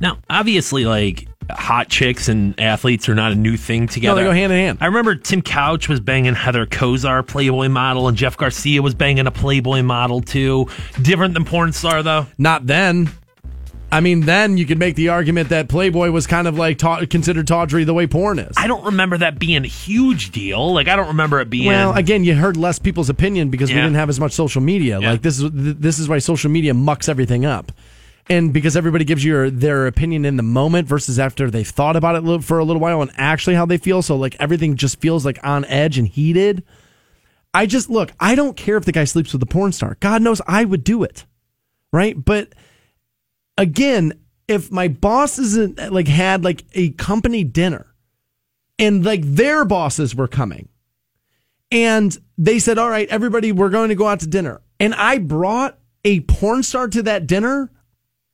Now, 0.00 0.18
obviously, 0.30 0.84
like 0.84 1.28
hot 1.50 1.88
chicks 1.88 2.28
and 2.28 2.58
athletes 2.60 3.08
are 3.08 3.14
not 3.14 3.32
a 3.32 3.34
new 3.34 3.56
thing 3.56 3.88
together. 3.88 4.14
No, 4.14 4.22
they 4.22 4.28
go 4.28 4.34
hand 4.34 4.52
in 4.52 4.58
hand. 4.58 4.78
I 4.80 4.86
remember 4.86 5.14
Tim 5.14 5.42
Couch 5.42 5.88
was 5.88 6.00
banging 6.00 6.34
Heather 6.34 6.66
Kozar, 6.66 7.26
Playboy 7.26 7.68
model, 7.68 8.08
and 8.08 8.16
Jeff 8.16 8.36
Garcia 8.36 8.82
was 8.82 8.94
banging 8.94 9.26
a 9.26 9.30
Playboy 9.30 9.82
model 9.82 10.20
too. 10.20 10.68
Different 11.00 11.34
than 11.34 11.44
porn 11.44 11.72
star, 11.72 12.02
though. 12.02 12.26
Not 12.38 12.66
then. 12.66 13.10
I 13.92 14.00
mean, 14.00 14.20
then 14.20 14.56
you 14.56 14.64
could 14.64 14.78
make 14.78 14.94
the 14.96 15.10
argument 15.10 15.50
that 15.50 15.68
Playboy 15.68 16.10
was 16.10 16.26
kind 16.26 16.48
of 16.48 16.56
like 16.56 16.78
ta- 16.78 17.04
considered 17.04 17.46
tawdry 17.46 17.84
the 17.84 17.92
way 17.92 18.06
porn 18.06 18.38
is. 18.38 18.54
I 18.56 18.66
don't 18.66 18.86
remember 18.86 19.18
that 19.18 19.38
being 19.38 19.64
a 19.64 19.68
huge 19.68 20.30
deal. 20.30 20.72
Like 20.72 20.88
I 20.88 20.96
don't 20.96 21.08
remember 21.08 21.40
it 21.40 21.50
being. 21.50 21.66
Well, 21.66 21.92
again, 21.92 22.24
you 22.24 22.34
heard 22.34 22.56
less 22.56 22.78
people's 22.78 23.10
opinion 23.10 23.50
because 23.50 23.68
we 23.68 23.76
didn't 23.76 23.94
have 23.94 24.08
as 24.08 24.18
much 24.18 24.32
social 24.32 24.62
media. 24.62 24.98
Yeah. 24.98 25.10
Like 25.10 25.20
this 25.20 25.38
is 25.38 25.50
this 25.52 25.98
is 25.98 26.08
why 26.08 26.20
social 26.20 26.50
media 26.50 26.72
mucks 26.72 27.06
everything 27.06 27.44
up. 27.44 27.70
And 28.30 28.50
because 28.50 28.78
everybody 28.78 29.04
gives 29.04 29.22
you 29.22 29.50
their 29.50 29.86
opinion 29.86 30.24
in 30.24 30.38
the 30.38 30.42
moment 30.42 30.88
versus 30.88 31.18
after 31.18 31.50
they've 31.50 31.68
thought 31.68 31.94
about 31.94 32.24
it 32.24 32.44
for 32.44 32.58
a 32.58 32.64
little 32.64 32.80
while 32.80 33.02
and 33.02 33.10
actually 33.16 33.56
how 33.56 33.66
they 33.66 33.76
feel. 33.76 34.00
So 34.00 34.16
like 34.16 34.36
everything 34.40 34.76
just 34.76 35.02
feels 35.02 35.26
like 35.26 35.38
on 35.44 35.66
edge 35.66 35.98
and 35.98 36.08
heated. 36.08 36.64
I 37.52 37.66
just 37.66 37.90
look, 37.90 38.12
I 38.18 38.36
don't 38.36 38.56
care 38.56 38.78
if 38.78 38.86
the 38.86 38.92
guy 38.92 39.04
sleeps 39.04 39.34
with 39.34 39.42
a 39.42 39.46
porn 39.46 39.72
star. 39.72 39.98
God 40.00 40.22
knows 40.22 40.40
I 40.46 40.64
would 40.64 40.82
do 40.82 41.02
it. 41.02 41.26
Right? 41.92 42.16
But 42.16 42.54
again, 43.56 44.12
if 44.48 44.70
my 44.70 44.88
boss 44.88 45.38
isn't 45.38 45.92
like 45.92 46.08
had 46.08 46.44
like 46.44 46.64
a 46.72 46.90
company 46.90 47.44
dinner 47.44 47.94
and 48.78 49.04
like 49.04 49.22
their 49.22 49.64
bosses 49.64 50.14
were 50.14 50.28
coming 50.28 50.68
and 51.70 52.16
they 52.36 52.58
said, 52.58 52.78
All 52.78 52.90
right, 52.90 53.08
everybody, 53.08 53.52
we're 53.52 53.70
going 53.70 53.88
to 53.88 53.94
go 53.94 54.06
out 54.06 54.20
to 54.20 54.26
dinner. 54.26 54.60
And 54.78 54.94
I 54.94 55.18
brought 55.18 55.78
a 56.04 56.20
porn 56.20 56.62
star 56.62 56.88
to 56.88 57.02
that 57.04 57.26
dinner. 57.26 57.70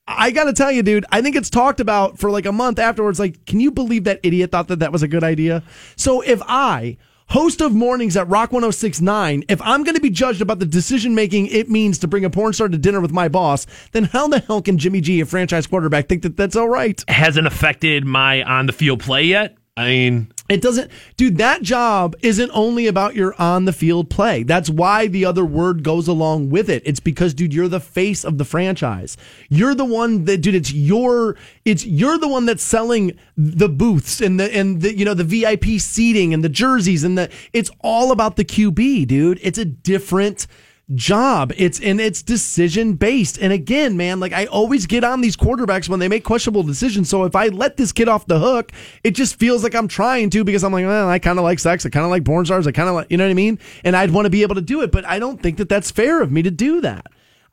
I 0.07 0.31
got 0.31 0.45
to 0.45 0.53
tell 0.53 0.71
you, 0.71 0.81
dude, 0.81 1.05
I 1.11 1.21
think 1.21 1.35
it's 1.35 1.51
talked 1.51 1.79
about 1.79 2.17
for 2.17 2.31
like 2.31 2.47
a 2.47 2.51
month 2.51 2.79
afterwards. 2.79 3.19
Like, 3.19 3.45
can 3.45 3.59
you 3.59 3.69
believe 3.69 4.05
that 4.05 4.19
idiot 4.23 4.51
thought 4.51 4.67
that 4.69 4.79
that 4.79 4.91
was 4.91 5.03
a 5.03 5.07
good 5.07 5.23
idea? 5.23 5.63
So 5.95 6.21
if 6.21 6.41
I, 6.47 6.97
host 7.29 7.61
of 7.61 7.73
mornings 7.73 8.17
at 8.17 8.27
Rock 8.27 8.51
1069, 8.51 9.43
if 9.47 9.61
I'm 9.61 9.83
going 9.83 9.95
to 9.95 10.01
be 10.01 10.09
judged 10.09 10.41
about 10.41 10.59
the 10.59 10.65
decision 10.65 11.15
making 11.15 11.47
it 11.47 11.69
means 11.69 11.99
to 11.99 12.07
bring 12.07 12.25
a 12.25 12.29
porn 12.29 12.53
star 12.53 12.67
to 12.67 12.77
dinner 12.77 13.01
with 13.01 13.11
my 13.11 13.27
boss, 13.27 13.65
then 13.91 14.05
how 14.05 14.27
the 14.27 14.39
hell 14.39 14.61
can 14.61 14.77
Jimmy 14.77 15.01
G, 15.01 15.21
a 15.21 15.25
franchise 15.25 15.67
quarterback, 15.67 16.07
think 16.09 16.23
that 16.23 16.35
that's 16.35 16.55
all 16.55 16.69
right? 16.69 17.03
hasn't 17.07 17.47
affected 17.47 18.05
my 18.05 18.43
on 18.43 18.65
the 18.65 18.73
field 18.73 18.99
play 18.99 19.23
yet. 19.23 19.55
I 19.77 19.85
mean, 19.85 20.33
It 20.49 20.61
doesn't, 20.61 20.89
dude, 21.15 21.37
that 21.37 21.61
job 21.61 22.15
isn't 22.23 22.49
only 22.55 22.87
about 22.87 23.13
your 23.13 23.39
on 23.39 23.65
the 23.65 23.71
field 23.71 24.09
play. 24.09 24.41
That's 24.41 24.67
why 24.67 25.05
the 25.05 25.23
other 25.23 25.45
word 25.45 25.83
goes 25.83 26.07
along 26.07 26.49
with 26.49 26.69
it. 26.71 26.81
It's 26.87 26.99
because, 26.99 27.35
dude, 27.35 27.53
you're 27.53 27.67
the 27.67 27.79
face 27.79 28.25
of 28.25 28.39
the 28.39 28.45
franchise. 28.45 29.15
You're 29.49 29.75
the 29.75 29.85
one 29.85 30.25
that, 30.25 30.37
dude, 30.37 30.55
it's 30.55 30.73
your, 30.73 31.35
it's, 31.65 31.85
you're 31.85 32.17
the 32.17 32.27
one 32.27 32.47
that's 32.47 32.63
selling 32.63 33.17
the 33.37 33.69
booths 33.69 34.21
and 34.21 34.39
the, 34.39 34.51
and 34.55 34.81
the, 34.81 34.97
you 34.97 35.05
know, 35.05 35.13
the 35.13 35.23
VIP 35.23 35.79
seating 35.79 36.33
and 36.33 36.43
the 36.43 36.49
jerseys 36.49 37.03
and 37.03 37.15
the, 37.15 37.29
it's 37.53 37.69
all 37.81 38.11
about 38.11 38.35
the 38.35 38.43
QB, 38.43 39.05
dude. 39.07 39.39
It's 39.43 39.59
a 39.59 39.65
different, 39.65 40.47
job. 40.95 41.53
It's 41.55 41.79
and 41.79 42.01
it's 42.01 42.21
decision 42.21 42.93
based. 42.93 43.37
And 43.39 43.53
again, 43.53 43.97
man, 43.97 44.19
like 44.19 44.33
I 44.33 44.45
always 44.45 44.85
get 44.85 45.03
on 45.03 45.21
these 45.21 45.37
quarterbacks 45.37 45.87
when 45.89 45.99
they 45.99 46.07
make 46.07 46.23
questionable 46.23 46.63
decisions. 46.63 47.09
So 47.09 47.23
if 47.25 47.35
I 47.35 47.47
let 47.47 47.77
this 47.77 47.91
kid 47.91 48.07
off 48.07 48.25
the 48.25 48.39
hook, 48.39 48.71
it 49.03 49.11
just 49.11 49.37
feels 49.37 49.63
like 49.63 49.75
I'm 49.75 49.87
trying 49.87 50.29
to 50.31 50.43
because 50.43 50.63
I'm 50.63 50.73
like, 50.73 50.85
well, 50.85 51.07
I 51.07 51.19
kind 51.19 51.37
of 51.37 51.43
like 51.43 51.59
sex. 51.59 51.85
I 51.85 51.89
kind 51.89 52.05
of 52.05 52.11
like 52.11 52.25
porn 52.25 52.45
stars. 52.45 52.67
I 52.67 52.71
kind 52.71 52.89
of 52.89 52.95
like, 52.95 53.07
you 53.09 53.17
know 53.17 53.25
what 53.25 53.31
I 53.31 53.35
mean? 53.35 53.59
And 53.83 53.95
I'd 53.95 54.11
want 54.11 54.25
to 54.25 54.29
be 54.29 54.41
able 54.41 54.55
to 54.55 54.61
do 54.61 54.81
it, 54.81 54.91
but 54.91 55.05
I 55.05 55.19
don't 55.19 55.41
think 55.41 55.57
that 55.57 55.69
that's 55.69 55.91
fair 55.91 56.21
of 56.21 56.31
me 56.31 56.41
to 56.41 56.51
do 56.51 56.81
that. 56.81 57.07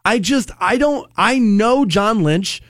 I 0.04 0.18
just, 0.18 0.50
I 0.60 0.76
don't, 0.76 1.10
I 1.16 1.38
know 1.38 1.84
John 1.84 2.22
Lynch, 2.22 2.62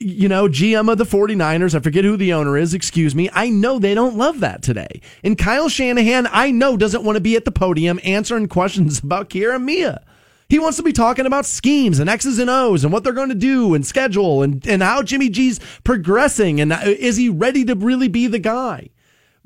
you 0.00 0.28
know, 0.28 0.48
GM 0.48 0.90
of 0.90 0.98
the 0.98 1.04
49ers. 1.04 1.74
I 1.74 1.80
forget 1.80 2.04
who 2.04 2.16
the 2.16 2.32
owner 2.32 2.56
is. 2.56 2.72
Excuse 2.72 3.14
me. 3.14 3.28
I 3.32 3.50
know 3.50 3.78
they 3.78 3.94
don't 3.94 4.16
love 4.16 4.40
that 4.40 4.62
today. 4.62 5.00
And 5.24 5.36
Kyle 5.36 5.68
Shanahan, 5.68 6.28
I 6.30 6.50
know, 6.50 6.76
doesn't 6.76 7.02
want 7.02 7.16
to 7.16 7.20
be 7.20 7.36
at 7.36 7.44
the 7.44 7.50
podium 7.50 7.98
answering 8.04 8.46
questions 8.48 9.00
about 9.00 9.28
Kiara 9.28 9.62
Mia. 9.62 10.04
He 10.48 10.58
wants 10.58 10.78
to 10.78 10.82
be 10.82 10.94
talking 10.94 11.26
about 11.26 11.44
schemes 11.44 11.98
and 11.98 12.08
X's 12.08 12.38
and 12.38 12.48
O's 12.48 12.82
and 12.82 12.92
what 12.92 13.04
they're 13.04 13.12
going 13.12 13.28
to 13.28 13.34
do 13.34 13.74
and 13.74 13.86
schedule 13.86 14.42
and, 14.42 14.66
and 14.66 14.82
how 14.82 15.02
Jimmy 15.02 15.28
G's 15.28 15.60
progressing 15.84 16.58
and 16.58 16.72
uh, 16.72 16.80
is 16.84 17.18
he 17.18 17.28
ready 17.28 17.66
to 17.66 17.74
really 17.74 18.08
be 18.08 18.26
the 18.28 18.38
guy? 18.38 18.88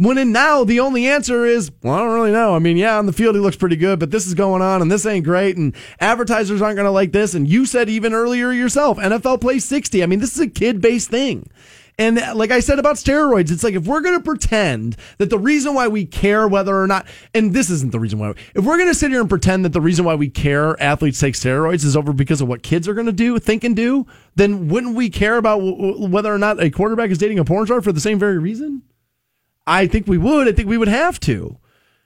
When 0.03 0.19
in 0.19 0.33
now 0.33 0.65
the 0.65 0.81
only 0.81 1.07
answer 1.07 1.47
is, 1.47 1.71
well, 1.81 1.95
I 1.95 1.99
don't 1.99 2.15
really 2.15 2.33
know. 2.33 2.57
I 2.57 2.59
mean, 2.59 2.77
yeah, 2.77 2.99
on 2.99 3.07
the 3.07 3.13
field 3.13 3.37
he 3.37 3.41
looks 3.41 3.57
pretty 3.57 3.77
good, 3.77 4.01
but 4.01 4.11
this 4.11 4.27
is 4.27 4.35
going 4.35 4.61
on 4.61 4.83
and 4.83 4.91
this 4.91 5.07
ain't 5.07 5.25
great 5.25 5.57
and 5.57 5.77
advertisers 6.01 6.61
aren't 6.61 6.75
going 6.75 6.87
to 6.87 6.91
like 6.91 7.13
this. 7.13 7.35
And 7.35 7.49
you 7.49 7.65
said 7.67 7.89
even 7.89 8.13
earlier 8.13 8.51
yourself, 8.51 8.99
NFL 8.99 9.41
plays 9.41 9.65
60. 9.65 10.03
I 10.03 10.07
mean, 10.07 10.19
this 10.19 10.35
is 10.35 10.41
a 10.41 10.49
kid 10.49 10.81
based 10.81 11.09
thing. 11.09 11.49
And 12.01 12.19
uh, 12.19 12.35
like 12.35 12.51
I 12.51 12.59
said 12.59 12.81
about 12.81 12.97
steroids, 12.97 13.53
it's 13.53 13.63
like 13.63 13.75
if 13.75 13.87
we're 13.87 14.01
going 14.01 14.19
to 14.19 14.25
pretend 14.25 14.97
that 15.19 15.31
the 15.31 15.39
reason 15.39 15.75
why 15.75 15.87
we 15.87 16.05
care 16.05 16.49
whether 16.49 16.77
or 16.77 16.89
not, 16.89 17.07
and 17.33 17.55
this 17.55 17.71
isn't 17.71 17.93
the 17.93 18.01
reason 18.01 18.19
why, 18.19 18.31
if 18.57 18.65
we're 18.65 18.79
going 18.79 18.89
to 18.89 18.95
sit 18.95 19.13
here 19.13 19.21
and 19.21 19.29
pretend 19.29 19.65
that 19.65 19.73
the 19.73 19.81
reason 19.81 20.05
why 20.05 20.17
we 20.17 20.29
care 20.29 20.81
athletes 20.83 21.21
take 21.21 21.35
steroids 21.35 21.85
is 21.85 21.97
over 21.97 22.13
because 22.13 22.41
of 22.41 22.49
what 22.49 22.65
kids 22.65 22.89
are 22.89 22.95
going 22.95 23.07
to 23.07 23.13
do, 23.13 23.39
think 23.39 23.63
and 23.63 23.77
do, 23.77 24.05
then 24.35 24.67
wouldn't 24.67 24.97
we 24.97 25.11
care 25.11 25.37
about 25.37 25.59
whether 25.59 26.35
or 26.35 26.39
not 26.39 26.61
a 26.61 26.71
quarterback 26.71 27.11
is 27.11 27.19
dating 27.19 27.39
a 27.39 27.45
porn 27.45 27.67
star 27.67 27.81
for 27.81 27.93
the 27.93 28.01
same 28.01 28.19
very 28.19 28.39
reason? 28.39 28.83
I 29.67 29.87
think 29.87 30.07
we 30.07 30.19
would. 30.19 30.49
I 30.49 30.53
think 30.53 30.69
we 30.69 30.79
would 30.79 30.89
have 30.89 31.21
to. 31.21 31.59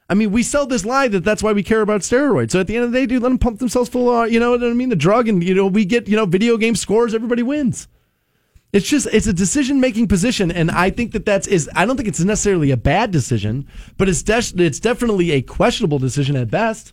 I 0.08 0.14
mean, 0.14 0.30
we 0.30 0.42
sell 0.42 0.66
this 0.66 0.84
lie 0.84 1.08
that 1.08 1.24
that's 1.24 1.42
why 1.42 1.52
we 1.52 1.62
care 1.62 1.80
about 1.80 2.02
steroids. 2.02 2.52
So 2.52 2.60
at 2.60 2.68
the 2.68 2.76
end 2.76 2.84
of 2.84 2.92
the 2.92 2.98
day, 2.98 3.06
dude, 3.06 3.22
let 3.22 3.28
them 3.28 3.38
pump 3.38 3.58
themselves 3.58 3.88
full 3.88 4.08
of, 4.08 4.30
you 4.30 4.38
know 4.38 4.52
what 4.52 4.62
I 4.62 4.72
mean? 4.72 4.88
The 4.88 4.96
drug 4.96 5.28
and, 5.28 5.42
you 5.42 5.54
know, 5.54 5.66
we 5.66 5.84
get, 5.84 6.06
you 6.06 6.16
know, 6.16 6.26
video 6.26 6.56
game 6.56 6.76
scores, 6.76 7.12
everybody 7.12 7.42
wins. 7.42 7.88
It's 8.72 8.88
just, 8.88 9.08
it's 9.12 9.26
a 9.26 9.32
decision 9.32 9.80
making 9.80 10.06
position. 10.06 10.52
And 10.52 10.70
I 10.70 10.90
think 10.90 11.12
that 11.12 11.24
that's, 11.24 11.46
is, 11.46 11.68
I 11.74 11.86
don't 11.86 11.96
think 11.96 12.08
it's 12.08 12.20
necessarily 12.20 12.70
a 12.70 12.76
bad 12.76 13.10
decision, 13.10 13.66
but 13.96 14.08
it's, 14.08 14.22
de- 14.22 14.62
it's 14.64 14.80
definitely 14.80 15.32
a 15.32 15.42
questionable 15.42 15.98
decision 15.98 16.36
at 16.36 16.50
best. 16.50 16.92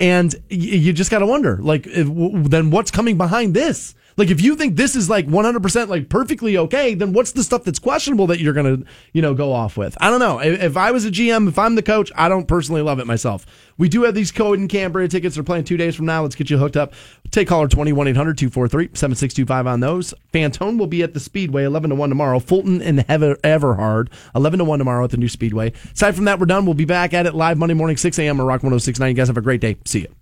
And 0.00 0.34
y- 0.50 0.56
you 0.56 0.92
just 0.92 1.10
got 1.10 1.18
to 1.18 1.26
wonder, 1.26 1.58
like, 1.58 1.86
if, 1.86 2.08
w- 2.08 2.42
then 2.44 2.70
what's 2.70 2.90
coming 2.90 3.18
behind 3.18 3.54
this? 3.54 3.94
Like, 4.18 4.30
if 4.30 4.40
you 4.40 4.56
think 4.56 4.74
this 4.74 4.96
is 4.96 5.08
like 5.08 5.28
100% 5.28 5.88
like 5.88 6.08
perfectly 6.08 6.58
okay, 6.58 6.94
then 6.94 7.12
what's 7.12 7.30
the 7.32 7.44
stuff 7.44 7.62
that's 7.62 7.78
questionable 7.78 8.26
that 8.26 8.40
you're 8.40 8.52
going 8.52 8.82
to, 8.82 8.90
you 9.12 9.22
know, 9.22 9.32
go 9.32 9.52
off 9.52 9.76
with? 9.76 9.96
I 10.00 10.10
don't 10.10 10.18
know. 10.18 10.40
If, 10.40 10.60
if, 10.60 10.76
I 10.76 10.90
was 10.90 11.04
a 11.04 11.10
GM, 11.10 11.46
if 11.46 11.56
I'm 11.56 11.76
the 11.76 11.82
coach, 11.82 12.10
I 12.16 12.28
don't 12.28 12.48
personally 12.48 12.82
love 12.82 12.98
it 12.98 13.06
myself. 13.06 13.46
We 13.78 13.88
do 13.88 14.02
have 14.02 14.16
these 14.16 14.32
Coheed 14.32 14.54
and 14.54 14.68
Cambria 14.68 15.06
tickets. 15.06 15.36
They're 15.36 15.44
playing 15.44 15.64
two 15.64 15.76
days 15.76 15.94
from 15.94 16.06
now. 16.06 16.22
Let's 16.22 16.34
get 16.34 16.50
you 16.50 16.58
hooked 16.58 16.76
up. 16.76 16.94
Take 17.30 17.46
caller 17.46 17.68
21 17.68 18.08
800 18.08 18.36
243 18.36 18.96
7625 18.98 19.66
on 19.68 19.78
those. 19.78 20.12
Fantone 20.32 20.78
will 20.78 20.88
be 20.88 21.04
at 21.04 21.14
the 21.14 21.20
Speedway 21.20 21.62
11 21.62 21.90
to 21.90 21.96
1 21.96 22.08
tomorrow. 22.08 22.40
Fulton 22.40 22.82
and 22.82 23.04
Ever, 23.08 23.36
Everhard 23.44 24.10
11 24.34 24.58
to 24.58 24.64
1 24.64 24.80
tomorrow 24.80 25.04
at 25.04 25.10
the 25.10 25.16
new 25.16 25.28
Speedway. 25.28 25.72
Aside 25.92 26.16
from 26.16 26.24
that, 26.24 26.40
we're 26.40 26.46
done. 26.46 26.64
We'll 26.64 26.74
be 26.74 26.84
back 26.84 27.14
at 27.14 27.26
it 27.26 27.36
live 27.36 27.56
Monday 27.56 27.74
morning, 27.74 27.96
6 27.96 28.18
a.m. 28.18 28.40
on 28.40 28.46
Rock 28.46 28.64
1069. 28.64 29.10
You 29.10 29.14
guys 29.14 29.28
have 29.28 29.36
a 29.36 29.40
great 29.40 29.60
day. 29.60 29.76
See 29.84 30.00
you. 30.00 30.14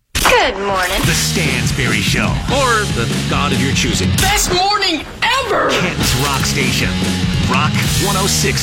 Good 0.47 0.63
morning. 0.63 1.03
The 1.03 1.11
Stansbury 1.11 2.07
Show. 2.07 2.31
Or 2.55 2.87
the 2.95 3.11
God 3.29 3.51
of 3.51 3.61
your 3.61 3.75
choosing. 3.75 4.07
Best 4.23 4.55
morning 4.55 5.03
ever! 5.43 5.71
Kent's 5.71 6.15
Rock 6.23 6.47
Station. 6.47 6.87
Rock 7.51 7.75
1069. 8.07 8.63